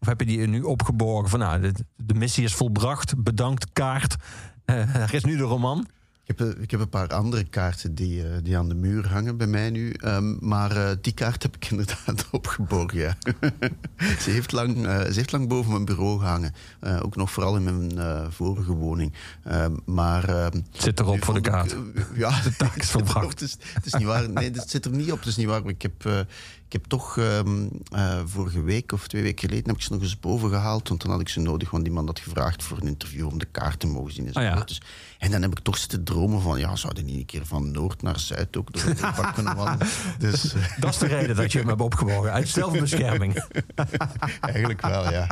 of 0.00 0.06
heb 0.06 0.20
je 0.20 0.26
die 0.26 0.46
nu 0.46 0.62
opgeborgen 0.62 1.28
van 1.30 1.38
nou, 1.38 1.60
de, 1.60 1.72
de 1.96 2.14
missie 2.14 2.44
is 2.44 2.54
volbracht, 2.54 3.22
bedankt 3.22 3.72
kaart, 3.72 4.16
Eh, 4.64 4.94
er 4.94 5.14
is 5.14 5.24
nu 5.24 5.36
de 5.36 5.42
roman? 5.42 5.86
Ik 6.24 6.38
heb, 6.38 6.58
ik 6.58 6.70
heb 6.70 6.80
een 6.80 6.88
paar 6.88 7.08
andere 7.08 7.44
kaarten 7.44 7.94
die, 7.94 8.22
eh, 8.28 8.36
die 8.42 8.58
aan 8.58 8.68
de 8.68 8.74
muur 8.74 9.08
hangen 9.08 9.36
bij 9.36 9.46
mij 9.46 9.70
nu. 9.70 9.90
Ehm, 9.90 10.34
maar 10.40 10.76
eh, 10.76 10.96
die 11.00 11.12
kaart 11.12 11.42
heb 11.42 11.56
ik 11.56 11.66
inderdaad 11.70 12.28
opgeborgen. 12.30 12.98
Ja. 12.98 13.16
ze, 14.20 14.30
heeft 14.30 14.52
lang, 14.52 14.86
eh, 14.86 15.00
ze 15.00 15.12
heeft 15.12 15.32
lang 15.32 15.48
boven 15.48 15.72
mijn 15.72 15.84
bureau 15.84 16.18
gehangen. 16.18 16.54
Eh, 16.80 17.00
ook 17.02 17.16
nog 17.16 17.30
vooral 17.30 17.56
in 17.56 17.64
mijn 17.64 18.32
vorige 18.32 18.72
woning. 18.72 19.12
Ehm, 19.44 19.76
maar, 19.84 20.28
ehm, 20.28 20.60
Zit 20.70 21.00
erop 21.00 21.24
voor 21.24 21.34
de 21.34 21.40
ik, 21.40 21.46
kaart. 21.46 21.76
ja, 22.14 22.40
de 22.42 22.56
taak 22.56 22.76
is 22.76 22.90
volbracht. 22.90 23.30
het, 23.30 23.40
is, 23.40 23.56
het 23.74 23.86
is 23.86 23.94
niet 23.94 24.06
waar. 24.06 24.30
Nee, 24.30 24.50
het 24.50 24.70
zit 24.70 24.84
er 24.84 24.90
niet 24.90 25.12
op. 25.12 25.18
Het 25.18 25.28
is 25.28 25.36
niet 25.36 25.46
waar. 25.46 25.66
Ik 25.66 25.82
heb, 25.82 26.26
ik 26.72 26.80
heb 26.80 26.90
toch 26.90 27.18
ehm, 27.18 27.66
eh, 27.90 28.20
vorige 28.24 28.62
week 28.62 28.92
of 28.92 29.08
twee 29.08 29.22
weken 29.22 29.48
geleden 29.48 29.66
heb 29.66 29.76
ik 29.76 29.82
ze 29.82 29.92
nog 29.92 30.02
eens 30.02 30.20
boven 30.20 30.50
gehaald. 30.50 30.88
Want 30.88 31.02
dan 31.02 31.10
had 31.10 31.20
ik 31.20 31.28
ze 31.28 31.40
nodig, 31.40 31.70
want 31.70 31.86
iemand 31.86 32.08
had 32.08 32.18
gevraagd 32.18 32.62
voor 32.62 32.78
een 32.78 32.86
interview 32.86 33.26
om 33.26 33.38
de 33.38 33.44
kaart 33.44 33.80
te 33.80 33.86
mogen 33.86 34.12
zien. 34.12 34.26
En, 34.26 34.32
zo. 34.32 34.38
Ah, 34.38 34.44
ja. 34.44 34.64
dus, 34.64 34.80
en 35.18 35.30
dan 35.30 35.42
heb 35.42 35.50
ik 35.50 35.58
toch 35.58 35.78
zitten 35.78 36.04
dromen 36.04 36.40
van, 36.40 36.58
ja, 36.58 36.76
zouden 36.76 37.04
niet 37.04 37.18
een 37.18 37.26
keer 37.26 37.46
van 37.46 37.70
Noord 37.70 38.02
naar 38.02 38.18
Zuid 38.18 38.56
ook 38.56 38.72
door 38.72 38.82
het 38.84 39.00
park 39.16 39.34
kunnen 39.34 39.56
wandelen? 39.56 39.92
Dus 40.18 40.54
eh, 40.54 40.62
Dat 40.78 40.90
is 40.90 40.98
de 40.98 41.06
reden 41.06 41.36
dat 41.36 41.52
je 41.52 41.58
hem 41.58 41.68
hebt 41.68 41.80
opgeborgen. 41.80 42.32
Uit 42.32 42.48
zelfbescherming. 42.58 43.44
eigenlijk 44.40 44.80
wel, 44.80 45.10
ja. 45.10 45.26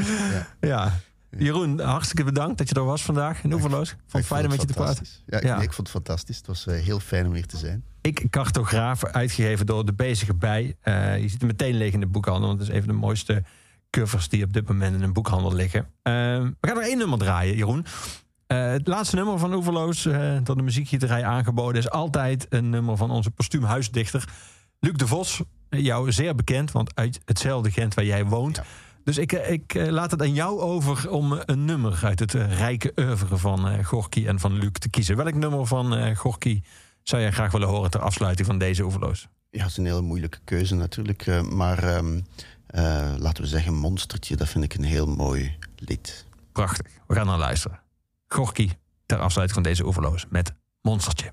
Ja. 0.60 1.00
Jeroen, 1.38 1.80
hartstikke 1.80 2.24
bedankt 2.24 2.58
dat 2.58 2.68
je 2.68 2.74
er 2.74 2.84
was 2.84 3.02
vandaag 3.02 3.44
in 3.44 3.52
Oeverloos. 3.52 3.90
Ik 3.90 3.96
vond 4.06 4.12
het 4.12 4.26
fijn 4.26 4.44
om 4.44 4.50
met 4.50 4.60
je 4.60 4.66
te 4.66 4.72
praten. 4.72 5.06
Ja, 5.26 5.40
Ja. 5.42 5.54
nee, 5.56 5.64
ik 5.64 5.72
vond 5.72 5.88
het 5.92 5.96
fantastisch. 6.04 6.36
Het 6.36 6.46
was 6.46 6.66
eh, 6.66 6.80
heel 6.80 7.00
fijn 7.00 7.26
om 7.26 7.34
hier 7.34 7.46
te 7.46 7.56
zijn. 7.56 7.84
Ik, 8.00 8.26
cartograaf, 8.30 9.04
uitgegeven 9.04 9.66
door 9.66 9.84
De 9.86 9.92
Bezige 9.92 10.34
Bij. 10.34 10.76
Eh, 10.80 11.18
je 11.20 11.28
ziet 11.28 11.38
hem 11.38 11.48
meteen 11.48 11.74
liggen 11.74 11.94
in 11.94 12.00
de 12.00 12.06
boekhandel. 12.06 12.46
Want 12.48 12.60
het 12.60 12.68
is 12.68 12.74
een 12.74 12.82
van 12.82 12.92
de 12.94 12.98
mooiste 12.98 13.42
covers 13.90 14.28
die 14.28 14.44
op 14.44 14.52
dit 14.52 14.68
moment 14.68 14.94
in 14.94 15.02
een 15.02 15.12
boekhandel 15.12 15.52
liggen. 15.54 15.80
Eh, 16.02 16.12
we 16.12 16.54
gaan 16.68 16.76
er 16.76 16.82
één 16.82 16.98
nummer 16.98 17.18
draaien, 17.18 17.56
Jeroen. 17.56 17.86
Eh, 18.46 18.70
het 18.70 18.86
laatste 18.86 19.16
nummer 19.16 19.38
van 19.38 19.54
Oeverloos, 19.54 20.02
door 20.42 20.56
de 20.56 20.62
muziekgieterij 20.62 21.24
aangeboden... 21.24 21.80
is 21.80 21.90
altijd 21.90 22.46
een 22.48 22.70
nummer 22.70 22.96
van 22.96 23.10
onze 23.10 23.30
postuumhuisdichter 23.30 24.24
Luc 24.80 24.92
de 24.92 25.06
Vos. 25.06 25.42
Jou 25.68 26.12
zeer 26.12 26.34
bekend, 26.34 26.72
want 26.72 26.94
uit 26.94 27.20
hetzelfde 27.24 27.70
Gent 27.70 27.94
waar 27.94 28.04
jij 28.04 28.24
woont. 28.24 28.56
Ja. 28.56 28.64
Dus 29.06 29.18
ik, 29.18 29.32
eh, 29.32 29.50
ik 29.50 29.74
eh, 29.74 29.88
laat 29.88 30.10
het 30.10 30.20
aan 30.20 30.34
jou 30.34 30.60
over 30.60 31.10
om 31.10 31.40
een 31.44 31.64
nummer 31.64 32.00
uit 32.02 32.18
het 32.18 32.34
eh, 32.34 32.58
rijke 32.58 32.92
oeuvre 32.96 33.36
van 33.36 33.68
eh 33.68 33.84
Gorky 33.84 34.26
en 34.26 34.40
van 34.40 34.52
Luc 34.52 34.72
te 34.72 34.88
kiezen. 34.88 35.16
Welk 35.16 35.34
nummer 35.34 35.66
van 35.66 35.94
eh 35.94 36.16
Gorky 36.16 36.62
zou 37.02 37.22
jij 37.22 37.32
graag 37.32 37.52
willen 37.52 37.68
horen 37.68 37.90
ter 37.90 38.00
afsluiting 38.00 38.46
van 38.46 38.58
deze 38.58 38.82
Oeverloos? 38.84 39.28
Ja, 39.50 39.62
het 39.62 39.70
is 39.70 39.76
een 39.76 39.84
hele 39.84 40.00
moeilijke 40.00 40.38
keuze 40.44 40.74
natuurlijk. 40.74 41.26
eh, 41.26 41.42
maar 41.42 41.82
ehm, 41.84 42.20
eh, 42.66 43.14
laten 43.18 43.42
we 43.42 43.48
zeggen, 43.48 43.74
Monstertje, 43.74 44.36
dat 44.36 44.48
vind 44.48 44.64
ik 44.64 44.74
een 44.74 44.84
heel 44.84 45.06
mooi 45.06 45.56
lied. 45.76 46.24
Prachtig. 46.52 46.86
We 47.06 47.14
gaan 47.14 47.26
naar 47.26 47.38
luisteren. 47.38 47.80
Gorky 48.28 48.70
ter 49.06 49.18
afsluiting 49.18 49.62
van 49.62 49.72
deze 49.72 49.86
Oeverloos 49.86 50.26
met 50.28 50.52
Monstertje. 50.82 51.32